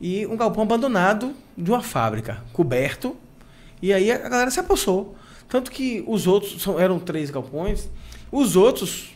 E 0.00 0.26
um 0.26 0.34
galpão 0.36 0.62
abandonado 0.62 1.32
de 1.56 1.70
uma 1.70 1.82
fábrica, 1.82 2.42
coberto. 2.54 3.14
E 3.82 3.92
aí 3.92 4.10
a 4.10 4.16
galera 4.28 4.50
se 4.50 4.58
apossou. 4.58 5.14
Tanto 5.48 5.70
que 5.70 6.02
os 6.06 6.26
outros, 6.26 6.62
são, 6.62 6.78
eram 6.80 6.98
três 6.98 7.28
galpões, 7.30 7.88
os 8.32 8.56
outros 8.56 9.10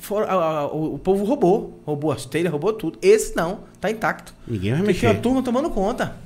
foram, 0.00 0.26
a- 0.26 0.32
a- 0.60 0.66
o, 0.66 0.98
povo 0.98 1.24
roubou. 1.24 1.78
Roubou 1.84 2.10
as 2.10 2.24
telhas, 2.24 2.50
roubou 2.50 2.72
tudo. 2.72 2.98
Esse 3.02 3.36
não, 3.36 3.60
tá 3.80 3.90
intacto. 3.90 4.32
Ninguém 4.46 4.72
vai 4.82 4.94
tinha 4.94 5.10
a 5.10 5.12
mexer. 5.12 5.20
turma 5.22 5.42
tomando 5.42 5.68
conta. 5.68 6.16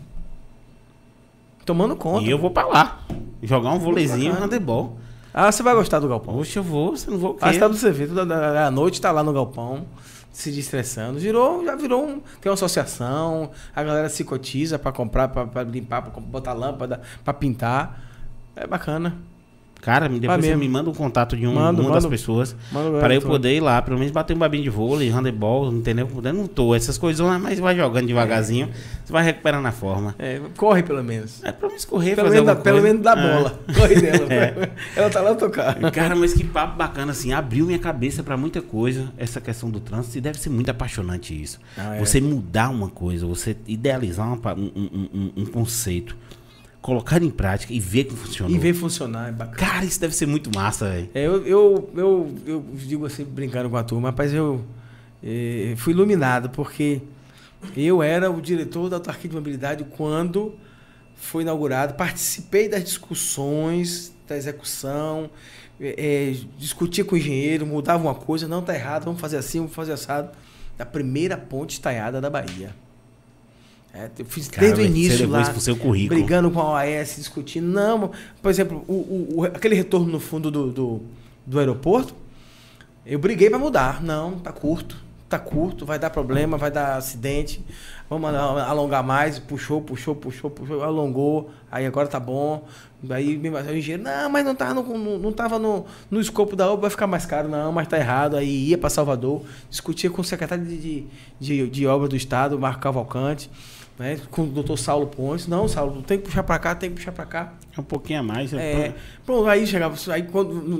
Tomando 1.64 1.96
conta. 1.96 2.24
E 2.26 2.30
eu 2.30 2.38
vou 2.38 2.50
pra 2.50 2.66
lá. 2.66 3.00
Jogar 3.42 3.72
um 3.72 3.78
vôleizinho, 3.78 4.32
handebol. 4.34 4.96
Ah, 5.34 5.50
você 5.50 5.62
vai 5.62 5.74
gostar 5.74 5.98
do 5.98 6.08
galpão. 6.08 6.34
Poxa, 6.34 6.58
eu 6.58 6.62
vou, 6.62 6.96
você 6.96 7.10
não 7.10 7.18
vou? 7.18 7.38
Ah, 7.40 7.52
você 7.52 7.58
tá 7.58 7.68
do 7.68 7.76
serviço, 7.76 8.14
toda 8.14 8.66
a 8.66 8.70
noite 8.70 9.00
tá 9.00 9.10
lá 9.10 9.22
no 9.22 9.32
galpão, 9.32 9.86
se 10.30 10.50
destressando. 10.50 11.18
Virou, 11.18 11.64
já 11.64 11.74
virou 11.74 12.04
um. 12.04 12.20
Tem 12.40 12.50
uma 12.50 12.54
associação, 12.54 13.50
a 13.74 13.82
galera 13.82 14.08
se 14.08 14.24
cotiza 14.24 14.78
pra 14.78 14.92
comprar, 14.92 15.28
pra, 15.28 15.46
pra 15.46 15.62
limpar, 15.62 16.02
pra 16.02 16.20
botar 16.20 16.52
lâmpada, 16.52 17.00
pra 17.24 17.32
pintar. 17.32 18.00
É 18.54 18.66
bacana. 18.66 19.16
Cara, 19.82 20.08
depois 20.08 20.44
você 20.44 20.54
me 20.54 20.68
manda 20.68 20.88
um 20.88 20.94
contato 20.94 21.36
de 21.36 21.44
um, 21.44 21.54
Mando, 21.54 21.82
uma 21.82 21.90
das 21.92 22.04
mando. 22.04 22.16
pessoas 22.16 22.54
Mano, 22.70 23.00
para 23.00 23.12
eu 23.16 23.20
poder 23.20 23.56
ir 23.56 23.60
lá, 23.60 23.82
pelo 23.82 23.98
menos 23.98 24.12
bater 24.12 24.34
um 24.34 24.38
babinho 24.38 24.62
de 24.62 24.70
vôlei, 24.70 25.10
handebol, 25.10 25.72
entendeu? 25.72 26.08
Eu 26.24 26.32
não 26.32 26.46
tô, 26.46 26.72
essas 26.72 26.96
coisas, 26.96 27.26
lá, 27.26 27.36
mas 27.36 27.58
vai 27.58 27.74
jogando 27.76 28.06
devagarzinho, 28.06 28.68
você 29.04 29.12
vai 29.12 29.24
recuperando 29.24 29.66
a 29.66 29.72
forma. 29.72 30.14
É, 30.20 30.40
corre 30.56 30.84
pelo 30.84 31.02
menos. 31.02 31.42
É 31.42 31.50
pelo 31.50 31.70
menos 31.70 31.84
correr, 31.84 32.14
Pelo 32.14 32.28
fazer 32.28 32.40
menos, 32.42 32.46
da, 32.46 32.52
alguma 32.52 32.62
pelo 32.64 32.80
coisa. 32.80 32.88
menos 32.94 33.02
da 33.02 33.12
É. 33.20 33.34
bola. 33.36 33.60
Corre 33.74 33.94
dela. 34.00 34.70
Ela 34.94 35.10
tá 35.10 35.20
lá 35.20 35.34
tocar. 35.34 35.74
Cara, 35.90 36.14
mas 36.14 36.32
que 36.32 36.44
papo 36.44 36.76
bacana, 36.76 37.10
assim, 37.10 37.32
abriu 37.32 37.66
minha 37.66 37.78
cabeça 37.80 38.22
pra 38.22 38.36
muita 38.36 38.62
coisa, 38.62 39.12
essa 39.18 39.40
questão 39.40 39.68
do 39.68 39.80
trânsito, 39.80 40.16
e 40.16 40.20
deve 40.20 40.38
ser 40.38 40.50
muito 40.50 40.70
apaixonante 40.70 41.34
isso. 41.42 41.58
Ah, 41.76 41.96
é. 41.96 41.98
Você 41.98 42.20
mudar 42.20 42.68
uma 42.70 42.88
coisa, 42.88 43.26
você 43.26 43.56
idealizar 43.66 44.28
uma 44.28 44.54
um, 44.54 44.70
um- 44.76 45.08
um- 45.12 45.32
um 45.42 45.46
conceito, 45.46 46.16
colocar 46.82 47.22
em 47.22 47.30
prática 47.30 47.72
e 47.72 47.78
ver 47.78 48.04
que 48.04 48.14
funcionou. 48.14 48.54
E 48.54 48.58
ver 48.58 48.74
funcionar, 48.74 49.28
é 49.28 49.32
bacana. 49.32 49.56
Cara, 49.56 49.84
isso 49.84 50.00
deve 50.00 50.14
ser 50.14 50.26
muito 50.26 50.50
massa, 50.54 50.90
velho. 50.90 51.08
É, 51.14 51.24
eu, 51.24 51.46
eu, 51.46 51.90
eu, 51.96 52.34
eu 52.44 52.66
digo 52.74 53.06
assim, 53.06 53.24
brincando 53.24 53.70
com 53.70 53.76
a 53.76 53.84
turma, 53.84 54.08
rapaz, 54.08 54.34
eu 54.34 54.64
eh, 55.22 55.74
fui 55.76 55.92
iluminado, 55.92 56.50
porque 56.50 57.00
eu 57.76 58.02
era 58.02 58.28
o 58.28 58.40
diretor 58.40 58.90
da 58.90 58.96
autarquia 58.96 59.30
de 59.30 59.36
mobilidade 59.36 59.84
quando 59.96 60.54
foi 61.14 61.44
inaugurado, 61.44 61.94
participei 61.94 62.68
das 62.68 62.82
discussões, 62.82 64.12
da 64.26 64.36
execução, 64.36 65.30
eh, 65.80 65.94
eh, 65.96 66.46
discutia 66.58 67.04
com 67.04 67.14
o 67.14 67.18
engenheiro, 67.18 67.64
mudava 67.64 68.02
uma 68.02 68.14
coisa, 68.16 68.48
não 68.48 68.60
tá 68.60 68.74
errado, 68.74 69.04
vamos 69.04 69.20
fazer 69.20 69.36
assim, 69.36 69.60
vamos 69.60 69.74
fazer 69.74 69.92
assado. 69.92 70.30
Da 70.76 70.84
primeira 70.84 71.36
ponte 71.36 71.74
estaiada 71.74 72.20
da 72.20 72.28
Bahia. 72.28 72.74
É, 73.94 74.08
eu 74.18 74.24
fiz 74.24 74.48
Cara, 74.48 74.66
desde 74.66 74.80
o 74.82 74.84
início 74.86 75.28
lá, 75.28 75.42
isso 75.42 75.50
pro 75.52 75.60
seu 75.60 75.76
currículo. 75.76 76.18
brigando 76.20 76.50
com 76.50 76.60
a 76.60 76.72
OAS, 76.82 77.16
discutindo. 77.16 77.66
Não, 77.66 78.10
por 78.40 78.50
exemplo, 78.50 78.82
o, 78.88 79.40
o- 79.40 79.44
aquele 79.44 79.74
retorno 79.74 80.10
no 80.10 80.18
fundo 80.18 80.50
do, 80.50 80.72
do, 80.72 81.02
do 81.44 81.58
aeroporto, 81.58 82.14
eu 83.04 83.18
briguei 83.18 83.50
para 83.50 83.58
mudar. 83.58 84.02
Não, 84.02 84.38
tá 84.38 84.50
curto, 84.50 84.96
tá 85.28 85.38
curto, 85.38 85.84
vai 85.84 85.98
dar 85.98 86.08
problema, 86.08 86.56
vai 86.56 86.70
dar 86.70 86.96
acidente. 86.96 87.62
Vamos 88.08 88.34
al- 88.34 88.58
alongar 88.58 89.02
mais, 89.02 89.38
puxou, 89.38 89.82
puxou, 89.82 90.14
puxou, 90.14 90.50
puxou, 90.50 90.82
alongou, 90.82 91.50
aí 91.70 91.84
agora 91.84 92.08
tá 92.08 92.18
bom. 92.20 92.66
Aí 93.10 93.36
me- 93.36 93.50
o 93.50 93.76
engenheiro, 93.76 94.02
não, 94.04 94.30
mas 94.30 94.42
não 94.44 94.54
tava 94.54 94.72
no, 94.74 94.82
no- 94.96 95.18
não 95.18 95.32
tava 95.32 95.58
no, 95.58 95.84
no 96.10 96.18
escopo 96.20 96.56
da 96.56 96.66
obra, 96.66 96.82
vai 96.82 96.90
ficar 96.90 97.06
mais 97.06 97.26
caro, 97.26 97.46
não, 97.48 97.72
mas 97.72 97.86
tá 97.88 97.98
errado. 97.98 98.36
Aí 98.38 98.68
ia 98.68 98.78
para 98.78 98.88
Salvador, 98.88 99.42
discutia 99.68 100.08
com 100.08 100.22
o 100.22 100.24
secretário 100.24 100.64
de, 100.64 100.78
de, 100.78 101.06
de, 101.38 101.68
de 101.68 101.86
obra 101.86 102.08
do 102.08 102.16
estado, 102.16 102.58
Marco 102.58 102.80
Cavalcante, 102.80 103.50
né, 103.98 104.20
com 104.30 104.42
o 104.42 104.46
doutor 104.46 104.76
Saulo 104.78 105.06
Pontes. 105.06 105.46
Não, 105.46 105.66
Saulo, 105.68 106.02
tem 106.02 106.18
que 106.18 106.24
puxar 106.24 106.42
para 106.42 106.58
cá, 106.58 106.74
tem 106.74 106.90
que 106.90 106.96
puxar 106.96 107.12
para 107.12 107.26
cá. 107.26 107.54
É 107.76 107.80
um 107.80 107.84
pouquinho 107.84 108.20
a 108.20 108.22
mais. 108.22 108.52
É, 108.52 108.94
pronto, 109.24 109.46
aí 109.48 109.66
chegava, 109.66 109.96
aí 110.12 110.22
quando, 110.24 110.54
no, 110.54 110.78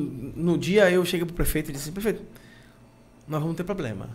no 0.52 0.58
dia 0.58 0.90
eu 0.90 1.04
cheguei 1.04 1.24
pro 1.26 1.34
prefeito 1.34 1.70
e 1.70 1.72
disse, 1.72 1.84
assim, 1.84 1.92
prefeito, 1.92 2.22
nós 3.28 3.40
vamos 3.40 3.56
ter 3.56 3.64
problema. 3.64 4.10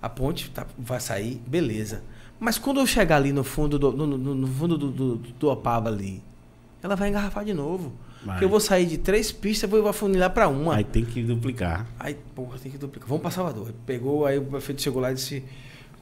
A 0.00 0.08
ponte 0.08 0.50
tá- 0.50 0.66
vai 0.78 1.00
sair, 1.00 1.40
beleza. 1.46 2.02
Mas 2.38 2.58
quando 2.58 2.80
eu 2.80 2.86
chegar 2.86 3.16
ali 3.16 3.32
no 3.32 3.44
fundo 3.44 3.78
do, 3.78 3.92
no, 3.92 4.06
no- 4.06 4.34
no 4.34 4.46
fundo 4.46 4.76
do, 4.76 4.90
do, 4.90 5.16
do 5.16 5.48
Opava 5.48 5.88
ali, 5.88 6.22
ela 6.82 6.94
vai 6.94 7.08
engarrafar 7.08 7.44
de 7.44 7.54
novo. 7.54 7.92
Vai. 8.22 8.34
Porque 8.36 8.44
eu 8.44 8.48
vou 8.48 8.60
sair 8.60 8.86
de 8.86 8.98
três 8.98 9.30
pistas 9.30 9.68
vou 9.68 9.86
afunilar 9.88 10.30
para 10.30 10.48
uma. 10.48 10.76
Aí 10.76 10.84
tem 10.84 11.04
que 11.04 11.22
duplicar. 11.22 11.86
Aí, 11.98 12.14
porra, 12.34 12.58
tem 12.58 12.72
que 12.72 12.78
duplicar. 12.78 13.08
Vamos 13.08 13.22
para 13.22 13.30
Salvador. 13.30 13.70
Pegou, 13.86 14.24
aí 14.26 14.38
o 14.38 14.44
prefeito 14.44 14.80
chegou 14.82 15.00
lá 15.00 15.10
e 15.12 15.14
disse: 15.14 15.44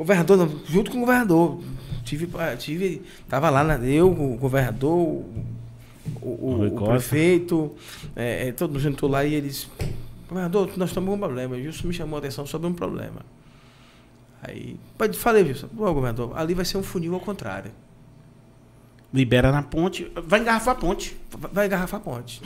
Governador, 0.03 0.51
junto 0.67 0.91
com 0.91 0.99
o 0.99 1.01
governador. 1.01 1.61
Tive, 2.05 2.29
ah, 2.37 2.57
tive, 2.57 3.03
tava 3.29 3.49
lá, 3.49 3.63
na, 3.63 3.77
eu, 3.87 4.11
o 4.11 4.37
governador, 4.37 4.99
o, 4.99 5.25
o, 6.21 6.67
o 6.67 6.87
prefeito, 6.89 7.73
é, 8.17 8.49
é, 8.49 8.53
todo 8.53 8.71
mundo 8.71 8.81
juntou 8.81 9.09
lá 9.09 9.25
e 9.25 9.35
eles: 9.35 9.69
Governador, 10.29 10.73
nós 10.77 10.91
estamos 10.91 11.09
com 11.09 11.15
um 11.15 11.19
problema. 11.19 11.55
O 11.55 11.59
Wilson 11.59 11.89
me 11.89 11.95
chamou 11.95 12.17
a 12.17 12.19
atenção 12.19 12.45
sobre 12.45 12.67
um 12.67 12.75
problema. 12.75 13.21
Aí, 14.43 14.77
falei, 15.15 15.45
Wilson, 15.45 15.69
Pô, 15.69 15.95
governador, 15.95 16.33
ali 16.35 16.55
vai 16.55 16.65
ser 16.65 16.77
um 16.77 16.83
funil 16.83 17.15
ao 17.15 17.21
contrário. 17.21 17.71
Libera 19.15 19.53
na 19.53 19.63
ponte, 19.63 20.11
vai 20.27 20.41
engarrafar 20.41 20.75
a 20.75 20.79
ponte. 20.79 21.17
vai 21.53 21.67
engarrafar 21.67 22.01
a 22.01 22.03
ponte. 22.03 22.43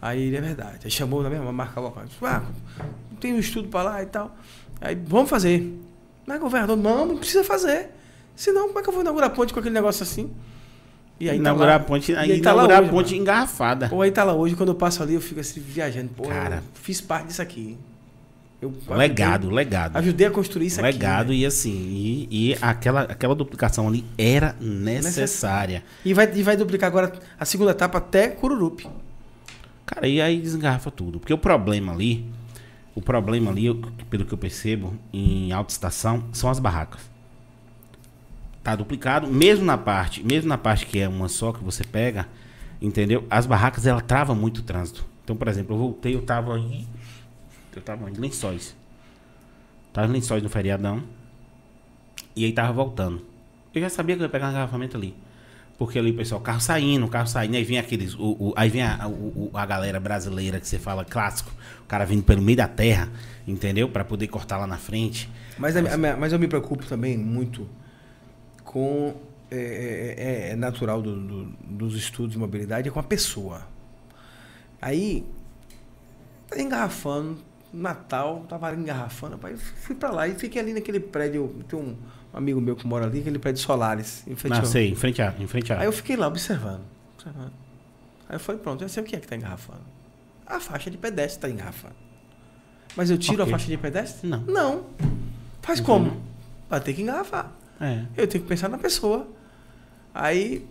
Aí 0.00 0.22
ele 0.22 0.36
é 0.36 0.40
verdade. 0.40 0.80
Aí 0.84 0.90
chamou 0.90 1.22
na 1.22 1.30
mesma 1.30 1.52
marca 1.52 1.80
local. 1.80 2.04
Ah, 2.22 2.44
tem 3.18 3.34
um 3.34 3.38
estudo 3.38 3.68
para 3.68 3.82
lá 3.82 4.02
e 4.02 4.06
tal. 4.06 4.36
Aí 4.80 4.94
vamos 4.94 5.28
fazer. 5.28 5.76
Mas 6.28 6.38
governador, 6.38 6.76
não, 6.76 7.06
não 7.06 7.16
precisa 7.16 7.42
fazer. 7.42 7.88
Senão, 8.36 8.68
como 8.68 8.78
é 8.78 8.82
que 8.82 8.88
eu 8.90 8.92
vou 8.92 9.00
inaugurar 9.00 9.30
a 9.30 9.32
ponte 9.32 9.50
com 9.50 9.60
aquele 9.60 9.74
negócio 9.74 10.02
assim? 10.02 10.30
E 11.18 11.30
aí 11.30 11.38
inaugurar 11.38 11.68
tá 11.68 11.74
a 11.74 11.78
lá, 11.78 11.84
ponte, 11.84 12.12
e 12.12 12.14
aí 12.14 12.32
aí 12.32 12.40
tá 12.42 12.52
inaugurar 12.52 12.80
hoje, 12.80 12.88
a 12.88 12.92
ponte 12.92 13.10
mano. 13.12 13.22
engarrafada. 13.22 13.88
Pô, 13.88 14.02
aí 14.02 14.10
tá 14.10 14.24
lá 14.24 14.34
hoje, 14.34 14.54
quando 14.54 14.68
eu 14.68 14.74
passo 14.74 15.02
ali, 15.02 15.14
eu 15.14 15.22
fico 15.22 15.40
assim, 15.40 15.58
viajando. 15.58 16.10
Pô, 16.10 16.24
Cara. 16.24 16.62
fiz 16.74 17.00
parte 17.00 17.28
disso 17.28 17.40
aqui. 17.40 17.78
Eu 18.60 18.74
legado, 18.90 19.48
legado. 19.48 19.96
Ajudei, 19.96 20.08
ajudei 20.10 20.26
a 20.26 20.30
construir 20.30 20.66
isso 20.66 20.80
aqui. 20.80 20.92
legado 20.92 21.28
né? 21.30 21.36
e 21.36 21.46
assim, 21.46 21.70
e, 21.70 22.50
e 22.50 22.58
aquela, 22.60 23.02
aquela 23.02 23.34
duplicação 23.34 23.88
ali 23.88 24.04
era 24.18 24.54
necessária. 24.60 25.82
E 26.04 26.12
vai, 26.12 26.30
e 26.34 26.42
vai 26.42 26.58
duplicar 26.58 26.88
agora 26.88 27.10
a 27.40 27.44
segunda 27.46 27.70
etapa 27.70 27.96
até 27.96 28.28
Cururupi. 28.28 28.86
Cara, 29.86 30.06
e 30.06 30.20
aí 30.20 30.38
desgarrafa 30.42 30.90
tudo. 30.90 31.18
Porque 31.18 31.32
o 31.32 31.38
problema 31.38 31.92
ali, 31.92 32.26
o 32.98 33.00
problema 33.00 33.52
ali, 33.52 33.72
pelo 34.10 34.24
que 34.24 34.34
eu 34.34 34.38
percebo, 34.38 34.92
em 35.12 35.52
alta 35.52 35.70
estação, 35.70 36.24
são 36.32 36.50
as 36.50 36.58
barracas. 36.58 37.00
Tá 38.60 38.74
duplicado, 38.74 39.28
mesmo 39.28 39.64
na 39.64 39.78
parte, 39.78 40.20
mesmo 40.24 40.48
na 40.48 40.58
parte 40.58 40.84
que 40.84 40.98
é 40.98 41.08
uma 41.08 41.28
só 41.28 41.52
que 41.52 41.62
você 41.62 41.84
pega, 41.84 42.26
entendeu? 42.82 43.24
As 43.30 43.46
barracas 43.46 43.86
ela 43.86 44.00
trava 44.00 44.34
muito 44.34 44.58
o 44.58 44.62
trânsito. 44.62 45.06
Então, 45.22 45.36
por 45.36 45.46
exemplo, 45.46 45.76
eu 45.76 45.78
voltei, 45.78 46.14
eu 46.16 46.22
tava 46.22 46.58
em 46.58 46.88
eu 47.76 47.82
tava 47.82 48.10
em 48.10 48.14
Lençóis. 48.14 48.76
Tava 49.92 50.08
em 50.08 50.10
Lençóis 50.14 50.42
no 50.42 50.48
feriadão. 50.48 51.00
E 52.34 52.44
aí 52.44 52.52
tava 52.52 52.72
voltando. 52.72 53.24
Eu 53.72 53.80
já 53.80 53.88
sabia 53.88 54.16
que 54.16 54.22
eu 54.22 54.24
ia 54.24 54.28
pegar 54.28 54.48
um 54.48 54.50
engarrafamento 54.50 54.96
ali. 54.96 55.14
Porque 55.78 55.96
ali, 55.98 56.12
pessoal, 56.12 56.40
carro 56.40 56.60
saindo, 56.60 57.06
carro 57.08 57.28
saindo, 57.28 57.56
aí 57.56 57.62
vem 57.62 57.78
aqueles. 57.78 58.14
O, 58.14 58.36
o- 58.48 58.54
aí 58.56 58.68
vem 58.68 58.82
a, 58.82 59.06
o- 59.06 59.50
a 59.54 59.64
galera 59.64 60.00
brasileira 60.00 60.58
que 60.58 60.66
você 60.66 60.76
fala 60.78 61.04
clássico, 61.04 61.52
o 61.82 61.86
cara 61.86 62.04
vindo 62.04 62.24
pelo 62.24 62.42
meio 62.42 62.56
da 62.58 62.66
terra, 62.66 63.08
entendeu? 63.46 63.88
Pra 63.88 64.04
poder 64.04 64.26
cortar 64.26 64.58
lá 64.58 64.66
na 64.66 64.76
frente. 64.76 65.30
Mas, 65.56 65.76
a- 65.76 65.96
mas 66.16 66.32
eu 66.32 66.38
me 66.38 66.48
preocupo 66.48 66.84
também 66.84 67.16
muito 67.16 67.68
com. 68.64 69.14
É, 69.50 70.14
é- 70.18 70.50
é 70.52 70.56
natural 70.56 71.00
do- 71.00 71.16
do- 71.16 71.44
dos 71.64 71.94
estudos 71.96 72.32
de 72.32 72.38
mobilidade, 72.38 72.88
é 72.88 72.90
com 72.90 73.00
a 73.00 73.02
pessoa. 73.04 73.62
Aí, 74.82 75.24
tá 76.48 76.60
engarrafando, 76.60 77.38
Natal, 77.72 78.44
tava 78.48 78.74
engarrafando, 78.74 79.34
rapaz, 79.36 79.60
fui 79.76 79.94
pra 79.94 80.10
lá 80.10 80.26
e 80.28 80.34
fiquei 80.34 80.60
ali 80.60 80.72
naquele 80.74 81.00
prédio, 81.00 81.48
tem 81.68 81.78
um 81.78 81.96
amigo 82.38 82.60
meu 82.60 82.76
que 82.76 82.86
mora 82.86 83.04
ali, 83.04 83.20
aquele 83.20 83.38
prédio 83.38 83.60
Solares, 83.62 84.22
em 84.26 84.36
frente 84.36 84.54
ah, 84.54 84.60
ao... 84.60 84.66
sei, 84.66 84.90
em 84.90 84.94
frente 84.94 85.20
a, 85.20 85.34
em 85.38 85.46
frente 85.46 85.72
a... 85.72 85.80
Aí 85.80 85.86
eu 85.86 85.92
fiquei 85.92 86.16
lá 86.16 86.28
observando, 86.28 86.82
observando. 87.14 87.52
Aí 88.28 88.36
eu 88.36 88.40
falei, 88.40 88.60
pronto, 88.60 88.82
eu 88.84 88.88
sei 88.88 89.02
o 89.02 89.06
que 89.06 89.16
é 89.16 89.18
que 89.18 89.26
tá 89.26 89.36
engarrafando. 89.36 89.82
A 90.46 90.60
faixa 90.60 90.90
de 90.90 90.96
pedestre 90.96 91.40
tá 91.40 91.50
engarrafando. 91.50 91.94
Mas 92.96 93.10
eu 93.10 93.18
tiro 93.18 93.42
okay. 93.42 93.54
a 93.54 93.58
faixa 93.58 93.70
de 93.70 93.76
pedestre? 93.76 94.28
Não. 94.28 94.40
Não. 94.42 94.84
Faz 95.60 95.80
uhum. 95.80 95.84
como? 95.84 96.16
Vai 96.70 96.80
ter 96.80 96.94
que 96.94 97.02
engarrafar. 97.02 97.52
É. 97.80 98.04
Eu 98.16 98.26
tenho 98.26 98.42
que 98.42 98.48
pensar 98.48 98.68
na 98.68 98.78
pessoa. 98.78 99.26
Aí 100.14 100.64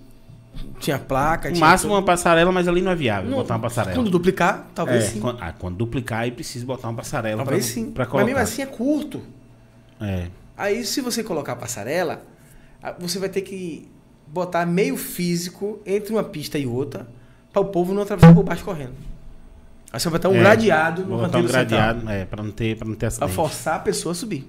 tinha 0.79 0.97
placa. 0.97 1.51
Tinha 1.51 1.59
máximo 1.59 1.91
tudo. 1.91 1.99
uma 1.99 2.05
passarela, 2.05 2.51
mas 2.51 2.67
ali 2.67 2.81
não 2.81 2.91
é 2.91 2.95
viável 2.95 3.29
não, 3.29 3.37
botar 3.37 3.55
uma 3.55 3.61
passarela. 3.61 3.95
Quando 3.95 4.09
duplicar, 4.09 4.67
talvez 4.73 5.03
é, 5.03 5.07
sim. 5.07 5.19
Quando, 5.19 5.41
ah, 5.41 5.53
quando 5.53 5.75
duplicar, 5.75 6.21
aí 6.21 6.31
precisa 6.31 6.65
botar 6.65 6.87
uma 6.89 6.95
passarela. 6.95 7.43
Talvez 7.43 7.65
pra, 7.65 7.73
sim. 7.73 7.91
Pra 7.91 8.05
colocar. 8.05 8.25
Mas 8.25 8.33
mesmo 8.33 8.43
assim 8.43 8.61
é 8.61 8.65
curto. 8.65 9.21
É. 9.99 10.27
Aí 10.57 10.83
se 10.83 11.01
você 11.01 11.23
colocar 11.23 11.53
a 11.53 11.55
passarela, 11.55 12.23
você 12.99 13.19
vai 13.19 13.29
ter 13.29 13.41
que 13.41 13.87
botar 14.25 14.65
meio 14.65 14.97
físico 14.97 15.79
entre 15.85 16.11
uma 16.11 16.23
pista 16.23 16.57
e 16.57 16.65
outra 16.65 17.07
para 17.53 17.61
o 17.61 17.65
povo 17.65 17.93
não 17.93 18.01
atravessar 18.01 18.33
por 18.33 18.43
baixo 18.43 18.63
correndo. 18.63 18.93
Aí 19.91 19.99
você 19.99 20.09
vai 20.09 20.17
estar 20.17 20.29
um 20.29 20.35
é, 20.35 20.39
gradeado 20.39 21.05
no 21.05 21.19
canteiro 21.19 21.47
um 21.47 21.51
gradeado, 21.51 21.99
central. 21.99 22.15
É, 22.15 22.25
para 22.25 22.43
não 22.43 22.51
ter, 22.51 22.77
para 22.77 22.87
não 22.87 22.95
ter 22.95 23.05
acidente. 23.05 23.27
Para 23.27 23.35
forçar 23.35 23.75
a 23.75 23.79
pessoa 23.79 24.11
a 24.11 24.15
subir. 24.15 24.47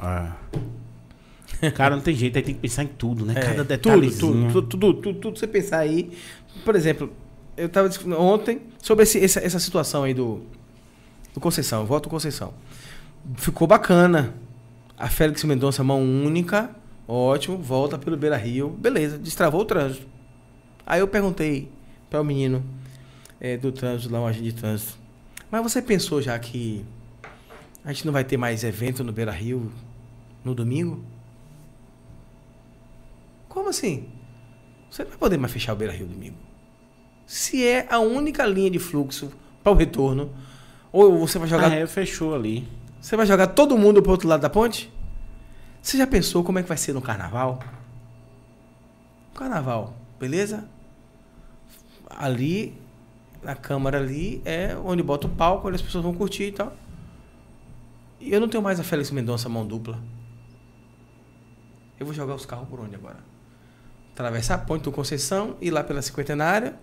Ah. 0.00 0.32
Cara, 1.74 1.96
não 1.96 2.02
tem 2.02 2.14
jeito, 2.14 2.36
aí 2.36 2.42
tem 2.42 2.54
que 2.54 2.60
pensar 2.60 2.84
em 2.84 2.88
tudo, 2.88 3.24
né? 3.24 3.34
É, 3.36 3.40
Cada 3.40 3.64
detalhe. 3.64 4.10
Tudo, 4.10 4.48
tudo, 4.48 4.62
tudo, 4.62 4.94
tudo, 4.94 5.18
tudo, 5.18 5.38
você 5.38 5.46
pensar 5.46 5.78
aí. 5.78 6.10
Por 6.64 6.74
exemplo, 6.76 7.12
eu 7.56 7.66
estava 7.66 7.88
ontem 8.18 8.60
sobre 8.78 9.04
esse, 9.04 9.22
essa, 9.22 9.40
essa 9.40 9.58
situação 9.58 10.02
aí 10.04 10.14
do, 10.14 10.42
do 11.34 11.40
Conceição, 11.40 11.84
voto 11.84 12.08
Conceição. 12.08 12.52
Ficou 13.36 13.66
bacana. 13.66 14.34
A 15.02 15.08
Félix 15.08 15.42
Mendonça, 15.42 15.82
mão 15.82 16.00
única, 16.00 16.70
ótimo, 17.08 17.58
volta 17.58 17.98
pelo 17.98 18.16
Beira 18.16 18.36
Rio, 18.36 18.68
beleza, 18.68 19.18
destravou 19.18 19.62
o 19.62 19.64
trânsito. 19.64 20.06
Aí 20.86 21.00
eu 21.00 21.08
perguntei 21.08 21.68
para 22.08 22.20
o 22.20 22.24
menino 22.24 22.62
é, 23.40 23.56
do 23.56 23.72
trânsito, 23.72 24.12
lá, 24.12 24.20
um 24.20 24.28
agente 24.28 24.44
de 24.44 24.52
trânsito, 24.52 24.96
mas 25.50 25.60
você 25.60 25.82
pensou 25.82 26.22
já 26.22 26.38
que 26.38 26.84
a 27.84 27.92
gente 27.92 28.06
não 28.06 28.12
vai 28.12 28.22
ter 28.22 28.36
mais 28.36 28.62
evento 28.62 29.02
no 29.02 29.12
Beira 29.12 29.32
Rio 29.32 29.72
no 30.44 30.54
domingo? 30.54 31.02
Como 33.48 33.70
assim? 33.70 34.08
Você 34.88 35.02
não 35.02 35.10
vai 35.10 35.18
poder 35.18 35.36
mais 35.36 35.52
fechar 35.52 35.72
o 35.72 35.76
Beira 35.76 35.92
Rio 35.92 36.06
domingo. 36.06 36.36
Se 37.26 37.66
é 37.66 37.88
a 37.90 37.98
única 37.98 38.46
linha 38.46 38.70
de 38.70 38.78
fluxo 38.78 39.32
para 39.64 39.72
o 39.72 39.74
retorno, 39.74 40.30
ou 40.92 41.18
você 41.18 41.40
vai 41.40 41.48
jogar. 41.48 41.72
Ah, 41.72 41.74
é, 41.74 41.86
fechou 41.88 42.36
ali. 42.36 42.68
Você 43.00 43.16
vai 43.16 43.26
jogar 43.26 43.48
todo 43.48 43.76
mundo 43.76 44.00
para 44.00 44.12
outro 44.12 44.28
lado 44.28 44.42
da 44.42 44.48
ponte? 44.48 44.91
Você 45.82 45.98
já 45.98 46.06
pensou 46.06 46.44
como 46.44 46.58
é 46.58 46.62
que 46.62 46.68
vai 46.68 46.78
ser 46.78 46.92
no 46.92 47.02
carnaval? 47.02 47.58
Carnaval, 49.34 49.94
beleza? 50.18 50.68
Ali, 52.08 52.78
na 53.42 53.56
câmara 53.56 53.98
ali, 53.98 54.40
é 54.44 54.76
onde 54.76 55.02
bota 55.02 55.26
o 55.26 55.30
palco, 55.30 55.66
onde 55.66 55.76
as 55.76 55.82
pessoas 55.82 56.04
vão 56.04 56.14
curtir 56.14 56.44
e 56.44 56.52
tal. 56.52 56.72
E 58.20 58.32
eu 58.32 58.40
não 58.40 58.48
tenho 58.48 58.62
mais 58.62 58.78
a 58.78 58.84
Félix 58.84 59.10
Mendonça 59.10 59.48
mão 59.48 59.66
dupla. 59.66 59.98
Eu 61.98 62.06
vou 62.06 62.14
jogar 62.14 62.34
os 62.34 62.46
carros 62.46 62.68
por 62.68 62.78
onde 62.80 62.94
agora? 62.94 63.32
atravessar 64.12 64.54
a 64.54 64.58
ponte 64.58 64.82
do 64.82 64.92
Conceição, 64.92 65.56
ir 65.60 65.70
lá 65.70 65.82
pela 65.82 66.02
cinquentenária, 66.02 66.76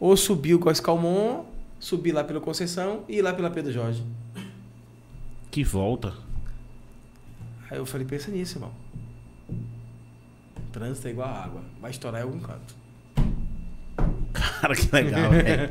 ou 0.00 0.16
subir 0.16 0.54
o 0.54 0.58
Góis 0.58 0.80
Calmon, 0.80 1.44
subir 1.78 2.12
lá 2.12 2.24
pela 2.24 2.40
Conceição 2.40 3.04
e 3.08 3.18
ir 3.18 3.22
lá 3.22 3.32
pela 3.32 3.50
Pedro 3.50 3.72
Jorge. 3.72 4.04
Que 5.50 5.62
volta. 5.62 6.14
Aí 7.72 7.78
eu 7.78 7.86
falei, 7.86 8.06
pensa 8.06 8.30
nisso, 8.30 8.58
irmão. 8.58 8.70
trânsito 10.72 11.08
é 11.08 11.10
igual 11.10 11.26
a 11.26 11.42
água. 11.42 11.62
Vai 11.80 11.90
estourar 11.90 12.20
em 12.20 12.24
algum 12.24 12.38
canto. 12.38 12.81
Cara, 14.32 14.74
que 14.74 14.88
legal, 14.92 15.30
velho. 15.30 15.70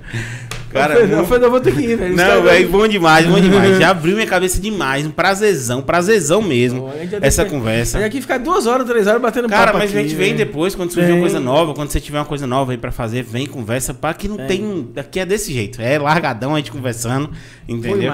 Cara, 0.72 0.93
eu, 0.93 1.07
eu, 1.07 1.26
eu, 1.26 1.51
vou 1.51 1.59
ter 1.59 1.74
que 1.74 1.82
ir, 1.82 1.97
velho. 1.97 2.16
Não, 2.16 2.43
velho, 2.43 2.70
bom 2.70 2.88
demais, 2.88 3.26
bom 3.26 3.39
demais. 3.39 3.76
Já 3.80 3.89
abriu 3.89 4.16
minha 4.16 4.28
cabeça 4.28 4.62
demais. 4.62 5.05
Um 5.05 5.12
prazerzão, 5.12 5.82
prazerzão 5.82 6.41
mesmo. 6.41 6.89
essa 7.22 7.43
conversa. 7.43 7.99
E 7.99 8.03
aqui 8.03 8.22
ficar 8.22 8.38
duas 8.38 8.68
horas, 8.68 8.88
três 8.88 9.05
horas 9.05 9.22
batendo 9.22 9.49
Cara, 9.49 9.74
mas 9.74 9.89
aqui, 9.89 9.97
a 9.97 10.01
gente 10.01 10.16
vem 10.16 10.36
depois, 10.36 10.74
quando 10.74 10.91
surgir 10.91 11.12
uma 11.12 11.22
coisa 11.22 11.39
nova, 11.39 11.74
quando 11.74 11.89
você 11.89 11.99
tiver 11.99 12.20
uma 12.20 12.26
coisa 12.26 12.47
nova 12.47 12.72
aí 12.72 12.78
pra 12.78 12.91
fazer, 12.91 13.24
vem, 13.24 13.45
conversa. 13.45 13.93
Pá, 13.93 14.14
que 14.14 14.28
não 14.28 14.39
é. 14.39 14.45
tem. 14.45 14.89
Aqui 14.95 15.20
é 15.20 15.26
desse 15.26 15.51
jeito. 15.51 15.82
É 15.82 15.97
largadão 15.99 16.55
a 16.55 16.57
gente 16.57 16.72
conversando, 16.72 17.32
entendeu? 17.68 18.14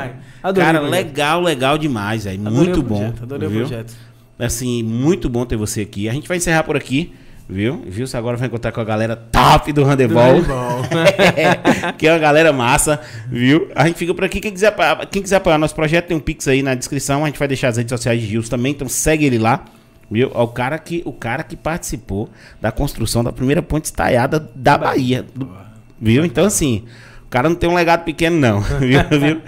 Cara, 0.56 0.80
legal, 0.80 1.42
legal 1.42 1.78
demais, 1.78 2.24
velho. 2.24 2.40
Muito 2.40 2.82
bom. 2.82 3.00
Projeto, 3.00 3.24
adorei 3.24 3.50
viu? 3.50 3.66
o 3.66 3.68
projeto. 3.68 3.94
Assim, 4.40 4.84
muito 4.84 5.30
bom 5.30 5.46
ter 5.46 5.58
você 5.58 5.82
aqui. 5.82 6.08
A 6.10 6.14
gente 6.14 6.28
vai 6.28 6.38
encerrar 6.38 6.64
por 6.64 6.76
aqui. 6.76 7.14
Viu? 7.50 7.86
Gilson 7.90 8.18
agora 8.18 8.36
vai 8.36 8.48
encontrar 8.48 8.74
com 8.74 8.82
a 8.82 8.84
galera 8.84 9.16
top 9.16 9.72
do 9.72 9.86
handebol. 9.86 10.42
é, 11.38 11.94
que 11.98 12.06
é 12.06 12.12
uma 12.12 12.20
galera 12.20 12.52
massa, 12.52 13.00
viu? 13.30 13.70
A 13.74 13.88
gente 13.88 13.96
fica 13.98 14.14
por 14.14 14.26
aqui. 14.26 14.42
Quem 14.42 14.52
quiser, 14.52 14.76
quem 15.10 15.22
quiser 15.22 15.38
apoiar 15.38 15.58
nosso 15.58 15.74
projeto, 15.74 16.08
tem 16.08 16.18
um 16.18 16.20
Pix 16.20 16.46
aí 16.48 16.62
na 16.62 16.76
descrição. 16.76 17.24
A 17.24 17.28
gente 17.28 17.40
vai 17.40 17.48
deixar 17.48 17.70
as 17.70 17.78
redes 17.78 17.92
sociais 17.92 18.20
de 18.20 18.28
Gilson 18.28 18.50
também, 18.50 18.74
então 18.74 18.90
segue 18.90 19.26
ele 19.26 19.38
lá. 19.38 19.64
Viu? 20.12 20.30
É 20.34 20.40
o 20.40 20.48
cara 20.48 20.78
que, 20.78 21.02
o 21.06 21.14
cara 21.14 21.42
que 21.42 21.56
participou 21.56 22.30
da 22.60 22.72
construção 22.72 23.24
da 23.24 23.32
primeira 23.32 23.62
ponte 23.62 23.86
estaiada 23.86 24.50
da 24.54 24.78
Bahia. 24.78 25.26
Do, 25.34 25.50
viu? 26.02 26.26
Então, 26.26 26.46
assim, 26.46 26.84
o 27.26 27.30
cara 27.30 27.48
não 27.48 27.56
tem 27.56 27.70
um 27.70 27.76
legado 27.76 28.04
pequeno, 28.04 28.38
não. 28.38 28.60
Viu? 28.80 29.00
viu? 29.20 29.42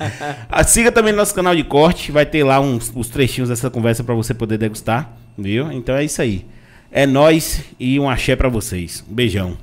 Ah, 0.50 0.64
siga 0.64 0.92
também 0.92 1.14
nosso 1.14 1.34
canal 1.34 1.56
de 1.56 1.64
corte. 1.64 2.12
Vai 2.14 2.26
ter 2.26 2.44
lá 2.44 2.60
uns, 2.62 2.92
os 2.96 3.10
trechinhos 3.10 3.50
dessa 3.50 3.70
conversa 3.70 4.04
para 4.04 4.16
você 4.16 4.34
poder 4.34 4.58
degustar. 4.58 5.14
Viu? 5.38 5.72
Então 5.72 5.96
é 5.96 6.04
isso 6.04 6.22
aí. 6.22 6.46
É 6.92 7.06
nós 7.06 7.62
e 7.80 8.00
um 8.00 8.10
axé 8.10 8.36
para 8.36 8.50
vocês. 8.50 9.04
Um 9.10 9.14
beijão. 9.14 9.58